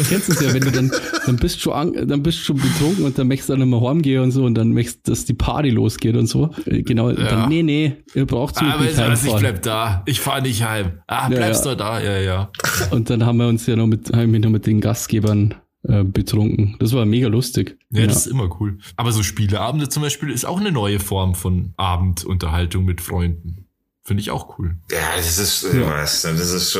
Kennst 0.08 0.28
es 0.28 0.40
ja, 0.40 0.52
wenn 0.54 0.62
du 0.62 0.70
dann, 0.70 0.90
dann 1.26 1.36
bist 1.36 1.64
du 1.64 1.72
an, 1.72 1.92
dann 2.06 2.22
bist 2.22 2.38
du 2.40 2.42
schon 2.44 2.56
betrunken 2.56 3.04
und 3.04 3.18
dann 3.18 3.28
möchtest 3.28 3.50
du 3.50 3.56
dann 3.56 3.68
mal 3.68 3.80
heimgehen 3.80 4.22
und 4.22 4.30
so 4.30 4.44
und 4.44 4.54
dann 4.54 4.72
möchtest, 4.72 5.08
dass 5.08 5.24
die 5.24 5.34
Party 5.34 5.70
losgeht 5.70 6.16
und 6.16 6.26
so. 6.26 6.50
Äh, 6.66 6.82
Genau, 6.82 7.12
dann, 7.12 7.48
nee, 7.48 7.62
nee, 7.62 7.96
ihr 8.14 8.26
braucht 8.26 8.56
so 8.56 8.64
Aber 8.64 8.84
nicht 8.84 8.98
alles, 8.98 9.24
ich 9.24 9.34
bleib 9.34 9.62
da. 9.62 10.02
Ich 10.06 10.20
fahre 10.20 10.42
nicht 10.42 10.62
heim. 10.64 11.00
Ah, 11.06 11.28
Ja, 11.30 11.36
bleibst 11.36 11.64
ja. 11.64 11.72
du 11.72 11.76
da? 11.76 12.00
Ja, 12.00 12.18
ja. 12.18 12.50
Und 12.90 13.10
dann 13.10 13.26
haben 13.26 13.36
wir 13.38 13.48
uns 13.48 13.66
ja 13.66 13.76
noch 13.76 13.86
mit, 13.86 14.12
haben 14.14 14.32
wir 14.32 14.40
noch 14.40 14.50
mit 14.50 14.66
den 14.66 14.80
Gastgebern 14.80 15.54
äh, 15.82 16.04
betrunken. 16.04 16.76
Das 16.80 16.92
war 16.92 17.04
mega 17.04 17.28
lustig. 17.28 17.78
Ja, 17.90 18.06
das 18.06 18.26
ist 18.26 18.26
immer 18.26 18.48
cool. 18.60 18.78
Aber 18.96 19.12
so 19.12 19.22
Spieleabende 19.22 19.88
zum 19.88 20.02
Beispiel 20.02 20.30
ist 20.30 20.44
auch 20.44 20.60
eine 20.60 20.72
neue 20.72 20.98
Form 21.00 21.34
von 21.34 21.72
Abendunterhaltung 21.76 22.84
mit 22.84 23.00
Freunden. 23.00 23.67
Finde 24.08 24.22
ich 24.22 24.30
auch 24.30 24.58
cool. 24.58 24.74
Ja, 24.90 25.16
das 25.16 25.36
ist, 25.38 25.64
ich 25.64 25.84
weiß 25.84 26.24
nicht, 26.24 26.40
das 26.40 26.50
ist 26.50 26.72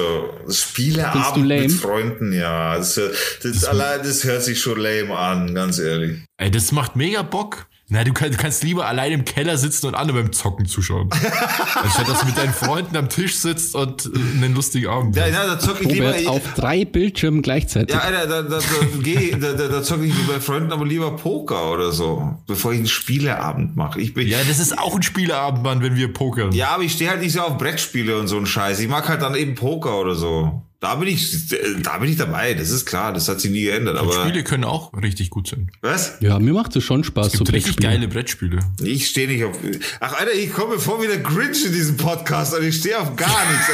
Findest 0.47 0.63
Spieleabend 0.63 1.37
du 1.37 1.43
lame? 1.43 1.61
mit 1.61 1.73
Freunden, 1.73 2.33
ja. 2.33 2.79
Das, 2.79 2.99
das, 3.43 3.65
allein, 3.67 4.03
das 4.03 4.25
hört 4.25 4.43
sich 4.43 4.59
schon 4.63 4.81
lame 4.81 5.15
an, 5.15 5.55
ganz 5.55 5.79
ehrlich. 5.79 6.25
Ey, 6.39 6.51
das 6.51 6.73
macht 6.73 6.97
mega 6.97 7.21
Bock. 7.21 7.67
Na, 7.91 8.05
du, 8.05 8.13
kann, 8.13 8.31
du 8.31 8.37
kannst 8.37 8.63
lieber 8.65 8.87
allein 8.87 9.13
im 9.13 9.25
Keller 9.25 9.57
sitzen 9.57 9.87
und 9.87 9.95
andere 9.95 10.23
beim 10.23 10.33
Zocken 10.33 10.67
zuschauen. 10.67 11.09
Anstatt 11.83 12.07
dass 12.07 12.21
du 12.21 12.27
mit 12.27 12.37
deinen 12.37 12.53
Freunden 12.53 12.95
am 12.99 13.09
Tisch 13.09 13.37
sitzt 13.37 13.75
und 13.75 14.05
äh, 14.05 14.11
einen 14.37 14.55
lustigen 14.55 14.89
Abend 14.89 15.17
Ja, 15.17 15.23
hast. 15.23 15.33
ja, 15.33 15.47
da 15.47 15.59
zock 15.59 15.81
ich 15.81 15.91
lieber. 15.91 16.15
Auf 16.27 16.43
drei 16.55 16.85
Bildschirmen 16.85 17.41
gleichzeitig. 17.41 17.97
Ja, 17.97 18.03
Alter, 18.03 18.27
da, 18.27 18.43
da, 18.43 18.59
da, 18.59 18.65
geh, 19.03 19.31
da, 19.41 19.55
da, 19.55 19.69
da 19.69 19.83
zocke 19.83 20.05
ich 20.05 20.15
mit 20.15 20.29
meinen 20.29 20.43
Freunden 20.43 20.71
aber 20.71 20.85
lieber 20.85 21.17
Poker 21.17 21.73
oder 21.73 21.91
so, 21.91 22.37
bevor 22.47 22.73
ich 22.73 22.79
einen 22.79 22.89
Spieleabend 22.89 23.75
mache. 23.77 24.03
Ich 24.03 24.13
bin, 24.13 24.29
Ja, 24.29 24.37
das 24.47 24.59
ist 24.59 24.79
auch 24.79 24.95
ein 24.95 25.03
Spieleabend, 25.03 25.63
Mann, 25.63 25.81
wenn 25.83 25.97
wir 25.97 26.13
pokern. 26.13 26.53
Ja, 26.53 26.73
aber 26.75 26.83
ich 26.83 26.93
stehe 26.93 27.09
halt 27.09 27.21
nicht 27.23 27.33
so 27.33 27.41
auf 27.41 27.57
Brettspiele 27.57 28.19
und 28.19 28.29
so 28.29 28.37
einen 28.37 28.45
Scheiß. 28.47 28.81
Ich 28.81 28.89
mag 28.89 29.09
halt 29.09 29.23
dann 29.23 29.35
eben 29.35 29.55
Poker 29.55 29.99
oder 29.99 30.15
so. 30.15 30.63
Da 30.81 30.95
bin 30.95 31.09
ich, 31.09 31.49
da 31.83 31.99
bin 31.99 32.09
ich 32.09 32.17
dabei. 32.17 32.55
Das 32.55 32.71
ist 32.71 32.87
klar. 32.87 33.13
Das 33.13 33.29
hat 33.29 33.41
sich 33.41 33.51
nie 33.51 33.63
geändert. 33.63 33.97
Aber 33.99 34.13
Spiele 34.13 34.45
können 34.45 34.63
auch 34.63 34.93
richtig 34.93 35.29
gut 35.31 35.49
sein. 35.49 35.73
was? 35.81 36.13
Ja, 36.21 36.39
mir 36.39 36.53
macht 36.53 36.77
es 36.77 36.85
schon 36.85 37.03
Spaß, 37.03 37.27
Es 37.27 37.33
gibt 37.33 37.49
so 37.49 37.53
richtig 37.53 37.73
Brettspiele. 37.75 37.93
geile 37.95 38.09
Brettspiele. 38.09 38.59
Ich 38.85 39.09
stehe 39.09 39.27
nicht 39.27 39.43
auf. 39.45 39.57
Ach, 39.99 40.13
Alter, 40.13 40.33
ich 40.35 40.53
komme 40.53 40.75
mir 40.75 40.81
vor 40.81 41.03
wie 41.03 41.09
der 41.09 41.19
Grinch 41.19 41.65
in 41.67 41.73
diesem 41.73 41.97
Podcast 41.97 42.55
und 42.55 42.63
ich 42.65 42.77
stehe 42.77 42.97
auf 43.01 43.17
gar 43.17 43.51
nichts. 43.51 43.67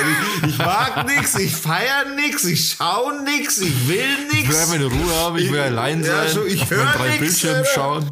Ich, 0.44 0.48
ich 0.48 0.58
mag 0.58 1.06
nichts, 1.06 1.38
ich 1.38 1.54
feiere 1.54 2.14
nichts, 2.16 2.44
ich 2.46 2.70
schaue 2.72 3.22
nichts, 3.24 3.60
ich 3.60 3.86
will 3.86 3.96
Ich 4.30 4.32
will 4.32 4.40
nichts. 4.40 4.56
einfach 4.56 4.74
eine 4.76 4.86
Ruhe 4.86 5.14
haben, 5.16 5.36
ich 5.36 5.50
will 5.52 5.58
Ich- 5.58 5.64
allein 5.64 6.00
ja, 6.02 6.24
sein, 6.26 6.34
schon, 6.34 6.46
ich 6.46 6.62
auf 6.62 6.70
hör 6.70 6.84
meinen 6.84 6.96
drei 6.96 7.18
nix, 7.18 7.44
Alter. 7.44 7.64
schauen. 7.74 8.10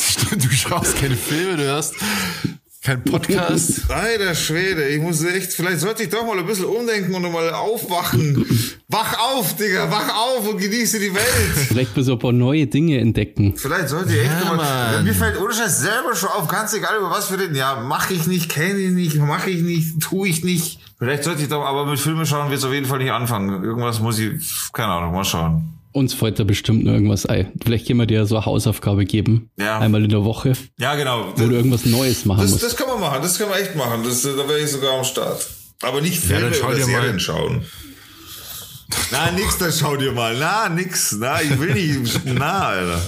Stimmt, 0.00 0.44
du 0.44 0.50
schaust 0.52 0.96
keine 0.96 1.16
Filme, 1.16 1.56
du 1.56 1.64
hörst 1.64 1.94
keinen 2.86 3.02
Podcast. 3.02 3.82
Alter 3.90 4.34
Schwede, 4.36 4.86
ich 4.88 5.00
muss 5.00 5.22
echt, 5.24 5.52
vielleicht 5.52 5.80
sollte 5.80 6.04
ich 6.04 6.08
doch 6.08 6.24
mal 6.24 6.38
ein 6.38 6.46
bisschen 6.46 6.66
umdenken 6.66 7.12
und 7.14 7.32
mal 7.32 7.50
aufwachen. 7.52 8.46
Wach 8.88 9.18
auf, 9.18 9.56
Digga, 9.56 9.90
wach 9.90 10.08
auf 10.14 10.48
und 10.48 10.58
genieße 10.58 11.00
die 11.00 11.12
Welt. 11.12 11.66
Vielleicht 11.68 11.90
so 11.96 12.12
ein 12.12 12.18
paar 12.20 12.32
neue 12.32 12.68
Dinge 12.68 13.00
entdecken. 13.00 13.54
Vielleicht 13.56 13.88
sollte 13.88 14.14
ich 14.14 14.20
echt 14.20 14.44
Ja, 14.44 14.54
mal. 14.54 15.02
Mir 15.02 15.14
fällt 15.14 15.40
ohne 15.40 15.52
Scheiß 15.52 15.80
selber 15.80 16.14
schon 16.14 16.28
auf, 16.28 16.46
ganz 16.46 16.74
egal 16.74 16.96
über 16.98 17.10
was 17.10 17.28
wir 17.32 17.40
reden. 17.40 17.56
Ja, 17.56 17.80
mache 17.80 18.14
ich 18.14 18.28
nicht, 18.28 18.48
kenne 18.48 18.78
ich 18.78 18.92
nicht, 18.92 19.16
mache 19.16 19.50
ich 19.50 19.62
nicht, 19.62 20.00
tue 20.00 20.28
ich 20.28 20.44
nicht. 20.44 20.78
Vielleicht 20.98 21.24
sollte 21.24 21.42
ich 21.42 21.48
doch, 21.48 21.64
aber 21.64 21.86
mit 21.86 21.98
Filme 21.98 22.24
schauen 22.24 22.50
wird 22.50 22.60
es 22.60 22.64
auf 22.64 22.72
jeden 22.72 22.86
Fall 22.86 22.98
nicht 22.98 23.10
anfangen. 23.10 23.64
Irgendwas 23.64 23.98
muss 23.98 24.20
ich, 24.20 24.40
keine 24.72 24.92
Ahnung, 24.92 25.12
mal 25.12 25.24
schauen. 25.24 25.75
Uns 25.96 26.12
fällt 26.12 26.38
da 26.38 26.44
bestimmt 26.44 26.84
noch 26.84 26.92
irgendwas 26.92 27.24
ein. 27.24 27.52
Vielleicht 27.64 27.86
können 27.86 27.98
wir 28.00 28.06
dir 28.06 28.26
so 28.26 28.36
eine 28.36 28.44
Hausaufgabe 28.44 29.06
geben. 29.06 29.48
Ja. 29.58 29.78
Einmal 29.78 30.04
in 30.04 30.10
der 30.10 30.24
Woche, 30.24 30.52
Ja, 30.78 30.94
genau. 30.94 31.32
wo 31.34 31.46
du 31.46 31.54
irgendwas 31.54 31.86
Neues 31.86 32.26
machen 32.26 32.42
Das, 32.42 32.50
musst. 32.50 32.62
das 32.62 32.76
kann 32.76 32.86
man 32.88 33.00
machen, 33.00 33.22
das 33.22 33.38
kann 33.38 33.48
man 33.48 33.58
echt 33.58 33.74
machen. 33.74 34.02
Das, 34.04 34.20
da 34.22 34.36
wäre 34.36 34.60
ich 34.60 34.70
sogar 34.70 34.98
am 34.98 35.04
Start. 35.04 35.46
Aber 35.82 36.02
nicht 36.02 36.16
Ja, 36.22 36.36
Filme 36.36 36.50
dann 36.50 36.54
schau 36.60 36.66
oder 36.68 36.74
dir 36.76 36.86
mal- 36.86 37.00
Serien 37.00 37.18
schauen. 37.20 37.62
Na, 39.10 39.30
nix, 39.30 39.56
dann 39.58 39.72
schau 39.72 39.96
dir 39.96 40.12
mal. 40.12 40.36
Na, 40.38 40.68
nix. 40.68 41.16
Na, 41.18 41.40
ich 41.42 41.58
will 41.58 41.72
nicht. 41.72 42.20
Na, 42.26 42.66
Alter. 42.68 43.00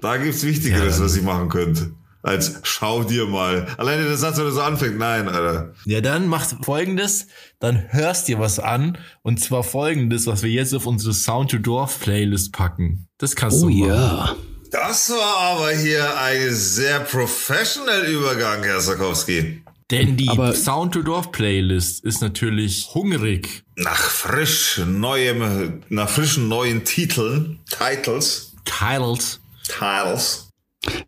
Da 0.00 0.16
gibt's 0.16 0.42
Wichtigeres, 0.42 1.00
was 1.00 1.14
ich 1.14 1.22
machen 1.22 1.48
könnte. 1.48 1.92
Als 2.22 2.60
schau 2.62 3.02
dir 3.02 3.26
mal. 3.26 3.66
Alleine 3.78 4.04
der 4.04 4.16
Satz, 4.16 4.38
wenn 4.38 4.44
er 4.44 4.52
so 4.52 4.60
anfängt. 4.62 4.96
Nein, 4.98 5.28
Alter. 5.28 5.74
Ja, 5.86 6.00
dann 6.00 6.28
machst 6.28 6.56
folgendes, 6.62 7.26
dann 7.58 7.82
hörst 7.92 8.28
dir 8.28 8.38
was 8.38 8.58
an 8.60 8.96
und 9.22 9.40
zwar 9.40 9.64
folgendes, 9.64 10.26
was 10.28 10.42
wir 10.42 10.50
jetzt 10.50 10.72
auf 10.74 10.86
unsere 10.86 11.14
Sound 11.14 11.50
to 11.50 11.58
Dorf 11.58 11.98
Playlist 12.00 12.52
packen. 12.52 13.08
Das 13.18 13.34
kannst 13.34 13.58
Oh 13.62 13.68
du 13.68 13.74
machen. 13.74 13.88
ja. 13.88 14.36
Das 14.70 15.10
war 15.10 15.36
aber 15.56 15.70
hier 15.72 16.16
ein 16.18 16.50
sehr 16.54 17.00
professional 17.00 18.04
Übergang, 18.06 18.62
Herr 18.62 18.80
Sarkowski. 18.80 19.62
Denn 19.90 20.16
die 20.16 20.28
Aber- 20.30 20.54
Sound 20.54 20.94
to 20.94 21.02
Dorf 21.02 21.32
Playlist 21.32 22.02
ist 22.04 22.22
natürlich 22.22 22.88
hungrig. 22.94 23.64
Nach 23.76 23.98
frisch 23.98 24.80
neuem, 24.86 25.82
nach 25.90 26.08
frischen 26.08 26.48
neuen 26.48 26.84
Titeln, 26.84 27.60
Titles, 27.68 28.52
Titles. 28.64 29.40
Titles. 29.68 30.48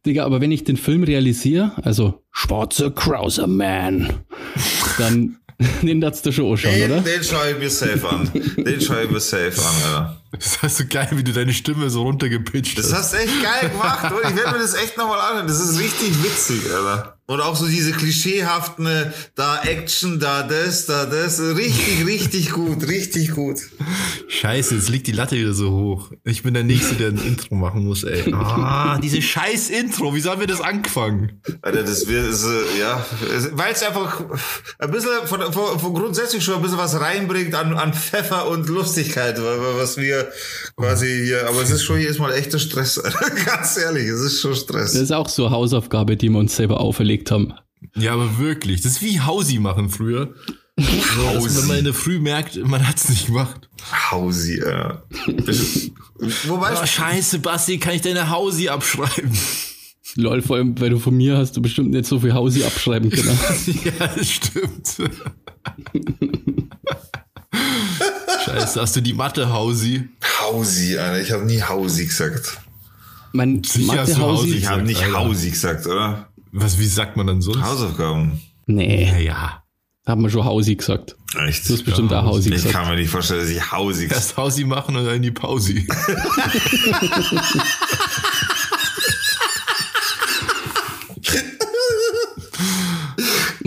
Digga, 0.07 0.25
aber 0.25 0.41
wenn 0.41 0.53
ich 0.53 0.65
den 0.65 0.77
Film 0.77 1.03
realisiere, 1.03 1.73
also 1.83 2.23
Schwarzer 2.31 2.91
Krauser 2.91 3.47
Man, 3.47 4.13
dann 4.99 5.37
den 5.83 6.01
darfst 6.01 6.27
du 6.27 6.33
schon 6.33 6.51
anschauen, 6.53 6.75
oder? 6.83 7.01
Den, 7.01 7.05
den 7.05 7.25
schaue 7.25 7.51
ich 7.53 7.59
mir 7.59 7.71
safe 7.71 8.09
an. 8.09 8.29
Den 8.57 8.81
schaue 8.81 9.05
ich 9.05 9.11
mir 9.11 9.21
safe 9.21 9.53
an, 9.59 9.75
Alter. 9.85 10.21
Das 10.33 10.59
ist 10.65 10.79
so 10.79 10.85
geil, 10.89 11.09
wie 11.13 11.23
du 11.23 11.33
deine 11.33 11.53
Stimme 11.53 11.89
so 11.91 12.03
runtergepitcht 12.03 12.77
Das 12.77 12.93
hast. 12.93 13.13
hast 13.13 13.13
du 13.15 13.17
echt 13.19 13.43
geil 13.43 13.71
gemacht, 13.71 14.13
oder? 14.13 14.29
Ich 14.29 14.37
werde 14.37 14.51
mir 14.53 14.59
das 14.59 14.75
echt 14.75 14.97
nochmal 14.97 15.21
anhören. 15.21 15.47
Das 15.47 15.61
ist 15.61 15.79
richtig 15.79 16.23
witzig, 16.25 16.61
Alter. 16.75 17.17
Und 17.27 17.41
auch 17.41 17.57
so 17.57 17.67
diese 17.67 17.93
klischeehaften, 17.93 18.87
äh, 18.87 19.11
da 19.35 19.63
Action, 19.63 20.21
da 20.21 20.43
das, 20.43 20.85
da 20.87 21.07
das. 21.07 21.41
Richtig, 21.41 22.05
richtig 22.07 22.51
gut, 22.51 22.87
richtig 22.87 23.31
gut. 23.31 23.61
Scheiße, 24.29 24.75
jetzt 24.75 24.89
liegt 24.91 25.07
die 25.07 25.13
Latte 25.13 25.37
wieder 25.37 25.55
so 25.55 25.71
hoch. 25.71 26.11
Ich 26.25 26.43
bin 26.43 26.53
der 26.55 26.65
Nächste, 26.65 26.97
der 26.97 27.09
ein 27.09 27.19
Intro 27.19 27.55
machen 27.55 27.85
muss, 27.85 28.05
ey. 28.05 28.31
Ah, 28.75 28.99
diese 28.99 29.23
scheiß 29.23 29.71
Intro, 29.71 30.15
wieso 30.15 30.31
haben 30.31 30.41
wir 30.41 30.47
das 30.47 30.61
angefangen? 30.61 31.41
Alter, 31.63 31.83
das 31.83 32.07
wird, 32.09 32.27
äh, 32.27 32.79
ja, 32.81 33.05
weil 33.53 33.73
es 33.73 33.83
einfach 33.83 34.23
ein 34.79 34.91
bisschen 34.91 35.11
von, 35.27 35.41
von, 35.53 35.79
von 35.79 35.95
grundsätzlich 35.95 36.45
schon 36.45 36.57
ein 36.57 36.63
bisschen 36.63 36.79
was 36.79 36.99
reinbringt 37.01 37.55
an, 37.55 37.75
an 37.75 37.95
Pfeffer 37.95 38.49
und 38.49 38.69
Lustigkeit, 38.69 39.39
wa- 39.39 39.43
wa- 39.45 39.75
was 39.79 39.97
wir 39.97 40.29
quasi 40.77 41.07
hier, 41.25 41.49
aber 41.49 41.63
es 41.63 41.71
ist 41.71 41.85
schon 41.85 41.99
jedes 42.01 42.19
Mal 42.19 42.33
echter 42.33 42.59
Stress, 42.59 43.01
ganz 43.47 43.77
ehrlich, 43.79 44.09
es 44.09 44.21
ist 44.21 44.41
schon 44.41 44.55
Stress. 44.55 44.93
Das 44.93 45.03
ist 45.03 45.13
auch 45.13 45.29
so 45.29 45.47
eine 45.47 45.55
Hausaufgabe, 45.55 46.17
die 46.17 46.29
wir 46.29 46.39
uns 46.39 46.55
selber 46.57 46.81
auferlegt 47.15 47.31
haben. 47.31 47.55
Ja, 47.97 48.15
aber 48.15 48.39
wirklich. 48.39 48.81
Das 48.81 48.93
ist 48.93 49.03
wie 49.03 49.21
Hausi 49.21 49.59
machen 49.59 49.91
früher. 49.91 50.35
So, 50.77 51.45
dass 51.45 51.57
wenn 51.57 51.69
man 51.69 51.79
in 51.79 51.85
der 51.85 51.95
Früh 51.95 52.19
merkt, 52.19 52.57
man 52.67 52.89
hat's 52.89 53.09
nicht 53.09 53.27
gemacht. 53.27 53.69
Hausi, 54.11 54.59
ja. 54.59 55.05
Wobei, 56.49 56.73
Oh, 56.73 56.85
scheiße, 56.85 57.39
Basti, 57.39 57.79
kann 57.79 57.95
ich 57.95 58.01
deine 58.03 58.29
Hausi 58.29 58.69
abschreiben? 58.69 59.31
Lol, 60.17 60.43
vor 60.43 60.57
allem, 60.57 60.81
weil 60.81 60.91
du 60.91 60.99
von 60.99 61.17
mir 61.17 61.39
hast 61.39 61.57
du 61.57 61.63
bestimmt 61.63 61.93
nicht 61.93 62.07
so 62.07 62.19
viel 62.19 62.35
Hausi 62.35 62.65
abschreiben 62.65 63.09
können. 63.09 63.39
ja, 63.85 64.09
das 64.17 64.29
stimmt. 64.29 64.97
Scheiße, 68.45 68.81
hast 68.81 68.97
du 68.97 69.01
die 69.01 69.15
Mathe-Hausi? 69.15 70.09
Hausi, 70.41 70.99
Alter, 70.99 71.21
ich 71.23 71.31
habe 71.31 71.45
nie 71.45 71.63
Hausi 71.63 72.07
gesagt. 72.07 72.59
Mein 73.33 73.63
Sicher 73.63 74.01
hast 74.01 74.17
du 74.17 74.19
Mathe-Hausi. 74.19 74.57
Ich 74.57 74.67
habe 74.67 74.83
nicht 74.83 75.05
Alter. 75.05 75.19
Hausi 75.21 75.51
gesagt, 75.51 75.87
oder? 75.87 76.29
Was, 76.57 76.79
wie 76.79 76.87
sagt 76.87 77.17
man 77.17 77.27
dann 77.27 77.43
sonst? 77.43 77.63
Hausaufgaben. 77.63 78.41
Nee, 78.67 79.05
Ja, 79.11 79.19
ja. 79.19 79.63
haben 80.07 80.23
wir 80.23 80.31
schon 80.31 80.45
Hausi 80.45 80.77
gesagt. 80.77 81.17
Echt? 81.47 81.69
Du 81.69 81.73
hast 81.75 81.83
bestimmt 81.85 82.13
auch 82.13 82.25
Hausi 82.25 82.49
Ich 82.51 82.55
gesagt. 82.55 82.73
kann 82.75 82.89
mir 82.89 82.95
nicht 82.97 83.11
vorstellen, 83.11 83.41
dass 83.41 83.51
ich 83.51 83.73
Hausi 83.73 84.05
gesagt 84.07 84.21
Erst 84.25 84.37
Hausi 84.37 84.65
machen 84.65 84.95
und 84.97 85.05
dann 85.05 85.17
in 85.17 85.23
die 85.23 85.33
Pausi. 85.33 85.87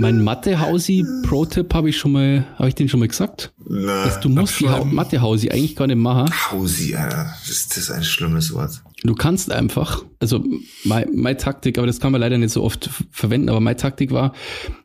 Mein 0.07 0.23
Mathe-Hausi 0.23 1.03
Pro-Tipp 1.23 1.73
habe 1.73 1.89
ich 1.89 1.97
schon 1.97 2.13
mal, 2.13 2.45
habe 2.55 2.69
ich 2.69 2.75
den 2.75 2.87
schon 2.87 3.01
mal 3.01 3.09
gesagt? 3.09 3.51
Na, 3.67 4.07
Du 4.21 4.29
musst 4.29 4.57
die 4.61 4.69
Ha- 4.69 4.85
Mathe-Hausi 4.85 5.49
eigentlich 5.49 5.75
gar 5.75 5.85
nicht 5.87 5.97
machen. 5.97 6.31
Hausi, 6.49 6.95
Alter. 6.95 7.33
Ist 7.45 7.75
das 7.75 7.91
ein 7.91 8.05
schlimmes 8.05 8.53
Wort? 8.53 8.81
Du 9.03 9.15
kannst 9.15 9.51
einfach, 9.51 10.05
also 10.19 10.45
meine, 10.85 11.11
meine 11.13 11.35
Taktik, 11.35 11.77
aber 11.77 11.87
das 11.87 11.99
kann 11.99 12.13
man 12.13 12.21
leider 12.21 12.37
nicht 12.37 12.51
so 12.53 12.63
oft 12.63 12.89
verwenden, 13.11 13.49
aber 13.49 13.59
meine 13.59 13.75
Taktik 13.75 14.11
war, 14.13 14.31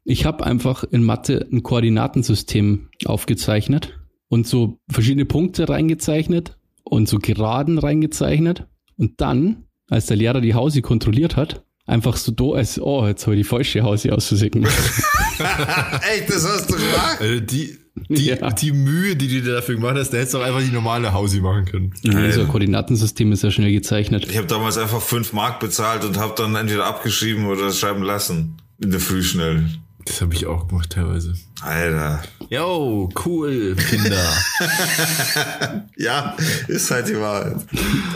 ich 0.03 0.25
habe 0.27 0.45
einfach 0.45 0.83
in 0.83 1.05
Mathe 1.05 1.47
ein 1.53 1.63
Koordinatensystem 1.63 2.89
aufgezeichnet 3.05 3.97
und 4.27 4.49
so 4.49 4.81
verschiedene 4.91 5.25
Punkte 5.25 5.69
reingezeichnet 5.69 6.57
und 6.83 7.09
so 7.09 7.19
Geraden 7.21 7.79
reingezeichnet 7.79 8.67
und 8.97 9.21
dann, 9.21 9.67
als 9.89 10.07
der 10.07 10.17
Lehrer 10.17 10.41
die 10.41 10.55
Hausi 10.55 10.83
kontrolliert 10.83 11.37
hat, 11.37 11.63
einfach 11.85 12.17
so 12.17 12.31
do 12.33 12.53
als, 12.55 12.81
oh, 12.81 13.07
jetzt 13.07 13.27
habe 13.27 13.35
ich 13.35 13.41
die 13.43 13.49
falsche 13.49 13.83
Hausi 13.83 14.11
auszusehen. 14.11 14.67
Echt, 16.15 16.29
das 16.31 16.47
hast 16.49 16.71
du 16.71 16.75
gemacht? 16.75 17.19
Also 17.21 17.41
die, 17.41 17.79
die, 18.09 18.27
Ja. 18.27 18.51
die 18.51 18.73
Mühe, 18.73 19.17
die 19.17 19.29
du 19.29 19.43
dir 19.43 19.55
dafür 19.55 19.75
gemacht 19.77 19.97
hast, 19.97 20.11
da 20.11 20.17
hättest 20.19 20.35
du 20.35 20.39
auch 20.39 20.43
einfach 20.45 20.61
die 20.61 20.71
normale 20.73 21.13
Hausi 21.13 21.41
machen 21.41 21.65
können. 21.65 21.95
Nee, 22.03 22.31
so 22.33 22.41
ein 22.43 22.49
Koordinatensystem 22.49 23.31
ist 23.33 23.43
ja 23.43 23.51
schnell 23.51 23.73
gezeichnet. 23.73 24.27
Ich 24.29 24.37
habe 24.37 24.47
damals 24.47 24.79
einfach 24.79 25.01
5 25.03 25.33
Mark 25.33 25.61
bezahlt 25.61 26.05
und 26.05 26.17
habe 26.19 26.35
dann 26.37 26.55
entweder 26.55 26.87
abgeschrieben 26.87 27.47
oder 27.47 27.73
schreiben 27.73 28.03
lassen. 28.03 28.57
In 28.81 28.91
der 28.91 29.01
Früh 29.01 29.23
schnell. 29.23 29.65
Das 30.05 30.21
habe 30.21 30.35
ich 30.35 30.47
auch 30.47 30.67
gemacht 30.67 30.91
teilweise. 30.91 31.35
Alter. 31.61 32.23
Yo, 32.51 33.09
cool, 33.25 33.77
Kinder. 33.89 34.27
Ja, 35.97 36.37
ist 36.69 36.91
halt 36.91 37.09
die 37.09 37.17
Wahrheit. 37.19 37.55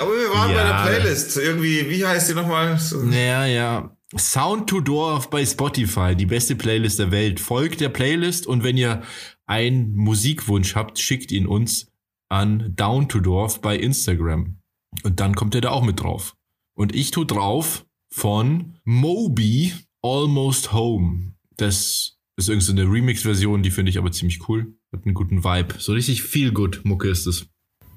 Aber 0.01 0.11
wir 0.11 0.31
waren 0.35 0.49
bei 0.53 0.57
Ja. 0.57 0.85
der 0.85 0.91
Playlist. 1.01 1.37
Irgendwie, 1.37 1.89
wie 1.89 2.05
heißt 2.05 2.31
die 2.31 2.35
nochmal? 2.35 2.77
So- 2.79 3.03
naja, 3.03 3.47
ja. 3.47 3.96
Sound 4.15 4.69
to 4.69 4.81
Dorf 4.81 5.31
bei 5.31 5.45
Spotify, 5.45 6.15
die 6.15 6.27
beste 6.27 6.55
Playlist 6.55 7.01
der 7.01 7.11
Welt. 7.11 7.41
Folgt 7.41 7.81
der 7.81 7.89
Playlist 7.89 8.47
und 8.47 8.63
wenn 8.63 8.77
ihr 8.77 9.03
einen 9.47 9.97
Musikwunsch 9.97 10.77
habt, 10.77 10.99
schickt 10.99 11.33
ihn 11.33 11.47
uns 11.47 11.91
an 12.29 12.73
Down 12.77 13.09
to 13.09 13.19
Dorf 13.19 13.61
bei 13.61 13.77
Instagram. 13.77 14.59
Und 15.03 15.19
dann 15.19 15.35
kommt 15.35 15.57
er 15.57 15.61
da 15.61 15.71
auch 15.71 15.83
mit 15.83 16.01
drauf. 16.01 16.37
Und 16.75 16.95
ich 16.95 17.11
tu 17.11 17.25
drauf 17.25 17.85
von 18.13 18.79
Moby 18.85 19.73
Almost 20.03 20.73
Home. 20.73 21.35
Das 21.57 22.17
ist 22.37 22.49
irgendeine 22.49 22.61
so 22.61 22.73
eine 22.85 22.93
Remix-Version, 22.93 23.63
die 23.63 23.71
finde 23.71 23.91
ich 23.91 23.99
aber 23.99 24.13
ziemlich 24.13 24.49
cool. 24.49 24.77
Hat 24.93 25.05
einen 25.05 25.15
guten 25.15 25.43
Vibe. 25.43 25.75
So 25.79 25.93
richtig 25.93 26.23
viel 26.23 26.53
gut 26.53 26.83
Mucke 26.85 27.09
ist 27.09 27.27
es. 27.27 27.47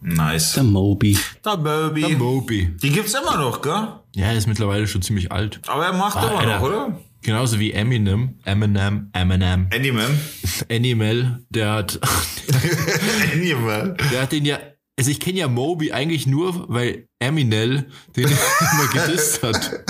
Nice. 0.02 0.54
Der 0.54 0.64
Moby. 0.64 1.18
Der 1.46 1.58
Moby. 1.58 2.02
Der 2.02 2.18
Moby. 2.18 2.76
Die 2.82 2.90
gibt's 2.90 3.14
immer 3.14 3.38
noch, 3.38 3.62
gell? 3.62 3.99
Ja, 4.16 4.26
er 4.28 4.36
ist 4.38 4.48
mittlerweile 4.48 4.88
schon 4.88 5.02
ziemlich 5.02 5.32
alt. 5.32 5.60
Aber 5.68 5.86
er 5.86 5.94
macht 5.94 6.18
Ah, 6.18 6.28
immer 6.28 6.40
Alter. 6.40 6.56
noch, 6.60 6.62
oder? 6.64 7.00
Genauso 7.22 7.60
wie 7.60 7.72
Eminem. 7.74 8.36
Eminem, 8.46 9.10
Eminem. 9.14 9.68
Animal. 9.74 10.08
Animal, 10.72 11.40
der 11.50 11.72
hat, 11.74 12.00
Animal. 13.34 13.96
der 14.12 14.22
hat 14.22 14.32
den 14.32 14.46
ja, 14.46 14.60
also 14.98 15.12
ich 15.12 15.20
kenne 15.20 15.40
ja 15.40 15.48
Moby 15.48 15.92
eigentlich 15.92 16.28
nur, 16.28 16.66
weil 16.70 17.08
Eminel 17.20 17.88
den 18.16 18.24
immer 18.28 18.88
gedisst 18.94 19.44
hat. 19.44 19.84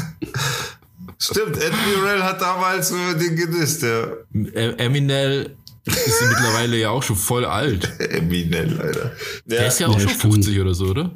Stimmt, 1.17 1.57
Admiral 1.57 2.24
hat 2.24 2.41
damals 2.41 2.91
äh, 2.91 3.15
den 3.17 3.36
gedisst, 3.36 3.84
ja. 3.84 4.07
Äh, 4.53 4.74
Eminel 4.78 5.55
ist 5.86 6.22
mittlerweile 6.30 6.78
ja 6.78 6.89
auch 6.91 7.03
schon 7.03 7.15
voll 7.15 7.45
alt. 7.45 7.91
Eminel, 7.99 8.80
Alter. 8.80 9.11
Der 9.45 9.67
ist 9.67 9.80
ja 9.80 9.88
auch 9.88 9.93
Ja, 9.93 9.99
schon 10.01 10.09
stimmt. 10.09 10.34
50 10.34 10.59
oder 10.61 10.74
so, 10.74 10.86
oder? 10.86 11.11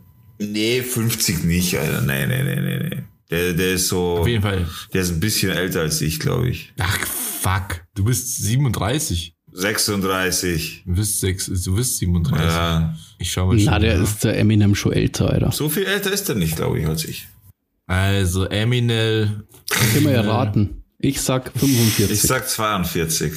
Nee, 0.52 0.82
50 0.82 1.44
nicht, 1.44 1.78
Alter. 1.78 2.02
Nee, 2.02 2.26
nee, 2.28 2.44
nee, 2.44 2.62
nee, 2.62 2.90
nee. 2.90 3.04
Der, 3.30 3.54
der 3.54 3.74
ist 3.74 3.88
so. 3.88 4.18
Auf 4.20 4.28
jeden 4.28 4.42
Fall. 4.44 4.68
Der 4.94 5.02
ist 5.02 5.12
ein 5.12 5.20
bisschen 5.20 5.52
älter 5.52 5.82
als 5.82 6.02
ich, 6.02 6.20
glaube 6.20 6.50
ich. 6.50 6.74
Ach, 6.80 7.00
fuck. 7.00 7.84
Du 7.96 8.04
bist 8.04 8.38
37. 8.44 9.36
36. 9.56 10.84
Du 10.86 10.96
bist, 10.96 11.20
sechs, 11.20 11.46
du 11.46 11.76
bist 11.76 11.98
37. 11.98 12.46
Ja. 12.46 12.96
Ich 13.20 13.32
schau 13.32 13.48
mal 13.48 13.56
Na, 13.58 13.74
schon. 13.74 13.82
der 13.82 13.98
nach. 13.98 14.04
ist 14.04 14.24
der 14.24 14.38
Eminem 14.40 14.76
schon 14.76 14.94
älter, 14.94 15.30
Alter. 15.30 15.52
So 15.52 15.70
viel 15.70 15.86
älter 15.86 16.12
ist 16.12 16.28
er 16.30 16.36
nicht, 16.36 16.56
glaube 16.56 16.80
ich, 16.80 16.88
als 16.88 17.06
ich. 17.06 17.28
Also 17.86 18.46
Eminel 18.46 19.46
Können 19.70 20.06
wir 20.06 20.14
ja 20.14 20.22
raten. 20.22 20.84
Ich 21.00 21.22
sag 21.22 21.52
45. 21.52 22.12
Ich 22.12 22.22
sag 22.22 22.48
42. 22.48 23.34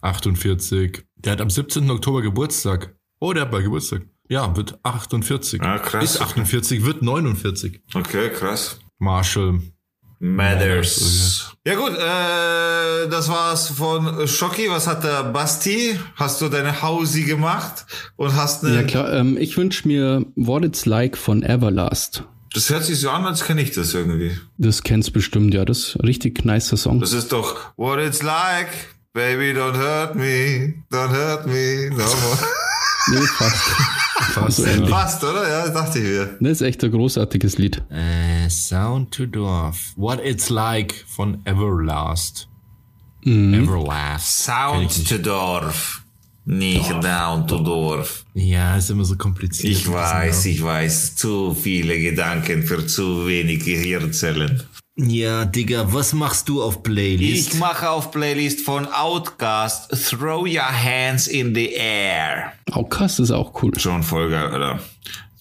48. 0.00 1.02
Der 1.16 1.32
hat 1.32 1.40
am 1.40 1.50
17. 1.50 1.88
Oktober 1.90 2.22
Geburtstag. 2.22 2.94
Oh, 3.20 3.32
der 3.32 3.42
hat 3.42 3.50
bald 3.50 3.64
Geburtstag. 3.64 4.02
Ja, 4.28 4.56
wird 4.56 4.78
48. 4.82 5.62
Ah, 5.62 5.78
krass. 5.78 6.04
Ist 6.04 6.20
48, 6.20 6.84
wird 6.84 7.02
49. 7.02 7.80
Okay, 7.94 8.30
krass. 8.30 8.78
Marshall. 8.98 9.60
Matters. 10.18 11.52
Ja 11.66 11.74
gut, 11.74 11.92
äh, 11.92 13.08
das 13.10 13.28
war's 13.28 13.68
von 13.68 14.26
Schocki. 14.26 14.70
Was 14.70 14.86
hat 14.86 15.04
der 15.04 15.24
Basti? 15.24 15.98
Hast 16.14 16.40
du 16.40 16.48
deine 16.48 16.80
Hausi 16.80 17.24
gemacht 17.24 17.84
und 18.16 18.34
hast 18.34 18.64
eine... 18.64 18.76
ja 18.76 18.82
klar, 18.82 19.12
ähm, 19.12 19.36
ich 19.36 19.56
wünsche 19.58 19.86
mir 19.86 20.24
What 20.34 20.64
It's 20.64 20.86
Like 20.86 21.18
von 21.18 21.42
Everlast. 21.42 22.24
Das 22.54 22.70
hört 22.70 22.84
sich 22.84 22.98
so 22.98 23.10
an, 23.10 23.26
als 23.26 23.44
kenne 23.44 23.60
ich 23.60 23.72
das 23.72 23.92
irgendwie. 23.92 24.38
Das 24.56 24.82
kennst 24.82 25.12
bestimmt, 25.12 25.52
ja. 25.52 25.66
Das 25.66 25.78
ist 25.78 25.96
ein 25.96 26.06
richtig 26.06 26.44
nicer 26.46 26.78
Song. 26.78 27.00
Das 27.00 27.12
ist 27.12 27.30
doch 27.32 27.56
What 27.76 27.98
it's 27.98 28.22
like, 28.22 28.68
baby, 29.12 29.52
don't 29.52 29.76
hurt 29.76 30.14
me, 30.14 30.82
don't 30.90 31.10
hurt 31.10 31.46
me, 31.46 31.90
no 31.90 31.96
more. 31.96 32.38
Nee, 33.08 33.26
fast. 33.36 33.60
Fast. 34.32 34.56
So 34.58 34.64
ähnlich. 34.64 34.90
Passt, 34.90 35.22
oder? 35.22 35.48
Ja, 35.48 35.68
dachte 35.68 35.98
ich 35.98 36.04
mir. 36.04 36.36
Das 36.40 36.52
ist 36.52 36.60
echt 36.62 36.82
ein 36.84 36.90
großartiges 36.90 37.58
Lied. 37.58 37.82
Äh, 37.90 38.48
Sound 38.48 39.12
to 39.12 39.26
Dorf. 39.26 39.92
What 39.96 40.24
It's 40.24 40.48
Like 40.48 41.04
von 41.06 41.40
Everlast. 41.44 42.48
Mhm. 43.24 43.54
Everlast. 43.54 44.44
Sound 44.44 44.82
nicht. 44.82 45.08
to 45.08 45.18
Dorf. 45.18 46.02
Nicht 46.48 46.90
down 47.02 47.46
to 47.48 47.58
Dorf. 47.58 48.24
Ja, 48.34 48.76
ist 48.76 48.88
immer 48.90 49.04
so 49.04 49.16
kompliziert. 49.16 49.72
Ich 49.72 49.92
weiß, 49.92 50.46
ich 50.46 50.62
weiß. 50.62 51.16
Zu 51.16 51.54
viele 51.54 51.98
Gedanken 51.98 52.62
für 52.62 52.86
zu 52.86 53.26
wenig 53.26 53.64
Gehirnzellen. 53.64 54.62
Ja, 54.98 55.44
Digga, 55.44 55.92
was 55.92 56.14
machst 56.14 56.48
du 56.48 56.62
auf 56.62 56.82
Playlist? 56.82 57.52
Ich 57.52 57.58
mache 57.60 57.90
auf 57.90 58.10
Playlist 58.10 58.62
von 58.62 58.86
Outcast 58.86 59.90
Throw 60.08 60.46
Your 60.46 60.62
Hands 60.66 61.26
in 61.26 61.54
the 61.54 61.70
Air. 61.74 62.52
Outcast 62.72 63.20
ist 63.20 63.30
auch 63.30 63.62
cool. 63.62 63.78
Schon 63.78 64.02
voll 64.02 64.30
geil, 64.30 64.48
oder? 64.54 64.78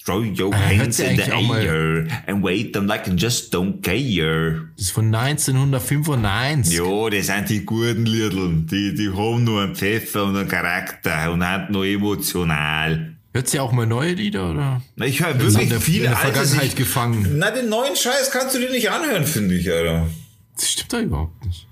Throw 0.04 0.24
your 0.24 0.54
Äh, 0.54 0.78
hands 0.80 1.00
in 1.00 1.16
the 1.16 1.32
air 1.32 2.06
and 2.28 2.44
wait 2.44 2.74
them 2.74 2.86
like 2.86 3.08
you 3.08 3.14
just 3.14 3.56
don't 3.56 3.82
care. 3.82 4.68
das 4.76 4.88
ist 4.88 4.92
von 4.92 5.06
1995. 5.16 6.76
Jo, 6.78 7.10
das 7.10 7.28
sind 7.28 7.50
die 7.50 7.66
guten 7.66 8.06
Liedl. 8.06 8.66
Die, 8.70 8.94
die 8.94 9.10
haben 9.10 9.46
nur 9.46 9.64
einen 9.64 9.76
Pfeffer 9.76 10.26
und 10.26 10.36
einen 10.36 10.48
Charakter 10.50 11.32
und 11.32 11.42
sind 11.42 11.70
noch 11.72 11.84
emotional. 11.86 13.15
Hört 13.36 13.50
sie 13.50 13.60
auch 13.60 13.74
mal 13.74 13.86
neue 13.86 14.14
Lieder 14.14 14.50
oder? 14.52 14.82
Na, 14.96 15.06
Ich 15.06 15.20
höre 15.22 15.32
in 15.32 15.42
wirklich 15.42 15.68
der, 15.68 15.82
viele 15.82 16.06
in 16.06 16.12
der 16.12 16.18
alte 16.20 16.32
Vergangenheit 16.32 16.64
sich- 16.68 16.76
gefangen. 16.78 17.28
Na, 17.38 17.52
den 17.52 17.68
neuen 17.68 17.94
Scheiß 17.94 18.32
kannst 18.32 18.56
du 18.56 18.60
dir 18.60 18.70
nicht 18.72 18.90
anhören, 18.90 19.26
finde 19.26 19.56
ich, 19.56 19.70
Alter. 19.70 20.08
Das 20.56 20.72
stimmt 20.72 20.94
doch 20.94 21.00
überhaupt 21.02 21.46
nicht. 21.46 21.68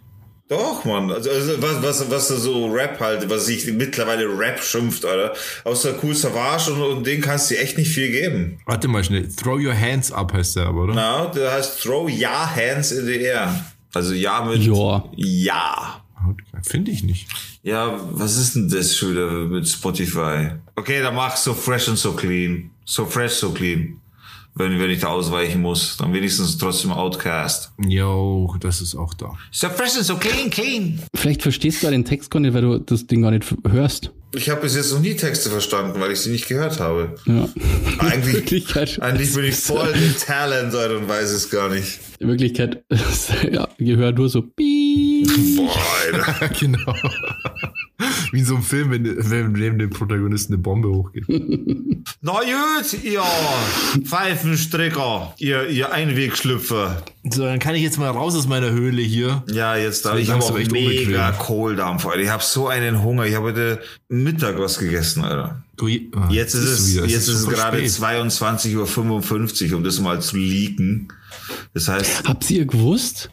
Doch, 0.49 0.84
Mann. 0.84 1.09
Also, 1.09 1.30
also 1.30 1.61
was, 1.61 1.82
was, 1.82 2.11
was 2.11 2.28
so 2.28 2.68
Rap 2.70 2.99
halt, 2.99 3.30
was 3.30 3.45
sich 3.45 3.66
mittlerweile 3.72 4.26
Rap 4.38 4.61
schimpft, 4.61 5.05
Alter. 5.05 5.34
Außer 5.64 5.93
Cool 6.03 6.14
Savage 6.14 6.74
und, 6.74 6.82
und 6.97 7.07
den 7.07 7.22
kannst 7.22 7.49
du 7.49 7.55
dir 7.55 7.61
echt 7.61 7.78
nicht 7.78 7.91
viel 7.91 8.11
geben. 8.11 8.59
Warte 8.66 8.89
mal 8.89 9.01
schnell. 9.05 9.30
Throw 9.34 9.57
Your 9.57 9.74
Hands 9.80 10.11
Up 10.11 10.34
heißt 10.34 10.57
der 10.57 10.66
aber, 10.66 10.84
oder? 10.84 10.93
Na, 10.95 11.26
der 11.28 11.53
heißt 11.53 11.82
Throw 11.82 12.09
Ja 12.09 12.53
Hands 12.53 12.91
in 12.91 13.05
the 13.05 13.22
Air. 13.22 13.55
Also 13.93 14.14
ja 14.14 14.43
mit 14.43 14.61
Ja. 14.64 15.05
Ja. 15.16 16.03
Finde 16.63 16.91
ich 16.91 17.03
nicht. 17.03 17.28
Ja, 17.63 17.99
was 18.11 18.38
ist 18.38 18.55
denn 18.55 18.69
das 18.69 18.95
schon 18.95 19.11
wieder 19.11 19.30
mit 19.32 19.67
Spotify? 19.67 20.51
Okay, 20.76 21.01
dann 21.01 21.15
mach 21.15 21.36
so 21.36 21.53
fresh 21.53 21.89
and 21.89 21.97
so 21.97 22.13
clean. 22.13 22.71
So 22.86 23.05
fresh, 23.05 23.34
so 23.34 23.51
clean. 23.51 23.99
Wenn, 24.55 24.80
wenn 24.80 24.91
ich 24.91 24.99
da 24.99 25.07
ausweichen 25.07 25.61
muss, 25.61 25.97
dann 25.97 26.13
wenigstens 26.13 26.57
trotzdem 26.57 26.91
Outcast. 26.91 27.71
Yo, 27.88 28.55
das 28.59 28.82
ist 28.82 28.95
auch 28.95 29.13
da. 29.15 29.36
So 29.51 29.67
fresh 29.69 29.95
and 29.95 30.05
so 30.05 30.15
clean, 30.15 30.49
clean. 30.51 31.01
Vielleicht 31.15 31.41
verstehst 31.41 31.82
du 31.82 31.89
den 31.89 32.05
Text 32.05 32.30
gar 32.30 32.39
nicht, 32.39 32.53
weil 32.53 32.61
du 32.61 32.78
das 32.78 33.07
Ding 33.07 33.24
gar 33.24 33.32
nicht 33.32 33.55
hörst. 33.67 34.11
Ich 34.36 34.49
habe 34.49 34.61
bis 34.61 34.76
jetzt 34.76 34.91
noch 34.91 34.99
nie 34.99 35.15
Texte 35.15 35.49
verstanden, 35.49 35.99
weil 35.99 36.11
ich 36.11 36.19
sie 36.19 36.32
nicht 36.32 36.47
gehört 36.47 36.80
habe. 36.80 37.15
Ja. 37.26 37.47
Eigentlich, 37.99 38.76
eigentlich 39.01 39.34
bin 39.34 39.45
ich 39.45 39.55
voll 39.55 39.91
mit 39.95 40.19
Talent 40.21 40.74
und 40.74 41.07
weiß 41.07 41.32
es 41.32 41.49
gar 41.49 41.69
nicht. 41.69 41.99
In 42.24 42.30
Wirklichkeit, 42.30 42.86
ja, 43.51 43.67
gehört 43.78 44.17
nur 44.17 44.30
so 44.30 44.43
piep. 44.43 45.28
Boah, 45.57 46.47
genau. 46.59 46.95
Wie 48.32 48.39
in 48.39 48.45
so 48.45 48.55
einem 48.55 48.63
Film, 48.63 48.91
wenn, 48.91 49.03
wenn 49.30 49.51
neben 49.51 49.78
dem 49.78 49.89
Protagonisten 49.89 50.53
eine 50.53 50.61
Bombe 50.61 50.88
hochgeht. 50.88 51.26
Na 52.21 52.39
gut, 52.39 53.03
ihr 53.03 53.21
Pfeifenstricker, 54.05 55.34
ihr, 55.38 55.67
ihr 55.67 55.91
Einwegschlüpfer. 55.91 57.03
So, 57.30 57.43
dann 57.43 57.59
kann 57.59 57.76
ich 57.76 57.82
jetzt 57.82 57.99
mal 57.99 58.09
raus 58.09 58.36
aus 58.36 58.47
meiner 58.47 58.71
Höhle 58.71 59.01
hier. 59.01 59.43
Ja, 59.51 59.76
jetzt 59.76 60.05
da. 60.05 60.13
wird 60.13 60.24
Ich 60.24 60.30
habe 60.30 60.39
langsam 60.39 60.55
auch 60.55 60.59
echt 60.59 60.71
mega 60.71 61.28
unbequem. 61.28 61.45
Kohldampf, 61.45 62.05
Alter. 62.05 62.21
Ich 62.21 62.30
habe 62.30 62.41
so 62.41 62.69
einen 62.69 63.03
Hunger. 63.03 63.26
Ich 63.26 63.36
habe 63.36 63.47
heute 63.47 63.82
Mittag 64.07 64.57
was 64.59 64.80
gegessen, 64.80 65.26
Alter. 65.26 65.61
Du, 65.76 65.88
ah, 65.88 66.30
Jetzt 66.32 66.53
ist 66.53 66.63
es, 66.63 66.93
wieder, 66.93 67.05
jetzt 67.05 67.28
ist 67.28 67.36
es 67.36 67.49
gerade 67.49 67.78
spät. 67.80 67.89
22.55 67.89 69.71
Uhr, 69.71 69.78
um 69.78 69.84
das 69.84 69.99
mal 69.99 70.21
zu 70.21 70.38
leaken. 70.38 71.11
Das 71.73 71.88
heißt, 71.88 72.27
Habt 72.27 72.49
ihr 72.51 72.65
gewusst? 72.65 73.29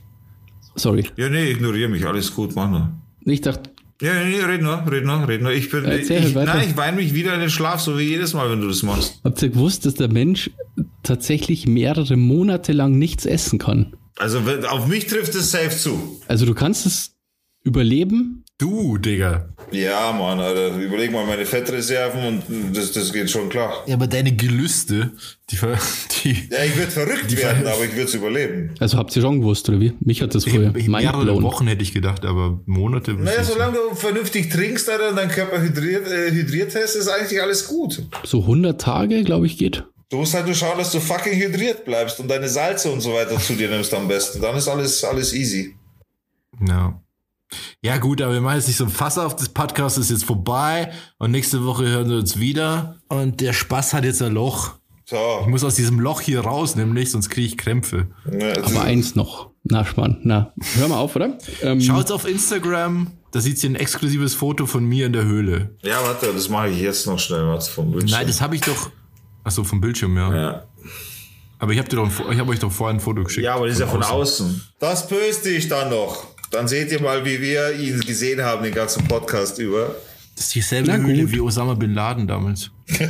Sorry. 0.76 1.06
ja, 1.16 1.28
nee, 1.28 1.50
ignoriere 1.50 1.88
mich. 1.88 2.06
Alles 2.06 2.34
gut, 2.34 2.54
mach 2.54 2.70
nur. 2.70 2.90
Ich 3.24 3.40
dachte, 3.42 3.70
Ja, 4.00 4.14
nee, 4.24 4.40
red 4.40 4.62
nur, 4.62 4.82
red 4.90 5.04
nur, 5.04 5.28
red 5.28 5.42
nur. 5.42 5.52
Ich 5.52 5.70
bin, 5.70 5.84
Erzähl 5.84 6.24
ich, 6.24 6.34
weiter. 6.34 6.54
nein, 6.54 6.68
ich 6.70 6.76
weine 6.76 6.96
mich 6.96 7.12
wieder 7.14 7.34
in 7.34 7.40
den 7.40 7.50
Schlaf, 7.50 7.80
so 7.80 7.98
wie 7.98 8.02
jedes 8.04 8.32
Mal, 8.34 8.50
wenn 8.50 8.60
du 8.60 8.68
das 8.68 8.82
machst. 8.82 9.20
habt 9.24 9.42
ihr 9.42 9.50
gewusst, 9.50 9.84
dass 9.84 9.94
der 9.94 10.08
Mensch 10.08 10.50
tatsächlich 11.02 11.66
mehrere 11.66 12.16
Monate 12.16 12.72
lang 12.72 12.98
nichts 12.98 13.26
essen 13.26 13.58
kann? 13.58 13.94
Also, 14.16 14.40
auf 14.70 14.86
mich 14.86 15.06
trifft 15.06 15.34
es 15.34 15.50
safe 15.50 15.70
zu. 15.76 16.20
Also 16.28 16.44
du 16.46 16.54
kannst 16.54 16.86
es 16.86 17.16
überleben, 17.62 18.44
Du, 18.60 18.98
Digga. 18.98 19.48
Ja, 19.72 20.12
Mann, 20.12 20.38
Alter. 20.38 20.76
Überleg 20.76 21.10
mal 21.12 21.24
meine 21.24 21.46
Fettreserven 21.46 22.42
und 22.48 22.76
das, 22.76 22.92
das 22.92 23.10
geht 23.12 23.30
schon 23.30 23.48
klar. 23.48 23.72
Ja, 23.86 23.94
aber 23.94 24.06
deine 24.06 24.32
Gelüste, 24.36 25.12
die, 25.50 25.56
ver- 25.56 25.78
die 26.24 26.48
Ja, 26.50 26.64
ich 26.64 26.76
würde 26.76 26.90
verrückt 26.90 27.34
werden, 27.36 27.66
aber 27.66 27.84
ich 27.84 27.92
würde 27.92 28.02
es 28.04 28.14
überleben. 28.14 28.74
also 28.78 28.98
habt 28.98 29.16
ihr 29.16 29.22
schon 29.22 29.40
gewusst, 29.40 29.66
oder 29.70 29.80
wie? 29.80 29.94
Mich 30.00 30.20
hat 30.20 30.34
das 30.34 30.44
vorher 30.44 30.72
mehrere 30.72 30.88
mindblown. 31.18 31.42
Wochen 31.42 31.66
hätte 31.68 31.82
ich 31.82 31.94
gedacht, 31.94 32.24
aber 32.26 32.60
Monate. 32.66 33.14
Naja, 33.14 33.40
ich 33.40 33.46
solange 33.46 33.78
du 33.78 33.94
vernünftig 33.94 34.50
trinkst, 34.50 34.90
Alter, 34.90 35.08
und 35.10 35.16
dein 35.16 35.30
Körper 35.30 35.62
hydriert, 35.62 36.06
äh, 36.06 36.30
hydriert 36.30 36.74
hast, 36.74 36.96
ist 36.96 37.08
eigentlich 37.08 37.40
alles 37.40 37.66
gut. 37.66 38.02
So 38.24 38.40
100 38.42 38.78
Tage, 38.78 39.24
glaube 39.24 39.46
ich, 39.46 39.56
geht. 39.56 39.84
Du 40.10 40.18
musst 40.18 40.34
halt 40.34 40.44
nur 40.44 40.54
schauen, 40.54 40.76
dass 40.76 40.90
du 40.92 41.00
fucking 41.00 41.32
hydriert 41.32 41.84
bleibst 41.86 42.20
und 42.20 42.28
deine 42.28 42.48
Salze 42.48 42.90
und 42.90 43.00
so 43.00 43.14
weiter 43.14 43.38
zu 43.38 43.54
dir 43.54 43.70
nimmst 43.70 43.94
am 43.94 44.06
besten. 44.08 44.42
Dann 44.42 44.56
ist 44.56 44.68
alles, 44.68 45.02
alles 45.04 45.32
easy. 45.32 45.76
Ja. 46.66 47.00
Ja, 47.82 47.98
gut, 47.98 48.20
aber 48.22 48.32
wir 48.34 48.40
machen 48.40 48.56
jetzt 48.56 48.68
nicht 48.68 48.76
so 48.76 48.84
ein 48.84 48.90
Fass 48.90 49.18
auf. 49.18 49.34
Das 49.36 49.48
Podcast 49.48 49.98
ist 49.98 50.10
jetzt 50.10 50.24
vorbei 50.24 50.92
und 51.18 51.30
nächste 51.30 51.64
Woche 51.64 51.86
hören 51.88 52.08
wir 52.10 52.18
uns 52.18 52.38
wieder. 52.38 52.96
Und 53.08 53.40
der 53.40 53.52
Spaß 53.52 53.94
hat 53.94 54.04
jetzt 54.04 54.22
ein 54.22 54.32
Loch. 54.34 54.74
Ich 55.04 55.10
So. 55.10 55.46
muss 55.48 55.64
aus 55.64 55.74
diesem 55.74 55.98
Loch 55.98 56.20
hier 56.20 56.40
raus, 56.42 56.76
nämlich, 56.76 57.10
sonst 57.10 57.28
kriege 57.30 57.46
ich 57.48 57.56
Krämpfe. 57.58 58.08
Ja, 58.30 58.62
Aber 58.62 58.82
eins 58.82 59.14
noch. 59.16 59.50
Na, 59.64 59.84
Spann. 59.84 60.18
Na, 60.22 60.52
hör 60.76 60.88
mal 60.88 60.98
auf, 60.98 61.16
oder? 61.16 61.36
Ähm, 61.62 61.80
Schaut's 61.80 62.10
auf 62.12 62.26
Instagram, 62.28 63.08
da 63.32 63.40
sieht 63.40 63.62
ihr 63.62 63.70
ein 63.70 63.74
exklusives 63.74 64.34
Foto 64.34 64.66
von 64.66 64.84
mir 64.84 65.06
in 65.06 65.12
der 65.12 65.24
Höhle. 65.24 65.76
ja, 65.82 66.00
warte, 66.04 66.32
das 66.32 66.48
mache 66.48 66.68
ich 66.68 66.80
jetzt 66.80 67.06
noch 67.06 67.18
schnell, 67.18 67.46
was 67.48 67.68
vom 67.68 67.90
Bildschirm. 67.90 68.18
Nein, 68.18 68.26
das 68.28 68.40
habe 68.40 68.54
ich 68.54 68.60
doch. 68.62 68.90
Achso, 69.44 69.64
vom 69.64 69.80
Bildschirm, 69.80 70.16
ja. 70.16 70.34
ja. 70.34 70.64
Aber 71.58 71.72
ich 71.72 71.78
habe 71.78 72.08
hab 72.38 72.48
euch 72.48 72.58
doch 72.58 72.72
vorhin 72.72 72.96
ein 72.96 73.00
Foto 73.00 73.22
geschickt. 73.24 73.44
ja, 73.44 73.54
aber 73.56 73.66
das 73.66 73.74
ist 73.74 73.80
ja 73.80 73.86
von 73.86 74.02
außen. 74.02 74.62
Das 74.78 75.06
poste 75.08 75.50
ich 75.50 75.68
dann 75.68 75.90
noch. 75.90 76.26
Dann 76.50 76.66
seht 76.66 76.90
ihr 76.90 77.00
mal, 77.00 77.24
wie 77.24 77.40
wir 77.40 77.72
ihn 77.78 78.00
gesehen 78.00 78.42
haben, 78.42 78.64
den 78.64 78.74
ganzen 78.74 79.06
Podcast 79.06 79.60
über. 79.60 79.94
Das 80.34 80.46
ist 80.46 80.54
dieselbe 80.56 80.96
Höhle 80.96 81.30
wie 81.30 81.38
Osama 81.40 81.74
Bin 81.74 81.94
Laden 81.94 82.26
damals. 82.26 82.72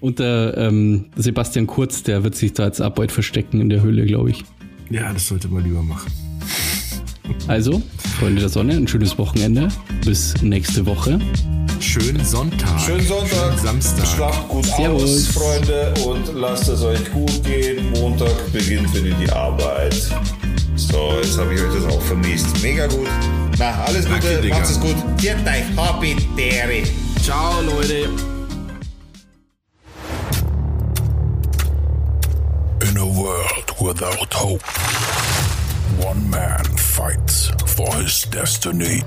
Und 0.00 0.18
der 0.18 0.54
ähm, 0.58 1.06
Sebastian 1.16 1.66
Kurz, 1.66 2.02
der 2.02 2.24
wird 2.24 2.34
sich 2.34 2.52
da 2.52 2.64
als 2.64 2.82
Abbeut 2.82 3.10
verstecken 3.10 3.62
in 3.62 3.70
der 3.70 3.80
Höhle, 3.80 4.04
glaube 4.04 4.30
ich. 4.30 4.44
Ja, 4.90 5.10
das 5.12 5.28
sollte 5.28 5.48
man 5.48 5.64
lieber 5.64 5.82
machen. 5.82 6.12
Also, 7.48 7.82
Freunde 8.18 8.40
der 8.40 8.50
Sonne, 8.50 8.74
ein 8.74 8.86
schönes 8.86 9.16
Wochenende. 9.16 9.68
Bis 10.04 10.34
nächste 10.42 10.84
Woche. 10.84 11.18
Schönen 11.80 12.24
Sonntag. 12.24 12.80
Schönen 12.80 13.06
Sonntag. 13.06 13.30
Schönen 13.30 13.58
Samstag. 13.58 14.06
Schlaft 14.06 14.48
gut 14.48 14.66
Servus. 14.66 15.02
aus, 15.02 15.26
Freunde, 15.28 15.94
und 16.06 16.34
lasst 16.34 16.68
es 16.68 16.82
euch 16.82 17.10
gut 17.12 17.42
gehen. 17.44 17.90
Montag 17.92 18.52
beginnt 18.52 18.92
wieder 18.94 19.16
die 19.16 19.30
Arbeit. 19.30 20.10
So, 20.76 21.18
jetzt 21.22 21.38
habe 21.38 21.54
ich 21.54 21.60
euch 21.62 21.74
das 21.82 21.92
auch 21.94 22.02
vermisst. 22.02 22.62
Mega 22.62 22.86
gut. 22.86 23.08
Na, 23.58 23.84
alles 23.84 24.04
Gute, 24.04 24.20
Danke, 24.20 24.40
Digga. 24.42 24.58
macht 24.58 24.70
es 24.70 24.78
gut. 24.80 24.96
Viert 25.18 25.38
euch, 25.46 25.64
happy 25.76 26.16
Dairy. 26.36 26.84
Ciao, 27.22 27.60
Leute. 27.62 28.10
In 32.82 32.96
a 32.98 33.04
world 33.06 33.74
without 33.80 34.32
hope, 34.34 34.62
one 36.06 36.28
man 36.28 36.64
fights 36.76 37.50
for 37.74 37.94
his 37.96 38.22
destiny. 38.30 39.02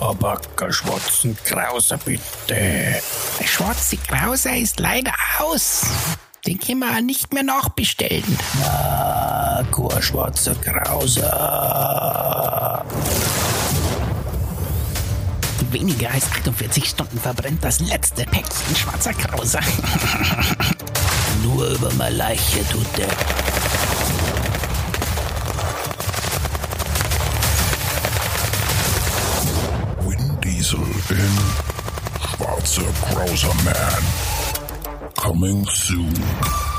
Aber 0.00 0.40
geschwotzen 0.56 1.36
Krause 1.44 1.98
bitte. 2.04 2.20
Der 2.48 3.46
schwarze 3.46 3.96
Krauser 3.96 4.56
ist 4.56 4.78
leider 4.78 5.12
aus. 5.40 5.82
Den 6.46 6.60
können 6.60 6.78
wir 6.78 7.02
nicht 7.02 7.32
mehr 7.34 7.42
nachbestellen. 7.42 8.38
Aqua 8.62 10.00
schwarze 10.00 10.54
Krause. 10.54 11.22
Weniger 15.72 16.12
als 16.12 16.30
48 16.30 16.88
Stunden 16.88 17.18
verbrennt 17.18 17.64
das 17.64 17.80
letzte 17.80 18.24
Päckchen 18.24 18.76
schwarzer 18.76 19.12
Krauser. 19.12 19.60
Nur 21.42 21.66
über 21.66 21.92
meine 21.94 22.16
Leiche 22.16 22.64
tut 22.70 22.86
der. 22.96 23.08
Vin 30.08 30.40
Diesel 30.44 30.78
in 31.10 31.38
Schwarze 32.22 32.82
Krauser 33.02 33.54
Man. 33.64 34.35
Coming 35.26 35.66
soon. 35.66 36.75